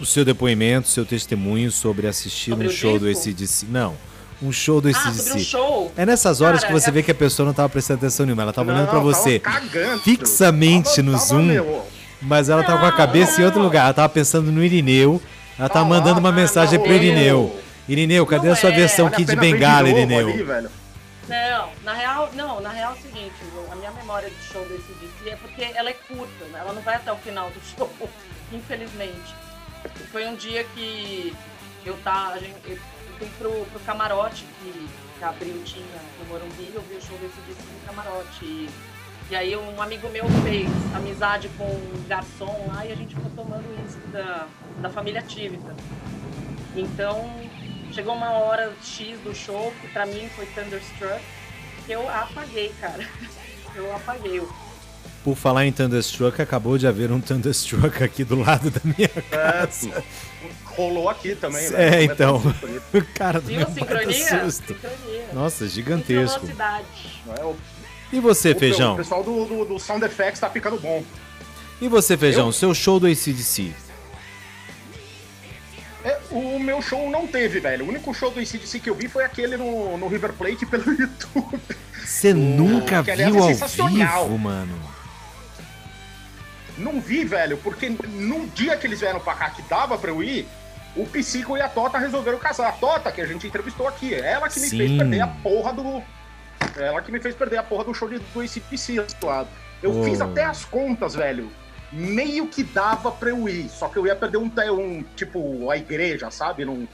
O 0.00 0.06
seu 0.06 0.24
depoimento, 0.24 0.88
seu 0.88 1.04
testemunho 1.06 1.70
sobre 1.70 2.06
assistir 2.06 2.50
Sobre 2.50 2.66
um 2.66 2.70
show 2.70 2.98
do 2.98 3.06
disco? 3.06 3.28
ACDC. 3.28 3.66
Não, 3.68 3.96
um 4.42 4.52
show 4.52 4.80
do 4.80 4.88
Ah, 4.88 4.90
ACDC. 4.90 5.22
sobre 5.22 5.40
um 5.40 5.44
show? 5.44 5.92
É 5.96 6.04
nessas 6.06 6.40
horas 6.40 6.60
Cara, 6.60 6.72
que 6.72 6.80
você 6.80 6.90
é- 6.90 6.92
vê 6.92 7.02
que 7.02 7.10
a 7.10 7.14
pessoa 7.14 7.44
não 7.44 7.50
estava 7.52 7.68
prestando 7.68 7.98
atenção 7.98 8.26
nenhuma. 8.26 8.42
Ela 8.42 8.50
estava 8.50 8.70
olhando 8.72 8.86
pra 8.88 8.98
Não, 8.98 9.04
você 9.04 9.38
tava 9.38 9.60
cagando. 9.60 10.00
fixamente 10.02 10.90
Tava- 10.96 11.02
no 11.02 11.12
tava, 11.12 11.24
Zoom, 11.24 11.42
meu, 11.42 11.86
mas 12.20 12.48
ela 12.48 12.62
tava 12.62 12.78
com 12.80 12.86
a 12.86 12.90
Não, 12.90 12.96
cabeça 12.96 13.40
em 13.40 13.44
outro 13.44 13.58
não. 13.60 13.66
lugar. 13.66 13.84
Ela 13.84 13.94
tava 13.94 14.08
pensando 14.08 14.50
no 14.52 14.62
Irineu. 14.62 15.20
Ela 15.58 15.68
tava 15.68 15.84
Tá 15.84 15.88
mandando 15.88 16.18
uma 16.20 16.30
tá 16.30 16.36
mensagem 16.36 16.78
lá, 16.78 16.84
pro 16.84 16.92
Irineu. 16.92 17.60
Irineu, 17.88 18.26
cadê 18.26 18.46
Não 18.46 18.54
a 18.54 18.56
sua 18.56 18.70
é, 18.70 18.76
versão 18.76 19.04
vale 19.04 19.14
a 19.14 19.18
Kid 19.18 19.26
pena 19.28 19.40
ver 19.40 19.46
de 19.46 19.52
Bengala, 19.54 19.88
Irineu? 19.88 20.28
ali, 20.28 20.42
velho. 20.42 20.70
Não, 21.28 21.68
na 21.84 21.92
real, 21.94 22.30
não, 22.34 22.60
na 22.60 22.68
real 22.70 22.92
é 22.92 22.94
o 22.98 23.02
seguinte, 23.02 23.32
a 23.72 23.74
minha 23.76 23.90
memória 23.92 24.28
de 24.28 24.36
show 24.52 24.62
desse 24.62 24.92
DC 25.00 25.30
é 25.30 25.36
porque 25.36 25.62
ela 25.74 25.88
é 25.88 25.92
curta, 25.94 26.44
né? 26.52 26.58
ela 26.60 26.72
não 26.74 26.82
vai 26.82 26.96
até 26.96 27.10
o 27.12 27.16
final 27.16 27.48
do 27.50 27.60
show, 27.76 27.90
infelizmente. 28.52 29.34
Foi 30.12 30.26
um 30.26 30.34
dia 30.34 30.64
que 30.74 31.34
eu 31.84 31.94
tá, 32.04 32.32
a 32.34 32.38
gente, 32.38 32.54
eu 32.66 32.78
fui 33.18 33.28
pro, 33.38 33.64
pro 33.66 33.80
camarote 33.80 34.44
que, 34.60 34.88
que 35.18 35.24
abriu 35.24 35.62
tinha 35.64 35.84
no 36.18 36.26
Morumbi, 36.28 36.70
eu 36.74 36.82
vi 36.82 36.96
o 36.96 37.02
show 37.02 37.16
desse 37.18 37.40
DC 37.46 37.60
no 37.60 37.86
camarote. 37.86 38.44
E, 38.44 38.68
e 39.30 39.36
aí 39.36 39.56
um 39.56 39.80
amigo 39.80 40.08
meu 40.10 40.24
fez 40.42 40.68
amizade 40.94 41.48
com 41.56 41.64
um 41.64 42.04
garçom 42.08 42.66
lá 42.68 42.84
e 42.84 42.92
a 42.92 42.94
gente 42.94 43.14
ficou 43.14 43.30
tomando 43.30 43.64
isso 43.86 43.98
da, 44.12 44.46
da 44.80 44.90
família 44.90 45.22
Tivita. 45.22 45.74
Então, 46.76 47.30
chegou 47.92 48.14
uma 48.14 48.30
hora 48.32 48.72
X 48.82 49.18
do 49.20 49.34
show, 49.34 49.72
que 49.80 49.88
pra 49.88 50.04
mim 50.04 50.28
foi 50.34 50.46
Thunderstruck, 50.46 51.22
que 51.86 51.92
eu 51.92 52.08
apaguei, 52.08 52.72
cara. 52.80 53.06
Eu 53.76 53.92
apaguei. 53.92 54.40
Por 55.24 55.34
falar 55.34 55.66
em 55.66 55.72
Thunderstruck, 55.72 56.40
acabou 56.40 56.78
de 56.78 56.86
haver 56.86 57.10
um 57.10 57.20
Thunderstruck 57.20 58.04
aqui 58.04 58.22
do 58.22 58.38
lado 58.38 58.70
da 58.70 58.80
minha 58.84 59.08
casa. 59.08 60.04
Rolou 60.76 61.08
aqui 61.08 61.34
também, 61.34 61.64
É, 61.66 61.70
velho. 61.70 62.12
então. 62.12 62.38
Não 62.40 62.50
é 62.50 62.54
tão 62.54 62.68
bonito. 62.68 63.06
Cara 63.14 63.40
do 63.40 63.46
Viu 63.46 63.58
meu 63.58 63.66
sincronia? 63.70 64.50
Sincronia. 64.50 65.28
Nossa, 65.32 65.68
gigantesco. 65.68 66.46
É? 67.38 67.42
O, 67.44 67.56
E 68.12 68.20
você, 68.20 68.52
o- 68.52 68.58
Feijão? 68.58 68.94
O 68.94 68.96
pessoal 68.96 69.22
do, 69.22 69.44
do, 69.44 69.64
do 69.64 69.78
Sound 69.78 70.04
Effects 70.04 70.40
tá 70.40 70.48
ficando 70.50 70.78
bom. 70.78 71.02
E 71.80 71.88
você, 71.88 72.16
Feijão? 72.16 72.46
Eu? 72.46 72.52
Seu 72.52 72.74
show 72.74 72.98
do 73.00 73.06
ACDC? 73.06 73.72
É, 76.04 76.18
o 76.30 76.58
meu 76.58 76.82
show 76.82 77.08
não 77.10 77.26
teve, 77.26 77.60
velho. 77.60 77.86
O 77.86 77.88
único 77.88 78.12
show 78.12 78.30
do 78.30 78.38
ACDC 78.38 78.78
que 78.80 78.90
eu 78.90 78.94
vi 78.94 79.08
foi 79.08 79.24
aquele 79.24 79.56
no, 79.56 79.96
no 79.96 80.06
River 80.06 80.32
Plate 80.34 80.66
pelo 80.66 80.84
YouTube. 80.92 81.60
Você 82.04 82.34
nunca 82.34 83.02
que, 83.02 83.10
aliás, 83.10 83.32
viu 83.32 83.42
é 83.42 84.04
ao 84.06 84.24
vivo, 84.26 84.38
mano? 84.38 84.78
Não 86.76 87.00
vi, 87.00 87.24
velho, 87.24 87.56
porque 87.58 87.88
no 87.88 88.46
dia 88.48 88.76
que 88.76 88.86
eles 88.86 89.00
vieram 89.00 89.20
pra 89.20 89.34
cá 89.34 89.48
que 89.50 89.62
dava 89.62 89.96
pra 89.96 90.10
eu 90.10 90.22
ir, 90.22 90.46
o 90.96 91.06
Psico 91.06 91.56
e 91.56 91.60
a 91.60 91.68
Tota 91.68 91.98
resolveram 91.98 92.38
casar. 92.38 92.68
A 92.68 92.72
Tota, 92.72 93.10
que 93.12 93.20
a 93.20 93.26
gente 93.26 93.46
entrevistou 93.46 93.86
aqui, 93.88 94.14
é 94.14 94.32
ela 94.32 94.48
que 94.48 94.60
me 94.60 94.68
fez 94.70 94.90
Sim. 94.90 94.98
perder 94.98 95.20
a 95.20 95.26
porra 95.28 95.72
do. 95.72 96.02
é 96.78 96.86
Ela 96.86 97.02
que 97.02 97.10
me 97.12 97.20
fez 97.20 97.34
perder 97.34 97.58
a 97.58 97.62
porra 97.62 97.84
do 97.84 97.94
show 97.94 98.08
de, 98.08 98.18
do 98.18 98.40
ACDC 98.40 99.04
do 99.20 99.26
lado. 99.26 99.48
Eu 99.82 99.98
Oh. 100.00 100.04
fiz 100.04 100.20
até 100.20 100.44
as 100.44 100.64
contas, 100.64 101.14
velho. 101.14 101.50
Meio 101.92 102.46
que 102.48 102.62
dava 102.64 103.12
pra 103.12 103.30
eu 103.30 103.48
ir, 103.48 103.68
só 103.68 103.88
que 103.88 103.96
eu 103.96 104.06
ia 104.06 104.16
perder 104.16 104.38
um, 104.38 104.50
um 104.72 105.02
tipo, 105.14 105.70
a 105.70 105.76
igreja, 105.76 106.30
sabe? 106.30 106.64
Não, 106.64 106.88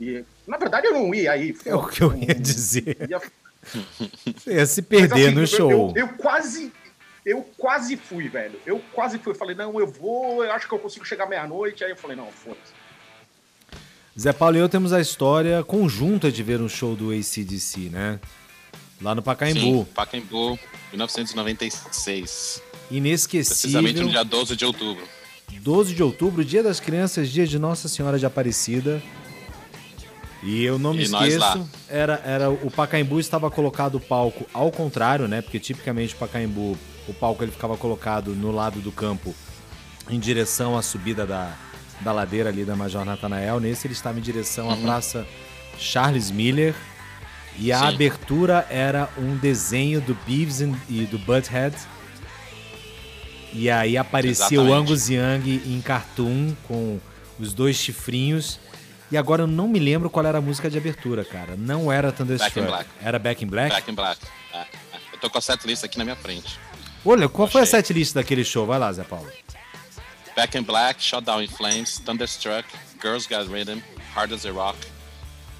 e, 0.00 0.24
na 0.46 0.56
verdade, 0.56 0.86
eu 0.86 0.92
não 0.92 1.14
ia 1.14 1.32
aí. 1.32 1.56
É 1.64 1.74
o 1.74 1.86
que 1.86 2.02
eu 2.02 2.14
ia 2.14 2.34
dizer. 2.34 2.96
Ia 3.08 3.20
Você 3.64 4.52
ia 4.54 4.66
se 4.66 4.80
mas, 4.82 4.88
perder 4.88 5.26
assim, 5.26 5.34
no 5.34 5.40
eu- 5.42 5.46
show. 5.46 5.92
Eu, 5.96 6.06
eu 6.06 6.08
quase. 6.16 6.72
Eu 7.24 7.42
quase 7.58 7.96
fui, 7.96 8.28
velho. 8.28 8.60
Eu 8.64 8.80
quase 8.92 9.18
fui. 9.18 9.32
Eu 9.32 9.36
falei, 9.36 9.56
não, 9.56 9.80
eu 9.80 9.86
vou, 9.88 10.44
eu 10.44 10.52
acho 10.52 10.68
que 10.68 10.74
eu 10.74 10.78
consigo 10.78 11.04
chegar 11.04 11.26
meia-noite. 11.26 11.82
Aí 11.82 11.90
eu 11.90 11.96
falei, 11.96 12.16
não, 12.16 12.30
foda-se. 12.30 12.72
Zé 14.18 14.32
Paulo 14.32 14.56
e 14.56 14.60
eu 14.60 14.68
temos 14.68 14.94
a 14.94 15.00
história 15.00 15.62
conjunta 15.62 16.32
de 16.32 16.42
ver 16.42 16.60
um 16.62 16.68
show 16.68 16.96
do 16.96 17.10
ACDC, 17.10 17.90
né? 17.90 18.18
Lá 19.00 19.14
no 19.14 19.22
Pacaembu. 19.22 19.60
Sim, 19.60 19.86
Pacaembu, 19.94 20.58
1996. 20.90 22.62
Inesquecível. 22.90 23.82
Precisamente 23.82 24.00
no 24.00 24.08
dia 24.08 24.24
12 24.24 24.56
de 24.56 24.64
outubro. 24.64 25.04
12 25.60 25.94
de 25.94 26.02
outubro, 26.02 26.44
Dia 26.44 26.62
das 26.62 26.80
Crianças, 26.80 27.28
dia 27.28 27.46
de 27.46 27.58
Nossa 27.58 27.88
Senhora 27.88 28.18
de 28.18 28.24
Aparecida. 28.24 29.02
E 30.42 30.64
eu 30.64 30.78
não 30.78 30.94
me 30.94 31.00
E 31.00 31.02
esqueço, 31.02 31.68
era, 31.88 32.22
era 32.24 32.50
o 32.50 32.70
Pacaembu 32.70 33.20
estava 33.20 33.50
colocado 33.50 33.96
o 33.96 34.00
palco 34.00 34.46
ao 34.52 34.70
contrário, 34.70 35.28
né? 35.28 35.42
Porque 35.42 35.58
tipicamente 35.58 36.14
o 36.14 36.18
Pacaembu, 36.18 36.78
o 37.06 37.12
palco 37.14 37.44
ele 37.44 37.52
ficava 37.52 37.76
colocado 37.76 38.34
no 38.34 38.50
lado 38.50 38.80
do 38.80 38.92
campo 38.92 39.34
em 40.08 40.18
direção 40.20 40.76
à 40.78 40.82
subida 40.82 41.26
da, 41.26 41.56
da 42.00 42.12
ladeira 42.12 42.48
ali 42.50 42.64
da 42.64 42.76
Major 42.76 43.04
Natanael. 43.04 43.60
Nesse 43.60 43.86
ele 43.86 43.94
estava 43.94 44.18
em 44.18 44.22
direção 44.22 44.70
à 44.70 44.76
Praça 44.76 45.26
Charles 45.78 46.30
Miller. 46.30 46.74
E 47.58 47.72
a 47.72 47.78
Sim. 47.78 47.86
abertura 47.86 48.66
era 48.68 49.08
um 49.16 49.36
desenho 49.36 50.00
do 50.00 50.14
Beavis 50.26 50.60
e 50.60 51.06
do 51.06 51.18
Butthead. 51.18 51.74
E 53.52 53.70
aí 53.70 53.96
aparecia 53.96 54.60
o 54.60 54.64
Exatamente. 54.64 54.90
Angus 54.90 55.08
Young 55.08 55.62
em 55.66 55.80
cartoon 55.80 56.54
com 56.68 57.00
os 57.38 57.54
dois 57.54 57.76
chifrinhos. 57.76 58.60
E 59.10 59.16
agora 59.16 59.44
eu 59.44 59.46
não 59.46 59.68
me 59.68 59.78
lembro 59.78 60.10
qual 60.10 60.26
era 60.26 60.38
a 60.38 60.40
música 60.40 60.68
de 60.68 60.76
abertura, 60.76 61.24
cara. 61.24 61.54
Não 61.56 61.90
era 61.90 62.12
Thunderstruck. 62.12 62.54
Back 62.54 62.66
in 62.66 62.70
Black. 62.70 62.90
Era 63.00 63.18
Back 63.18 63.44
in 63.44 63.46
Black? 63.46 63.70
Black 63.70 63.90
and 63.90 63.94
Black. 63.94 64.20
É, 64.52 64.58
é. 64.58 64.66
Eu 65.12 65.18
tô 65.18 65.30
com 65.30 65.38
a 65.38 65.40
setlist 65.40 65.84
aqui 65.84 65.96
na 65.96 66.04
minha 66.04 66.16
frente. 66.16 66.58
Olha, 67.04 67.28
qual 67.28 67.48
foi 67.48 67.62
a 67.62 67.66
setlist 67.66 68.14
daquele 68.14 68.44
show? 68.44 68.66
Vai 68.66 68.78
lá, 68.78 68.92
Zé 68.92 69.04
Paulo. 69.04 69.30
Back 70.36 70.54
in 70.54 70.64
Black, 70.64 71.00
Shot 71.00 71.24
Down 71.24 71.42
in 71.42 71.48
Flames, 71.48 71.98
Thunderstruck, 72.00 72.66
Girls 73.00 73.26
Got 73.26 73.48
Rhythm, 73.48 73.82
Hard 74.12 74.32
as 74.32 74.44
a 74.44 74.52
Rock, 74.52 74.76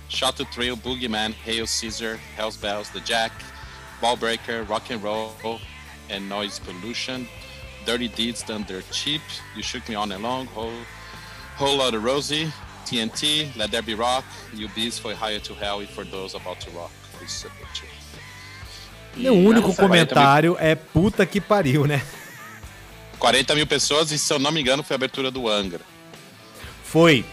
Shot 0.09 0.36
to 0.36 0.44
Thrill, 0.44 0.77
Boogeyman, 0.77 1.32
Hail 1.32 1.66
Caesar, 1.66 2.19
Hell's 2.36 2.57
Bells, 2.59 2.90
The 2.90 3.01
Jack, 3.01 3.32
Ballbreaker, 4.03 4.69
Rock 4.69 4.90
and 4.90 5.03
Roll, 5.03 5.32
and 6.11 6.28
Noise 6.28 6.59
Pollution, 6.61 7.27
Dirty 7.86 8.09
Deeds 8.09 8.43
Done 8.43 8.65
Dirt 8.69 8.85
Cheap, 8.93 9.23
You 9.57 9.62
Shook 9.62 9.89
Me 9.89 9.94
On 9.94 10.12
and 10.12 10.23
Long, 10.23 10.47
Whole, 10.48 10.73
Whole 11.57 11.78
Lotta 11.78 11.98
Rosie, 11.98 12.53
TNT, 12.85 13.57
Let 13.57 13.70
There 13.70 13.82
Be 13.82 13.94
Rock, 13.94 14.24
You 14.53 14.69
Beast 14.74 15.01
for 15.01 15.15
Higher 15.15 15.40
to 15.40 15.55
Hell 15.55 15.82
e 15.82 15.86
For 15.86 16.05
Those 16.05 16.35
About 16.36 16.61
to 16.61 16.70
Rock. 16.70 16.90
Sepultura. 17.27 17.90
Meu 19.16 19.35
único 19.35 19.70
essa 19.70 19.82
40 19.82 19.82
mil- 19.82 19.89
comentário 19.89 20.57
é 20.61 20.74
puta 20.77 21.24
que 21.24 21.40
pariu, 21.40 21.86
né? 21.86 22.03
40 23.18 23.55
mil 23.55 23.66
pessoas 23.66 24.10
e, 24.12 24.18
se 24.18 24.32
eu 24.32 24.38
não 24.38 24.51
me 24.52 24.60
engano, 24.60 24.82
foi 24.82 24.94
a 24.94 24.98
abertura 24.98 25.30
do 25.30 25.48
Angra. 25.48 25.80
Foi. 26.84 27.24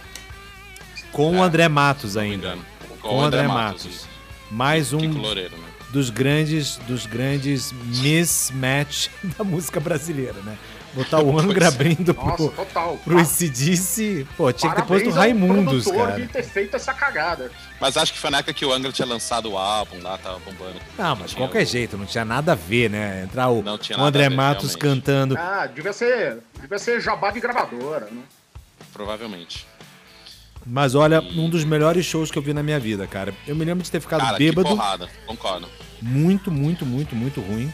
Com 1.12 1.32
o 1.34 1.36
É, 1.36 1.40
André 1.42 1.68
Matos 1.68 2.18
ainda. 2.18 2.36
engano. 2.48 2.66
Com 3.02 3.18
o 3.18 3.22
André 3.22 3.48
Matos. 3.48 3.86
isso. 3.86 4.08
Mais 4.50 4.94
um 4.94 5.00
Loureiro, 5.12 5.56
né? 5.58 5.68
dos 5.90 6.10
grandes, 6.10 6.78
dos 6.88 7.06
grandes 7.06 7.72
mismatch 7.72 9.10
da 9.38 9.44
música 9.44 9.80
brasileira, 9.80 10.40
né? 10.44 10.58
Botar 10.94 11.22
o 11.24 11.38
Angra 11.40 11.68
abrindo 11.70 12.14
Nossa, 12.14 12.36
pro, 12.38 12.50
total. 12.50 12.98
pro 13.04 13.18
ACDC, 13.20 14.28
pô, 14.38 14.52
tinha 14.54 14.72
que 14.74 14.82
ter 14.82 14.88
posto 14.88 15.10
ao 15.10 15.16
Raimundos, 15.16 15.86
cara. 15.88 16.20
de 16.20 16.28
ter 16.28 16.44
feito 16.44 16.76
essa 16.76 16.94
cagada. 16.94 17.52
Mas 17.82 17.98
acho 17.98 18.14
que 18.14 18.20
foi 18.20 18.30
na 18.30 18.38
época 18.40 18.54
que 18.54 18.64
o 18.66 18.72
Angra 18.72 18.92
tinha 18.92 19.08
lançado 19.08 19.52
o 19.52 19.58
álbum 19.58 20.00
lá, 20.02 20.18
tava 20.20 20.40
bombando. 20.40 20.80
Não, 20.98 21.16
mas 21.16 21.32
de 21.32 21.36
qualquer 21.36 21.64
o- 21.64 21.66
jeito, 21.66 21.98
não 21.98 22.06
tinha 22.06 22.24
nada 22.24 22.52
a 22.52 22.56
ver, 22.56 22.90
né? 22.92 23.24
Entrar 23.24 23.50
o, 23.50 23.64
Não 23.64 23.78
tinha 23.78 23.98
o 23.98 24.04
André 24.04 24.30
ver, 24.30 24.36
Matos 24.36 24.76
realmente. 24.76 25.04
cantando. 25.04 25.36
Ah, 25.38 25.66
devia 25.66 25.94
ser, 25.94 26.38
devia 26.62 26.78
ser 26.78 27.02
jabá 27.02 27.32
de 27.32 27.40
gravadora, 27.40 28.08
né? 28.12 28.22
Provavelmente. 28.92 29.66
Mas 30.66 30.96
olha, 30.96 31.20
um 31.22 31.50
dos 31.50 31.66
melhores 31.66 32.06
shows 32.06 32.32
que 32.32 32.38
eu 32.38 32.42
vi 32.42 32.54
na 32.54 32.64
minha 32.64 32.80
vida, 32.80 33.06
cara. 33.08 33.34
Eu 33.48 33.56
me 33.56 33.66
lembro 33.66 33.84
de 33.84 33.92
ter 33.92 34.00
ficado 34.00 34.22
Cara, 34.22 34.38
bêbado, 34.38 34.70
que 34.70 34.76
porrada. 34.76 35.10
Concordo. 35.26 35.68
muito, 36.02 36.50
muito, 36.52 36.86
muito, 36.86 37.16
muito 37.16 37.42
ruim. 37.42 37.74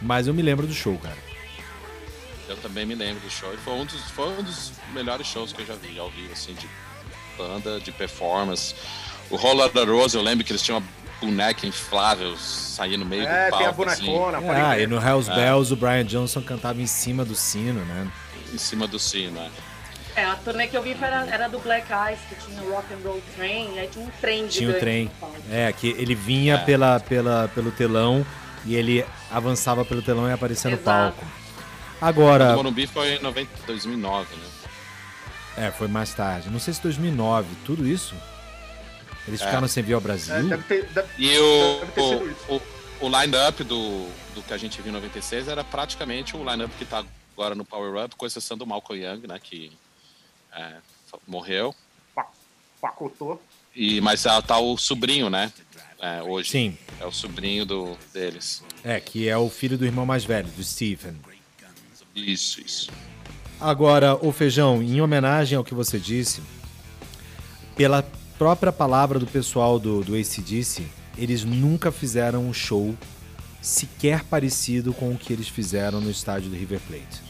Mas 0.00 0.26
eu 0.26 0.32
me 0.32 0.40
lembro 0.40 0.66
do 0.66 0.72
show, 0.72 0.96
cara. 0.96 1.16
Eu 2.50 2.56
também 2.56 2.84
me 2.84 2.96
lembro 2.96 3.20
do 3.20 3.30
show. 3.30 3.54
E 3.54 3.56
foi 3.58 3.74
um 3.74 3.84
dos, 3.84 4.00
foi 4.10 4.28
um 4.28 4.42
dos 4.42 4.72
melhores 4.92 5.24
shows 5.26 5.52
que 5.52 5.62
eu 5.62 5.66
já 5.66 5.74
vi 5.74 5.96
ao 5.98 6.10
vivo, 6.10 6.32
assim, 6.32 6.52
de 6.54 6.68
banda, 7.38 7.78
de 7.80 7.92
performance. 7.92 8.74
O 9.30 9.36
Roller 9.36 9.70
da 9.72 9.84
Rose, 9.84 10.16
eu 10.16 10.22
lembro 10.22 10.44
que 10.44 10.50
eles 10.50 10.60
tinham 10.62 10.78
uma 10.78 10.86
boneca 11.20 11.64
inflável 11.64 12.36
sair 12.36 12.96
no 12.96 13.04
meio 13.04 13.22
É, 13.22 13.50
do 13.50 13.56
tem 13.56 13.66
a 13.66 13.72
palco, 13.72 13.88
assim, 13.90 14.04
bonecona, 14.06 14.42
pode 14.42 14.60
Ah, 14.60 14.70
crer. 14.74 14.82
e 14.82 14.86
no 14.88 14.96
Hells 14.96 15.30
É. 15.30 15.34
Bells 15.36 15.72
o 15.72 15.76
Brian 15.76 16.04
Johnson 16.04 16.42
cantava 16.42 16.80
em 16.82 16.86
cima 16.86 17.24
do 17.24 17.34
sino, 17.36 17.84
né? 17.84 18.10
em 18.52 18.58
cima 18.58 18.88
do 18.88 18.98
sino, 18.98 19.32
né? 19.40 19.48
É, 20.16 20.24
a 20.24 20.34
turnê 20.34 20.66
que 20.66 20.76
eu 20.76 20.82
vi 20.82 20.96
era, 21.00 21.24
era 21.26 21.46
do 21.48 21.60
Black 21.60 21.86
Eyes, 21.92 22.18
que 22.28 22.34
tinha 22.44 22.60
o 22.64 22.72
Rock 22.74 22.92
and 22.92 22.98
Roll 23.04 23.22
Train, 23.36 23.74
e 23.76 23.78
aí 23.78 23.86
tinha 23.86 24.04
um 24.04 24.10
trem 24.20 24.48
Tinha 24.48 24.70
o 24.70 24.74
trem. 24.74 25.04
no 25.04 25.10
palco. 25.10 25.36
É, 25.48 25.72
que 25.72 25.90
ele 25.90 26.16
vinha 26.16 26.54
É. 26.56 26.58
pela, 26.58 26.98
pela, 26.98 27.48
pelo 27.54 27.70
telão 27.70 28.26
e 28.66 28.74
ele 28.74 29.06
avançava 29.30 29.84
pelo 29.84 30.02
telão 30.02 30.28
e 30.28 30.32
aparecia 30.32 30.68
no 30.68 30.76
Exato. 30.76 31.14
palco. 31.16 31.24
Agora, 32.00 32.52
O 32.52 32.56
Morumbi 32.56 32.86
foi 32.86 33.16
em 33.16 33.20
90, 33.22 33.50
2009, 33.66 34.34
né? 34.36 34.46
é, 35.56 35.70
foi 35.70 35.88
mais 35.88 36.14
tarde. 36.14 36.48
Não 36.48 36.58
sei 36.60 36.72
se 36.74 36.80
2009, 36.82 37.48
tudo 37.64 37.86
isso? 37.86 38.14
Eles 39.28 39.40
É. 39.40 39.46
ficaram 39.46 39.68
sem 39.68 39.82
vir 39.82 39.92
ao 39.94 40.00
Brasil? 40.00 40.34
É, 40.34 40.42
deve 40.42 40.62
ter, 40.64 40.84
deve- 40.86 41.08
E 41.18 41.38
o, 41.38 41.80
Deve 41.80 41.92
ter 41.92 42.02
sido 42.02 42.30
isso. 42.30 42.44
o, 42.48 42.56
o, 42.56 43.06
o 43.08 43.20
line-up 43.20 43.62
do, 43.64 44.08
do 44.34 44.42
que 44.42 44.54
a 44.54 44.56
gente 44.56 44.80
viu 44.80 44.90
em 44.90 44.94
96 44.94 45.48
era 45.48 45.62
praticamente 45.62 46.36
o 46.36 46.38
line-up 46.48 46.72
que 46.78 46.84
tá 46.86 47.04
agora 47.34 47.54
no 47.54 47.64
Power 47.64 48.02
Up, 48.04 48.16
com 48.16 48.26
exceção 48.26 48.56
do 48.56 48.66
Malcolm 48.66 49.02
Young, 49.04 49.26
né? 49.26 49.38
Que 49.42 49.70
é, 50.56 50.72
morreu. 51.26 51.74
pa- 52.14 52.30
pacotou. 52.80 53.40
E, 53.76 54.00
mas 54.00 54.22
tá 54.46 54.58
o 54.58 54.76
sobrinho, 54.78 55.28
né? 55.30 55.52
É, 56.00 56.22
hoje. 56.22 56.50
Sim. 56.50 56.78
É 56.98 57.04
o 57.06 57.12
sobrinho 57.12 57.64
do, 57.66 57.96
deles. 58.12 58.64
É, 58.82 58.98
que 58.98 59.28
é 59.28 59.36
o 59.36 59.48
filho 59.50 59.76
do 59.76 59.84
irmão 59.84 60.06
mais 60.06 60.24
velho, 60.24 60.48
do 60.48 60.64
Stephen. 60.64 61.14
Isso, 62.14 62.60
isso. 62.60 62.90
Agora, 63.60 64.14
o 64.24 64.32
Feijão, 64.32 64.82
em 64.82 65.00
homenagem 65.00 65.56
ao 65.56 65.64
que 65.64 65.74
você 65.74 65.98
disse, 65.98 66.40
pela 67.76 68.02
própria 68.38 68.72
palavra 68.72 69.18
do 69.18 69.26
pessoal 69.26 69.78
do, 69.78 70.02
do 70.02 70.14
ACDC, 70.14 70.86
eles 71.16 71.44
nunca 71.44 71.92
fizeram 71.92 72.46
um 72.48 72.52
show 72.54 72.96
sequer 73.60 74.24
parecido 74.24 74.94
com 74.94 75.12
o 75.12 75.18
que 75.18 75.32
eles 75.32 75.48
fizeram 75.48 76.00
no 76.00 76.10
estádio 76.10 76.48
do 76.48 76.56
River 76.56 76.80
Plate. 76.80 77.22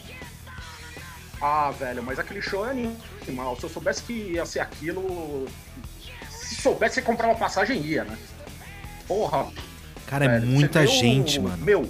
Ah, 1.42 1.70
velho, 1.72 2.02
mas 2.02 2.18
aquele 2.18 2.40
show 2.40 2.64
é 2.66 2.70
animal. 2.70 3.56
Se 3.58 3.64
eu 3.64 3.70
soubesse 3.70 4.02
que 4.02 4.12
ia 4.12 4.44
ser 4.46 4.60
aquilo. 4.60 5.46
Se 6.30 6.54
soubesse 6.56 7.00
comprar 7.02 7.26
uma 7.28 7.36
passagem, 7.36 7.80
ia, 7.80 8.04
né? 8.04 8.16
Porra. 9.08 9.48
Cara, 10.06 10.26
é 10.26 10.28
velho, 10.28 10.46
muita 10.46 10.80
você 10.80 10.86
vê 10.86 10.92
o- 10.92 11.00
gente, 11.00 11.40
mano. 11.40 11.64
Meu, 11.64 11.88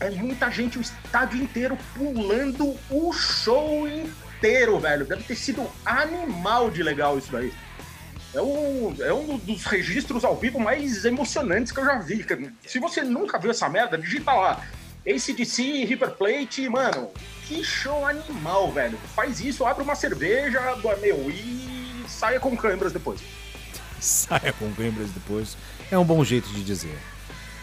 é 0.00 0.10
muita 0.10 0.50
gente, 0.50 0.78
o 0.78 0.80
estádio 0.80 1.42
inteiro 1.42 1.76
pulando 1.94 2.76
o 2.90 3.12
show 3.12 3.86
inteiro, 3.88 4.78
velho. 4.78 5.04
Deve 5.04 5.24
ter 5.24 5.34
sido 5.34 5.68
animal 5.84 6.70
de 6.70 6.82
legal 6.82 7.18
isso 7.18 7.32
daí. 7.32 7.52
É 8.34 8.40
um, 8.40 8.94
é 9.00 9.12
um 9.12 9.38
dos 9.38 9.64
registros 9.64 10.24
ao 10.24 10.36
vivo 10.36 10.60
mais 10.60 11.04
emocionantes 11.04 11.72
que 11.72 11.80
eu 11.80 11.84
já 11.84 11.98
vi. 11.98 12.24
Se 12.66 12.78
você 12.78 13.02
nunca 13.02 13.38
viu 13.38 13.50
essa 13.50 13.68
merda, 13.68 13.98
digita 13.98 14.32
lá. 14.32 14.62
ACDC, 15.06 15.84
River 15.84 16.10
Plate, 16.10 16.68
mano, 16.68 17.10
que 17.46 17.64
show 17.64 18.06
animal, 18.06 18.70
velho. 18.70 18.98
Faz 19.14 19.40
isso, 19.40 19.64
abre 19.64 19.82
uma 19.82 19.94
cerveja, 19.94 20.60
meu, 21.00 21.30
e 21.30 22.04
saia 22.06 22.38
com 22.38 22.54
câimbras 22.56 22.92
depois. 22.92 23.20
saia 23.98 24.52
com 24.52 24.70
câimbras 24.74 25.10
depois. 25.10 25.56
É 25.90 25.96
um 25.96 26.04
bom 26.04 26.22
jeito 26.22 26.48
de 26.50 26.62
dizer. 26.62 26.98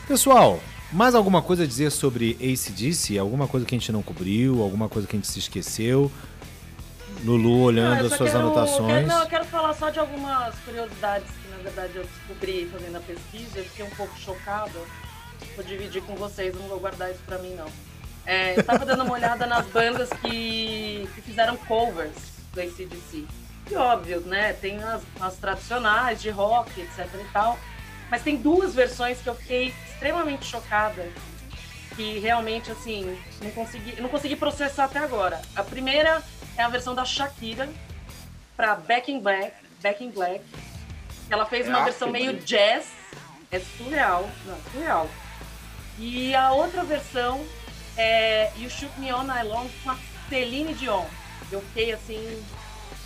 Pessoal, 0.08 0.60
mais 0.96 1.14
alguma 1.16 1.42
coisa 1.42 1.64
a 1.64 1.68
dizer 1.68 1.92
sobre 1.92 2.38
ACDC? 2.42 3.18
Alguma 3.18 3.48
coisa 3.48 3.66
que 3.66 3.76
a 3.76 3.78
gente 3.78 3.92
não 3.92 4.02
cobriu? 4.02 4.62
Alguma 4.62 4.88
coisa 4.90 5.08
que 5.08 5.16
a 5.16 5.20
gente 5.20 5.28
se 5.28 5.40
esqueceu? 5.40 6.12
Lulu 7.24 7.62
olhando 7.64 8.02
eu 8.02 8.06
as 8.08 8.14
suas 8.14 8.32
quero- 8.32 8.44
anotações. 8.44 8.88
quero- 8.94 9.08
não, 9.08 9.20
eu 9.22 9.28
quero 9.28 9.46
falar 9.46 9.74
só 9.74 9.90
de 9.90 10.00
algumas 10.00 10.56
curiosidades 10.60 11.28
que, 11.28 11.50
na 11.50 11.58
verdade, 11.58 11.96
eu 11.96 12.04
descobri 12.04 12.70
fazendo 12.72 12.96
a 12.98 13.00
pesquisa. 13.00 13.60
Eu 13.60 13.66
fiquei 13.66 13.86
um 13.86 13.90
pouco 13.92 14.18
chocada. 14.20 14.80
Vou 15.56 15.66
dividir 15.66 16.02
com 16.04 16.16
vocês, 16.16 16.54
não 16.56 16.68
vou 16.68 16.80
guardar 16.80 17.10
isso 17.12 17.22
pra 17.26 17.38
mim, 17.40 17.54
não. 17.56 17.68
É, 18.26 18.58
eu 18.58 18.64
tava 18.64 18.86
dando 18.86 19.04
uma 19.04 19.14
olhada 19.14 19.46
nas 19.46 19.66
bandas 19.68 20.10
que, 20.22 21.08
que 21.16 21.22
fizeram 21.22 21.56
covers 21.58 22.14
do 22.54 22.60
ACDC. 22.62 23.26
E 23.72 23.76
óbvio, 23.76 24.22
né? 24.22 24.54
Tem 24.54 24.82
as, 24.84 25.02
as 25.20 25.36
tradicionais 25.36 26.22
de 26.22 26.30
rock, 26.30 26.80
etc 26.82 27.08
e 27.22 27.32
tal. 27.34 27.58
Mas 28.10 28.22
tem 28.22 28.36
duas 28.38 28.74
versões 28.76 29.20
que 29.20 29.28
eu 29.30 29.36
fiquei 29.36 29.74
extremamente 30.00 30.46
chocada. 30.46 31.08
Que 31.96 32.20
realmente, 32.20 32.70
assim, 32.72 33.18
não 33.42 33.52
consegui, 33.52 34.02
não 34.02 34.10
consegui 34.10 34.36
processar 34.36 34.84
até 34.84 35.00
agora. 35.00 35.42
A 35.56 35.64
primeira 35.64 36.22
é 36.58 36.62
a 36.64 36.68
versão 36.68 36.94
da 36.94 37.06
Shakira 37.06 37.70
para 38.58 38.76
Back 38.76 39.10
in 39.12 39.22
Black, 39.22 39.54
Back 39.82 40.04
in 40.04 40.12
Black. 40.12 40.44
Ela 41.30 41.46
fez 41.46 41.68
uma 41.70 41.82
Ah, 41.82 41.84
versão 41.86 42.10
meio 42.12 42.28
bonito. 42.34 42.46
jazz, 42.46 42.88
é 43.50 43.60
surreal, 43.60 44.30
não, 44.46 44.58
surreal. 44.72 45.10
E 45.98 46.36
a 46.36 46.52
outra 46.52 46.84
versão 46.84 47.46
é 47.96 48.52
You 48.58 48.70
Shoot 48.70 48.92
Me 49.00 49.14
On 49.14 49.24
Nylon 49.24 49.66
com 49.84 49.92
a 49.92 49.98
Celine 50.28 50.74
Dion. 50.74 51.06
Eu 51.50 51.62
fiquei 51.62 51.94
assim 51.94 52.44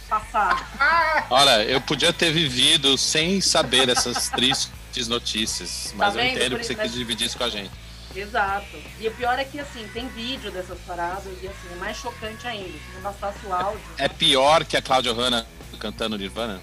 passada. 0.10 0.66
Olha, 1.30 1.64
eu 1.64 1.80
podia 1.82 2.12
ter 2.12 2.32
vivido 2.32 2.98
sem 2.98 3.40
saber 3.40 3.88
essas 3.90 4.30
tristes 4.30 4.72
notícias, 5.08 5.94
mas 5.96 6.16
eu 6.16 6.22
Tá 6.22 6.28
vendo? 6.28 6.38
entendo 6.38 6.58
que 6.58 6.64
você 6.66 6.76
quis 6.76 6.94
dividir 6.94 7.28
isso 7.28 7.38
com 7.38 7.44
a 7.44 7.50
gente. 7.50 7.72
Exato. 8.16 8.66
E 9.00 9.08
o 9.08 9.12
pior 9.12 9.38
é 9.38 9.44
que 9.44 9.60
assim, 9.60 9.88
tem 9.94 10.08
vídeo 10.10 10.50
dessas 10.52 10.80
paradas 10.80 11.26
e 11.42 11.48
assim, 11.48 11.68
é 11.72 11.76
mais 11.76 11.96
chocante 11.98 12.48
ainda. 12.48 12.70
Se 12.72 12.96
não 12.96 13.02
bastasse 13.02 13.46
o 13.46 13.54
áudio. 13.54 13.80
É 13.98 14.08
pior 14.08 14.66
que 14.66 14.76
a 14.76 14.82
Cláudia 14.82 15.14
Hanna 15.14 15.46
cantando 15.80 16.18
Nirvana? 16.18 16.60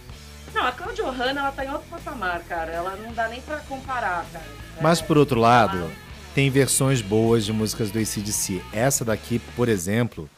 Não, 0.53 0.67
a 0.67 0.73
Claudia 0.73 1.05
Hanna, 1.11 1.41
ela 1.43 1.53
tá 1.53 1.65
em 1.65 1.71
outro 1.71 1.87
patamar, 1.89 2.41
cara. 2.49 2.73
Ela 2.73 2.97
não 2.97 3.13
dá 3.13 3.29
nem 3.29 3.41
pra 3.43 3.59
comparar, 3.61 4.25
cara. 4.33 4.45
Mas 4.81 5.01
É, 5.01 5.03
por 5.05 5.17
outro 5.19 5.39
lado, 5.39 5.77
ela- 5.79 5.91
tem 6.35 6.51
versões 6.51 7.01
boas 7.01 7.45
de 7.45 7.53
músicas 7.53 7.91
do 7.91 7.99
ACDC. 7.99 8.63
Essa 8.73 9.05
daqui, 9.05 9.39
por 9.55 9.69
exemplo, 9.69 10.29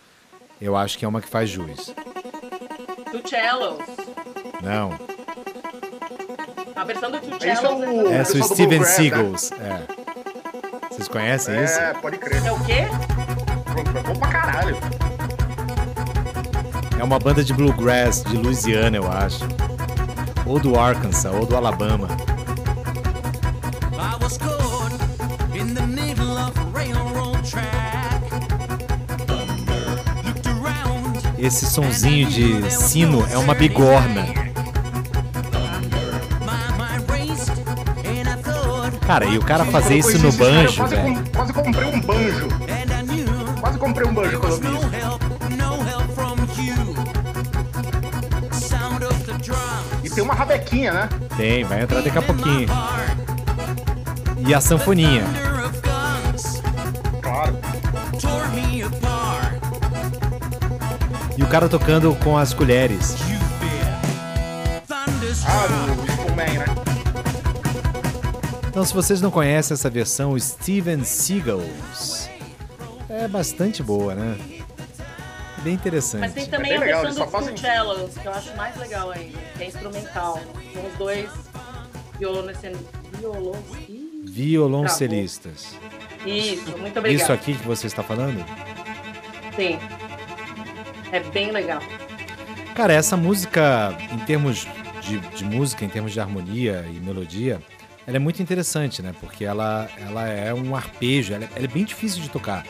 eu 0.61 0.77
acho 0.77 0.99
que 0.99 1.05
é 1.05 1.09
uma 1.09 1.21
que 1.23 1.29
faz 1.29 1.49
jus. 1.51 1.93
Two 3.11 3.27
Cellos. 3.29 3.79
Não, 4.63 4.91
A 6.79 6.85
versão 6.85 7.11
do 7.11 7.17
Esse 7.17 7.49
é 7.49 7.69
o- 7.69 8.09
é... 8.09 8.17
essa 8.19 8.39
é 8.39 8.41
o 8.41 8.45
Steven 8.45 8.79
Bluegrass, 8.79 8.99
né? 8.99 9.11
Seagulls. 9.11 9.51
É. 9.55 9.83
Vocês 10.89 11.09
conhecem 11.09 11.65
isso? 11.65 11.79
É, 11.79 11.93
pode 11.95 12.19
crer. 12.19 12.47
É 12.47 12.53
o 12.53 12.61
quê? 12.61 12.73
É 13.97 14.03
bom 14.03 14.15
pra 14.15 14.29
caralho. 14.29 14.77
É 16.99 17.03
uma 17.03 17.19
banda 17.19 17.43
de 17.43 17.53
bluegrass 17.53 18.23
de 18.23 18.37
Louisiana, 18.37 18.97
eu 18.97 19.11
acho. 19.11 19.41
Ou 20.47 20.61
do 20.61 20.79
Arkansas, 20.79 21.33
ou 21.35 21.45
do 21.45 21.57
Alabama. 21.57 22.09
Esse 31.39 31.67
sonzinho 31.67 32.29
de 32.29 32.71
sino 32.71 33.27
é 33.31 33.39
uma 33.39 33.55
bigorna. 33.55 34.48
Cara, 39.09 39.25
e 39.25 39.39
o 39.39 39.43
cara 39.43 39.65
fazer 39.65 39.97
isso 39.97 40.19
no 40.19 40.31
banjo, 40.33 40.77
cara, 40.77 40.89
velho. 40.89 41.15
com- 41.15 41.25
quase 41.35 41.53
comprei 41.55 41.89
um 41.89 42.01
banjo. 42.03 42.49
Quase 43.59 43.79
comprei 43.79 44.07
um 44.07 44.13
banjo 44.13 44.39
quando 44.39 44.53
eu 44.53 44.81
vi. 44.81 44.99
E 50.05 50.11
tem 50.11 50.23
uma 50.23 50.35
rabequinha, 50.35 50.93
né? 50.93 51.09
Tem, 51.39 51.65
vai 51.65 51.81
entrar 51.83 52.03
daqui 52.03 52.19
a 52.19 52.23
pouquinho. 52.23 52.69
E 54.47 54.55
a 54.55 54.61
sanfoninha. 54.61 55.25
Claro. 57.23 57.59
E 61.35 61.43
o 61.43 61.47
cara 61.47 61.67
tocando 61.67 62.15
com 62.23 62.37
as 62.37 62.53
colheres. 62.53 63.17
Então, 68.79 68.87
se 68.87 68.95
vocês 68.95 69.21
não 69.21 69.29
conhecem 69.29 69.75
essa 69.75 69.91
versão, 69.91 70.39
Steven 70.39 71.03
Seagulls 71.03 72.31
é 73.11 73.27
bastante 73.27 73.83
boa, 73.83 74.15
né? 74.15 74.39
Bem 75.65 75.75
interessante. 75.75 76.21
Mas 76.21 76.33
tem 76.33 76.47
também 76.47 76.71
bem 76.71 76.77
a 76.79 76.81
legal, 76.83 77.03
versão 77.03 77.27
Two 77.29 77.59
Cellos, 77.59 78.17
que 78.17 78.25
eu 78.25 78.33
acho 78.33 78.57
mais 78.57 78.77
legal 78.77 79.11
ainda, 79.11 79.37
que 79.57 79.65
é 79.65 79.67
instrumental. 79.67 80.41
São 80.73 80.87
os 80.87 80.93
dois 80.97 81.29
violoncen... 82.21 82.77
violon... 83.19 83.57
Ih, 83.89 84.23
Violoncelistas. 84.27 85.75
Isso, 86.25 86.79
muito 86.79 87.01
obrigado. 87.01 87.21
Isso 87.21 87.33
aqui 87.33 87.55
que 87.55 87.67
você 87.67 87.89
está 87.89 88.05
falando? 88.05 88.47
Sim. 89.57 89.77
É 91.11 91.19
bem 91.19 91.51
legal. 91.51 91.83
Cara, 92.77 92.93
essa 92.93 93.17
música, 93.17 93.99
em 94.13 94.19
termos 94.19 94.69
de, 95.01 95.19
de 95.19 95.45
música, 95.45 95.85
em 95.85 95.89
termos 95.89 96.13
de 96.13 96.21
harmonia 96.21 96.87
e 96.89 97.01
melodia, 97.01 97.61
ela 98.09 98.17
é 98.17 98.19
muito 98.19 98.43
interessante, 98.43 99.03
né? 99.03 99.15
Porque 99.21 99.45
ela, 99.45 99.87
ela 99.99 100.27
é 100.27 100.55
um 100.55 100.75
arpejo, 100.75 101.35
ela 101.35 101.45
é, 101.45 101.49
ela 101.55 101.65
é 101.67 101.69
bem 101.69 101.85
difícil 101.85 102.23
de 102.23 102.31
tocar. 102.31 102.65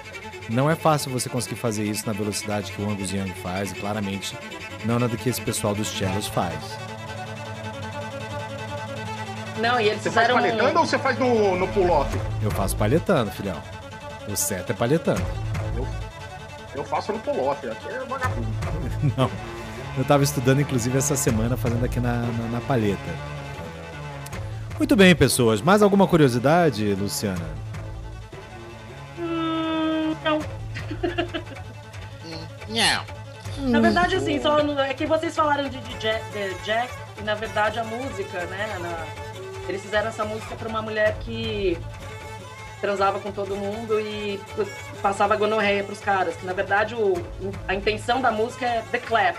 Não 0.50 0.68
é 0.68 0.74
fácil 0.74 1.12
você 1.12 1.28
conseguir 1.28 1.54
fazer 1.54 1.84
isso 1.84 2.04
na 2.04 2.12
velocidade 2.12 2.72
que 2.72 2.82
o 2.82 2.90
Angus 2.90 3.12
Young 3.12 3.32
faz, 3.40 3.70
e 3.70 3.76
claramente 3.76 4.36
não 4.84 4.96
é 4.96 4.98
nada 4.98 5.16
que 5.16 5.28
esse 5.28 5.40
pessoal 5.40 5.76
dos 5.76 5.86
cellos 5.86 6.26
faz. 6.26 6.56
Não, 9.60 9.80
e 9.80 9.90
eles 9.90 10.02
Você 10.02 10.10
faz 10.10 10.26
fizeram... 10.26 10.34
paletando 10.34 10.80
ou 10.80 10.86
você 10.86 10.98
faz 10.98 11.16
no, 11.20 11.56
no 11.56 11.68
pull-off? 11.68 12.18
Eu 12.42 12.50
faço 12.50 12.76
palhetando, 12.76 13.30
filhão. 13.30 13.62
O 14.28 14.34
certo 14.34 14.70
é 14.70 14.74
palhetando. 14.74 15.22
Eu 16.74 16.82
faço 16.82 17.12
no 17.12 17.18
pull-off. 17.20 17.64
Aqui 17.64 17.88
é 17.88 18.04
vagabundo. 18.06 18.48
Não. 19.16 19.30
Eu 19.96 20.04
tava 20.04 20.24
estudando, 20.24 20.60
inclusive, 20.60 20.98
essa 20.98 21.14
semana, 21.14 21.56
fazendo 21.56 21.84
aqui 21.84 22.00
na, 22.00 22.22
na, 22.22 22.48
na 22.54 22.60
palheta. 22.60 23.37
Muito 24.78 24.94
bem, 24.96 25.14
pessoas. 25.14 25.60
Mais 25.60 25.82
alguma 25.82 26.06
curiosidade, 26.06 26.94
Luciana? 26.94 27.44
Hum, 29.18 30.14
não. 30.24 30.38
Não. 32.68 33.70
Na 33.70 33.80
verdade, 33.80 34.14
assim, 34.14 34.40
só 34.42 34.62
no- 34.62 34.78
é 34.78 34.92
que 34.92 35.06
vocês 35.06 35.34
falaram 35.34 35.68
de, 35.70 35.78
de 35.80 35.94
Jack, 35.94 36.22
de 36.30 36.54
Jack, 36.64 36.92
e 37.18 37.22
na 37.22 37.34
verdade 37.34 37.78
a 37.78 37.84
música, 37.84 38.44
né? 38.44 38.76
na- 38.78 39.06
eles 39.68 39.80
fizeram 39.82 40.08
essa 40.08 40.22
música 40.24 40.54
pra 40.54 40.68
uma 40.68 40.82
mulher 40.82 41.16
que 41.20 41.78
transava 42.80 43.18
com 43.20 43.32
todo 43.32 43.56
mundo 43.56 43.98
e 43.98 44.38
passava 45.02 45.34
gonorreia 45.34 45.82
pros 45.82 45.98
caras. 45.98 46.36
Que 46.36 46.44
na 46.46 46.52
verdade 46.52 46.94
o, 46.94 47.14
a 47.66 47.74
intenção 47.74 48.20
da 48.20 48.30
música 48.30 48.66
é 48.66 48.82
The 48.92 48.98
Clap. 48.98 49.36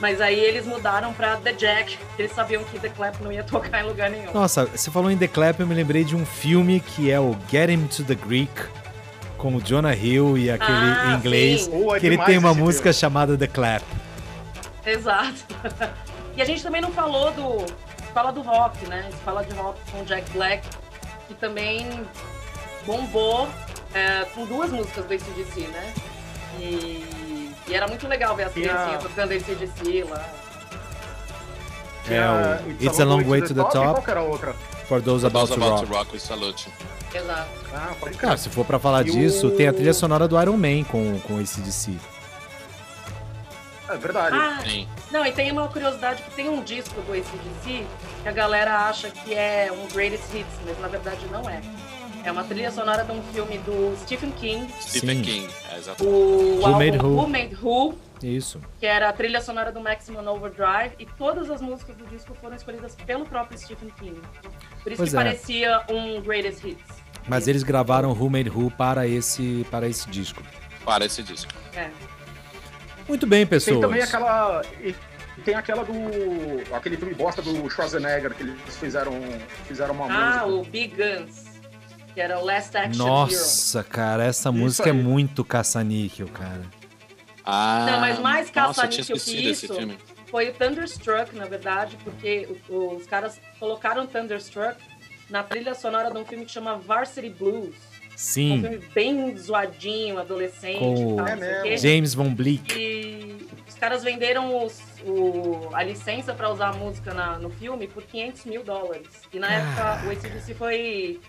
Mas 0.00 0.20
aí 0.20 0.38
eles 0.38 0.64
mudaram 0.64 1.12
pra 1.12 1.36
The 1.36 1.52
Jack, 1.52 1.96
porque 1.96 2.22
eles 2.22 2.32
sabiam 2.34 2.62
que 2.64 2.78
The 2.78 2.88
Clap 2.90 3.20
não 3.20 3.32
ia 3.32 3.42
tocar 3.44 3.82
em 3.82 3.86
lugar 3.86 4.08
nenhum. 4.10 4.32
Nossa, 4.32 4.64
você 4.66 4.90
falou 4.90 5.10
em 5.10 5.16
The 5.18 5.26
Clap, 5.28 5.58
eu 5.60 5.66
me 5.66 5.74
lembrei 5.74 6.04
de 6.04 6.14
um 6.14 6.24
filme 6.24 6.78
que 6.80 7.10
é 7.10 7.18
o 7.18 7.36
Get 7.50 7.68
Him 7.70 7.86
to 7.88 8.04
the 8.04 8.14
Greek, 8.14 8.52
com 9.36 9.56
o 9.56 9.60
Jonah 9.60 9.94
Hill 9.96 10.38
e 10.38 10.50
aquele 10.50 10.72
Ah, 10.72 11.10
em 11.12 11.14
inglês, 11.18 11.62
sim. 11.62 11.90
É 11.94 12.00
que 12.00 12.06
ele 12.06 12.18
tem 12.18 12.38
uma 12.38 12.54
música 12.54 12.84
filme. 12.92 12.94
chamada 13.00 13.36
The 13.36 13.46
Clap. 13.48 13.82
Exato. 14.86 15.44
E 16.36 16.40
a 16.42 16.44
gente 16.44 16.62
também 16.62 16.80
não 16.80 16.92
falou 16.92 17.32
do. 17.32 17.66
Fala 18.14 18.30
do 18.30 18.42
rock, 18.42 18.86
né? 18.86 19.10
Fala 19.24 19.42
de 19.44 19.52
rock 19.56 19.80
com 19.90 20.04
Jack 20.04 20.30
Black, 20.30 20.64
que 21.26 21.34
também 21.34 22.06
bombou 22.86 23.48
é, 23.92 24.24
com 24.34 24.46
duas 24.46 24.70
músicas 24.70 25.04
do 25.04 25.12
ACDC, 25.14 25.62
né? 25.62 25.92
E, 26.60 27.04
e 27.68 27.74
era 27.74 27.86
muito 27.88 28.06
legal 28.08 28.34
ver 28.36 28.44
as 28.44 28.52
criancinhas 28.52 29.02
tocando 29.02 29.32
ACDC 29.32 30.04
lá. 30.08 30.24
É 32.10 32.62
o 32.66 32.70
It's 32.82 32.98
a 33.00 33.04
Long 33.04 33.22
Way 33.24 33.42
to 33.42 33.54
the 33.54 33.62
Top, 33.64 33.72
qual 34.00 34.04
era 34.08 34.22
outra? 34.22 34.54
For 34.88 35.02
Those 35.02 35.26
About 35.26 35.48
Those 35.50 35.60
to 35.60 35.66
about 35.66 35.80
Rock. 35.82 35.86
to 35.86 35.92
rock 35.98 36.12
with 36.12 36.20
salute. 36.20 36.68
Exato. 37.14 37.48
Ah. 37.74 37.90
Cara, 38.18 38.36
se 38.38 38.48
for 38.48 38.64
pra 38.64 38.78
falar 38.78 39.06
E 39.06 39.10
disso, 39.10 39.48
o- 39.48 39.50
tem 39.50 39.68
a 39.68 39.72
trilha 39.72 39.92
sonora 39.92 40.26
do 40.26 40.40
Iron 40.40 40.56
Man 40.56 40.84
com, 40.84 41.18
com 41.20 41.38
esse 41.40 41.60
DC. 41.60 41.92
É 43.90 43.96
verdade. 43.96 44.36
Ah, 44.36 44.60
Sim. 44.64 44.86
não, 45.10 45.24
e 45.24 45.32
tem 45.32 45.50
uma 45.50 45.66
curiosidade 45.68 46.22
que 46.22 46.30
tem 46.32 46.48
um 46.48 46.62
disco 46.62 47.00
do 47.02 47.12
ACDC 47.12 47.86
que 48.22 48.28
a 48.28 48.32
galera 48.32 48.86
acha 48.88 49.08
que 49.10 49.34
é 49.34 49.70
um 49.72 49.86
greatest 49.94 50.24
hits, 50.34 50.46
mas 50.66 50.78
na 50.80 50.88
verdade 50.88 51.26
não 51.30 51.48
é. 51.48 51.60
É 52.28 52.32
uma 52.32 52.44
trilha 52.44 52.70
sonora 52.70 53.04
de 53.04 53.10
um 53.10 53.22
filme 53.32 53.56
do 53.58 53.96
Stephen 54.02 54.30
King, 54.32 54.70
Stephen 54.82 55.16
Sim. 55.16 55.22
King, 55.22 55.48
é 55.72 55.78
exatamente. 55.78 56.14
o 56.14 56.58
Who 56.58 56.66
álbum 56.66 56.78
Made 56.78 56.98
Who? 56.98 57.08
Who 57.22 57.26
Made 57.28 57.56
Who, 57.62 57.98
Isso. 58.22 58.60
que 58.78 58.84
era 58.84 59.08
a 59.08 59.12
trilha 59.14 59.40
sonora 59.40 59.72
do 59.72 59.80
Maximum 59.80 60.28
Overdrive, 60.28 60.94
e 60.98 61.06
todas 61.06 61.50
as 61.50 61.62
músicas 61.62 61.96
do 61.96 62.04
disco 62.06 62.34
foram 62.38 62.54
escolhidas 62.54 62.94
pelo 63.06 63.24
próprio 63.24 63.58
Stephen 63.58 63.88
King. 63.98 64.20
Por 64.82 64.92
isso 64.92 64.98
Pois 65.00 65.08
que 65.10 65.16
é. 65.16 65.18
parecia 65.24 65.80
um 65.90 66.20
Greatest 66.20 66.62
Hits. 66.64 66.84
Mas 67.26 67.48
eles 67.48 67.62
gravaram 67.62 68.10
Who 68.12 68.28
Made 68.28 68.50
Who 68.50 68.70
para 68.72 69.06
esse, 69.06 69.66
para 69.70 69.88
esse 69.88 70.06
disco. 70.10 70.42
Para 70.84 71.06
esse 71.06 71.22
disco. 71.22 71.50
É. 71.74 71.88
Muito 73.08 73.26
bem, 73.26 73.40
Tem 73.40 73.46
pessoas. 73.46 73.80
também 73.80 74.02
aquela. 74.02 74.62
e 74.82 74.94
tem 75.46 75.54
aquela 75.54 75.82
do. 75.82 75.94
aquele 76.74 76.98
filme 76.98 77.14
bosta 77.14 77.40
do 77.40 77.70
Schwarzenegger, 77.70 78.34
que 78.34 78.42
eles 78.42 78.76
fizeram, 78.76 79.12
fizeram 79.66 79.94
uma 79.94 80.04
Ah, 80.06 80.46
música. 80.46 80.46
o 80.46 80.64
Big 80.70 80.94
Guns, 80.94 81.44
que 82.18 82.22
era 82.22 82.40
o 82.40 82.44
Last 82.44 82.76
Action 82.76 83.00
Hero. 83.04 83.12
Nossa, 83.12 83.84
cara, 83.84 84.24
essa 84.24 84.50
música 84.50 84.88
é 84.88 84.92
muito 84.92 85.44
caça-níquel, 85.44 86.26
cara. 86.26 86.62
Ah, 87.44 87.86
Não, 87.88 88.00
mas 88.00 88.18
mais 88.18 88.50
caça-níquel 88.50 89.16
que 89.16 89.50
isso. 89.50 89.72
filme. 89.72 89.96
Foi 90.28 90.48
o 90.50 90.52
Thunderstruck, 90.52 91.32
na 91.36 91.44
verdade, 91.44 91.96
porque 92.02 92.48
os 92.68 93.06
caras 93.06 93.40
colocaram 93.60 94.04
Thunderstruck 94.04 94.76
na 95.30 95.44
trilha 95.44 95.76
sonora 95.76 96.10
de 96.10 96.18
um 96.18 96.24
filme 96.24 96.44
que 96.44 96.50
chama 96.50 96.76
Varsity 96.76 97.30
Blues. 97.30 97.68
Um 97.76 98.16
Sim, 98.16 98.60
filme 98.62 98.78
bem 98.92 99.36
zoadinho, 99.36 100.18
adolescente 100.18 100.80
Com 100.80 101.14
tal, 101.14 101.28
É. 101.28 101.76
James 101.76 102.14
Von 102.14 102.34
Bleak. 102.34 102.74
E 102.76 103.46
os 103.68 103.76
caras 103.76 104.02
venderam 104.02 104.64
os- 104.66 104.80
o- 105.06 105.70
a 105.72 105.84
licença 105.84 106.34
para 106.34 106.50
usar 106.50 106.70
a 106.70 106.72
música 106.72 107.14
na- 107.14 107.38
no 107.38 107.48
filme 107.48 107.86
por 107.86 108.02
500 108.02 108.44
mil 108.44 108.64
dólares. 108.64 109.06
E 109.32 109.38
na 109.38 109.46
Ah. 109.46 109.52
época 109.52 110.08
o 110.08 110.10
ACDC 110.10 110.52
foi, 110.54 111.20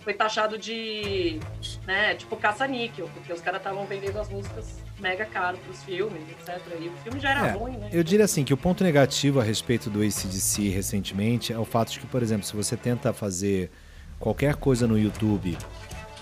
foi 0.00 0.14
taxado 0.14 0.58
de, 0.58 1.38
né, 1.86 2.14
tipo, 2.14 2.34
caça-níquel, 2.36 3.08
porque 3.14 3.32
os 3.32 3.40
caras 3.40 3.60
estavam 3.60 3.84
vendendo 3.86 4.18
as 4.18 4.28
músicas 4.28 4.78
mega 4.98 5.24
caro 5.24 5.58
pros 5.58 5.82
filmes, 5.82 6.22
etc. 6.30 6.58
E 6.80 6.88
o 6.88 6.92
filme 7.02 7.20
já 7.20 7.30
era 7.30 7.46
É, 7.48 7.50
ruim, 7.52 7.76
né? 7.76 7.88
Eu 7.92 8.02
diria 8.02 8.24
assim 8.24 8.44
que 8.44 8.52
o 8.52 8.56
ponto 8.56 8.82
negativo 8.82 9.40
a 9.40 9.42
respeito 9.42 9.90
do 9.90 10.00
ACDC 10.02 10.68
recentemente 10.70 11.52
é 11.52 11.58
o 11.58 11.64
fato 11.64 11.92
de 11.92 12.00
que, 12.00 12.06
por 12.06 12.22
exemplo, 12.22 12.46
se 12.46 12.54
você 12.56 12.76
tenta 12.76 13.12
fazer 13.12 13.70
qualquer 14.18 14.56
coisa 14.56 14.86
no 14.86 14.98
YouTube 14.98 15.56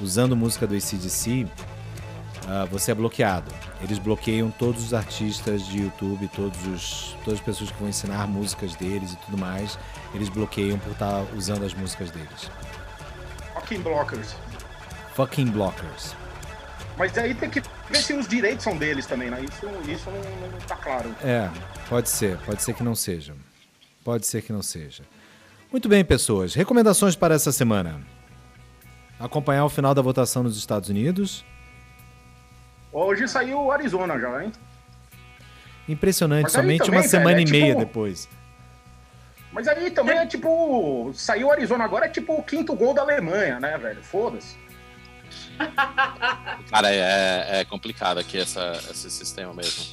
usando 0.01 0.37
música 0.37 0.67
do 0.67 0.75
ACDC, 0.75 1.47
ah, 2.49 2.65
você 2.65 2.93
é 2.93 2.95
bloqueado. 2.95 3.53
Eles 3.83 3.99
bloqueiam 3.99 4.51
todos 4.51 4.83
os 4.85 4.95
artistas 4.95 5.67
de 5.67 5.83
YouTube, 5.83 6.29
todos 6.35 6.67
os, 6.67 7.17
todas 7.25 7.41
as 7.41 7.45
pessoas 7.45 7.71
que 7.71 7.79
vão 7.79 7.89
ensinar 7.89 8.27
músicas 8.27 8.75
deles 8.75 9.13
e 9.13 9.17
tudo 9.19 9.37
mais, 9.37 9.79
eles 10.15 10.29
bloqueiam 10.29 10.79
por 10.79 10.93
estar 10.93 11.25
usando 11.37 11.65
as 11.65 11.75
músicas 11.75 12.11
deles. 12.11 12.51
Fucking 13.69 13.83
Blockers. 13.83 14.35
Fucking 15.15 15.47
blockers. 15.51 16.15
Mas 16.97 17.17
aí 17.19 17.35
tem 17.35 17.51
que 17.51 17.61
ver 17.91 17.99
se 17.99 18.15
os 18.15 18.27
direitos 18.27 18.65
são 18.65 18.75
deles 18.79 19.05
também, 19.07 19.31
né? 19.31 19.43
Isso, 19.43 19.67
isso 19.91 20.11
não, 20.11 20.49
não 20.51 20.59
tá 20.61 20.75
claro. 20.77 21.15
É, 21.23 21.51
pode 21.87 22.09
ser, 22.09 22.39
pode 22.39 22.63
ser 22.63 22.73
que 22.73 22.83
não 22.83 22.95
seja. 22.95 23.35
Pode 24.03 24.25
ser 24.27 24.41
que 24.41 24.53
não 24.55 24.63
seja. 24.63 25.03
Muito 25.71 25.87
bem, 25.87 26.03
pessoas. 26.03 26.55
Recomendações 26.55 27.15
para 27.15 27.35
essa 27.35 27.53
semana. 27.53 28.01
Acompanhar 29.21 29.67
o 29.67 29.69
final 29.69 29.95
da 29.95 30.01
votação 30.01 30.43
nos 30.43 30.57
Estados 30.57 30.89
Unidos. 30.89 31.45
Hoje 32.91 33.29
saiu 33.29 33.61
o 33.65 33.71
Arizona 33.71 34.19
já, 34.19 34.45
hein? 34.45 34.53
Impressionante, 35.87 36.51
somente 36.51 36.85
também, 36.87 37.01
uma 37.01 37.07
semana 37.07 37.37
velho, 37.37 37.47
e 37.47 37.49
é 37.49 37.61
meia 37.61 37.75
tipo- 37.75 37.81
depois. 37.87 38.29
Mas 39.53 39.67
aí 39.69 39.91
também 39.91 40.19
é 40.19 40.27
tipo. 40.27 41.11
Saiu 41.15 41.49
o 41.49 41.53
Arizona 41.53 41.85
agora, 41.85 42.07
é 42.07 42.09
tipo 42.09 42.35
o 42.35 42.43
quinto 42.43 42.75
gol 42.75 42.93
da 42.95 43.03
Alemanha, 43.03 43.59
né, 43.59 43.77
velho? 43.79 44.03
Foda-se. 44.03 44.57
Cara, 46.71 46.91
é, 46.93 47.61
é 47.61 47.65
complicado 47.65 48.19
aqui 48.19 48.39
essa, 48.39 48.73
esse 48.91 49.11
sistema 49.11 49.53
mesmo. 49.53 49.85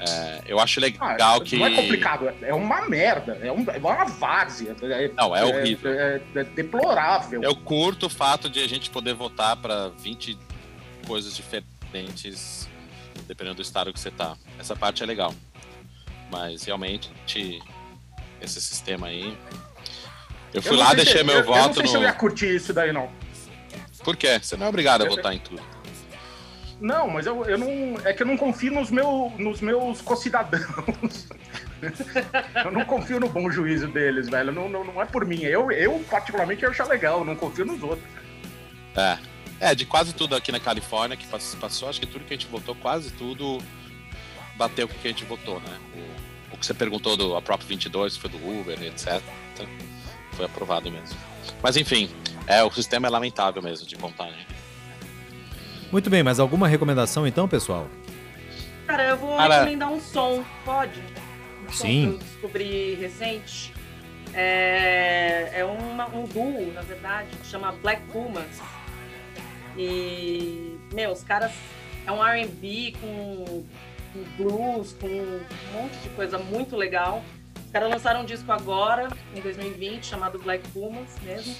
É, 0.00 0.42
eu 0.46 0.58
acho 0.58 0.80
Ah, 0.98 1.12
legal 1.12 1.40
que. 1.40 1.56
Não 1.56 1.66
é 1.66 1.74
complicado, 1.74 2.28
é- 2.28 2.48
é 2.48 2.54
uma 2.54 2.86
merda. 2.88 3.38
É, 3.40 3.50
um- 3.50 3.64
é 3.70 3.78
uma 3.78 4.04
várzea. 4.04 4.76
É, 4.82 5.08
Não, 5.16 5.34
é 5.34 5.44
horrível. 5.44 5.92
É, 5.92 6.20
é 6.34 6.44
deplorável. 6.44 7.42
Eu 7.42 7.54
curto 7.56 8.06
o 8.06 8.10
fato 8.10 8.50
de 8.50 8.60
a 8.62 8.68
gente 8.68 8.90
poder 8.90 9.14
votar 9.14 9.56
para 9.56 9.88
20 9.90 10.36
coisas 11.06 11.34
diferentes, 11.36 12.68
dependendo 13.26 13.56
do 13.56 13.62
estado 13.62 13.92
que 13.92 14.00
você 14.00 14.10
tá. 14.10 14.36
Essa 14.58 14.74
parte 14.76 15.02
é 15.02 15.06
legal. 15.06 15.32
Mas 16.30 16.64
realmente, 16.64 17.10
esse 18.44 18.60
sistema 18.60 19.08
aí. 19.08 19.36
Eu 20.52 20.62
fui 20.62 20.72
Eu 20.72 20.78
lá, 20.78 20.86
sei 20.88 20.96
deixei 20.96 21.18
se- 21.18 21.24
meu 21.24 21.34
eu, 21.36 21.40
Eu 21.40 21.46
não 21.46 21.54
voto 21.54 21.74
sei 21.74 21.82
no. 21.82 21.88
se 21.88 21.94
eu 21.96 22.02
ia 22.02 22.12
curtir 22.12 22.54
isso 22.54 22.72
daí, 22.72 22.92
não. 22.92 23.10
Por 24.04 24.16
quê? 24.16 24.38
Você 24.40 24.56
não 24.56 24.66
é 24.66 24.68
obrigado 24.68 25.02
a 25.02 25.04
Eu- 25.06 25.10
votar 25.10 25.34
em 25.34 25.38
tudo. 25.38 25.62
Não, 26.80 27.08
mas 27.08 27.24
eu, 27.26 27.44
eu 27.46 27.56
não. 27.56 27.96
É 28.04 28.12
que 28.12 28.22
eu 28.22 28.26
não 28.26 28.36
confio 28.36 28.72
nos, 28.72 28.90
meu, 28.90 29.32
nos 29.38 29.60
meus 29.60 30.00
concidadãos. 30.00 31.28
eu 32.64 32.70
não 32.72 32.84
confio 32.84 33.18
no 33.20 33.28
bom 33.28 33.50
juízo 33.50 33.88
deles, 33.88 34.28
velho. 34.28 34.52
Não, 34.52 34.68
não, 34.68 34.84
não 34.84 35.00
é 35.00 35.04
por 35.06 35.24
mim. 35.24 35.42
Eu, 35.42 35.70
eu 35.70 36.04
particularmente, 36.10 36.66
acho 36.66 36.84
legal. 36.88 37.24
Não 37.24 37.36
confio 37.36 37.64
nos 37.64 37.82
outros. 37.82 38.06
É. 38.96 39.18
É, 39.60 39.74
de 39.74 39.86
quase 39.86 40.12
tudo 40.12 40.34
aqui 40.36 40.50
na 40.52 40.58
Califórnia 40.60 41.16
que 41.16 41.26
pass- 41.26 41.56
passou, 41.60 41.88
acho 41.88 42.00
que 42.00 42.06
tudo 42.06 42.24
que 42.24 42.34
a 42.34 42.36
gente 42.36 42.48
votou, 42.48 42.74
quase 42.74 43.10
tudo 43.12 43.58
bateu 44.56 44.86
com 44.88 44.94
o 44.94 44.98
que 44.98 45.06
a 45.08 45.10
gente 45.10 45.24
votou, 45.24 45.60
né? 45.60 45.78
O, 45.94 46.33
você 46.64 46.74
perguntou 46.74 47.16
do 47.16 47.36
a 47.36 47.42
Prop 47.42 47.62
22, 47.62 48.14
que 48.14 48.20
foi 48.20 48.30
do 48.30 48.36
Uber, 48.38 48.80
etc. 48.82 49.20
Foi 50.32 50.46
aprovado 50.46 50.90
mesmo. 50.90 51.16
Mas 51.62 51.76
enfim, 51.76 52.10
é, 52.46 52.62
o 52.62 52.70
sistema 52.70 53.06
é 53.06 53.10
lamentável 53.10 53.62
mesmo 53.62 53.86
de 53.86 53.96
contar, 53.96 54.26
né? 54.26 54.44
Muito 55.92 56.10
bem, 56.10 56.22
mas 56.22 56.40
alguma 56.40 56.66
recomendação 56.66 57.26
então, 57.26 57.46
pessoal? 57.48 57.86
Cara, 58.86 59.04
eu 59.04 59.16
vou 59.16 59.36
Cara- 59.36 59.60
recomendar 59.60 59.90
um 59.90 60.00
som, 60.00 60.44
pode? 60.64 61.00
Um 61.68 61.72
som 61.72 61.86
Sim. 61.86 62.02
que 62.02 62.14
eu 62.14 62.18
descobri 62.18 62.94
recente. 62.96 63.72
É, 64.34 65.50
é 65.60 65.64
uma- 65.64 66.08
um 66.08 66.24
duo, 66.24 66.72
na 66.72 66.82
verdade, 66.82 67.28
que 67.36 67.46
chama 67.46 67.70
Black 67.80 68.02
Pumas. 68.10 68.60
E, 69.76 70.76
meu, 70.92 71.12
os 71.12 71.22
caras. 71.22 71.52
É 72.06 72.12
um 72.12 72.20
RB 72.22 72.94
com, 73.00 73.64
com 74.14 74.22
blues, 74.42 74.94
com 75.00 75.06
um 75.08 75.44
monte 75.74 75.98
de 76.02 76.08
coisa 76.10 76.38
muito 76.38 76.76
legal. 76.76 77.22
Os 77.66 77.70
caras 77.72 77.90
lançaram 77.90 78.22
um 78.22 78.24
disco 78.24 78.50
agora, 78.52 79.08
em 79.34 79.40
2020, 79.40 80.06
chamado 80.06 80.38
Black 80.38 80.66
Pumas 80.68 81.08
mesmo. 81.22 81.54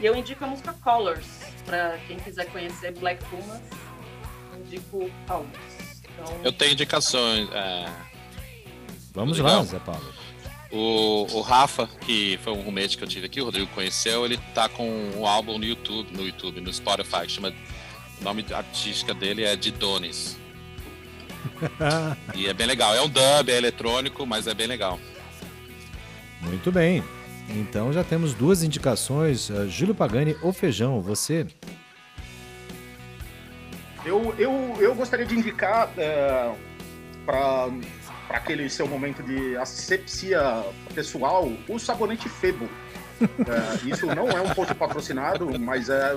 E 0.00 0.06
eu 0.06 0.16
indico 0.16 0.42
a 0.44 0.46
música 0.48 0.72
Colors, 0.82 1.26
pra 1.66 1.98
quem 2.08 2.16
quiser 2.18 2.46
conhecer 2.46 2.92
Black 2.98 3.22
Pumas. 3.26 3.60
Indico 4.58 5.10
Colors. 5.26 6.02
Então, 6.02 6.40
Eu 6.42 6.52
tenho 6.52 6.72
indicações. 6.72 7.48
é, 7.52 7.86
Vamos 9.14 9.38
Legal. 9.38 9.58
lá, 9.58 9.64
Zé 9.64 9.78
Paulo. 9.78 10.14
O, 10.70 11.26
o 11.32 11.40
Rafa, 11.40 11.86
que 11.86 12.38
foi 12.42 12.52
um 12.52 12.60
roommate 12.62 12.98
que 12.98 13.04
eu 13.04 13.08
tive 13.08 13.26
aqui, 13.26 13.40
o 13.40 13.44
Rodrigo 13.44 13.66
conheceu, 13.74 14.24
ele 14.24 14.38
tá 14.54 14.68
com 14.68 14.86
um 15.16 15.26
álbum 15.26 15.58
no 15.58 15.64
YouTube, 15.64 16.10
no 16.12 16.26
YouTube, 16.26 16.60
no 16.60 16.72
Spotify, 16.72 17.22
que 17.22 17.32
chama. 17.32 17.52
O 18.20 18.24
nome 18.24 18.44
artística 18.52 19.14
dele 19.14 19.44
é 19.44 19.54
Didones. 19.54 20.36
E 22.34 22.46
é 22.46 22.54
bem 22.54 22.66
legal. 22.66 22.94
É 22.94 23.02
um 23.02 23.08
dub, 23.08 23.48
é 23.48 23.56
eletrônico, 23.56 24.26
mas 24.26 24.46
é 24.46 24.54
bem 24.54 24.66
legal. 24.66 24.98
Muito 26.40 26.70
bem. 26.70 27.02
Então 27.48 27.92
já 27.92 28.04
temos 28.04 28.34
duas 28.34 28.62
indicações. 28.62 29.48
Uh, 29.48 29.68
Júlio 29.68 29.94
Pagani 29.94 30.36
ou 30.42 30.52
Feijão, 30.52 31.00
você? 31.00 31.46
Eu, 34.04 34.34
eu, 34.38 34.76
eu 34.80 34.94
gostaria 34.94 35.26
de 35.26 35.34
indicar 35.34 35.90
é, 35.98 36.54
para 37.26 37.68
aquele 38.30 38.68
seu 38.70 38.86
momento 38.86 39.22
de 39.22 39.56
asepsia 39.56 40.64
pessoal 40.94 41.50
o 41.68 41.78
sabonete 41.78 42.28
Febo. 42.28 42.68
É, 43.20 43.88
isso 43.88 44.06
não 44.06 44.28
é 44.28 44.40
um 44.40 44.54
post 44.54 44.74
patrocinado, 44.74 45.58
mas 45.58 45.88
é, 45.88 46.16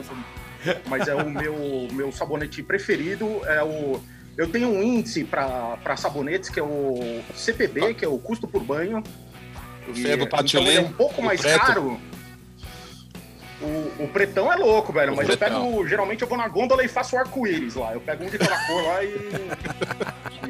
mas 0.87 1.07
é 1.07 1.15
o 1.15 1.29
meu, 1.29 1.87
meu 1.91 2.11
sabonete 2.11 2.61
preferido. 2.61 3.41
É 3.45 3.63
o, 3.63 4.01
eu 4.41 4.47
tenho 4.51 4.69
um 4.69 4.81
índice 4.81 5.23
para 5.23 5.95
sabonetes 5.95 6.49
que 6.49 6.59
é 6.59 6.63
o 6.63 7.21
CPB, 7.35 7.93
que 7.93 8.03
é 8.03 8.07
o 8.07 8.17
custo 8.17 8.47
por 8.47 8.63
banho. 8.63 9.03
O 9.87 9.91
E, 9.91 10.01
Febo 10.01 10.23
então 10.23 10.37
Patchouli, 10.39 10.67
ele 10.69 10.77
é 10.77 10.81
um 10.81 10.91
pouco 10.91 11.21
mais 11.21 11.39
preto. 11.41 11.59
caro. 11.59 11.99
O, 13.61 14.03
o 14.05 14.07
pretão 14.11 14.51
é 14.51 14.55
louco, 14.55 14.91
velho, 14.91 15.13
O 15.13 15.15
mas 15.15 15.29
eu 15.29 15.37
pretão. 15.37 15.69
pego. 15.71 15.87
Geralmente 15.87 16.23
eu 16.23 16.27
vou 16.27 16.37
na 16.37 16.47
gôndola 16.47 16.83
e 16.83 16.87
faço 16.87 17.15
arco-íris 17.15 17.75
lá. 17.75 17.93
Eu 17.93 18.01
pego 18.01 18.23
um 18.23 18.29
de 18.29 18.37
cada 18.39 18.57
cor 18.65 18.83
lá 18.83 19.03
e. 19.03 19.15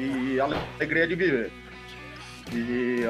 e 0.00 0.40
alegria 0.40 1.06
de 1.06 1.14
viver. 1.14 1.52
E, 2.50 3.04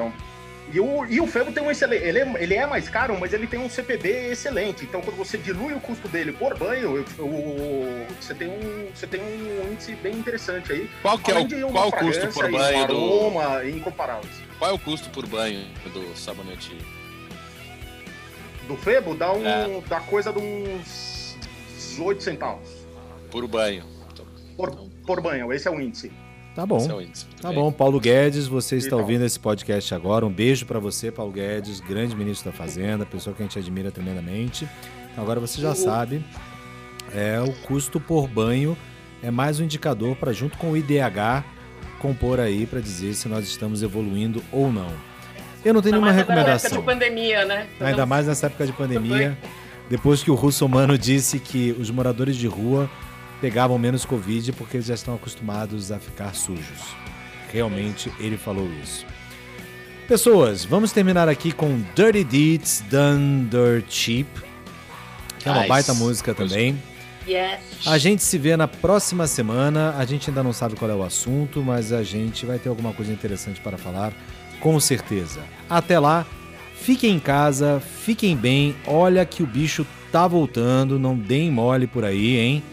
e, 0.73 0.79
o, 0.79 1.05
e 1.05 1.21
o 1.21 1.27
Febo 1.27 1.51
tem 1.51 1.61
um 1.61 1.69
excelente. 1.69 2.03
Ele 2.03 2.19
é, 2.19 2.33
ele 2.39 2.55
é 2.55 2.65
mais 2.65 2.89
caro, 2.89 3.15
mas 3.19 3.31
ele 3.31 3.45
tem 3.45 3.59
um 3.59 3.69
CPB 3.69 4.31
excelente. 4.31 4.83
Então 4.83 5.01
quando 5.01 5.15
você 5.15 5.37
dilui 5.37 5.73
o 5.75 5.79
custo 5.79 6.07
dele 6.07 6.31
por 6.31 6.57
banho, 6.57 7.05
o, 7.19 8.05
você, 8.19 8.33
tem 8.33 8.47
um, 8.49 8.89
você 8.93 9.05
tem 9.05 9.21
um 9.21 9.71
índice 9.71 9.93
bem 9.95 10.15
interessante 10.15 10.71
aí. 10.71 10.89
Qual 11.03 11.19
que 11.19 11.29
é 11.29 11.35
Além 11.35 11.47
de 11.47 11.63
o, 11.63 11.69
qual 11.69 11.89
o 11.89 11.91
custo 11.91 12.27
por 12.29 12.51
banho 12.51 12.87
do. 12.87 12.95
aroma 12.95 13.65
incomparáveis. 13.65 14.33
Qual 14.57 14.71
é 14.71 14.73
o 14.73 14.79
custo 14.79 15.11
por 15.11 15.27
banho 15.27 15.63
do 15.93 16.17
sabonete? 16.17 16.75
Do 18.67 18.75
Febo 18.75 19.13
dá 19.13 19.31
um. 19.31 19.47
É. 19.47 19.81
dá 19.87 19.99
coisa 19.99 20.33
de 20.33 20.39
uns 20.39 21.37
18 21.75 22.23
centavos 22.23 22.67
Por 23.29 23.47
banho. 23.47 23.85
por, 24.57 24.71
por 25.05 25.21
banho. 25.21 25.53
Esse 25.53 25.67
é 25.67 25.71
o 25.71 25.79
índice. 25.79 26.11
Tá 26.55 26.65
bom. 26.65 26.77
Esse 26.77 26.91
é 26.91 26.93
o 26.93 27.01
índice. 27.01 27.25
Muito 27.25 27.41
Tá 27.41 27.49
bem. 27.49 27.57
bom, 27.57 27.71
Paulo 27.71 27.99
Guedes, 27.99 28.45
você 28.47 28.75
está 28.75 28.87
Então. 28.89 28.99
ouvindo 28.99 29.25
esse 29.25 29.39
podcast 29.39 29.93
agora. 29.95 30.25
Um 30.25 30.29
beijo 30.31 30.65
pra 30.65 30.79
você, 30.79 31.11
Paulo 31.11 31.31
Guedes, 31.31 31.79
grande 31.79 32.15
ministro 32.15 32.51
da 32.51 32.55
Fazenda, 32.57 33.05
pessoa 33.05 33.35
que 33.35 33.41
a 33.41 33.45
gente 33.45 33.57
admira 33.57 33.89
tremendamente. 33.91 34.67
Então, 35.11 35.23
agora 35.23 35.39
você 35.39 35.59
já 35.59 35.73
sabe, 35.73 36.23
é 37.13 37.39
o 37.41 37.51
custo 37.67 37.99
por 37.99 38.27
banho 38.27 38.77
é 39.23 39.31
mais 39.31 39.59
um 39.59 39.63
indicador 39.63 40.15
para 40.15 40.31
junto 40.33 40.57
com 40.57 40.71
o 40.71 40.77
IDH 40.77 41.43
compor 41.99 42.39
aí 42.39 42.65
para 42.65 42.81
dizer 42.81 43.13
se 43.13 43.27
nós 43.29 43.47
estamos 43.47 43.81
evoluindo 43.81 44.43
ou 44.51 44.71
não. 44.71 44.91
Eu 45.63 45.73
não 45.73 45.81
tenho 45.81 45.95
Ainda 45.95 46.05
nenhuma 46.07 46.11
recomendação. 46.11 46.67
época 46.71 46.81
de 46.81 46.85
pandemia, 46.99 47.45
né? 47.45 47.67
Ainda 47.79 48.05
mais 48.05 48.27
nessa 48.27 48.47
época 48.47 48.65
de 48.65 48.73
pandemia, 48.73 49.37
depois 49.89 50.21
que 50.21 50.29
o 50.29 50.35
russomano 50.35 50.97
disse 50.97 51.39
que 51.39 51.71
os 51.79 51.89
moradores 51.89 52.35
de 52.35 52.45
rua 52.47 52.89
pegavam 53.43 53.77
menos 53.77 54.05
Covid 54.05 54.53
porque 54.53 54.77
eles 54.77 54.85
já 54.85 54.93
estão 54.93 55.15
acostumados 55.15 55.91
a 55.91 55.99
ficar 55.99 56.33
sujos. 56.33 56.95
Realmente 57.51 58.09
ele 58.17 58.37
falou 58.37 58.69
isso. 58.81 59.05
Pessoas, 60.07 60.63
vamos 60.63 60.93
terminar 60.93 61.27
aqui 61.27 61.51
com 61.51 61.83
Dirty 61.93 62.23
Deeds 62.23 62.81
Done 62.89 63.49
Dirt 63.49 63.85
Cheap, 63.89 64.27
que 65.39 65.49
é 65.49 65.51
uma 65.51 65.57
Nice. 65.57 65.67
baita 65.67 65.93
música 65.93 66.33
também. 66.33 66.81
Yes. 67.27 67.59
A 67.85 67.97
gente 67.97 68.23
se 68.23 68.37
vê 68.37 68.55
na 68.55 68.65
próxima 68.67 69.27
semana. 69.27 69.93
A 69.97 70.05
gente 70.05 70.29
ainda 70.29 70.41
não 70.41 70.53
sabe 70.53 70.77
qual 70.77 70.89
é 70.89 70.95
o 70.95 71.03
assunto, 71.03 71.61
mas 71.61 71.91
a 71.91 72.01
gente 72.01 72.45
vai 72.45 72.57
ter 72.57 72.69
alguma 72.69 72.93
coisa 72.93 73.11
interessante 73.11 73.59
para 73.59 73.77
falar, 73.77 74.13
com 74.61 74.79
certeza. 74.79 75.41
Até 75.69 75.99
lá, 75.99 76.25
fiquem 76.79 77.15
em 77.15 77.19
casa, 77.19 77.81
fiquem 78.05 78.37
bem. 78.37 78.73
Olha 78.87 79.25
que 79.25 79.43
o 79.43 79.45
bicho 79.45 79.85
tá 80.13 80.25
voltando, 80.29 80.97
não 80.97 81.17
deem 81.17 81.51
mole 81.51 81.87
por 81.87 82.05
aí, 82.05 82.37
hein? 82.37 82.63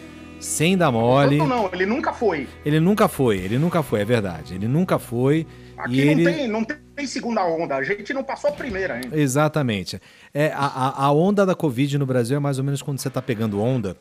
Sem 0.41 0.75
dar 0.77 0.91
mole. 0.91 1.37
Não, 1.37 1.47
não, 1.47 1.69
ele 1.71 1.85
nunca 1.85 2.11
foi. 2.11 2.47
Ele 2.65 2.79
nunca 2.79 3.07
foi, 3.07 3.37
ele 3.37 3.57
nunca 3.57 3.83
foi, 3.83 4.01
é 4.01 4.05
verdade. 4.05 4.55
Ele 4.55 4.67
nunca 4.67 4.97
foi. 4.99 5.45
Aqui 5.77 5.95
e 5.95 6.01
ele... 6.01 6.23
não, 6.23 6.31
tem, 6.33 6.47
não 6.47 6.63
tem 6.95 7.07
segunda 7.07 7.45
onda. 7.45 7.75
A 7.75 7.83
gente 7.83 8.13
não 8.13 8.23
passou 8.23 8.49
a 8.49 8.53
primeira 8.53 8.95
ainda. 8.95 9.17
Exatamente. 9.19 10.01
É, 10.33 10.51
a, 10.53 11.05
a- 11.05 11.11
onda 11.11 11.45
da 11.45 11.55
Covid 11.55 11.97
no 11.97 12.05
Brasil 12.05 12.37
é 12.37 12.39
mais 12.39 12.57
ou 12.57 12.63
menos 12.63 12.81
quando 12.81 12.99
você 12.99 13.09
tá 13.09 13.21
pegando 13.21 13.61
onda, 13.61 13.95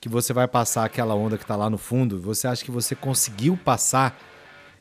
que 0.00 0.08
você 0.08 0.32
vai 0.32 0.48
passar 0.48 0.84
aquela 0.84 1.14
onda 1.14 1.36
que 1.38 1.46
tá 1.46 1.56
lá 1.56 1.68
no 1.70 1.78
fundo, 1.78 2.18
você 2.18 2.46
acha 2.48 2.64
que 2.64 2.70
você 2.70 2.94
conseguiu 2.94 3.56
passar 3.62 4.18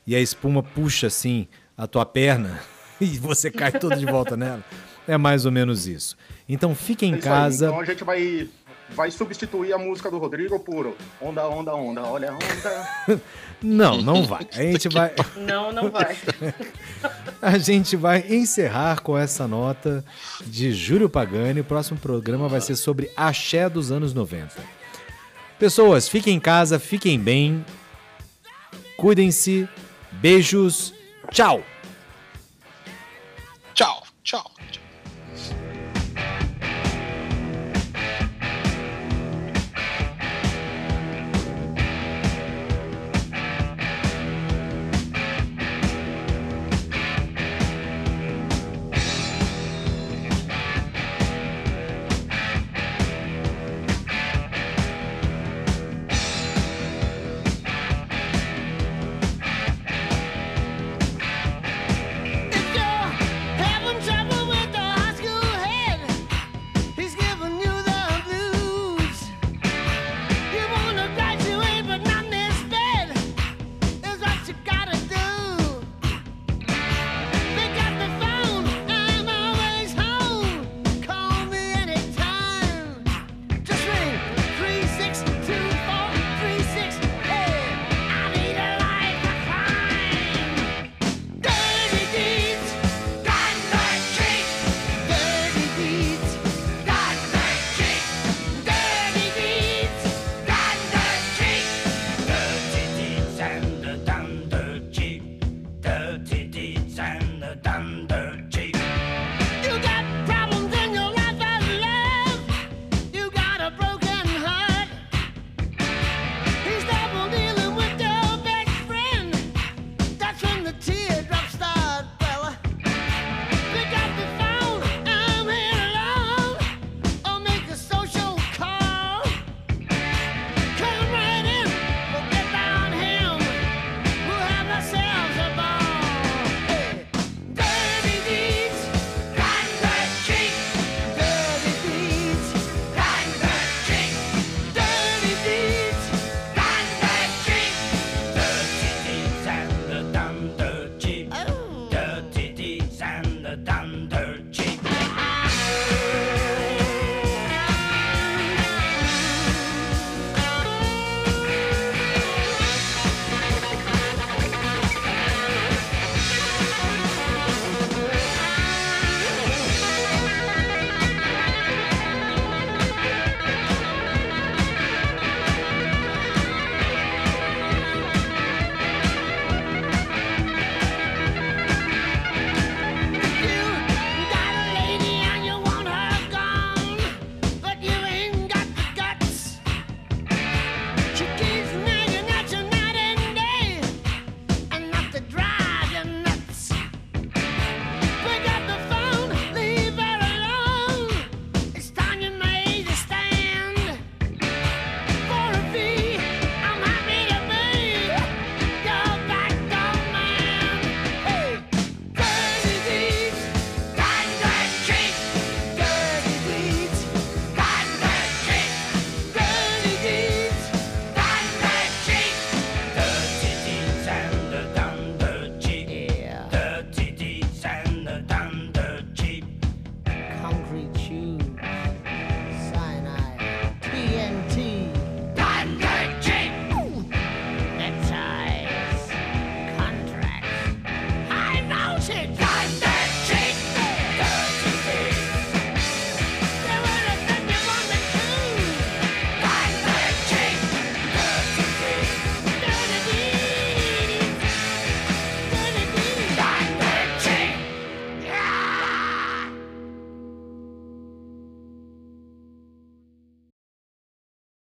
e 0.08 0.16
a 0.16 0.20
espuma 0.20 0.64
puxa 0.64 1.08
assim 1.08 1.48
a 1.78 1.88
tua 1.88 2.06
perna 2.06 2.60
e 3.00 3.06
você 3.18 3.52
cai 3.52 3.72
todo 3.72 3.96
de 3.98 4.06
volta 4.06 4.36
nela. 4.38 4.64
É 5.08 5.18
mais 5.18 5.46
ou 5.46 5.52
menos 5.52 5.88
isso. 5.88 6.16
Então 6.48 6.76
fique 6.76 7.06
em 7.06 7.14
É 7.14 7.18
isso 7.18 7.28
aí. 7.28 7.34
casa. 7.34 7.66
Então 7.68 7.80
a 7.80 7.86
gente 7.86 8.04
vai, 8.04 8.48
vai 8.94 9.12
substituir 9.12 9.74
a 9.74 9.78
música 9.78 10.10
do 10.10 10.18
Rodrigo 10.18 10.60
por 10.60 10.96
Onda, 11.22 11.48
Onda, 11.48 11.74
Onda. 11.74 12.04
Olha 12.04 12.32
a 12.32 12.36
onda. 12.36 13.22
Não, 13.64 14.02
não 14.02 14.24
vai. 14.24 14.48
A 14.54 14.64
gente 14.64 14.90
vai. 14.90 15.14
Não, 15.38 15.72
não 15.72 15.92
vai. 15.92 16.18
A 17.40 17.60
gente 17.60 17.96
vai 17.96 18.26
encerrar 18.28 19.02
com 19.02 19.16
essa 19.16 19.48
nota 19.48 20.04
de 20.44 20.74
Júlio 20.74 21.08
Pagani. 21.08 21.60
O 21.60 21.64
próximo 21.64 22.00
programa 22.00 22.48
vai 22.48 22.60
ser 22.60 22.76
sobre 22.76 23.12
axé 23.16 23.70
dos 23.70 23.92
anos 23.92 24.16
90. 24.16 24.56
Pessoas, 25.60 26.10
fiquem 26.10 26.38
em 26.38 26.40
casa, 26.40 26.80
fiquem 26.80 27.20
bem. 27.20 27.64
Cuidem-se. 28.98 29.70
Beijos. 30.14 30.92
Tchau. 31.32 31.64
Tchau, 33.76 34.04
tchau. 34.24 34.52